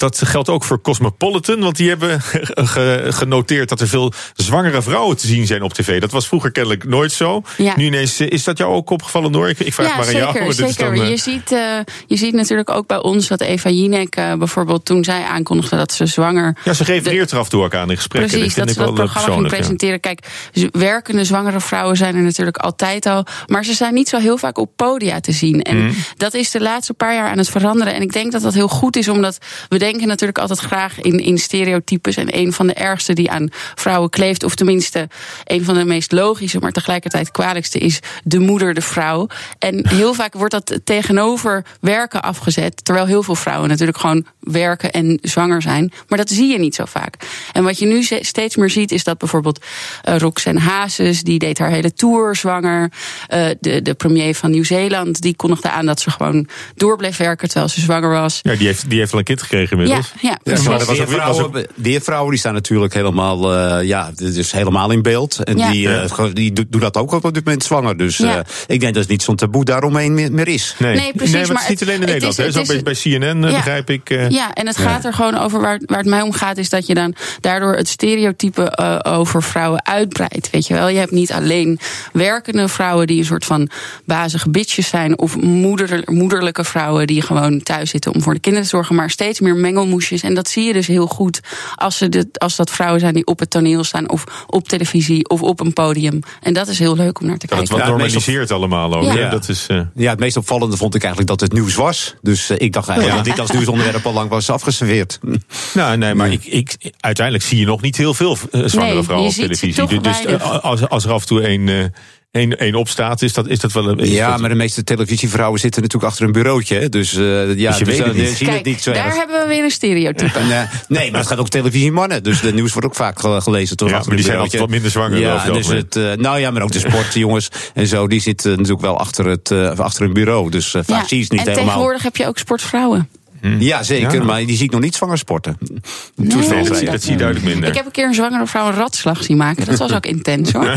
Dat 0.01 0.21
geldt 0.25 0.49
ook 0.49 0.65
voor 0.65 0.81
Cosmopolitan, 0.81 1.61
want 1.61 1.77
die 1.77 1.89
hebben 1.89 2.21
ge- 2.75 3.07
genoteerd 3.09 3.69
dat 3.69 3.81
er 3.81 3.89
veel 3.89 4.13
zwangere 4.35 4.83
vrouwen 4.83 5.17
te 5.17 5.27
zien 5.27 5.47
zijn 5.47 5.63
op 5.63 5.73
tv. 5.75 6.01
Dat 6.01 6.11
was 6.11 6.27
vroeger 6.29 6.51
kennelijk 6.53 6.85
nooit 6.85 7.13
zo. 7.13 7.43
Ja. 7.57 7.73
Nu 7.77 7.85
ineens, 7.85 8.21
eh, 8.21 8.31
is 8.31 8.45
dat 8.45 8.59
jou 8.59 8.73
ook 8.73 8.91
opgevallen, 8.91 9.31
Noor? 9.31 9.49
Ik, 9.49 9.75
vraag 9.75 9.87
ja, 9.87 9.93
maar 9.97 9.99
aan 9.99 10.05
zeker, 10.05 10.21
jou. 10.21 10.33
maar 10.39 10.43
dit 10.57 10.59
is 10.59 10.75
zeker. 10.75 10.95
dan, 10.95 11.05
eh, 11.05 11.11
je, 11.11 11.17
ziet, 11.17 11.53
eh, 11.53 11.59
je 12.07 12.17
ziet 12.17 12.35
natuurlijk 12.35 12.71
ook 12.71 12.87
bij 12.87 13.03
ons 13.03 13.29
dat 13.29 13.41
Eva 13.41 13.71
Jinek 13.71 14.15
bijvoorbeeld 14.15 14.85
toen 14.85 15.05
zij 15.05 15.25
aankondigde 15.25 15.77
dat 15.77 15.93
ze 15.93 16.07
zwanger. 16.07 16.57
ja, 16.65 16.73
ze 16.73 16.85
refereert 16.85 17.31
er 17.31 17.39
af 17.39 17.45
en 17.45 17.51
toe 17.51 17.65
ook 17.65 17.75
aan 17.75 17.91
in 17.91 17.97
gesprekken. 17.97 18.31
Precies, 18.31 18.55
vind 18.55 18.67
dat 18.67 18.77
ik 18.77 18.81
ze 18.83 18.87
dat 18.89 18.97
wel, 18.97 19.07
programma 19.07 19.33
ging 19.35 19.51
ja. 19.51 19.57
presenteren. 19.57 20.01
Kijk, 20.01 20.27
werkende 20.71 21.25
zwangere 21.25 21.61
vrouwen 21.61 21.97
zijn 21.97 22.15
er 22.17 22.23
natuurlijk 22.23 22.57
altijd 22.57 23.07
al. 23.07 23.25
Maar 23.47 23.65
ze 23.65 23.73
zijn 23.75 23.95
niet 23.95 24.09
zo 24.09 24.19
heel 24.19 24.39
vaak 24.39 24.59
op 24.59 24.71
podia 24.77 25.21
te 25.21 25.33
zien. 25.33 25.63
En 25.63 25.79
Mhm. 25.85 25.93
dat 26.17 26.35
is 26.35 26.51
de 26.51 26.61
laatste 26.61 26.95
paar 26.95 27.15
jaar 27.15 27.31
aan 27.31 27.39
het 27.39 27.49
veranderen. 27.51 27.95
En 27.95 28.03
ik 28.03 28.13
denk 28.13 28.33
dat 28.33 28.43
dat 28.43 28.55
heel 28.55 28.69
goed 28.69 28.97
is, 28.97 29.09
omdat 29.09 29.39
we 29.69 29.79
denken 29.79 29.90
natuurlijk 29.99 30.39
altijd 30.39 30.59
graag 30.59 31.01
in, 31.01 31.19
in 31.19 31.39
stereotypes. 31.39 32.17
En 32.17 32.37
een 32.37 32.53
van 32.53 32.67
de 32.67 32.75
ergste 32.75 33.13
die 33.13 33.31
aan 33.31 33.49
vrouwen 33.75 34.11
kleeft, 34.11 34.45
of 34.45 34.55
tenminste 34.55 35.09
een 35.45 35.65
van 35.65 35.75
de 35.75 35.85
meest 35.85 36.13
logische, 36.13 36.59
maar 36.59 36.73
tegelijkertijd 36.73 37.31
kwalijkste, 37.31 37.79
is 37.79 38.01
de 38.25 38.39
moeder, 38.39 38.75
de 38.75 38.81
vrouw. 38.81 39.27
En 39.59 39.89
heel 39.89 40.15
vaak 40.15 40.35
wordt 40.35 40.53
dat 40.53 40.81
tegenover 40.85 41.65
werken 41.81 42.23
afgezet. 42.23 42.85
Terwijl 42.85 43.07
heel 43.07 43.23
veel 43.23 43.35
vrouwen 43.35 43.69
natuurlijk 43.69 43.99
gewoon 43.99 44.27
werken 44.41 44.91
en 44.91 45.19
zwanger 45.23 45.63
zijn. 45.63 45.93
Maar 46.09 46.19
dat 46.19 46.31
zie 46.31 46.53
je 46.53 46.59
niet 46.59 46.75
zo 46.75 46.85
vaak. 46.85 47.15
En 47.53 47.65
wat 47.65 47.79
je 47.79 47.87
nu 47.87 48.03
steeds 48.03 48.57
meer 48.57 48.71
ziet, 48.71 48.93
is 48.93 49.05
dat 49.05 49.19
bijvoorbeeld 49.19 49.65
uh, 50.09 50.17
Roxanne 50.17 50.61
Hazes, 50.61 51.23
die 51.23 51.39
deed 51.39 51.59
haar 51.59 51.71
hele 51.71 51.93
tour 51.93 52.37
zwanger. 52.37 52.93
Uh, 53.35 53.49
de, 53.61 53.83
de 53.83 53.95
premier 53.95 54.35
van 54.35 54.51
Nieuw-Zeeland, 54.51 55.21
die 55.21 55.37
kondigde 55.37 55.71
aan 55.71 55.87
dat 55.87 56.01
ze 56.01 56.11
gewoon 56.11 56.49
door 56.75 56.97
bleef 56.97 57.17
werken 57.17 57.49
terwijl 57.49 57.71
ze 57.71 57.81
zwanger 57.81 58.11
was. 58.11 58.39
Ja, 58.43 58.55
die 58.55 58.67
heeft, 58.67 58.91
die 58.91 58.99
heeft 58.99 59.13
al 59.13 59.19
een 59.19 59.25
kind 59.25 59.43
gekregen 59.43 59.77
inmiddels. 59.81 60.13
Ja, 60.21 60.39
ja, 60.45 60.55
ja 60.55 60.63
maar 60.63 60.79
dat 60.79 60.87
was 60.87 61.01
ook, 61.01 61.09
vrouwen, 61.09 61.45
ook... 61.45 61.65
die 61.75 62.01
vrouwen 62.01 62.31
die 62.31 62.39
staan 62.39 62.55
natuurlijk 62.55 62.95
helemaal, 62.95 63.55
uh, 63.55 63.87
ja, 63.87 64.11
dus 64.17 64.53
helemaal 64.53 64.91
in 64.91 65.03
beeld. 65.03 65.45
En 65.45 65.57
ja. 65.57 65.71
die, 65.71 65.89
uh, 65.89 66.25
die 66.33 66.53
doen 66.69 66.81
dat 66.81 66.97
ook 66.97 67.13
op 67.13 67.35
dit 67.35 67.45
moment 67.45 67.65
zwanger. 67.65 67.97
Dus 67.97 68.17
ja. 68.17 68.45
ik 68.67 68.81
denk 68.81 68.95
dat 68.95 69.03
het 69.03 69.09
niet 69.09 69.23
zo'n 69.23 69.37
taboe 69.37 69.65
daaromheen 69.65 70.15
meer, 70.15 70.33
meer 70.33 70.49
is. 70.49 70.75
Nee, 70.79 70.97
nee 70.97 71.13
precies. 71.13 71.35
Nee, 71.35 71.47
maar, 71.47 71.63
het 71.63 71.63
is 71.63 71.69
niet 71.69 71.83
alleen 71.83 72.01
in 72.01 72.07
Nederland. 72.07 72.39
Is, 72.39 72.55
Zo 72.55 72.65
bij, 72.65 72.83
bij 72.83 72.95
CNN 72.95 73.41
begrijp 73.41 73.91
ik. 73.91 74.09
ja, 74.29 74.53
en 74.55 74.67
het 74.67 74.77
gaat 74.77 75.05
er 75.05 75.13
gewoon 75.13 75.39
over, 75.39 75.61
waar, 75.61 75.81
waar 75.87 75.99
het 75.99 76.07
mij 76.07 76.23
om 76.23 76.33
gaat, 76.33 76.59
is 76.59 76.69
dat 76.69 76.87
je 76.87 76.95
dan 76.95 77.15
daardoor 77.41 77.77
het 77.77 77.89
stereotype 77.89 78.79
over 79.05 79.43
vrouwen 79.43 79.87
uitbreidt. 79.87 80.51
Weet 80.51 80.67
je 80.67 80.75
wel, 80.75 80.89
je 80.89 80.99
hebt 80.99 81.11
niet 81.11 81.33
alleen 81.33 81.79
werkende 82.13 82.69
vrouwen 82.69 83.07
die 83.07 83.19
een 83.19 83.25
soort 83.25 83.45
van 83.45 83.71
bazige 84.05 84.51
bitches 84.51 84.89
zijn, 84.89 85.19
of 85.19 85.37
moeder, 85.37 86.03
moederlijke 86.05 86.65
vrouwen 86.65 87.07
die 87.07 87.23
gewoon 87.23 87.63
thuis 87.63 87.91
zitten 87.91 88.15
om 88.15 88.23
voor 88.23 88.35
de 88.35 88.41
kinderen 88.41 88.69
te 88.69 88.75
zorgen, 88.75 88.95
maar 88.95 89.11
steeds 89.11 89.41
meer 89.41 89.57
mengelmoesjes. 89.73 90.23
En 90.23 90.35
dat 90.35 90.49
zie 90.49 90.65
je 90.65 90.73
dus 90.73 90.87
heel 90.87 91.07
goed 91.07 91.41
als, 91.75 91.97
ze 91.97 92.09
dit, 92.09 92.39
als 92.39 92.57
dat 92.57 92.71
vrouwen 92.71 93.01
zijn 93.01 93.15
die 93.15 93.27
op 93.27 93.39
het 93.39 93.51
toneel 93.51 93.85
staan, 93.85 94.11
of 94.11 94.25
op 94.47 94.69
televisie, 94.69 95.29
of 95.29 95.43
op 95.43 95.61
een 95.61 95.73
podium. 95.73 96.21
En 96.43 96.53
dat 96.53 96.69
is 96.69 96.79
heel 96.79 96.97
leuk 96.97 97.21
om 97.21 97.27
naar 97.27 97.39
te 97.39 97.47
kijken. 97.47 97.69
Dat 97.69 97.79
wat 97.79 97.89
normaliseert 97.89 98.51
allemaal 98.51 98.95
ook. 98.95 99.13
Ja. 99.13 99.31
Dat 99.31 99.49
is, 99.49 99.67
uh... 99.71 99.81
ja, 99.95 100.11
het 100.11 100.19
meest 100.19 100.37
opvallende 100.37 100.77
vond 100.77 100.95
ik 100.95 101.03
eigenlijk 101.03 101.31
dat 101.31 101.41
het 101.41 101.53
nieuws 101.53 101.75
was. 101.75 102.15
Dus 102.23 102.51
uh, 102.51 102.57
ik 102.61 102.73
dacht 102.73 102.89
eigenlijk 102.89 103.19
ja. 103.19 103.25
dat 103.25 103.37
dit 103.37 103.41
als 103.41 103.51
nieuwsonderwerp 103.51 104.07
al 104.07 104.13
lang 104.13 104.31
was 104.31 104.51
afgeserveerd. 104.51 105.19
Nou, 105.75 105.97
nee, 105.97 106.15
maar 106.15 106.33
ik, 106.33 106.45
ik, 106.45 106.93
uiteindelijk 107.01 107.47
zie 107.47 107.59
je 107.59 107.67
nog 107.67 107.81
niet 107.81 107.97
heel 107.97 108.15
veel 108.15 108.37
uh, 108.53 108.65
zwangere 108.67 108.95
nee, 108.95 109.03
vrouwen 109.03 109.29
op 109.29 109.35
televisie. 109.35 110.01
Dus 110.01 110.39
als, 110.63 110.89
als 110.89 111.05
er 111.05 111.13
af 111.13 111.21
en 111.21 111.27
toe 111.27 111.49
een 111.49 111.93
één, 112.31 112.59
één 112.59 112.75
opstaat, 112.75 113.23
is 113.23 113.33
dat, 113.33 113.49
is 113.49 113.59
dat 113.59 113.73
wel 113.73 113.89
een. 113.89 114.11
Ja, 114.11 114.31
dat... 114.31 114.41
maar 114.41 114.49
de 114.49 114.55
meeste 114.55 114.85
televisievrouwen 114.85 115.61
zitten 115.61 115.83
natuurlijk 115.83 116.11
achter 116.11 116.27
een 116.27 116.33
bureautje. 116.33 116.79
Hè? 116.79 116.89
Dus 116.89 117.13
uh, 117.13 117.55
ja, 117.57 117.71
dus 117.71 117.79
je 117.79 117.85
dus, 117.85 117.99
weet 117.99 118.07
het 118.07 118.17
niet. 118.17 118.29
zien 118.29 118.47
Kijk, 118.47 118.59
het 118.59 118.67
niet 118.67 118.83
zo 118.83 118.93
daar 118.93 119.07
erg. 119.07 119.15
hebben 119.15 119.43
we 119.43 119.49
weer 119.49 119.65
een 119.65 119.71
stereotype. 119.71 120.39
nee, 120.49 120.67
nee, 120.89 121.11
maar 121.11 121.21
het 121.21 121.29
gaat 121.29 121.39
ook 121.39 121.49
televisiemannen. 121.49 122.23
Dus 122.23 122.41
de 122.41 122.53
nieuws 122.53 122.73
wordt 122.73 122.89
ook 122.89 122.95
vaak 122.95 123.21
gelezen. 123.43 123.77
Toch 123.77 123.89
ja, 123.89 123.95
achter 123.95 124.09
maar 124.09 124.17
die 124.17 124.27
zijn 124.27 124.39
altijd 124.39 124.61
wat 124.61 124.71
minder 124.71 124.91
zwanger. 124.91 125.19
Ja, 125.19 125.51
dus 125.51 125.67
het, 125.67 125.97
uh, 125.97 126.13
nou 126.13 126.39
ja, 126.39 126.51
maar 126.51 126.63
ook 126.63 126.73
de 126.73 126.79
sportjongens 126.89 127.49
en 127.75 127.87
zo, 127.87 128.09
die 128.09 128.21
zitten 128.21 128.51
natuurlijk 128.51 128.81
wel 128.81 128.99
achter, 128.99 129.27
het, 129.27 129.51
uh, 129.51 129.79
achter 129.79 130.05
een 130.05 130.13
bureau. 130.13 130.51
Dus 130.51 130.75
uh, 130.75 130.83
vaak 130.85 131.01
ja, 131.01 131.09
zie 131.09 131.17
je 131.17 131.23
het 131.23 131.33
niet 131.33 131.41
en 131.41 131.47
helemaal. 131.47 131.67
tegenwoordig 131.67 132.03
heb 132.03 132.17
je 132.17 132.27
ook 132.27 132.39
sportvrouwen. 132.39 133.09
Hmm. 133.41 133.61
Ja, 133.61 133.83
zeker, 133.83 134.15
ja. 134.15 134.25
maar 134.25 134.47
die 134.47 134.57
zie 134.57 134.65
ik 134.65 134.71
nog 134.71 134.81
niet 134.81 134.95
zwanger 134.95 135.19
sporten. 135.19 135.59
Nee, 135.61 136.37
nee, 136.37 136.65
dat, 136.65 136.77
zie, 136.77 136.91
dat 136.91 137.03
zie 137.03 137.13
je 137.13 137.19
duidelijk 137.19 137.47
minder. 137.47 137.69
Ik 137.69 137.75
heb 137.75 137.87
een 137.87 137.93
keer 137.93 138.07
een 138.07 138.15
zwangere 138.15 138.47
vrouw 138.47 138.67
een 138.67 138.75
ratslag 138.75 139.23
zien 139.23 139.37
maken. 139.37 139.67
Dat 139.67 139.79
was 139.79 139.93
ook 139.93 140.07
intens 140.17 140.53
hoor. 140.53 140.77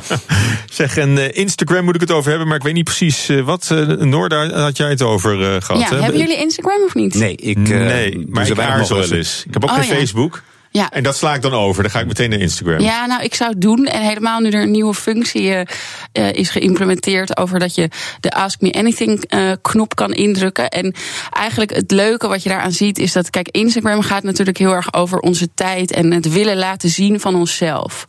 zeg, 0.70 0.96
en 0.96 1.10
uh, 1.10 1.36
Instagram 1.36 1.84
moet 1.84 1.94
ik 1.94 2.00
het 2.00 2.10
over 2.10 2.28
hebben, 2.28 2.48
maar 2.48 2.56
ik 2.56 2.62
weet 2.62 2.74
niet 2.74 2.84
precies 2.84 3.30
uh, 3.30 3.44
wat. 3.44 3.68
Uh, 3.72 3.86
Noor, 3.86 4.28
daar 4.28 4.52
had 4.52 4.76
jij 4.76 4.88
het 4.88 5.02
over 5.02 5.40
uh, 5.40 5.56
gehad. 5.60 5.80
Ja, 5.80 5.88
hè? 5.88 6.02
hebben 6.02 6.20
jullie 6.20 6.36
Instagram 6.36 6.82
of 6.86 6.94
niet? 6.94 7.14
Nee, 7.14 7.36
ik, 7.36 7.56
nee 7.56 8.26
maar 8.28 8.48
ik 8.48 8.58
aarzel 8.58 8.96
wel 8.96 9.12
eens. 9.12 9.44
Ik 9.46 9.54
heb 9.54 9.64
ook 9.64 9.70
oh, 9.70 9.76
geen 9.76 9.88
ja. 9.88 9.94
Facebook. 9.94 10.42
Ja. 10.76 10.90
En 10.90 11.02
dat 11.02 11.16
sla 11.16 11.34
ik 11.34 11.42
dan 11.42 11.52
over. 11.52 11.82
Dan 11.82 11.92
ga 11.92 12.00
ik 12.00 12.06
meteen 12.06 12.30
naar 12.30 12.38
Instagram. 12.38 12.80
Ja, 12.80 13.06
nou, 13.06 13.22
ik 13.22 13.34
zou 13.34 13.50
het 13.50 13.60
doen. 13.60 13.86
En 13.86 14.02
helemaal 14.02 14.40
nu 14.40 14.50
er 14.50 14.62
een 14.62 14.70
nieuwe 14.70 14.94
functie 14.94 15.42
uh, 15.42 15.60
uh, 16.12 16.32
is 16.32 16.50
geïmplementeerd 16.50 17.36
over 17.36 17.58
dat 17.58 17.74
je 17.74 17.88
de 18.20 18.30
Ask 18.30 18.60
Me 18.60 18.72
Anything 18.72 19.34
uh, 19.34 19.52
knop 19.62 19.94
kan 19.94 20.12
indrukken. 20.12 20.68
En 20.68 20.94
eigenlijk 21.30 21.74
het 21.74 21.90
leuke 21.90 22.28
wat 22.28 22.42
je 22.42 22.48
daaraan 22.48 22.72
ziet 22.72 22.98
is 22.98 23.12
dat, 23.12 23.30
kijk, 23.30 23.48
Instagram 23.48 24.02
gaat 24.02 24.22
natuurlijk 24.22 24.58
heel 24.58 24.72
erg 24.72 24.94
over 24.94 25.18
onze 25.18 25.48
tijd 25.54 25.92
en 25.92 26.12
het 26.12 26.32
willen 26.32 26.56
laten 26.56 26.88
zien 26.88 27.20
van 27.20 27.34
onszelf. 27.34 28.06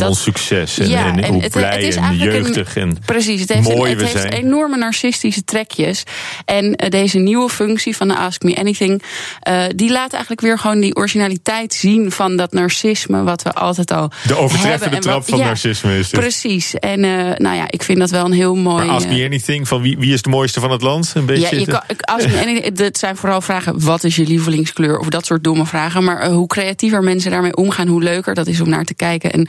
Dat- 0.00 0.08
ons 0.08 0.22
succes 0.22 0.78
en, 0.78 0.88
Ja, 0.88 1.06
en, 1.06 1.22
en 1.22 1.32
hoe 1.32 1.42
het- 1.42 1.52
blij 1.52 1.70
het 1.74 1.82
is 1.82 1.96
en 1.96 2.16
jeugdig 2.16 2.76
en 2.76 2.98
Precies, 3.06 3.40
het 3.40 3.52
heeft, 3.52 3.68
mooi 3.68 3.92
een, 3.92 3.98
we 3.98 4.04
het 4.04 4.12
heeft 4.12 4.32
zijn. 4.32 4.44
enorme 4.44 4.76
narcistische 4.76 5.44
trekjes. 5.44 6.02
En 6.44 6.64
uh, 6.64 6.90
deze 6.90 7.18
nieuwe 7.18 7.48
functie 7.48 7.96
van 7.96 8.08
de 8.08 8.16
Ask 8.16 8.42
Me 8.42 8.56
Anything, 8.56 9.02
uh, 9.48 9.64
die 9.74 9.90
laat 9.90 10.10
eigenlijk 10.12 10.40
weer 10.40 10.58
gewoon 10.58 10.80
die 10.80 10.96
originaliteit 10.96 11.74
zien 11.74 12.10
van 12.12 12.36
dat 12.36 12.52
narcisme 12.52 13.22
wat 13.22 13.42
we 13.42 13.52
altijd 13.52 13.92
al 13.92 14.10
De 14.26 14.36
overtreffende 14.36 14.98
trap 14.98 15.14
wat- 15.14 15.28
van 15.28 15.38
ja, 15.38 15.44
narcisme 15.44 15.98
is 15.98 16.10
dit. 16.10 16.20
Precies. 16.20 16.74
En 16.74 17.04
uh, 17.04 17.10
nou 17.36 17.56
ja, 17.56 17.64
ik 17.70 17.82
vind 17.82 17.98
dat 17.98 18.10
wel 18.10 18.24
een 18.24 18.32
heel 18.32 18.54
mooi. 18.54 18.86
Maar 18.86 18.94
ask 18.94 19.08
me 19.08 19.24
anything, 19.24 19.68
van 19.68 19.80
wie, 19.82 19.98
wie 19.98 20.12
is 20.12 20.22
de 20.22 20.28
mooiste 20.30 20.60
van 20.60 20.70
het 20.70 20.82
land? 20.82 21.12
Een 21.14 21.26
beetje. 21.26 21.54
ja, 21.54 21.60
je 21.60 21.66
kan, 21.66 21.80
ik- 21.88 22.00
Ask 22.02 22.28
Me 22.28 22.40
Anything, 22.40 22.78
het 22.78 22.98
zijn 22.98 23.16
vooral 23.16 23.40
vragen: 23.40 23.84
wat 23.84 24.04
is 24.04 24.16
je 24.16 24.24
lievelingskleur? 24.26 24.98
Of 24.98 25.08
dat 25.08 25.26
soort 25.26 25.44
domme 25.44 25.66
vragen. 25.66 26.04
Maar 26.04 26.26
hoe 26.30 26.46
creatiever 26.46 27.02
mensen 27.02 27.30
daarmee 27.30 27.56
omgaan, 27.56 27.86
hoe 27.88 28.02
leuker 28.02 28.34
dat 28.34 28.46
is 28.46 28.60
om 28.60 28.68
naar 28.68 28.84
te 28.84 28.94
kijken. 28.94 29.32
En, 29.32 29.48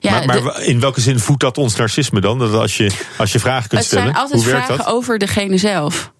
ja, 0.00 0.10
maar 0.12 0.26
maar 0.26 0.54
de- 0.54 0.64
in 0.66 0.80
welke 0.80 1.00
zin 1.00 1.18
voedt 1.18 1.40
dat 1.40 1.58
ons 1.58 1.76
narcisme 1.76 2.20
dan? 2.20 2.38
Dat 2.38 2.54
als 2.54 2.76
je, 2.76 2.90
als 3.18 3.32
je 3.32 3.38
vragen 3.38 3.68
kunt 3.68 3.80
het 3.80 3.90
zijn 3.90 4.02
stellen, 4.02 4.20
altijd 4.20 4.40
hoe 4.42 4.50
werkt 4.50 4.66
vragen 4.66 4.84
dat? 4.84 4.94
over 4.94 5.18
degene 5.18 5.56
zelf. 5.56 6.12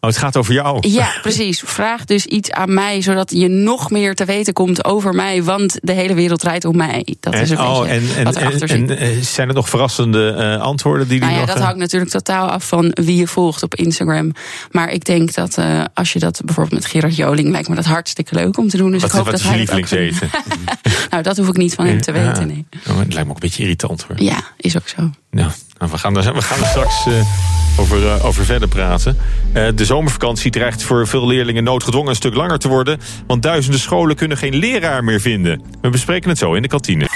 Oh, 0.00 0.10
het 0.10 0.18
gaat 0.18 0.36
over 0.36 0.54
jou. 0.54 0.88
Ja, 0.88 1.12
precies. 1.22 1.62
Vraag 1.64 2.04
dus 2.04 2.26
iets 2.26 2.50
aan 2.50 2.74
mij, 2.74 3.02
zodat 3.02 3.30
je 3.30 3.48
nog 3.48 3.90
meer 3.90 4.14
te 4.14 4.24
weten 4.24 4.52
komt 4.52 4.84
over 4.84 5.14
mij. 5.14 5.42
Want 5.42 5.78
de 5.82 5.92
hele 5.92 6.14
wereld 6.14 6.40
draait 6.40 6.64
om 6.64 6.76
mij. 6.76 7.16
Dat 7.20 7.34
is 7.34 7.50
een 7.50 7.56
En, 7.56 7.64
oh, 7.64 7.80
beetje 7.80 7.94
en, 7.94 8.16
en, 8.16 8.24
wat 8.24 8.36
erachter 8.36 8.70
en, 8.70 8.88
zit. 8.88 8.90
en, 8.90 8.98
eh, 8.98 9.20
zijn 9.20 9.48
er 9.48 9.54
nog 9.54 9.68
verrassende 9.68 10.30
eh, 10.30 10.60
antwoorden 10.60 11.08
die 11.08 11.18
Nou 11.18 11.30
die 11.30 11.40
ja, 11.40 11.44
nog... 11.44 11.54
dat 11.54 11.62
eh, 11.62 11.68
hangt 11.68 11.80
natuurlijk 11.80 12.10
totaal 12.10 12.48
af 12.48 12.68
van 12.68 12.90
wie 12.94 13.16
je 13.16 13.26
volgt 13.26 13.62
op 13.62 13.74
Instagram. 13.74 14.32
Maar 14.70 14.90
ik 14.90 15.04
denk 15.04 15.34
dat 15.34 15.58
uh, 15.58 15.84
als 15.94 16.12
je 16.12 16.18
dat 16.18 16.40
bijvoorbeeld 16.44 16.82
met 16.82 16.90
Gerard 16.90 17.16
Joling... 17.16 17.50
lijkt 17.50 17.68
me 17.68 17.74
dat 17.74 17.84
hartstikke 17.84 18.34
leuk 18.34 18.58
om 18.58 18.68
te 18.68 18.76
doen. 18.76 18.90
Dus 18.90 19.02
wat 19.02 19.10
ik 19.10 19.16
hoop 19.16 19.24
wat 19.24 19.32
dat 19.32 19.40
is 19.40 19.46
je 19.46 19.52
hij 19.52 19.58
lievelingseten? 19.58 20.30
nou, 21.10 21.22
dat 21.22 21.36
hoef 21.36 21.48
ik 21.48 21.56
niet 21.56 21.74
van 21.74 21.86
hem 21.86 22.00
te 22.00 22.12
weten, 22.12 22.46
nee. 22.46 22.66
Oh, 22.88 22.98
het 22.98 23.12
lijkt 23.12 23.14
me 23.14 23.20
ook 23.20 23.42
een 23.42 23.48
beetje 23.48 23.62
irritant 23.62 24.02
hoor. 24.02 24.22
Ja, 24.22 24.40
is 24.56 24.76
ook 24.76 24.88
zo. 24.88 25.10
Nou, 25.30 25.50
we, 25.78 25.98
gaan 25.98 26.16
er, 26.16 26.34
we 26.34 26.42
gaan 26.42 26.58
er 26.58 26.66
straks 26.66 27.06
eh, 27.06 27.80
over, 27.80 28.06
eh, 28.06 28.24
over 28.24 28.44
verder 28.44 28.68
praten. 28.68 29.16
Eh, 29.52 29.68
de 29.74 29.84
zomervakantie 29.84 30.50
dreigt 30.50 30.82
voor 30.82 31.06
veel 31.06 31.26
leerlingen 31.26 31.64
noodgedwongen 31.64 32.08
een 32.08 32.16
stuk 32.16 32.34
langer 32.34 32.58
te 32.58 32.68
worden. 32.68 33.00
Want 33.26 33.42
duizenden 33.42 33.80
scholen 33.80 34.16
kunnen 34.16 34.36
geen 34.36 34.54
leraar 34.54 35.04
meer 35.04 35.20
vinden. 35.20 35.62
We 35.80 35.88
bespreken 35.88 36.28
het 36.28 36.38
zo 36.38 36.54
in 36.54 36.62
de 36.62 36.68
kantine. 36.68 37.08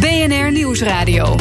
BNR 0.00 0.52
Nieuwsradio. 0.52 1.36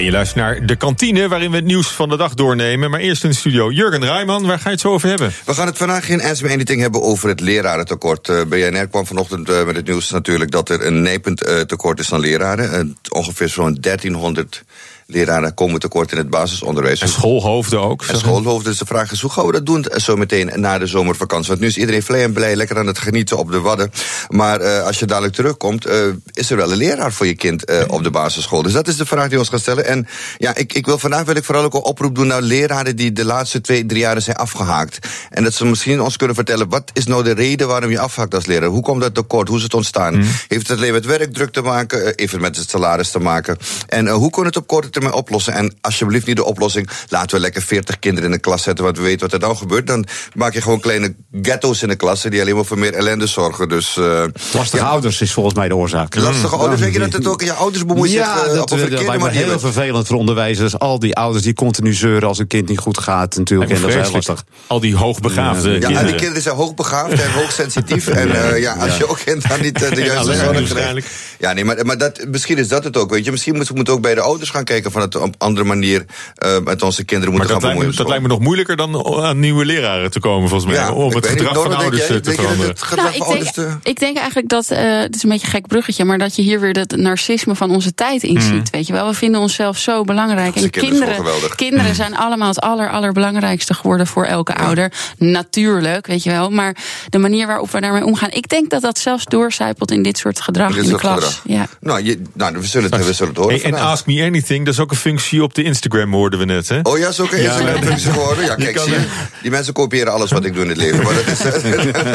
Je 0.00 0.10
luistert 0.10 0.40
naar 0.40 0.66
de 0.66 0.76
kantine 0.76 1.28
waarin 1.28 1.50
we 1.50 1.56
het 1.56 1.64
nieuws 1.64 1.88
van 1.88 2.08
de 2.08 2.16
dag 2.16 2.34
doornemen. 2.34 2.90
Maar 2.90 3.00
eerst 3.00 3.24
in 3.24 3.30
de 3.30 3.36
studio 3.36 3.70
Jurgen 3.70 4.04
Rijman, 4.04 4.46
waar 4.46 4.58
ga 4.58 4.64
je 4.64 4.70
het 4.70 4.80
zo 4.80 4.92
over 4.92 5.08
hebben? 5.08 5.32
We 5.44 5.54
gaan 5.54 5.66
het 5.66 5.76
vandaag 5.76 6.08
in 6.08 6.22
Ask 6.22 6.44
Anything 6.44 6.80
hebben 6.80 7.02
over 7.02 7.28
het 7.28 7.40
lerarentekort. 7.40 8.28
Uh, 8.28 8.44
BNR 8.44 8.88
kwam 8.88 9.06
vanochtend 9.06 9.48
uh, 9.48 9.64
met 9.64 9.76
het 9.76 9.86
nieuws 9.86 10.10
natuurlijk 10.10 10.50
dat 10.50 10.68
er 10.68 10.86
een 10.86 11.02
nijpend 11.02 11.38
tekort 11.66 11.98
is 11.98 12.12
aan 12.12 12.20
leraren. 12.20 12.86
Uh, 12.86 12.92
ongeveer 13.08 13.48
zo'n 13.48 13.76
1300 13.80 14.64
leraren 15.06 15.54
komen 15.54 15.80
tekort 15.80 16.12
in 16.12 16.18
het 16.18 16.30
basisonderwijs. 16.30 17.00
En 17.00 17.08
schoolhoofden 17.08 17.80
ook. 17.80 18.02
En 18.02 18.18
schoolhoofden. 18.18 18.70
Dus 18.70 18.78
de 18.78 18.86
vraag 18.86 19.12
is, 19.12 19.20
hoe 19.20 19.30
gaan 19.30 19.46
we 19.46 19.52
dat 19.52 19.66
doen 19.66 19.86
zo 19.96 20.16
meteen 20.16 20.50
na 20.54 20.78
de 20.78 20.86
zomervakantie? 20.86 21.48
Want 21.48 21.60
nu 21.60 21.66
is 21.66 21.76
iedereen 21.76 22.02
blij 22.02 22.22
en 22.22 22.32
blij, 22.32 22.56
lekker 22.56 22.78
aan 22.78 22.86
het 22.86 22.98
genieten 22.98 23.38
op 23.38 23.50
de 23.50 23.60
Wadden. 23.60 23.90
Maar 24.28 24.60
uh, 24.60 24.82
als 24.82 24.98
je 24.98 25.06
dadelijk 25.06 25.34
terugkomt, 25.34 25.86
uh, 25.86 25.94
is 26.32 26.50
er 26.50 26.56
wel 26.56 26.72
een 26.72 26.76
leraar 26.76 27.12
voor 27.12 27.26
je 27.26 27.34
kind 27.34 27.70
uh, 27.70 27.82
op 27.86 28.02
de 28.02 28.10
basisschool? 28.10 28.62
Dus 28.62 28.72
dat 28.72 28.88
is 28.88 28.96
de 28.96 29.06
vraag 29.06 29.22
die 29.22 29.32
we 29.32 29.38
ons 29.38 29.48
gaan 29.48 29.58
stellen. 29.58 29.86
En 29.86 30.06
ja, 30.38 30.54
ik, 30.54 30.72
ik 30.72 30.86
wil 30.86 30.98
vandaag 30.98 31.24
wil 31.24 31.36
ik 31.36 31.44
vooral 31.44 31.64
ook 31.64 31.74
een 31.74 31.82
oproep 31.82 32.14
doen 32.14 32.26
naar 32.26 32.42
leraren 32.42 32.96
die 32.96 33.12
de 33.12 33.24
laatste 33.24 33.60
twee, 33.60 33.86
drie 33.86 34.00
jaren 34.00 34.22
zijn 34.22 34.36
afgehaakt. 34.36 35.08
En 35.30 35.44
dat 35.44 35.54
ze 35.54 35.66
misschien 35.66 36.00
ons 36.00 36.16
kunnen 36.16 36.36
vertellen, 36.36 36.68
wat 36.68 36.90
is 36.92 37.06
nou 37.06 37.22
de 37.22 37.34
reden 37.34 37.68
waarom 37.68 37.90
je 37.90 37.98
afhaakt 37.98 38.34
als 38.34 38.46
leraar? 38.46 38.68
Hoe 38.68 38.82
komt 38.82 39.00
dat 39.00 39.14
tekort? 39.14 39.48
Hoe 39.48 39.56
is 39.56 39.62
het 39.62 39.74
ontstaan? 39.74 40.14
Mm. 40.14 40.26
Heeft 40.48 40.68
het 40.68 40.78
alleen 40.78 40.92
met 40.92 41.06
werkdruk 41.06 41.52
te 41.52 41.62
maken? 41.62 42.12
Heeft 42.16 42.32
het 42.32 42.40
met 42.40 42.56
het 42.56 42.70
salaris 42.70 43.10
te 43.10 43.18
maken? 43.18 43.58
En 43.88 44.08
hoe 44.08 44.30
we 44.32 44.44
het 44.44 44.56
op 44.56 44.66
korte 44.66 44.90
termijn 44.92 45.14
oplossen? 45.14 45.52
En 45.52 45.74
alsjeblieft 45.80 46.26
niet 46.26 46.36
de 46.36 46.44
oplossing, 46.44 46.88
laten 47.08 47.36
we 47.36 47.40
lekker 47.40 47.62
40 47.62 47.98
kinderen 47.98 48.30
in 48.30 48.36
de 48.36 48.40
klas 48.40 48.62
zetten, 48.62 48.84
want 48.84 48.96
we 48.96 49.02
weten 49.02 49.20
wat 49.20 49.32
er 49.32 49.38
dan 49.38 49.56
gebeurt. 49.56 49.86
Dan 49.86 50.06
maak 50.34 50.54
je 50.54 50.62
gewoon 50.62 50.80
kleine 50.80 51.14
ghetto's 51.42 51.82
in 51.82 51.88
de 51.88 51.96
klasse 51.96 52.30
die 52.30 52.40
alleen 52.40 52.54
maar 52.54 52.64
voor 52.64 52.78
meer 52.78 52.94
ellende 52.94 53.26
zorgen. 53.26 53.68
Dus, 53.68 53.96
uh, 53.96 54.24
Lastige 54.52 54.84
ja. 54.84 54.90
ouders 54.90 55.20
is 55.20 55.32
volgens 55.32 55.54
mij 55.54 55.68
de 55.68 55.76
oorzaak. 55.76 56.14
Lastige 56.14 56.56
ouders, 56.56 56.80
denk 56.80 56.92
je 56.92 56.98
dat 56.98 57.12
het 57.12 57.26
ook 57.26 57.40
in 57.40 57.46
je 57.46 57.52
ouders 57.52 57.86
bemoeit 57.86 58.10
ja, 58.10 58.38
zich 58.38 58.46
uh, 58.46 58.54
dat, 58.54 58.72
op 58.72 58.78
een 58.78 59.20
manier? 59.20 59.30
heel 59.30 59.58
vervelend 59.58 60.06
voor 60.06 60.16
onderwijzers. 60.16 60.78
Al 60.78 60.98
die 60.98 61.16
ouders 61.16 61.44
die 61.44 61.54
continu 61.54 61.92
zeuren 61.94 62.28
als 62.28 62.38
een 62.38 62.46
kind 62.46 62.68
niet 62.68 62.78
goed 62.78 62.98
gaat. 62.98 63.36
Natuurlijk. 63.36 63.70
En 63.70 63.80
dat 63.80 63.90
is 63.90 63.94
heel 63.94 64.12
lastig. 64.12 64.44
Al 64.66 64.80
die 64.80 64.96
hoogbegaafde 64.96 65.70
Ja, 65.70 65.78
kinderen. 65.78 65.98
en 65.98 66.06
die 66.06 66.14
kinderen 66.14 66.42
zijn 66.42 66.54
hoogbegaafd 66.54 67.20
en 67.20 67.32
hoogsensitief. 67.32 68.06
En 68.22 68.30
eh, 68.30 68.60
ja, 68.60 68.72
als 68.72 68.96
je 68.96 69.08
ook 69.08 69.18
kind 69.24 69.48
dan 69.48 69.60
niet 69.60 69.82
eh, 69.82 69.90
de 69.90 70.02
juiste 70.12 70.34
zorg 70.34 70.52
waarschijnlijk. 70.52 71.06
krijgt. 71.06 71.36
Ja, 71.38 71.52
nee, 71.52 71.64
maar, 71.64 71.86
maar 71.86 71.98
dat, 71.98 72.26
misschien 72.28 72.58
is 72.58 72.68
dat 72.68 72.84
het 72.84 72.96
ook. 72.96 73.10
Weet 73.10 73.24
je. 73.24 73.30
Misschien 73.30 73.54
moeten 73.54 73.70
we 73.70 73.76
moeten 73.76 73.94
ook 73.94 74.02
bij 74.02 74.14
de 74.14 74.20
ouders 74.20 74.50
gaan 74.50 74.64
kijken 74.64 74.81
van 74.90 75.00
het 75.00 75.16
op 75.16 75.22
een 75.22 75.34
andere 75.38 75.66
manier 75.66 76.04
eh, 76.34 76.58
met 76.64 76.82
onze 76.82 77.04
kinderen 77.04 77.34
Maar 77.34 77.46
moeten 77.46 77.48
dat 77.48 77.48
gaan 77.48 77.60
lijkt, 77.62 77.62
me, 77.62 77.68
bemoeien. 77.74 77.96
dat 77.96 78.08
lijkt 78.08 78.22
me 78.22 78.28
nog 78.28 78.40
moeilijker 78.40 78.76
dan 78.76 79.22
aan 79.24 79.38
nieuwe 79.40 79.64
leraren 79.64 80.10
te 80.10 80.20
komen, 80.20 80.48
volgens 80.48 80.72
mij. 80.72 80.80
Ja, 80.80 80.92
om 80.92 81.08
ik 81.08 81.14
het 81.14 81.22
niet, 81.22 81.32
gedrag 81.32 81.54
van 81.54 81.62
Nora, 81.62 81.68
denk 81.68 81.80
ouders 81.82 82.02
eh, 82.02 82.16
te 82.16 82.20
dat 82.22 82.34
veranderen. 82.34 82.68
het 82.70 82.82
gedrag 82.82 83.04
Nou, 83.04 83.16
van 83.16 83.26
ik, 83.26 83.32
ouders 83.32 83.52
denk, 83.52 83.68
te... 83.82 83.88
ik 83.88 83.98
denk 83.98 84.16
eigenlijk 84.16 84.48
dat, 84.48 84.70
eh 84.70 85.00
het 85.00 85.14
is 85.14 85.22
een 85.22 85.28
beetje 85.28 85.46
een 85.46 85.52
gek 85.52 85.66
bruggetje, 85.66 86.04
maar 86.04 86.18
dat 86.18 86.36
je 86.36 86.42
hier 86.42 86.60
weer 86.60 86.78
het 86.78 86.96
narcisme 86.96 87.54
van 87.54 87.70
onze 87.70 87.94
tijd 87.94 88.22
in 88.22 88.40
ziet. 88.40 88.70
Weet 88.70 88.86
je 88.86 88.92
wel, 88.92 89.06
we 89.08 89.14
vinden 89.14 89.40
onszelf 89.40 89.78
zo 89.78 90.04
belangrijk. 90.04 90.54
Onze 90.54 90.64
En 90.64 90.70
kinderen 90.70 91.14
zijn 91.14 91.22
kinderen, 91.22 91.56
kinderen 91.56 91.94
zijn 91.94 92.16
allemaal 92.16 92.48
het 92.48 92.60
aller, 92.60 92.90
allerbelangrijkste 92.90 93.74
geworden 93.74 94.06
voor 94.06 94.24
elke 94.24 94.54
ouder. 94.54 94.92
Natuurlijk, 95.18 96.06
weet 96.06 96.22
je 96.22 96.30
wel. 96.30 96.50
Maar 96.50 96.76
de 97.08 97.18
manier 97.18 97.46
waarop 97.46 97.70
we 97.70 97.80
daarmee 97.80 98.04
omgaan, 98.04 98.30
ik 98.30 98.48
denk 98.48 98.70
dat 98.70 98.82
dat 98.82 98.98
zelfs 98.98 99.24
doorcijpelt 99.24 99.90
in 99.90 100.02
dit 100.02 100.18
soort 100.18 100.40
gedrag 100.40 100.74
Dit 100.74 100.84
in 100.84 100.90
de 100.90 100.96
klas. 100.96 101.14
gedrag. 101.14 101.40
Ja. 101.44 101.66
Nou, 101.80 102.04
je, 102.04 102.22
nou, 102.34 102.52
we 102.58 102.66
zullen 102.66 102.90
het, 102.92 103.06
we 103.06 103.12
zullen 103.12 103.32
het 103.34 103.42
horen. 103.42 103.60
Hey, 103.60 103.72
en. 103.72 103.78
Ask 103.78 104.06
Me 104.06 104.24
Anything, 104.24 104.66
dat 104.72 104.80
is 104.80 104.86
ook 104.86 104.96
een 104.96 105.10
functie 105.10 105.42
op 105.42 105.54
de 105.54 105.62
Instagram, 105.62 106.12
hoorden 106.12 106.38
we 106.38 106.44
net. 106.44 106.68
Hè? 106.68 106.80
Oh 106.82 106.98
ja, 106.98 107.08
is 107.08 107.16
Ja, 107.16 107.24
ja. 107.30 107.74
een 107.74 107.84
functie 107.84 108.10
geworden. 108.10 108.44
Ja, 108.44 108.54
kijk, 108.54 108.78
zie 108.78 108.92
je. 108.92 109.00
Die 109.42 109.50
mensen 109.50 109.72
kopiëren 109.72 110.12
alles 110.12 110.30
wat 110.30 110.44
ik 110.44 110.54
doe 110.54 110.62
in 110.62 110.68
het 110.68 110.78
leven. 110.78 111.02
Maar 111.02 111.14
dat 111.14 111.26
is 111.26 111.42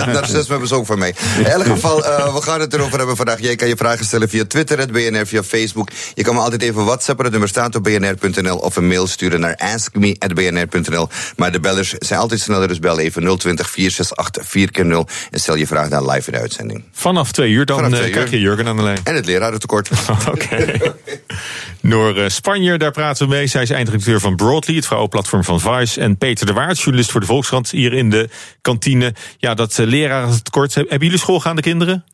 narcisme 0.06 0.46
hebben 0.48 0.68
ze 0.68 0.76
ook 0.76 0.86
van 0.86 1.00
mij. 1.00 1.16
In 1.38 1.46
elk 1.46 1.66
geval, 1.66 2.06
eh, 2.06 2.34
we 2.36 2.42
gaan 2.42 2.60
het 2.60 2.74
erover 2.74 2.98
hebben 2.98 3.16
vandaag. 3.16 3.40
Jij 3.40 3.56
kan 3.56 3.68
je 3.68 3.76
vragen 3.76 4.06
stellen 4.06 4.30
via 4.30 4.46
Twitter, 4.46 4.80
het 4.80 4.92
BNR, 4.92 5.28
via 5.28 5.44
Facebook. 5.44 5.90
Je 6.14 6.24
kan 6.24 6.36
me 6.36 6.42
altijd 6.42 6.62
even 6.62 6.86
whatsappen. 6.86 7.24
Het 7.24 7.32
nummer 7.32 7.50
staat 7.50 7.76
op 7.76 7.84
bnr.nl. 7.84 8.58
Of 8.58 8.76
een 8.76 8.88
mail 8.88 9.08
sturen 9.08 9.40
naar 9.40 9.56
askme.bnr.nl. 9.56 11.10
Maar 11.36 11.52
de 11.52 11.60
bellers 11.60 11.92
zijn 11.92 12.20
altijd 12.20 12.40
sneller, 12.40 12.68
dus 12.68 12.80
bel 12.80 13.00
even 13.00 13.38
020 13.38 13.70
468 13.70 14.46
4x0. 14.46 15.30
En 15.32 15.40
stel 15.40 15.56
je 15.56 15.68
vraag 15.68 15.90
dan 15.90 16.10
live 16.10 16.32
in 16.32 16.34
de 16.34 16.40
uitzending. 16.40 16.84
Vanaf 16.92 17.32
twee 17.32 17.52
uur, 17.52 17.66
dan 17.66 17.84
eh, 17.84 17.92
twee 17.92 18.10
krijg 18.10 18.30
je. 18.30 18.40
Jurgen 18.40 18.68
aan 18.68 18.76
de 18.76 18.84
lijn. 18.84 19.00
En 19.04 19.16
het 19.16 19.26
lerarentekort. 19.26 19.90
Oké. 20.34 20.66
Noor 21.82 22.18
eh, 22.18 22.30
Spanje, 22.48 22.78
daar 22.78 22.92
praten 22.92 23.28
we 23.28 23.34
mee. 23.34 23.48
Zij 23.48 23.62
is 23.62 23.70
eindredacteur 23.70 24.20
van 24.20 24.36
Broadly, 24.36 24.76
het 24.76 24.86
vrouwenplatform 24.86 25.44
van 25.44 25.60
Vice. 25.60 26.02
En 26.02 26.18
Peter 26.18 26.46
de 26.46 26.54
Waard, 26.54 26.78
journalist 26.80 27.12
voor 27.12 27.20
de 27.20 27.26
Volkskrant, 27.26 27.72
hier 27.72 27.94
in 27.94 28.10
de 28.10 28.30
kantine. 28.62 29.14
Ja, 29.38 29.54
dat 29.54 29.78
uh, 29.78 29.88
lerarentekort. 29.88 30.76
Hebben 30.76 31.00
jullie 31.00 31.18
schoolgaande 31.18 31.62
kinderen? 31.62 32.06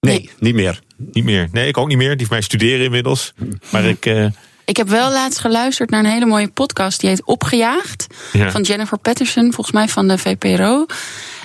Nee, 0.00 0.30
niet 0.38 0.54
meer. 0.54 0.80
Niet 0.96 1.24
meer. 1.24 1.48
Nee, 1.52 1.68
ik 1.68 1.76
ook 1.76 1.88
niet 1.88 1.96
meer. 1.96 2.16
Die 2.16 2.26
van 2.26 2.36
mij 2.36 2.44
studeren 2.44 2.84
inmiddels. 2.84 3.32
Maar 3.70 3.84
ik. 3.84 4.06
Uh, 4.06 4.26
Ik 4.64 4.76
heb 4.76 4.88
wel 4.88 5.12
laatst 5.12 5.38
geluisterd 5.38 5.90
naar 5.90 6.04
een 6.04 6.10
hele 6.10 6.26
mooie 6.26 6.48
podcast. 6.48 7.00
Die 7.00 7.08
heet 7.08 7.24
Opgejaagd. 7.24 8.06
Ja. 8.32 8.50
Van 8.50 8.62
Jennifer 8.62 8.98
Patterson, 8.98 9.52
volgens 9.52 9.76
mij 9.76 9.88
van 9.88 10.08
de 10.08 10.18
VPRO. 10.18 10.86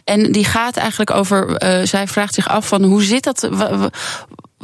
En 0.04 0.32
die 0.32 0.46
gaat 0.46 0.78
eigenlijk 0.78 1.12
over. 1.12 1.64
Uh, 1.64 1.86
zij 1.86 2.08
vraagt 2.08 2.34
zich 2.34 2.50
af 2.50 2.68
van 2.68 2.84
hoe 2.84 3.04
zit 3.04 3.24
dat. 3.24 3.50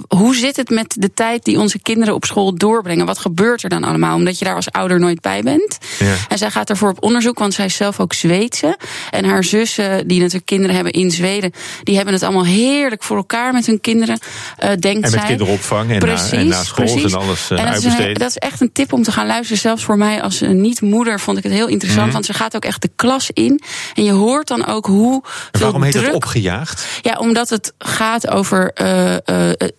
Hoe 0.07 0.35
zit 0.35 0.55
het 0.55 0.69
met 0.69 0.95
de 0.99 1.13
tijd 1.13 1.43
die 1.43 1.59
onze 1.59 1.79
kinderen 1.79 2.13
op 2.13 2.25
school 2.25 2.55
doorbrengen? 2.55 3.05
Wat 3.05 3.19
gebeurt 3.19 3.63
er 3.63 3.69
dan 3.69 3.83
allemaal? 3.83 4.15
Omdat 4.15 4.39
je 4.39 4.45
daar 4.45 4.55
als 4.55 4.71
ouder 4.71 4.99
nooit 4.99 5.21
bij 5.21 5.41
bent. 5.41 5.77
Ja. 5.99 6.15
En 6.27 6.37
zij 6.37 6.51
gaat 6.51 6.69
ervoor 6.69 6.89
op 6.89 7.03
onderzoek, 7.03 7.39
want 7.39 7.53
zij 7.53 7.65
is 7.65 7.75
zelf 7.75 7.99
ook 7.99 8.13
Zweedse. 8.13 8.77
En 9.09 9.25
haar 9.25 9.43
zussen, 9.43 10.07
die 10.07 10.17
natuurlijk 10.17 10.45
kinderen 10.45 10.75
hebben 10.75 10.93
in 10.93 11.11
Zweden, 11.11 11.51
die 11.83 11.95
hebben 11.95 12.13
het 12.13 12.23
allemaal 12.23 12.45
heerlijk 12.45 13.03
voor 13.03 13.17
elkaar 13.17 13.53
met 13.53 13.65
hun 13.65 13.81
kinderen. 13.81 14.19
Uh, 14.63 14.69
denkt 14.69 14.85
en 14.85 14.99
met 15.01 15.11
zij. 15.11 15.23
kinderopvang 15.23 15.91
en, 15.91 15.99
precies, 15.99 16.31
na, 16.31 16.37
en 16.37 16.47
na 16.47 16.63
school 16.63 16.85
precies. 16.85 17.11
en 17.11 17.19
alles 17.19 17.51
uh, 17.51 17.59
en 17.59 17.65
dat, 17.65 17.83
is 17.83 17.97
een, 17.97 18.13
dat 18.13 18.29
is 18.29 18.37
echt 18.37 18.61
een 18.61 18.71
tip 18.71 18.93
om 18.93 19.03
te 19.03 19.11
gaan 19.11 19.25
luisteren. 19.25 19.61
Zelfs 19.61 19.83
voor 19.83 19.97
mij 19.97 20.21
als 20.21 20.41
niet-moeder 20.41 21.19
vond 21.19 21.37
ik 21.37 21.43
het 21.43 21.53
heel 21.53 21.67
interessant. 21.67 22.05
Mhm. 22.05 22.13
Want 22.13 22.25
ze 22.25 22.33
gaat 22.33 22.55
ook 22.55 22.65
echt 22.65 22.81
de 22.81 22.89
klas 22.95 23.29
in. 23.33 23.61
En 23.93 24.03
je 24.03 24.11
hoort 24.11 24.47
dan 24.47 24.65
ook 24.65 24.85
hoe. 24.85 25.23
En 25.51 25.59
waarom 25.59 25.83
heet 25.83 25.91
druk, 25.91 26.05
dat 26.05 26.15
opgejaagd? 26.15 26.85
Ja, 27.01 27.17
omdat 27.17 27.49
het 27.49 27.73
gaat 27.77 28.29
over 28.29 28.71
uh, 28.81 29.15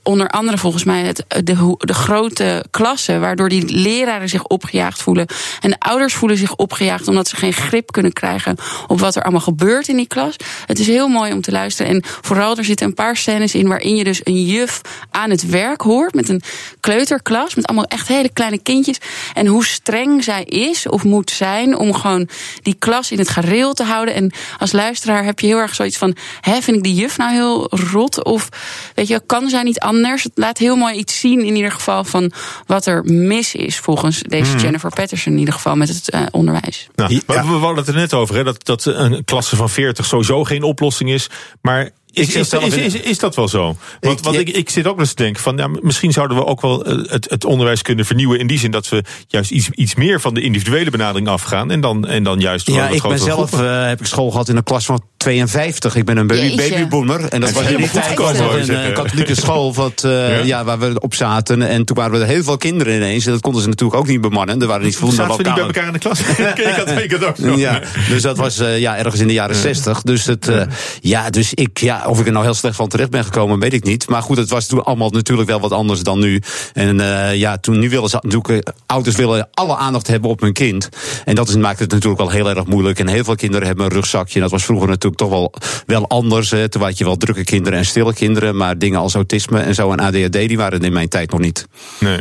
onder 0.04 0.28
andere 0.28 0.58
volgens 0.58 0.84
mij 0.84 1.02
het, 1.02 1.24
de, 1.28 1.74
de 1.78 1.94
grote 1.94 2.64
klassen. 2.70 3.20
Waardoor 3.20 3.48
die 3.48 3.74
leraren 3.74 4.28
zich 4.28 4.44
opgejaagd 4.44 5.02
voelen. 5.02 5.26
En 5.60 5.70
de 5.70 5.76
ouders 5.78 6.14
voelen 6.14 6.38
zich 6.38 6.56
opgejaagd 6.56 7.08
omdat 7.08 7.28
ze 7.28 7.36
geen 7.36 7.52
grip 7.52 7.92
kunnen 7.92 8.12
krijgen 8.12 8.56
op 8.86 9.00
wat 9.00 9.16
er 9.16 9.22
allemaal 9.22 9.40
gebeurt 9.40 9.88
in 9.88 9.96
die 9.96 10.06
klas. 10.06 10.36
Het 10.66 10.78
is 10.78 10.86
heel 10.86 11.08
mooi 11.08 11.32
om 11.32 11.40
te 11.40 11.52
luisteren. 11.52 11.92
En 11.92 12.02
vooral 12.20 12.56
er 12.56 12.64
zitten 12.64 12.86
een 12.86 12.94
paar 12.94 13.16
scènes 13.16 13.54
in 13.54 13.68
waarin 13.68 13.96
je 13.96 14.04
dus 14.04 14.20
een 14.24 14.44
juf 14.44 14.80
aan 15.10 15.30
het 15.30 15.48
werk 15.48 15.80
hoort. 15.80 16.14
Met 16.14 16.28
een 16.28 16.42
kleuterklas. 16.80 17.54
Met 17.54 17.66
allemaal 17.66 17.84
echt 17.84 18.08
hele 18.08 18.32
kleine 18.32 18.58
kindjes. 18.58 18.98
En 19.34 19.46
hoe 19.46 19.64
streng 19.64 20.24
zij 20.24 20.42
is 20.44 20.88
of 20.88 21.04
moet 21.04 21.30
zijn 21.30 21.76
om 21.76 21.94
gewoon 21.94 22.28
die 22.62 22.76
klas 22.78 23.10
in 23.10 23.18
het 23.18 23.28
gareel 23.28 23.74
te 23.74 23.84
houden. 23.84 24.14
En 24.14 24.32
als 24.58 24.72
luisteraar 24.72 25.24
heb 25.24 25.40
je 25.40 25.46
heel 25.46 25.58
erg 25.58 25.74
zoiets 25.74 25.98
van: 25.98 26.16
hè, 26.40 26.60
vind 26.60 26.76
ik 26.76 26.82
die 26.82 26.94
juf 26.94 27.16
nou 27.18 27.32
heel 27.32 27.66
rot? 27.70 28.24
Of 28.24 28.48
weet 28.94 29.08
je, 29.08 29.22
kan 29.26 29.48
zij 29.48 29.62
niet 29.62 29.78
anders? 29.78 29.92
Het 30.02 30.30
laat 30.34 30.58
heel 30.58 30.76
mooi 30.76 30.96
iets 30.96 31.20
zien 31.20 31.44
in 31.44 31.56
ieder 31.56 31.70
geval 31.70 32.04
van 32.04 32.32
wat 32.66 32.86
er 32.86 33.04
mis 33.04 33.54
is 33.54 33.78
volgens 33.78 34.22
deze 34.22 34.50
Hmm. 34.50 34.60
Jennifer 34.60 34.90
Patterson 34.90 35.32
in 35.32 35.38
ieder 35.38 35.54
geval 35.54 35.76
met 35.76 35.88
het 35.88 36.14
uh, 36.14 36.20
onderwijs. 36.30 36.88
Nou, 36.94 37.20
we, 37.26 37.34
we 37.34 37.52
hadden 37.52 37.76
het 37.76 37.88
er 37.88 37.94
net 37.94 38.14
over, 38.14 38.34
hè, 38.34 38.44
dat, 38.44 38.64
dat 38.64 38.84
een 38.84 39.24
klasse 39.24 39.56
van 39.56 39.70
40 39.70 40.04
sowieso 40.04 40.44
geen 40.44 40.62
oplossing 40.62 41.10
is. 41.10 41.30
Maar 41.60 41.90
is, 42.14 42.34
is, 42.34 42.52
is, 42.52 42.74
is, 42.74 42.94
is, 42.94 43.18
dat 43.18 43.34
wel 43.34 43.48
zo? 43.48 43.76
Want, 44.00 44.20
want 44.20 44.36
ik, 44.36 44.48
ik 44.48 44.70
zit 44.70 44.86
ook 44.86 44.98
eens 44.98 45.12
te 45.12 45.22
denken 45.22 45.42
van 45.42 45.56
ja, 45.56 45.68
misschien 45.80 46.12
zouden 46.12 46.36
we 46.36 46.44
ook 46.44 46.60
wel 46.60 46.84
eh, 46.84 47.10
het, 47.10 47.30
het 47.30 47.44
onderwijs 47.44 47.82
kunnen 47.82 48.04
vernieuwen 48.04 48.38
in 48.38 48.46
die 48.46 48.58
zin 48.58 48.70
dat 48.70 48.88
we 48.88 49.04
juist 49.28 49.50
iets, 49.50 49.70
iets 49.70 49.94
meer 49.94 50.20
van 50.20 50.34
de 50.34 50.40
individuele 50.40 50.90
benadering 50.90 51.28
afgaan 51.28 51.70
en 51.70 51.80
dan, 51.80 52.06
en 52.06 52.22
dan 52.22 52.40
juist 52.40 52.66
ja, 52.66 52.88
ik 52.88 53.02
ben 53.02 53.18
zelf 53.18 53.52
uh, 53.52 53.86
heb 53.86 54.00
ik 54.00 54.06
school 54.06 54.30
gehad 54.30 54.48
in 54.48 54.56
een 54.56 54.62
klas 54.62 54.84
van 54.84 55.02
52. 55.16 55.96
Ik 55.96 56.04
ben 56.04 56.16
een 56.16 56.26
baby, 56.26 56.56
babyboomer 56.56 57.28
en 57.28 57.40
dat 57.40 57.52
was 57.52 57.64
in 57.66 57.76
die 57.76 57.90
tijd 57.90 58.18
een 58.18 58.70
uh, 58.70 58.92
katholieke 58.92 59.34
school 59.34 59.74
wat, 59.74 60.02
uh, 60.06 60.38
ja? 60.38 60.44
ja? 60.44 60.64
waar 60.64 60.78
we 60.78 61.00
op 61.00 61.14
zaten 61.14 61.62
en 61.62 61.84
toen 61.84 61.96
waren 61.96 62.20
er 62.20 62.26
heel 62.26 62.42
veel 62.42 62.56
kinderen 62.56 62.94
ineens 62.94 63.26
en 63.26 63.32
dat 63.32 63.40
konden 63.40 63.62
ze 63.62 63.68
natuurlijk 63.68 64.00
ook 64.00 64.06
niet 64.06 64.20
bemannen. 64.20 64.60
Er 64.60 64.66
waren 64.66 64.84
niet 64.84 64.96
voldoende 64.96 65.22
Zaten 65.22 65.36
we 65.36 65.42
niet 65.42 65.54
bij 65.54 65.64
elkaar 65.64 65.86
in 65.86 65.92
de 65.92 65.98
klas? 65.98 66.20
ik 66.20 66.74
had 66.76 66.90
ik 66.90 67.10
het 67.10 67.24
ook. 67.24 67.56
Ja, 67.56 67.80
dus 68.08 68.22
dat 68.22 68.36
was 68.36 68.56
ja, 68.56 68.96
ergens 68.96 69.20
in 69.20 69.26
de 69.26 69.32
jaren 69.32 69.56
60. 69.56 70.02
Dus 70.02 70.24
het, 70.24 70.50
ja, 71.00 71.30
dus 71.30 71.54
ik 71.54 71.78
ja, 71.78 72.03
of 72.06 72.20
ik 72.20 72.26
er 72.26 72.32
nou 72.32 72.44
heel 72.44 72.54
slecht 72.54 72.76
van 72.76 72.88
terecht 72.88 73.10
ben 73.10 73.24
gekomen, 73.24 73.58
weet 73.58 73.72
ik 73.72 73.84
niet. 73.84 74.08
Maar 74.08 74.22
goed, 74.22 74.36
het 74.36 74.50
was 74.50 74.66
toen 74.66 74.84
allemaal 74.84 75.10
natuurlijk 75.10 75.48
wel 75.48 75.60
wat 75.60 75.72
anders 75.72 76.02
dan 76.02 76.18
nu. 76.18 76.42
En 76.72 76.98
uh, 76.98 77.34
ja, 77.34 77.58
toen 77.58 77.78
nu 77.78 77.88
willen 77.88 78.08
ze 78.08 78.18
natuurlijk, 78.20 78.72
ouders 78.86 79.16
willen 79.16 79.48
alle 79.52 79.76
aandacht 79.76 80.06
hebben 80.06 80.30
op 80.30 80.40
hun 80.40 80.52
kind. 80.52 80.88
En 81.24 81.34
dat 81.34 81.48
is, 81.48 81.56
maakt 81.56 81.78
het 81.78 81.90
natuurlijk 81.90 82.20
wel 82.20 82.30
heel 82.30 82.48
erg 82.48 82.66
moeilijk. 82.66 82.98
En 82.98 83.08
heel 83.08 83.24
veel 83.24 83.34
kinderen 83.34 83.66
hebben 83.66 83.84
een 83.84 83.92
rugzakje. 83.92 84.34
En 84.34 84.40
dat 84.40 84.50
was 84.50 84.64
vroeger 84.64 84.88
natuurlijk 84.88 85.16
toch 85.16 85.30
wel, 85.30 85.52
wel 85.86 86.08
anders. 86.08 86.50
Hè. 86.50 86.68
Toen 86.68 86.82
had 86.82 86.98
je 86.98 87.04
wel 87.04 87.16
drukke 87.16 87.44
kinderen 87.44 87.78
en 87.78 87.84
stille 87.84 88.14
kinderen. 88.14 88.56
Maar 88.56 88.78
dingen 88.78 89.00
als 89.00 89.14
autisme 89.14 89.60
en 89.60 89.74
zo 89.74 89.92
en 89.92 90.00
ADHD, 90.00 90.32
die 90.32 90.56
waren 90.56 90.80
in 90.80 90.92
mijn 90.92 91.08
tijd 91.08 91.30
nog 91.30 91.40
niet. 91.40 91.66
Nee. 92.00 92.20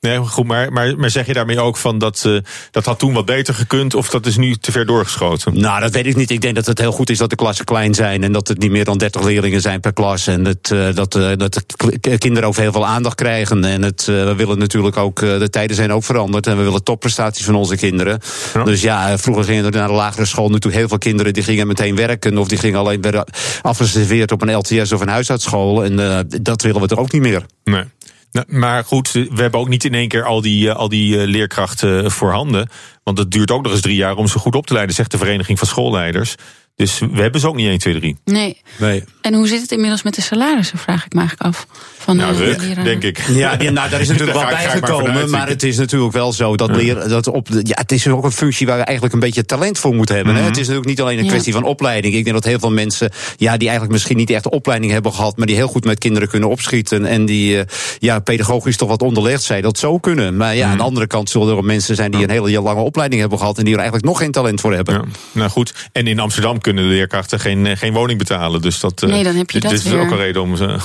Nee, 0.00 0.18
goed, 0.18 0.46
maar, 0.46 0.72
maar, 0.72 0.98
maar 0.98 1.10
zeg 1.10 1.26
je 1.26 1.32
daarmee 1.32 1.60
ook 1.60 1.76
van 1.76 1.98
dat 1.98 2.24
uh, 2.26 2.38
dat 2.70 2.84
had 2.84 2.98
toen 2.98 3.12
wat 3.12 3.24
beter 3.24 3.54
gekund 3.54 3.94
of 3.94 4.10
dat 4.10 4.26
is 4.26 4.36
nu 4.36 4.54
te 4.54 4.72
ver 4.72 4.86
doorgeschoten? 4.86 5.60
Nou, 5.60 5.80
dat 5.80 5.92
weet 5.92 6.06
ik 6.06 6.16
niet. 6.16 6.30
Ik 6.30 6.40
denk 6.40 6.54
dat 6.54 6.66
het 6.66 6.78
heel 6.78 6.92
goed 6.92 7.10
is 7.10 7.18
dat 7.18 7.30
de 7.30 7.36
klassen 7.36 7.64
klein 7.64 7.94
zijn 7.94 8.22
en 8.22 8.32
dat 8.32 8.48
het 8.48 8.58
niet 8.58 8.70
meer 8.70 8.84
dan 8.84 8.98
30 8.98 9.22
leerlingen 9.22 9.60
zijn 9.60 9.80
per 9.80 9.92
klas 9.92 10.26
en 10.26 10.44
het, 10.44 10.70
uh, 10.72 10.94
dat, 10.94 11.16
uh, 11.16 11.32
dat 11.36 11.64
de 12.00 12.18
kinderen 12.18 12.48
ook 12.48 12.56
heel 12.56 12.72
veel 12.72 12.86
aandacht 12.86 13.14
krijgen. 13.14 13.64
En 13.64 13.82
het, 13.82 14.04
we 14.04 14.34
willen 14.36 14.58
natuurlijk 14.58 14.96
ook, 14.96 15.20
de 15.20 15.50
tijden 15.50 15.76
zijn 15.76 15.92
ook 15.92 16.04
veranderd 16.04 16.46
en 16.46 16.56
we 16.56 16.62
willen 16.62 16.84
topprestaties 16.84 17.44
van 17.44 17.54
onze 17.54 17.76
kinderen. 17.76 18.20
Ja. 18.54 18.64
Dus 18.64 18.80
ja, 18.82 19.18
vroeger 19.18 19.44
gingen 19.44 19.64
er 19.64 19.70
naar 19.70 19.88
de 19.88 19.94
lagere 19.94 20.24
school 20.24 20.48
natuurlijk 20.48 20.76
heel 20.76 20.88
veel 20.88 20.98
kinderen 20.98 21.32
die 21.32 21.42
gingen 21.42 21.66
meteen 21.66 21.96
werken 21.96 22.38
of 22.38 22.48
die 22.48 22.58
gingen 22.58 22.78
alleen 22.78 23.24
afgeserveerd 23.62 24.32
op 24.32 24.42
een 24.42 24.56
LTS 24.56 24.92
of 24.92 25.00
een 25.00 25.08
huisartsschool. 25.08 25.84
En 25.84 26.26
dat 26.42 26.62
willen 26.62 26.80
we 26.80 26.88
er 26.88 26.98
ook 26.98 27.12
niet 27.12 27.22
meer. 27.22 27.46
Nee. 27.64 27.84
Nou, 28.30 28.46
maar 28.48 28.84
goed, 28.84 29.12
we 29.12 29.40
hebben 29.40 29.60
ook 29.60 29.68
niet 29.68 29.84
in 29.84 29.94
één 29.94 30.08
keer 30.08 30.24
al 30.24 30.40
die, 30.40 30.72
al 30.72 30.88
die 30.88 31.26
leerkrachten 31.26 32.10
voorhanden. 32.10 32.68
Want 33.02 33.18
het 33.18 33.30
duurt 33.30 33.50
ook 33.50 33.62
nog 33.62 33.72
eens 33.72 33.80
drie 33.80 33.96
jaar 33.96 34.16
om 34.16 34.26
ze 34.26 34.38
goed 34.38 34.54
op 34.54 34.66
te 34.66 34.72
leiden, 34.72 34.94
zegt 34.94 35.10
de 35.10 35.18
Vereniging 35.18 35.58
van 35.58 35.68
Schoolleiders. 35.68 36.34
Dus 36.78 36.98
we 36.98 37.20
hebben 37.20 37.40
ze 37.40 37.48
ook 37.48 37.54
niet 37.54 37.68
1, 37.68 37.78
2, 37.78 37.94
3. 37.94 38.16
Nee. 38.24 38.60
nee. 38.78 39.04
En 39.20 39.34
hoe 39.34 39.48
zit 39.48 39.60
het 39.60 39.72
inmiddels 39.72 40.02
met 40.02 40.14
de 40.14 40.20
salarissen, 40.20 40.78
vraag 40.78 41.04
ik 41.04 41.12
me 41.12 41.18
eigenlijk 41.18 41.48
af. 41.48 41.66
Van 42.08 42.16
nou, 42.16 42.36
de 42.36 42.44
ruk, 42.44 42.60
leraren. 42.60 42.84
denk 42.84 43.02
ik. 43.02 43.24
Ja, 43.28 43.56
nou, 43.56 43.88
daar 43.90 44.00
is 44.00 44.08
natuurlijk 44.12 44.38
wel 44.38 44.48
bijgekomen. 44.48 45.14
Maar, 45.14 45.28
maar 45.28 45.48
het 45.48 45.62
is 45.62 45.76
natuurlijk 45.76 46.12
wel 46.12 46.32
zo 46.32 46.56
dat 46.56 46.70
leren. 46.76 47.08
Dat 47.08 47.26
op 47.26 47.50
de, 47.50 47.60
ja, 47.62 47.76
het 47.78 47.92
is 47.92 48.08
ook 48.08 48.24
een 48.24 48.32
functie 48.32 48.66
waar 48.66 48.76
je 48.76 48.82
eigenlijk 48.82 49.14
een 49.14 49.20
beetje 49.20 49.44
talent 49.44 49.78
voor 49.78 49.94
moet 49.94 50.08
hebben. 50.08 50.32
Mhm. 50.32 50.42
Hè? 50.42 50.48
Het 50.48 50.56
is 50.56 50.62
natuurlijk 50.62 50.86
niet 50.88 51.00
alleen 51.00 51.18
een 51.18 51.26
kwestie 51.26 51.52
ja. 51.52 51.58
van 51.58 51.68
opleiding. 51.68 52.14
Ik 52.14 52.24
denk 52.24 52.36
dat 52.36 52.44
heel 52.44 52.58
veel 52.58 52.70
mensen, 52.70 53.10
ja, 53.36 53.52
die 53.56 53.68
eigenlijk 53.68 53.92
misschien 53.92 54.16
niet 54.16 54.30
echt 54.30 54.48
opleiding 54.48 54.92
hebben 54.92 55.12
gehad. 55.12 55.36
maar 55.36 55.46
die 55.46 55.56
heel 55.56 55.68
goed 55.68 55.84
met 55.84 55.98
kinderen 55.98 56.28
kunnen 56.28 56.48
opschieten. 56.48 57.04
en 57.04 57.26
die 57.26 57.56
uh, 57.56 57.62
ja, 57.98 58.18
pedagogisch 58.18 58.76
toch 58.76 58.88
wat 58.88 59.02
onderlegd 59.02 59.42
zijn, 59.42 59.62
dat 59.62 59.78
zo 59.78 59.98
kunnen. 59.98 60.36
Maar 60.36 60.54
ja, 60.54 60.62
Mhm. 60.62 60.70
aan 60.70 60.76
de 60.78 60.84
andere 60.84 61.06
kant 61.06 61.30
zullen 61.30 61.48
er 61.48 61.54
ook 61.56 61.62
mensen 61.64 61.94
zijn 61.96 62.10
die 62.10 62.22
een 62.22 62.30
hele 62.30 62.60
lange 62.60 62.80
opleiding 62.80 63.20
hebben 63.20 63.38
gehad. 63.38 63.58
en 63.58 63.64
die 63.64 63.72
er 63.72 63.78
eigenlijk 63.80 64.08
nog 64.08 64.18
geen 64.18 64.32
talent 64.32 64.60
voor 64.60 64.74
hebben. 64.74 64.94
Ja. 64.94 65.02
Nou 65.32 65.50
goed, 65.50 65.74
en 65.92 66.06
in 66.06 66.18
Amsterdam 66.18 66.60
kunnen 66.60 66.84
de 66.84 66.90
leerkrachten 66.90 67.40
geen, 67.40 67.66
eh, 67.66 67.76
geen 67.76 67.92
woning 67.92 68.18
betalen. 68.18 68.60
Dus 68.62 68.80
dat, 68.80 69.00
nee, 69.00 69.24
dan 69.24 69.34
heb 69.34 69.50
je 69.50 69.60
dat 69.60 69.70
dit 69.70 69.84
is 69.84 69.92
ook 69.92 70.10
een 70.10 70.16
reden 70.16 70.42
om 70.42 70.56
ze. 70.56 70.76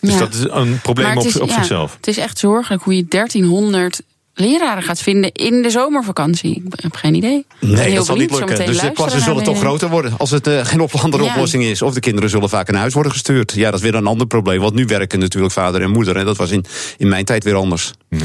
Dus 0.00 0.12
Ja. 0.12 0.18
dat 0.18 0.34
is 0.34 0.44
een 0.48 0.80
probleem 0.80 1.06
Maar 1.06 1.16
op, 1.16 1.40
op 1.40 1.48
ja, 1.48 1.54
zichzelf. 1.54 1.96
Het 1.96 2.06
is 2.06 2.16
echt 2.16 2.38
zorgelijk 2.38 2.82
hoe 2.82 2.96
je 2.96 3.04
1300 3.08 4.00
leraren 4.34 4.82
gaat 4.82 5.00
vinden 5.00 5.32
in 5.32 5.62
de 5.62 5.70
zomervakantie. 5.70 6.62
Ik 6.66 6.80
heb 6.80 6.96
geen 6.96 7.14
idee. 7.14 7.46
Nee, 7.60 7.94
dat 7.94 8.06
zal 8.06 8.16
niet 8.16 8.30
lukken. 8.30 8.66
Dus 8.66 8.80
de 8.80 8.92
klassen 8.92 9.20
zullen 9.20 9.42
toch 9.42 9.58
groter 9.58 9.88
worden 9.88 10.12
als 10.18 10.30
het 10.30 10.46
uh, 10.46 10.64
geen 10.64 10.88
andere 10.90 11.22
ja. 11.22 11.30
oplossing 11.30 11.64
is. 11.64 11.82
Of 11.82 11.94
de 11.94 12.00
kinderen 12.00 12.30
zullen 12.30 12.48
vaak 12.48 12.70
naar 12.70 12.80
huis 12.80 12.94
worden 12.94 13.12
gestuurd. 13.12 13.52
Ja, 13.52 13.70
dat 13.70 13.74
is 13.74 13.90
weer 13.90 13.94
een 13.94 14.06
ander 14.06 14.26
probleem. 14.26 14.60
Want 14.60 14.74
nu 14.74 14.84
werken 14.84 15.18
natuurlijk 15.18 15.52
vader 15.52 15.82
en 15.82 15.90
moeder. 15.90 16.16
En 16.16 16.24
dat 16.24 16.36
was 16.36 16.50
in, 16.50 16.64
in 16.96 17.08
mijn 17.08 17.24
tijd 17.24 17.44
weer 17.44 17.54
anders. 17.54 17.92
Ja. 18.08 18.18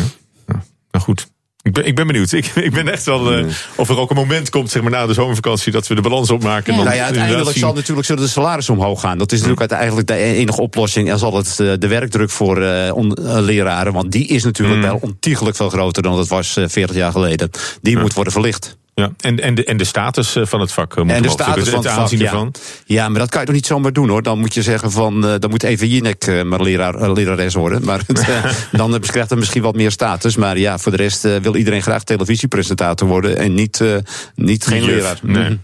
Ja. 0.48 0.64
Nou 0.92 1.04
goed, 1.04 1.28
ik 1.66 1.74
ben, 1.74 1.86
ik 1.86 1.96
ben 1.96 2.08
benieuwd. 2.08 2.32
Ik, 2.32 2.46
ik 2.46 2.72
ben 2.72 2.88
echt 2.88 3.06
wel. 3.06 3.38
Uh, 3.38 3.46
of 3.76 3.90
er 3.90 3.98
ook 3.98 4.10
een 4.10 4.16
moment 4.16 4.50
komt, 4.50 4.72
zeg 4.72 4.82
maar 4.82 4.92
na 4.92 5.06
de 5.06 5.14
zomervakantie, 5.14 5.72
dat 5.72 5.88
we 5.88 5.96
de 5.96 6.02
balans 6.02 6.30
opmaken. 6.30 6.76
Ja. 6.76 6.84
Nou 6.84 6.96
ja, 6.96 7.04
uiteindelijk 7.04 7.58
zal 7.58 7.74
natuurlijk 7.74 8.08
zullen 8.08 8.24
de 8.24 8.30
salarissen 8.30 8.74
omhoog 8.74 9.00
gaan. 9.00 9.18
Dat 9.18 9.32
is 9.32 9.40
natuurlijk 9.40 9.72
uiteindelijk 9.72 10.08
de 10.08 10.16
enige 10.16 10.62
oplossing. 10.62 11.10
En 11.10 11.20
zal 11.20 11.36
het 11.36 11.58
uh, 11.62 11.74
de 11.80 11.88
werkdruk 11.88 12.30
voor 12.30 12.62
uh, 12.62 12.96
on, 12.96 13.14
leraren. 13.42 13.94
Want 13.94 14.12
die 14.12 14.28
is 14.28 14.44
natuurlijk 14.44 14.78
mm. 14.78 14.84
wel 14.84 15.00
ontiegelijk 15.02 15.56
veel 15.56 15.70
groter 15.70 16.04
dan 16.04 16.18
het 16.18 16.28
was 16.28 16.60
40 16.66 16.96
jaar 16.96 17.12
geleden. 17.12 17.50
Die 17.82 17.98
moet 17.98 18.14
worden 18.14 18.34
verlicht. 18.34 18.78
Ja, 18.96 19.12
en, 19.20 19.40
en, 19.40 19.56
de, 19.56 19.64
en 19.64 19.78
de 19.78 19.84
status 19.84 20.38
van 20.42 20.60
het 20.60 20.72
vak 20.72 20.96
moet 20.98 21.12
En 21.12 21.22
de 21.22 21.30
status 21.30 21.70
van 21.70 21.80
het 21.80 21.88
aanzien 21.88 22.20
vak, 22.20 22.28
ervan. 22.28 22.54
Ja. 22.86 23.02
ja, 23.02 23.10
maar 23.10 23.20
dat 23.20 23.30
kan 23.30 23.40
je 23.40 23.46
toch 23.46 23.56
niet 23.56 23.66
zomaar 23.66 23.94
doen 23.94 24.10
hoor. 24.10 24.24
Dan 24.24 24.40
moet 24.40 24.54
je 24.54 24.62
zeggen 24.62 24.92
van, 24.92 25.26
uh, 25.26 25.34
dan 25.40 25.50
moet 25.50 25.64
even 25.64 25.88
Jinek 25.88 26.28
uh, 26.28 26.44
maar 26.44 26.62
leraar, 26.62 27.02
uh, 27.02 27.14
lerares 27.14 27.54
worden. 27.54 27.86
Maar 27.86 28.02
dan 28.72 29.00
krijgt 29.00 29.30
het 29.30 29.40
misschien 29.40 29.62
wat 29.62 29.76
meer 29.76 29.92
status. 29.92 30.36
Maar 30.36 30.58
ja, 30.58 30.78
voor 30.78 30.92
de 30.92 30.98
rest 30.98 31.22
wil 31.42 31.56
iedereen 31.56 31.82
graag 31.82 32.04
televisiepresentator 32.04 33.08
worden. 33.08 33.38
En 33.38 33.54
niet, 33.54 33.84
niet 34.36 34.66
geen 34.66 34.84
leraar. 34.84 35.20
Nee. 35.22 35.60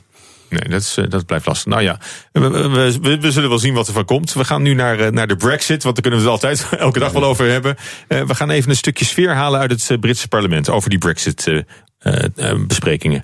Nee, 0.49 0.69
dat, 0.69 0.81
is, 0.81 0.97
dat 1.09 1.25
blijft 1.25 1.45
lastig. 1.45 1.65
Nou 1.71 1.81
ja, 1.81 1.99
we, 2.31 2.49
we, 2.49 3.17
we, 3.19 3.31
zullen 3.31 3.49
wel 3.49 3.59
zien 3.59 3.73
wat 3.73 3.87
er 3.87 3.93
van 3.93 4.05
komt. 4.05 4.33
We 4.33 4.43
gaan 4.43 4.61
nu 4.61 4.73
naar, 4.73 5.13
naar 5.13 5.27
de 5.27 5.35
Brexit, 5.35 5.83
want 5.83 5.95
daar 5.95 6.03
kunnen 6.03 6.25
we 6.25 6.31
het 6.31 6.33
altijd 6.33 6.67
elke 6.79 6.99
dag 6.99 7.11
wel 7.11 7.23
over 7.23 7.49
hebben. 7.49 7.75
we 8.07 8.35
gaan 8.35 8.49
even 8.49 8.69
een 8.69 8.75
stukje 8.75 9.05
sfeer 9.05 9.33
halen 9.33 9.59
uit 9.59 9.87
het 9.87 9.99
Britse 9.99 10.27
parlement 10.27 10.69
over 10.69 10.89
die 10.89 10.99
Brexit 10.99 11.63
Eh, 12.01 12.23
eh, 12.35 12.55
besprekingen. 12.67 13.23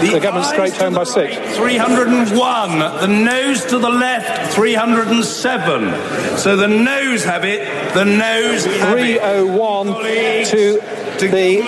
The 0.00 0.20
government 0.20 0.46
straight 0.46 0.76
home 0.76 0.94
by 0.94 1.04
six. 1.04 1.36
301. 1.56 2.78
The 3.00 3.06
nose 3.06 3.64
to 3.66 3.78
the 3.78 3.88
left, 3.88 4.52
307. 4.52 5.94
So 6.38 6.56
the 6.56 6.68
nose 6.68 7.24
have 7.24 7.44
it. 7.44 7.94
The 7.94 8.04
nose 8.04 8.64
have 8.64 8.90
301 8.90 9.88
it. 10.00 10.48
to 10.48 10.78
oh 10.80 11.18
to 11.18 11.28
the 11.28 11.62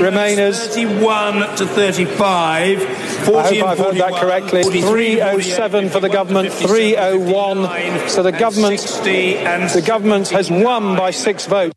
Remainers. 0.00 0.68
31 0.68 1.56
to 1.56 1.66
35. 1.66 2.82
40 2.82 3.38
I 3.38 3.42
hope 3.42 3.68
I've 3.68 3.78
heard 3.78 3.96
that 3.96 4.14
correctly. 4.14 4.62
307 4.62 5.90
for 5.90 6.00
the 6.00 6.08
government, 6.08 6.52
301. 6.52 8.08
So 8.08 8.22
the 8.22 8.32
government, 8.32 8.80
the 8.80 9.82
government 9.84 10.28
has 10.28 10.50
won 10.50 10.96
by 10.96 11.10
six 11.10 11.46
votes. 11.46 11.74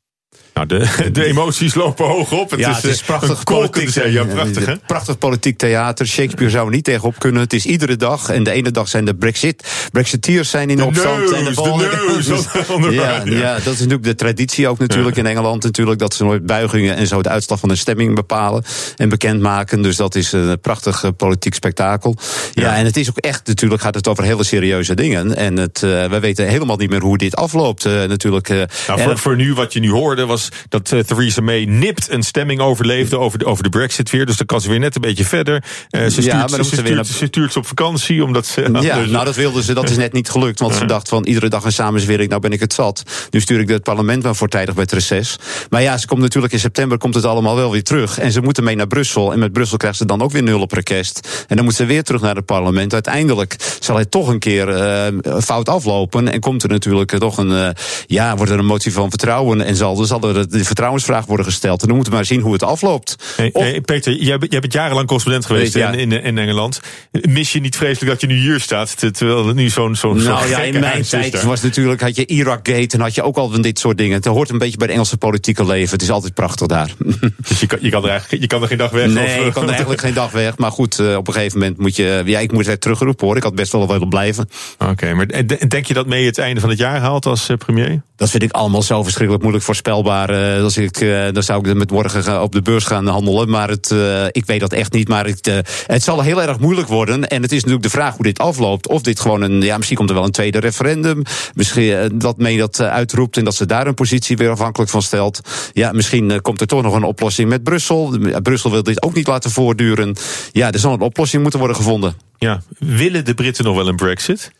Nou, 0.53 0.67
de, 0.67 0.87
de 1.11 1.25
emoties 1.25 1.73
lopen 1.73 2.05
hoog 2.05 2.31
op. 2.31 2.51
Het 2.51 2.59
ja, 2.59 2.69
is, 2.69 2.75
het 2.75 2.85
is 2.85 3.01
prachtig 3.01 3.43
politiek. 3.43 3.89
Ja, 3.89 4.23
prachtig, 4.23 4.65
hè? 4.65 4.75
prachtig 4.77 5.17
politiek 5.17 5.57
theater. 5.57 6.07
Shakespeare 6.07 6.51
zou 6.51 6.65
er 6.65 6.71
niet 6.71 6.83
tegenop 6.83 7.19
kunnen. 7.19 7.41
Het 7.41 7.53
is 7.53 7.65
iedere 7.65 7.95
dag. 7.95 8.29
En 8.29 8.43
de 8.43 8.51
ene 8.51 8.71
dag 8.71 8.87
zijn 8.87 9.05
de 9.05 9.15
Brexit. 9.15 9.87
Brexiteers 9.91 10.49
zijn 10.49 10.69
in 10.69 10.77
de 10.77 10.85
opstand. 10.85 11.17
Neus, 11.17 11.31
en 11.31 11.43
de 11.43 11.53
volgende 11.53 11.89
de 12.89 12.95
ja, 12.95 13.21
ja, 13.25 13.53
dat 13.53 13.73
is 13.73 13.79
natuurlijk 13.79 14.03
de 14.03 14.15
traditie 14.15 14.67
ook 14.67 14.79
natuurlijk 14.79 15.17
in 15.17 15.25
Engeland. 15.25 15.63
Natuurlijk 15.63 15.99
dat 15.99 16.13
ze 16.13 16.23
nooit 16.23 16.45
buigingen 16.45 16.95
en 16.95 17.07
zo 17.07 17.21
de 17.21 17.29
uitslag 17.29 17.59
van 17.59 17.69
de 17.69 17.75
stemming 17.75 18.15
bepalen. 18.15 18.63
En 18.95 19.09
bekendmaken. 19.09 19.81
Dus 19.81 19.95
dat 19.95 20.15
is 20.15 20.31
een 20.31 20.59
prachtig 20.59 21.15
politiek 21.17 21.53
spektakel. 21.53 22.15
Ja, 22.53 22.75
en 22.75 22.85
het 22.85 22.97
is 22.97 23.09
ook 23.09 23.17
echt, 23.17 23.47
natuurlijk 23.47 23.81
gaat 23.81 23.95
het 23.95 24.07
over 24.07 24.23
hele 24.23 24.43
serieuze 24.43 24.93
dingen. 24.95 25.35
En 25.35 25.57
het, 25.57 25.81
uh, 25.85 26.05
we 26.05 26.19
weten 26.19 26.47
helemaal 26.47 26.77
niet 26.77 26.89
meer 26.89 27.01
hoe 27.01 27.17
dit 27.17 27.35
afloopt. 27.35 27.85
Uh, 27.85 28.03
natuurlijk. 28.03 28.47
Nou, 28.49 29.01
voor, 29.01 29.17
voor 29.17 29.35
nu, 29.35 29.53
wat 29.53 29.73
je 29.73 29.79
nu 29.79 29.89
hoorde, 29.91 30.25
was 30.25 30.38
dat 30.69 30.91
uh, 30.91 30.99
Theresa 30.99 31.41
May 31.41 31.65
nipt 31.65 32.09
een 32.09 32.23
stemming 32.23 32.59
overleefde 32.59 33.19
over 33.19 33.39
de, 33.39 33.45
over 33.45 33.63
de 33.63 33.69
Brexit 33.69 34.09
weer. 34.09 34.25
Dus 34.25 34.37
dan 34.37 34.45
kan 34.45 34.61
ze 34.61 34.69
weer 34.69 34.79
net 34.79 34.95
een 34.95 35.01
beetje 35.01 35.25
verder. 35.25 35.63
Uh, 35.91 36.01
ze, 36.01 36.09
stuurt, 36.09 36.25
ja, 36.25 36.37
maar 36.37 36.49
ze, 36.49 36.63
ze, 36.63 36.75
stuurt, 36.75 37.07
ze 37.07 37.25
stuurt 37.25 37.51
ze 37.51 37.59
op 37.59 37.67
vakantie 37.67 38.23
omdat 38.23 38.45
ze. 38.45 38.61
Ja, 38.81 39.05
nou 39.05 39.25
dat 39.25 39.35
wilde 39.35 39.63
ze. 39.63 39.73
Dat 39.73 39.89
is 39.89 39.97
net 39.97 40.13
niet 40.13 40.29
gelukt. 40.29 40.59
Want 40.59 40.75
ze 40.75 40.85
dacht 40.85 41.09
van 41.09 41.25
iedere 41.25 41.47
dag 41.47 41.63
een 41.63 41.71
samenzwering. 41.71 42.29
Nou 42.29 42.41
ben 42.41 42.51
ik 42.51 42.59
het 42.59 42.73
zat. 42.73 43.03
Nu 43.29 43.41
stuur 43.41 43.59
ik 43.59 43.69
het 43.69 43.83
parlement 43.83 44.23
maar 44.23 44.35
voortijdig 44.35 44.73
bij 44.73 44.83
het 44.83 44.91
reces. 44.91 45.35
Maar 45.69 45.81
ja, 45.81 45.97
ze 45.97 46.07
komt 46.07 46.21
natuurlijk 46.21 46.53
in 46.53 46.59
september 46.59 46.97
komt 46.97 47.15
het 47.15 47.25
allemaal 47.25 47.55
wel 47.55 47.71
weer 47.71 47.83
terug. 47.83 48.19
En 48.19 48.31
ze 48.31 48.41
moeten 48.41 48.63
mee 48.63 48.75
naar 48.75 48.87
Brussel. 48.87 49.33
En 49.33 49.39
met 49.39 49.53
Brussel 49.53 49.77
krijgt 49.77 49.97
ze 49.97 50.05
dan 50.05 50.21
ook 50.21 50.31
weer 50.31 50.43
nul 50.43 50.61
op 50.61 50.71
request. 50.71 51.45
En 51.47 51.55
dan 51.55 51.65
moet 51.65 51.75
ze 51.75 51.85
weer 51.85 52.03
terug 52.03 52.21
naar 52.21 52.35
het 52.35 52.45
parlement. 52.45 52.93
Uiteindelijk 52.93 53.55
zal 53.79 53.95
hij 53.95 54.05
toch 54.05 54.27
een 54.27 54.39
keer 54.39 54.67
uh, 54.69 55.41
fout 55.41 55.69
aflopen. 55.69 56.31
En 56.31 56.39
komt 56.39 56.63
er 56.63 56.69
natuurlijk 56.69 57.17
toch 57.17 57.37
een. 57.37 57.75
Ja, 58.07 58.35
wordt 58.35 58.51
er 58.51 58.59
een 58.59 58.65
motie 58.65 58.93
van 58.93 59.09
vertrouwen. 59.09 59.61
En 59.61 59.75
zal, 59.75 59.95
zal 59.95 60.21
er 60.21 60.28
de 60.33 60.63
vertrouwensvraag 60.65 61.25
worden 61.25 61.45
gesteld. 61.45 61.81
En 61.81 61.87
dan 61.87 61.95
moeten 61.95 62.13
we 62.13 62.19
maar 62.19 62.27
zien 62.27 62.41
hoe 62.41 62.53
het 62.53 62.63
afloopt. 62.63 63.15
Hey, 63.35 63.49
hey, 63.53 63.81
Peter, 63.81 64.13
jij, 64.13 64.37
jij 64.49 64.59
bent 64.59 64.73
jarenlang 64.73 65.07
correspondent 65.07 65.45
geweest 65.45 65.73
ja. 65.73 65.91
in, 65.91 66.11
in, 66.11 66.23
in, 66.23 66.37
Engeland. 66.37 66.81
Mis 67.11 67.51
je 67.51 67.59
niet 67.59 67.75
vreselijk 67.75 68.11
dat 68.11 68.21
je 68.21 68.27
nu 68.27 68.35
hier 68.35 68.59
staat? 68.59 69.13
Terwijl 69.13 69.47
het 69.47 69.55
nu 69.55 69.69
zo'n 69.69 69.95
zo'n 69.95 70.23
Nou 70.23 70.47
ja, 70.47 70.61
in 70.61 70.79
mijn 70.79 71.03
tijd 71.03 71.43
was 71.43 71.61
natuurlijk, 71.61 72.01
had 72.01 72.15
je 72.15 72.25
Irak-gate 72.25 72.87
en 72.97 72.99
had 72.99 73.15
je 73.15 73.21
ook 73.21 73.37
al 73.37 73.49
van 73.49 73.61
dit 73.61 73.79
soort 73.79 73.97
dingen. 73.97 74.15
Het 74.15 74.25
hoort 74.25 74.49
een 74.49 74.57
beetje 74.57 74.77
bij 74.77 74.85
het 74.85 74.95
Engelse 74.95 75.17
politieke 75.17 75.65
leven. 75.65 75.91
Het 75.91 76.01
is 76.01 76.09
altijd 76.09 76.33
prachtig 76.33 76.67
daar. 76.67 76.91
Dus 77.47 77.59
je 77.59 77.67
kan, 77.67 77.77
je 77.81 77.89
kan, 77.89 78.03
er, 78.03 78.09
eigenlijk, 78.09 78.41
je 78.41 78.47
kan 78.47 78.61
er 78.61 78.67
geen 78.67 78.77
dag 78.77 78.91
weg? 78.91 79.07
Nee, 79.07 79.43
je 79.43 79.51
kan 79.51 79.63
er 79.63 79.69
eigenlijk 79.69 80.01
geen 80.01 80.13
dag 80.13 80.31
weg. 80.31 80.57
Maar 80.57 80.71
goed, 80.71 80.99
uh, 80.99 81.15
op 81.15 81.27
een 81.27 81.33
gegeven 81.33 81.59
moment 81.59 81.77
moet 81.77 81.95
je... 81.95 82.21
Ja, 82.25 82.39
ik 82.39 82.51
moet 82.51 82.65
weer 82.65 82.79
teruggeroepen 82.79 83.27
hoor. 83.27 83.37
Ik 83.37 83.43
had 83.43 83.55
best 83.55 83.71
wel 83.71 83.87
willen 83.87 84.09
blijven. 84.09 84.49
Oké, 84.77 84.91
okay, 84.91 85.13
maar 85.13 85.27
denk 85.67 85.85
je 85.85 85.93
dat 85.93 86.07
mee 86.07 86.25
het 86.25 86.37
einde 86.37 86.61
van 86.61 86.69
het 86.69 86.77
jaar 86.77 86.99
haalt 86.99 87.25
als 87.25 87.49
premier? 87.57 88.01
Dat 88.19 88.29
vind 88.29 88.43
ik 88.43 88.51
allemaal 88.51 88.81
zo 88.81 89.03
verschrikkelijk 89.03 89.41
moeilijk 89.41 89.65
voorspelbaar. 89.65 90.18
Uh, 90.27 90.63
als 90.63 90.77
ik, 90.77 91.01
uh, 91.01 91.27
dan 91.31 91.43
zou 91.43 91.69
ik 91.69 91.75
met 91.75 91.91
morgen 91.91 92.41
op 92.41 92.51
de 92.51 92.61
beurs 92.61 92.85
gaan 92.85 93.07
handelen. 93.07 93.49
Maar 93.49 93.69
het, 93.69 93.89
uh, 93.93 94.25
ik 94.31 94.45
weet 94.45 94.59
dat 94.59 94.73
echt 94.73 94.93
niet. 94.93 95.07
Maar 95.07 95.25
het, 95.25 95.63
het 95.85 96.03
zal 96.03 96.21
heel 96.21 96.41
erg 96.41 96.59
moeilijk 96.59 96.87
worden. 96.87 97.27
En 97.27 97.41
het 97.41 97.51
is 97.51 97.57
natuurlijk 97.57 97.83
de 97.83 97.89
vraag 97.89 98.15
hoe 98.15 98.23
dit 98.23 98.39
afloopt. 98.39 98.87
Of 98.87 99.01
dit 99.01 99.19
gewoon 99.19 99.41
een. 99.41 99.61
Ja, 99.61 99.77
misschien 99.77 99.97
komt 99.97 100.09
er 100.09 100.15
wel 100.15 100.25
een 100.25 100.31
tweede 100.31 100.59
referendum. 100.59 101.21
Misschien 101.53 102.11
dat 102.13 102.37
mee 102.37 102.57
dat 102.57 102.81
uitroept. 102.81 103.37
En 103.37 103.43
dat 103.43 103.55
ze 103.55 103.65
daar 103.65 103.87
een 103.87 103.93
positie 103.93 104.37
weer 104.37 104.49
afhankelijk 104.49 104.91
van 104.91 105.01
stelt. 105.01 105.41
Ja, 105.73 105.91
misschien 105.91 106.41
komt 106.41 106.61
er 106.61 106.67
toch 106.67 106.81
nog 106.81 106.95
een 106.95 107.03
oplossing 107.03 107.49
met 107.49 107.63
Brussel. 107.63 108.17
Brussel 108.43 108.71
wil 108.71 108.83
dit 108.83 109.03
ook 109.03 109.13
niet 109.13 109.27
laten 109.27 109.51
voortduren. 109.51 110.15
Ja, 110.51 110.71
er 110.71 110.79
zal 110.79 110.93
een 110.93 111.01
oplossing 111.01 111.41
moeten 111.41 111.59
worden 111.59 111.77
gevonden. 111.77 112.13
Ja, 112.37 112.61
willen 112.79 113.25
de 113.25 113.33
Britten 113.33 113.65
nog 113.65 113.75
wel 113.75 113.87
een 113.87 113.95
Brexit? 113.95 114.51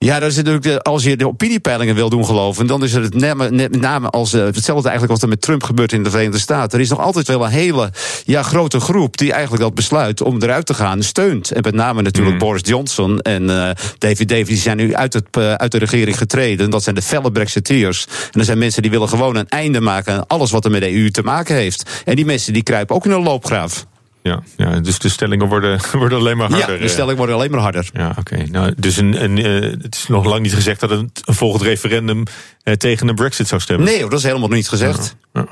Ja, 0.00 0.18
dat 0.18 0.30
is 0.30 0.36
natuurlijk, 0.36 0.82
als 0.82 1.04
je 1.04 1.16
de 1.16 1.26
opiniepeilingen 1.26 1.94
wil 1.94 2.08
doen 2.08 2.24
geloven, 2.24 2.66
dan 2.66 2.84
is 2.84 2.92
het 2.92 3.14
met 3.50 3.80
name 3.80 4.10
als 4.10 4.32
hetzelfde 4.32 4.88
eigenlijk 4.88 5.12
wat 5.12 5.22
er 5.22 5.28
met 5.28 5.40
Trump 5.40 5.62
gebeurt 5.62 5.92
in 5.92 6.02
de 6.02 6.10
Verenigde 6.10 6.38
Staten. 6.38 6.78
Er 6.78 6.84
is 6.84 6.90
nog 6.90 7.00
altijd 7.00 7.26
wel 7.26 7.44
een 7.44 7.50
hele 7.50 7.90
ja, 8.24 8.42
grote 8.42 8.80
groep 8.80 9.16
die 9.16 9.32
eigenlijk 9.32 9.62
dat 9.62 9.74
besluit 9.74 10.20
om 10.20 10.42
eruit 10.42 10.66
te 10.66 10.74
gaan 10.74 11.02
steunt. 11.02 11.50
En 11.50 11.62
met 11.62 11.74
name 11.74 12.02
natuurlijk 12.02 12.34
mm. 12.34 12.40
Boris 12.40 12.60
Johnson 12.64 13.20
en 13.20 13.42
uh, 13.42 13.70
David 13.98 14.28
Davis, 14.28 14.46
die 14.46 14.56
zijn 14.56 14.76
nu 14.76 14.94
uit, 14.94 15.12
het, 15.12 15.26
uh, 15.38 15.52
uit 15.52 15.72
de 15.72 15.78
regering 15.78 16.18
getreden. 16.18 16.70
Dat 16.70 16.82
zijn 16.82 16.94
de 16.94 17.02
felle 17.02 17.32
Brexiteers. 17.32 18.06
En 18.32 18.40
er 18.40 18.46
zijn 18.46 18.58
mensen 18.58 18.82
die 18.82 18.90
willen 18.90 19.08
gewoon 19.08 19.36
een 19.36 19.48
einde 19.48 19.80
maken 19.80 20.14
aan 20.14 20.26
alles 20.26 20.50
wat 20.50 20.64
er 20.64 20.70
met 20.70 20.80
de 20.80 20.94
EU 20.94 21.10
te 21.10 21.22
maken 21.22 21.54
heeft. 21.54 22.02
En 22.04 22.16
die 22.16 22.24
mensen 22.24 22.52
die 22.52 22.62
kruipen 22.62 22.96
ook 22.96 23.04
in 23.04 23.10
een 23.10 23.22
loopgraaf. 23.22 23.86
Ja, 24.28 24.42
ja, 24.56 24.80
dus 24.80 24.98
de 24.98 25.08
stellingen 25.08 25.48
worden, 25.48 25.80
worden 25.92 26.18
alleen 26.18 26.36
maar 26.36 26.50
harder. 26.50 26.74
Ja, 26.74 26.80
de 26.80 26.88
stellingen 26.88 27.16
worden 27.16 27.34
alleen 27.34 27.50
maar 27.50 27.60
harder. 27.60 27.90
Ja, 27.92 28.14
oké. 28.18 28.44
Nou, 28.50 28.74
dus 28.76 28.96
een, 28.96 29.22
een, 29.22 29.36
uh, 29.36 29.72
het 29.82 29.94
is 29.94 30.06
nog 30.06 30.24
lang 30.24 30.42
niet 30.42 30.54
gezegd 30.54 30.80
dat 30.80 30.90
een, 30.90 31.10
een 31.24 31.34
volgend 31.34 31.62
referendum 31.62 32.22
uh, 32.64 32.74
tegen 32.74 33.08
een 33.08 33.14
Brexit 33.14 33.48
zou 33.48 33.60
stemmen. 33.60 33.86
Nee, 33.86 34.00
dat 34.00 34.12
is 34.12 34.22
helemaal 34.22 34.48
niet 34.48 34.68
gezegd. 34.68 35.16
Uh, 35.32 35.42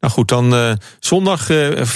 nou 0.00 0.12
goed, 0.12 0.28
dan 0.28 0.54
uh, 0.54 0.72
zondag 0.98 1.46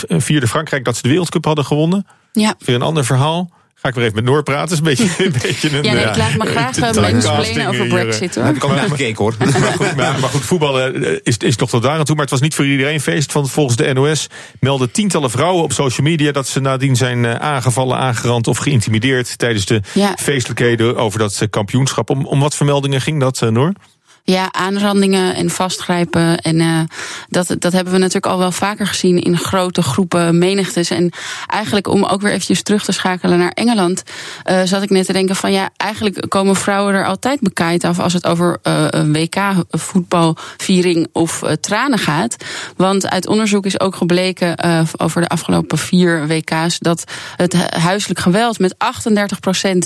vierde 0.08 0.48
Frankrijk 0.48 0.84
dat 0.84 0.96
ze 0.96 1.02
de 1.02 1.08
Wereldcup 1.08 1.44
hadden 1.44 1.64
gewonnen. 1.64 2.06
Ja. 2.32 2.54
Weer 2.58 2.74
een 2.74 2.82
ander 2.82 3.04
verhaal. 3.04 3.50
Ga 3.82 3.88
ik 3.88 3.94
weer 3.94 4.04
even 4.04 4.16
met 4.16 4.24
Noor 4.24 4.42
praten. 4.42 4.72
Is 4.72 4.78
een 4.78 4.84
beetje, 4.84 5.24
een 5.24 5.34
beetje 5.42 5.76
een, 5.76 5.82
ja, 5.84 5.92
nee, 5.92 6.04
ik 6.04 6.16
laat 6.16 6.36
me 6.36 6.46
graag 6.46 6.78
explainen 6.78 7.66
over 7.66 7.86
Brexit. 7.86 8.34
Hoor. 8.34 8.44
Heb 8.44 8.56
ik 8.56 8.64
ook 8.64 8.74
naar 8.74 8.88
gekeken 8.88 9.16
hoor. 9.16 9.34
Maar 9.38 9.72
goed, 9.72 9.96
maar, 9.96 10.20
maar 10.20 10.30
goed, 10.30 10.44
voetballen 10.44 11.20
is, 11.22 11.36
is 11.36 11.56
toch 11.56 11.68
tot 11.68 11.82
daar 11.82 11.98
aan 11.98 12.04
toe. 12.04 12.14
Maar 12.14 12.24
het 12.24 12.32
was 12.32 12.40
niet 12.40 12.54
voor 12.54 12.66
iedereen 12.66 13.00
feest. 13.00 13.32
Want 13.32 13.50
volgens 13.50 13.76
de 13.76 13.92
NOS 13.92 14.26
melden 14.60 14.90
tientallen 14.90 15.30
vrouwen 15.30 15.62
op 15.62 15.72
social 15.72 16.06
media... 16.06 16.32
dat 16.32 16.48
ze 16.48 16.60
nadien 16.60 16.96
zijn 16.96 17.40
aangevallen, 17.40 17.96
aangerand 17.96 18.46
of 18.46 18.58
geïntimideerd... 18.58 19.38
tijdens 19.38 19.64
de 19.64 19.82
ja. 19.92 20.14
feestelijkheden 20.18 20.96
over 20.96 21.18
dat 21.18 21.46
kampioenschap. 21.50 22.10
Om, 22.10 22.26
om 22.26 22.40
wat 22.40 22.56
vermeldingen 22.56 23.00
ging 23.00 23.20
dat, 23.20 23.40
Noor? 23.40 23.72
Ja, 24.22 24.52
aanrandingen 24.52 25.34
en 25.34 25.50
vastgrijpen. 25.50 26.38
En 26.38 26.60
uh, 26.60 26.80
dat, 27.28 27.54
dat 27.58 27.72
hebben 27.72 27.92
we 27.92 27.98
natuurlijk 27.98 28.32
al 28.32 28.38
wel 28.38 28.52
vaker 28.52 28.86
gezien 28.86 29.22
in 29.22 29.38
grote 29.38 29.82
groepen 29.82 30.38
menigtes. 30.38 30.90
En 30.90 31.10
eigenlijk 31.46 31.88
om 31.88 32.04
ook 32.04 32.20
weer 32.20 32.30
eventjes 32.30 32.62
terug 32.62 32.84
te 32.84 32.92
schakelen 32.92 33.38
naar 33.38 33.50
Engeland, 33.50 34.02
uh, 34.50 34.62
zat 34.64 34.82
ik 34.82 34.90
net 34.90 35.06
te 35.06 35.12
denken 35.12 35.36
van 35.36 35.52
ja, 35.52 35.70
eigenlijk 35.76 36.28
komen 36.28 36.56
vrouwen 36.56 36.94
er 36.94 37.06
altijd 37.06 37.40
bekijkt 37.40 37.84
af 37.84 37.98
als 37.98 38.12
het 38.12 38.26
over 38.26 38.58
uh, 38.62 38.84
een 38.90 39.12
WK-voetbalviering 39.12 41.08
of 41.12 41.42
tranen 41.60 41.98
gaat. 41.98 42.36
Want 42.76 43.08
uit 43.08 43.26
onderzoek 43.26 43.66
is 43.66 43.80
ook 43.80 43.96
gebleken 43.96 44.58
over 44.96 45.20
de 45.20 45.28
afgelopen 45.28 45.78
vier 45.78 46.26
WK's 46.26 46.78
dat 46.78 47.04
het 47.36 47.70
huiselijk 47.70 48.20
geweld 48.20 48.58
met 48.58 48.74
38% 48.74 48.76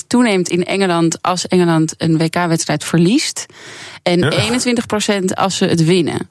toeneemt 0.07 0.49
in 0.49 0.65
Engeland 0.65 1.23
als 1.23 1.49
Engeland 1.49 1.95
een 1.97 2.19
WK-wedstrijd 2.19 2.85
verliest. 2.85 3.47
En 4.05 4.19
ja. 4.19 4.61
21% 5.21 5.25
als 5.25 5.57
ze 5.57 5.65
het 5.65 5.85
winnen. 5.85 6.29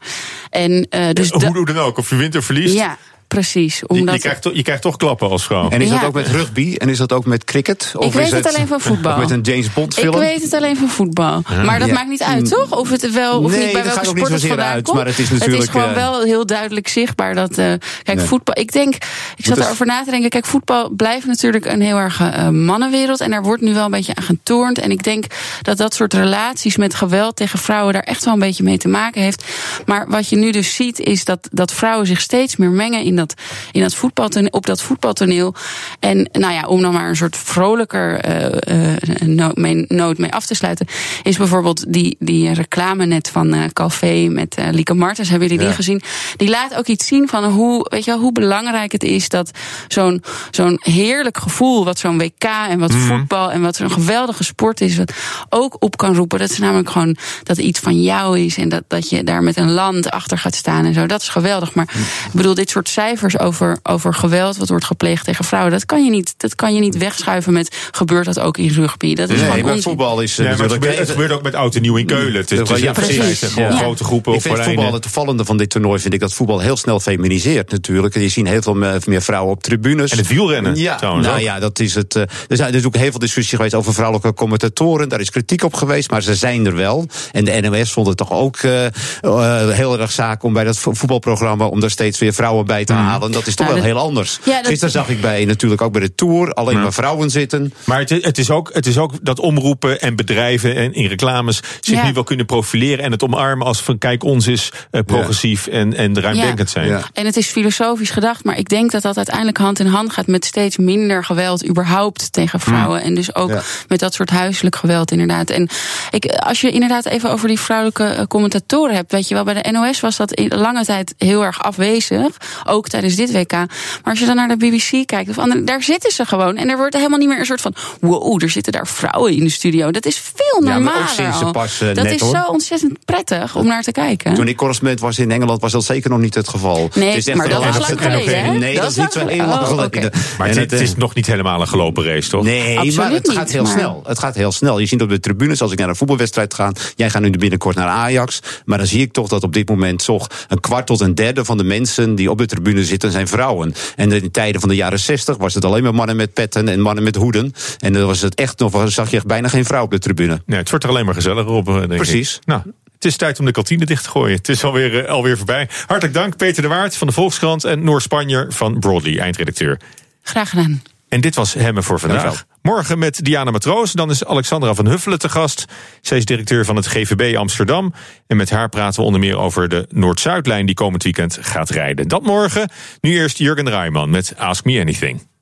En, 0.50 0.88
uh, 0.90 1.10
dus 1.12 1.30
hoe, 1.30 1.46
hoe 1.46 1.66
dan 1.66 1.78
ook, 1.78 1.98
of 1.98 2.10
je 2.10 2.16
wint 2.16 2.36
of 2.36 2.46
verliest. 2.46 2.74
Ja, 2.74 2.98
precies. 3.34 3.80
Je, 3.80 3.88
Omdat 3.88 4.14
je, 4.16 4.20
krijgt, 4.20 4.42
toch- 4.42 4.54
je 4.54 4.62
krijgt 4.64 4.82
toch 4.82 4.98
klappen 4.98 5.30
als 5.30 5.44
vrouw. 5.44 5.70
En 5.70 5.82
is 5.82 5.90
dat 5.90 6.00
Ja. 6.00 6.06
ook 6.06 6.14
met 6.14 6.28
rugby? 6.28 6.76
En 6.78 6.90
is 6.90 6.98
dat 6.98 7.12
ook 7.14 7.26
met 7.26 7.44
cricket? 7.44 7.92
Of 7.96 8.06
ik 8.06 8.14
weet 8.14 8.26
is 8.26 8.32
het 8.32 8.56
alleen 8.56 8.68
van 8.68 8.80
voetbal. 8.88 9.14
Of 9.14 9.20
met 9.20 9.30
een 9.32 9.42
James 9.42 9.74
Bond 9.74 9.98
Ik 9.98 10.04
film? 10.04 10.20
weet 10.20 10.42
het 10.44 10.54
alleen 10.54 10.78
van 10.78 10.90
voetbal. 10.90 11.42
Maar 11.66 11.80
dat 11.80 11.88
Ja. 11.88 11.94
maakt 11.94 12.10
niet 12.10 12.24
uit, 12.24 12.50
toch? 12.50 12.72
Of 12.72 12.90
het 12.90 13.12
wel 13.12 13.40
of 13.42 13.52
Nee, 13.52 13.64
niet 13.64 13.74
bij 13.74 13.84
dat 13.84 13.94
welke 13.94 14.18
sport 14.18 14.32
het 14.32 14.46
vandaan 14.46 14.72
uit, 14.72 14.84
komt. 14.84 14.98
maar 14.98 15.06
het 15.06 15.20
is 15.20 15.30
natuurlijk, 15.30 15.72
gewoon 15.72 15.90
eh, 15.90 15.96
wel 15.96 16.22
heel 16.22 16.46
duidelijk 16.46 16.88
zichtbaar 16.88 17.36
dat. 17.36 17.50
eh, 17.58 17.66
kijk, 18.04 18.18
Nee. 18.18 18.26
voetbal. 18.26 18.58
Ik 18.60 18.72
denk, 18.72 18.94
ik 19.36 19.46
zat 19.46 19.58
is- 19.58 19.66
erover 19.66 19.86
na 19.86 20.04
te 20.04 20.12
denken. 20.12 20.30
Kijk, 20.30 20.46
voetbal 20.46 20.90
blijft 20.90 21.26
natuurlijk 21.26 21.66
een 21.66 21.82
heel 21.82 21.98
erg 21.98 22.20
eh, 22.22 22.50
mannenwereld. 22.50 23.22
En 23.22 23.32
daar 23.32 23.44
wordt 23.44 23.62
nu 23.62 23.74
wel 23.74 23.86
een 23.86 23.92
beetje 23.92 24.16
aan 24.16 24.24
getoornd. 24.24 24.80
En 24.80 24.92
ik 24.92 25.04
denk 25.04 25.26
dat 25.62 25.78
dat 25.78 25.94
soort 25.94 26.14
relaties 26.14 26.78
met 26.78 26.96
geweld 26.96 27.36
tegen 27.36 27.60
vrouwen 27.60 27.94
daar 27.94 28.02
echt 28.04 28.26
wel 28.26 28.34
een 28.34 28.40
beetje 28.40 28.64
mee 28.64 28.78
te 28.78 28.88
maken 28.88 29.22
heeft. 29.22 29.44
Maar 29.86 30.06
wat 30.10 30.30
je 30.30 30.36
nu 30.36 30.52
dus 30.52 30.76
ziet, 30.76 31.00
is 31.00 31.26
dat, 31.26 31.48
dat 31.52 31.74
vrouwen 31.74 32.08
zich 32.08 32.22
steeds 32.22 32.56
meer 32.56 32.70
mengen 32.70 33.04
in 33.04 33.16
dat, 33.16 33.23
in 33.72 33.82
dat 33.82 33.96
voetbaltoneel, 33.96 34.50
op 34.52 34.66
dat 34.66 34.82
voetbaltoneel. 34.82 35.56
En 36.00 36.30
nou 36.32 36.54
ja, 36.54 36.68
om 36.68 36.82
dan 36.82 36.94
maar 36.94 37.10
een 37.10 37.16
soort 37.16 37.38
vrolijker 37.38 38.20
eh, 38.20 39.28
noot, 39.28 39.58
mee, 39.58 39.86
noot 39.88 40.18
mee 40.18 40.34
af 40.34 40.46
te 40.46 40.56
sluiten, 40.56 40.88
is 41.24 41.38
bijvoorbeeld 41.38 41.94
die, 41.94 42.16
die 42.20 42.54
reclame 42.54 43.06
net 43.06 43.30
van 43.30 43.54
eh 43.54 43.62
Calvé 43.74 44.28
met 44.30 44.56
Lieke 44.72 44.94
Martens. 44.94 45.30
Hebben 45.30 45.48
jullie 45.48 45.66
die 45.66 45.74
gezien? 45.74 46.02
Die 46.38 46.50
laat 46.50 46.76
ook 46.76 46.88
iets 46.88 47.08
zien 47.08 47.28
van 47.28 47.44
hoe, 47.44 47.88
weet 47.90 48.06
je 48.06 48.12
wel, 48.12 48.20
hoe 48.20 48.32
belangrijk 48.32 48.92
het 48.92 49.04
is 49.04 49.30
dat 49.30 49.52
zo'n 49.88 50.24
zo'n 50.52 50.80
heerlijk 50.82 51.38
gevoel, 51.38 51.86
wat 51.86 52.00
zo'n 52.00 52.18
WK 52.18 52.44
en 52.44 52.80
wat 52.80 52.94
voetbal 52.94 53.52
en 53.52 53.62
wat 53.62 53.76
zo'n 53.76 53.92
geweldige 53.92 54.44
sport 54.44 54.82
is, 54.82 54.98
wat 54.98 55.14
ook 55.50 55.76
op 55.80 55.98
kan 55.98 56.16
roepen. 56.16 56.40
Dat 56.40 56.50
is 56.50 56.58
namelijk 56.58 56.90
gewoon 56.90 57.18
dat 57.44 57.58
iets 57.58 57.80
van 57.80 58.02
jou 58.02 58.40
is 58.40 58.58
en 58.58 58.70
dat, 58.70 58.84
dat 58.88 59.10
je 59.10 59.24
daar 59.24 59.44
met 59.44 59.58
een 59.58 59.72
land 59.72 60.12
achter 60.12 60.38
gaat 60.38 60.56
staan 60.56 60.86
en 60.86 60.94
zo. 60.94 61.06
Dat 61.06 61.22
is 61.22 61.28
geweldig. 61.28 61.74
Maar 61.74 61.90
ik 62.26 62.32
bedoel, 62.32 62.54
dit 62.54 62.70
soort 62.70 62.90
cijfers 62.90 63.13
over, 63.38 63.78
over 63.84 64.14
geweld 64.14 64.58
wat 64.58 64.70
wordt 64.70 64.86
gepleegd 64.86 65.26
tegen 65.26 65.46
vrouwen, 65.46 65.72
dat 65.72 65.86
kan 65.86 66.04
je 66.06 66.10
niet, 66.12 66.34
dat 66.38 66.56
kan 66.56 66.74
je 66.76 66.80
niet 66.80 66.98
wegschuiven 66.98 67.54
met 67.54 67.76
gebeurt 67.92 68.26
dat 68.26 68.40
ook 68.40 68.58
in 68.58 68.68
rugby. 68.70 69.16
Dat 69.16 69.30
is 69.30 69.36
Nee, 69.36 69.46
gewoon 69.46 69.62
maar 69.64 69.70
onzin. 69.74 69.84
voetbal 69.90 70.22
is 70.22 70.36
Ja, 70.36 70.44
eh, 70.44 70.50
maar 70.50 70.60
het, 70.64 70.72
gebeurt, 70.72 70.98
het 70.98 71.10
gebeurt 71.10 71.32
ook 71.32 71.42
met 71.44 71.56
oud 71.56 71.76
en 71.76 71.82
nieuw 71.82 71.96
in 71.96 72.06
Keulen. 72.06 72.42
Het 72.42 72.52
is, 72.52 72.60
het 72.60 72.70
is 72.70 72.80
Ja, 72.80 72.92
precies. 72.92 73.40
Gewoon 73.44 73.72
Ja. 73.72 73.78
grote 73.78 74.04
groepen 74.04 74.34
Ik 74.34 74.42
vind 74.42 74.60
voetbal 74.60 74.94
het 74.94 75.06
opvallende 75.06 75.46
van 75.46 75.58
dit 75.58 75.70
toernooi 75.70 76.00
vind 76.00 76.14
ik 76.14 76.20
dat 76.20 76.34
voetbal 76.34 76.60
heel 76.60 76.78
snel 76.78 77.00
feminiseert 77.00 77.72
natuurlijk. 77.72 78.14
Je 78.14 78.30
ziet 78.30 78.48
heel 78.48 78.62
veel 78.62 78.74
me- 78.76 79.00
meer 79.06 79.22
vrouwen 79.22 79.52
op 79.54 79.64
tribunes. 79.64 80.12
En 80.12 80.18
het 80.18 80.28
wielrennen 80.28 80.76
Ja, 80.76 80.96
trouwens 80.96 81.28
nou 81.28 81.40
ook. 81.40 81.46
ja, 81.46 81.60
dat 81.60 81.80
is 81.80 81.96
het. 81.96 82.16
eh, 82.16 82.22
er 82.48 82.56
zijn 82.58 82.72
dus 82.72 82.86
ook 82.86 82.96
heel 82.96 83.10
veel 83.12 83.20
discussie 83.20 83.56
geweest 83.58 83.76
over 83.76 83.94
vrouwelijke 83.94 84.34
commentatoren. 84.34 85.10
Daar 85.10 85.20
is 85.20 85.30
kritiek 85.30 85.64
op 85.64 85.74
geweest, 85.74 86.10
maar 86.12 86.22
ze 86.22 86.36
zijn 86.36 86.66
er 86.66 86.76
wel. 86.76 87.08
En 87.32 87.46
de 87.46 87.60
NOS 87.62 87.92
vond 87.92 88.08
het 88.08 88.18
toch 88.18 88.32
ook 88.32 88.58
eh, 88.58 88.86
eh, 88.86 89.70
heel 89.70 90.00
erg 90.00 90.12
zaak 90.12 90.44
om 90.44 90.54
bij 90.54 90.64
dat 90.64 90.78
vo- 90.80 90.94
voetbalprogramma 90.94 91.66
om 91.66 91.80
daar 91.80 91.90
steeds 91.90 92.20
weer 92.20 92.34
vrouwen 92.34 92.66
bij 92.66 92.86
te 92.86 92.93
halen. 92.94 93.32
Dat 93.32 93.48
is 93.48 93.56
toch 93.56 93.68
Nou, 93.68 93.80
wel 93.80 93.88
dat- 93.88 93.96
heel 93.98 94.08
anders. 94.08 94.40
Ja, 94.44 94.58
dat- 94.58 94.66
Gisteren 94.68 94.92
zag 94.94 95.10
ik 95.10 95.22
bij 95.22 95.46
natuurlijk 95.46 95.82
ook 95.82 95.92
bij 95.92 96.02
de 96.02 96.16
Tour 96.16 96.54
alleen 96.54 96.82
maar 96.82 96.94
vrouwen 96.94 97.30
zitten. 97.30 97.74
Maar 97.86 98.00
het, 98.00 98.10
het, 98.10 98.38
is 98.38 98.50
ook, 98.50 98.70
het 98.74 98.86
is 98.86 98.98
ook 98.98 99.12
dat 99.22 99.40
omroepen 99.40 100.02
en 100.02 100.16
bedrijven 100.16 100.76
en 100.76 100.94
in 100.94 101.06
reclames 101.08 101.62
zich 101.80 101.96
Ja. 101.98 102.06
nu 102.06 102.14
wel 102.14 102.24
kunnen 102.24 102.46
profileren 102.46 103.04
en 103.04 103.12
het 103.12 103.24
omarmen 103.24 103.68
als 103.68 103.82
van 103.82 103.98
kijk, 103.98 104.24
ons 104.24 104.48
is 104.48 104.72
eh, 104.92 105.02
progressief 105.06 105.68
en, 105.68 105.94
en 105.94 106.20
ruimdenkend 106.22 106.70
zijn. 106.70 106.88
Ja. 106.88 107.02
En 107.14 107.26
het 107.26 107.38
is 107.38 107.48
filosofisch 107.48 108.10
gedacht, 108.10 108.44
maar 108.44 108.58
ik 108.58 108.70
denk 108.70 108.92
dat 108.92 109.02
dat 109.02 109.18
uiteindelijk 109.18 109.58
hand 109.58 109.80
in 109.80 109.86
hand 109.86 110.14
gaat 110.14 110.28
met 110.28 110.46
steeds 110.46 110.78
minder 110.78 111.24
geweld 111.24 111.68
überhaupt 111.68 112.32
tegen 112.32 112.60
vrouwen. 112.60 113.02
En 113.02 113.16
dus 113.16 113.36
ook 113.36 113.50
Ja. 113.50 113.62
met 113.88 114.00
dat 114.00 114.14
soort 114.14 114.30
huiselijk 114.30 114.76
geweld 114.76 115.12
inderdaad. 115.12 115.50
En 115.50 115.70
ik, 116.12 116.26
als 116.26 116.62
je 116.62 116.72
inderdaad 116.72 117.06
even 117.06 117.32
over 117.32 117.48
die 117.48 117.60
vrouwelijke 117.60 118.04
eh, 118.06 118.26
commentatoren 118.26 118.96
hebt, 118.96 119.12
weet 119.12 119.28
je 119.28 119.34
wel, 119.36 119.44
bij 119.44 119.62
de 119.62 119.72
NOS 119.72 120.00
was 120.00 120.18
dat 120.18 120.34
in 120.34 120.48
lange 120.58 120.86
tijd 120.86 121.14
heel 121.18 121.44
erg 121.44 121.64
afwezig, 121.64 122.28
ook 122.66 122.83
tijdens 122.88 123.16
dit 123.16 123.32
WK. 123.32 123.52
Maar 123.52 123.68
als 124.04 124.20
je 124.20 124.26
dan 124.26 124.36
naar 124.36 124.48
de 124.48 124.58
BBC 124.58 125.08
kijkt, 125.08 125.30
of 125.30 125.38
andere, 125.38 125.64
daar 125.64 125.84
zitten 125.84 126.12
ze 126.12 126.26
gewoon. 126.26 126.58
En 126.58 126.70
er 126.70 126.78
wordt 126.78 126.96
helemaal 126.96 127.18
niet 127.20 127.28
meer 127.28 127.40
een 127.40 127.46
soort 127.46 127.62
van, 127.62 127.74
wow, 128.00 128.44
er 128.44 128.50
zitten 128.50 128.72
daar 128.72 128.88
vrouwen 128.88 129.34
in 129.34 129.44
de 129.44 129.50
studio. 129.50 129.92
Dat 129.92 130.06
is 130.06 130.18
veel 130.36 130.64
Ja, 130.64 130.68
maar 130.70 130.78
ook 130.78 130.84
normaler 130.84 131.10
sinds 131.10 131.38
ze 131.38 131.46
al. 131.46 131.52
pas, 131.52 131.82
eh, 131.82 131.88
Dat 131.94 132.04
net, 132.04 132.14
is 132.14 132.20
hoor. 132.22 132.36
zo 132.36 132.44
ontzettend 132.52 133.06
prettig 133.06 133.56
om 133.56 133.66
naar 133.68 133.82
te 133.84 133.92
kijken. 133.92 134.34
Toen 134.34 134.48
ik 134.48 134.58
correspondent 134.58 135.00
was 135.00 135.20
in 135.20 135.32
Engeland 135.32 135.62
was 135.62 135.72
dat 135.72 135.84
zeker 135.84 136.10
nog 136.10 136.20
niet 136.20 136.36
het 136.36 136.48
geval. 136.50 136.90
Nee, 136.96 137.08
Het 137.08 137.18
is 137.18 137.28
echt 137.28 137.38
maar 137.38 137.50
dat 137.50 137.64
was 137.66 137.78
lang 137.78 138.02
geleden? 138.02 138.60
Nee, 138.60 138.76
Dat 138.76 138.90
is 138.92 138.98
niet 138.98 139.12
zo 139.12 139.28
heel 139.28 139.38
lang 139.46 139.62
Oh, 139.62 139.68
geleden. 139.68 140.12
Maar 140.38 140.48
En 140.50 140.58
het, 140.58 140.72
het 140.72 140.80
is 140.82 140.96
nog 140.96 141.16
niet 141.16 141.26
helemaal 141.26 141.62
een 141.62 141.68
gelopen 141.68 142.04
race, 142.04 142.30
toch? 142.30 142.44
Nee, 142.44 142.62
Absoluut 142.78 142.96
maar 142.98 143.12
het 143.12 143.28
niet, 143.28 143.38
gaat 143.38 143.52
heel 143.52 143.64
maar- 143.64 143.72
snel. 143.72 144.02
Het 144.08 144.20
gaat 144.20 144.36
heel 144.36 144.52
snel. 144.52 144.80
Je 144.80 144.86
ziet 144.86 145.02
op 145.02 145.10
de 145.10 145.20
tribunes, 145.20 145.62
als 145.62 145.72
ik 145.72 145.80
naar 145.80 145.90
een 145.90 145.96
voetbalwedstrijd 145.96 146.54
ga... 146.54 146.72
jij 146.96 147.10
gaat 147.10 147.22
nu 147.22 147.30
binnenkort 147.30 147.76
naar 147.76 147.88
Ajax... 147.88 148.40
maar 148.66 148.78
dan 148.78 148.88
zie 148.88 149.02
ik 149.02 149.12
toch 149.14 149.28
dat 149.28 149.44
op 149.44 149.54
dit 149.54 149.70
moment... 149.70 150.04
toch 150.06 150.28
een 150.48 150.60
kwart 150.60 150.86
tot 150.86 151.00
een 151.02 151.16
derde 151.16 151.46
van 151.46 151.58
de 151.58 151.64
mensen 151.64 152.16
die 152.16 152.32
op 152.32 152.38
de 152.38 152.46
tribune 152.46 152.73
zitten... 152.82 153.12
zijn 153.12 153.28
vrouwen. 153.28 153.74
En 153.96 154.12
in 154.12 154.22
de 154.22 154.32
tijden 154.32 154.60
van 154.62 154.70
de 154.70 154.76
jaren 154.76 155.00
zestig 155.00 155.38
was 155.38 155.54
het 155.54 155.66
alleen 155.66 155.84
maar 155.84 155.94
mannen 155.94 156.16
met 156.16 156.34
petten... 156.34 156.68
en 156.68 156.80
mannen 156.80 157.04
met 157.04 157.16
hoeden. 157.16 157.54
En 157.80 157.94
dan 157.94 158.06
was 158.06 158.22
het 158.22 158.36
echt 158.36 158.60
nog, 158.60 158.92
zag 158.92 159.10
je 159.10 159.16
echt 159.16 159.26
bijna 159.26 159.48
geen 159.48 159.66
vrouw 159.66 159.84
op 159.84 159.92
de 159.92 160.00
tribune. 160.00 160.42
Nee, 160.46 160.60
het 160.60 160.70
wordt 160.70 160.84
er 160.84 160.90
alleen 160.90 161.06
maar 161.06 161.14
gezelliger 161.14 161.52
op, 161.52 161.68
eh, 161.68 161.74
denk 161.74 161.92
ik. 161.92 161.98
Precies. 161.98 162.40
Nou, 162.46 162.62
het 162.94 163.06
is 163.06 163.18
tijd 163.18 163.40
om 163.40 163.46
de 163.46 163.52
kantine 163.52 163.86
dicht 163.86 164.04
te 164.04 164.10
gooien. 164.10 164.38
Het 164.38 164.50
is 164.50 164.64
alweer, 164.64 165.06
eh, 165.06 165.12
alweer 165.12 165.38
voorbij. 165.38 165.70
Hartelijk 165.86 166.14
dank, 166.14 166.38
Peter 166.38 166.62
de 166.62 166.68
Waard 166.68 166.96
van 166.96 167.08
de 167.08 167.14
Volkskrant... 167.14 167.64
en 167.64 167.84
Noor 167.84 168.02
Spanjer 168.02 168.46
van 168.50 168.80
Broadly, 168.80 169.20
eindredacteur. 169.20 169.80
Graag 170.22 170.50
gedaan. 170.50 170.82
En 171.14 171.22
dit 171.22 171.36
was 171.36 171.54
Hemmen 171.54 171.84
voor 171.84 172.00
vandaag. 172.00 172.22
Dankjewel. 172.22 172.48
Morgen 172.62 173.00
met 173.00 173.26
Diana 173.26 173.52
Matroos. 173.52 173.92
Dan 173.92 174.10
is 174.10 174.26
Alexandra 174.26 174.74
van 174.74 174.88
Huffelen 174.88 175.20
te 175.20 175.30
gast. 175.30 175.66
Zij 176.02 176.18
is 176.18 176.26
directeur 176.26 176.66
van 176.66 176.76
het 176.76 176.88
GVB 176.88 177.38
Amsterdam. 177.38 177.94
En 178.28 178.38
met 178.38 178.50
haar 178.50 178.70
praten 178.70 179.00
we 179.00 179.06
onder 179.06 179.20
meer 179.20 179.38
over 179.38 179.70
de 179.70 179.88
Noord-Zuidlijn... 179.90 180.66
die 180.66 180.76
komend 180.76 181.04
weekend 181.04 181.38
gaat 181.42 181.70
rijden. 181.70 182.08
Dat 182.08 182.24
morgen. 182.24 182.70
Nu 183.02 183.12
eerst 183.12 183.38
Jurgen 183.38 183.70
Rijman 183.70 184.10
met 184.10 184.34
Ask 184.38 184.66
Me 184.66 184.80
Anything. 184.80 185.33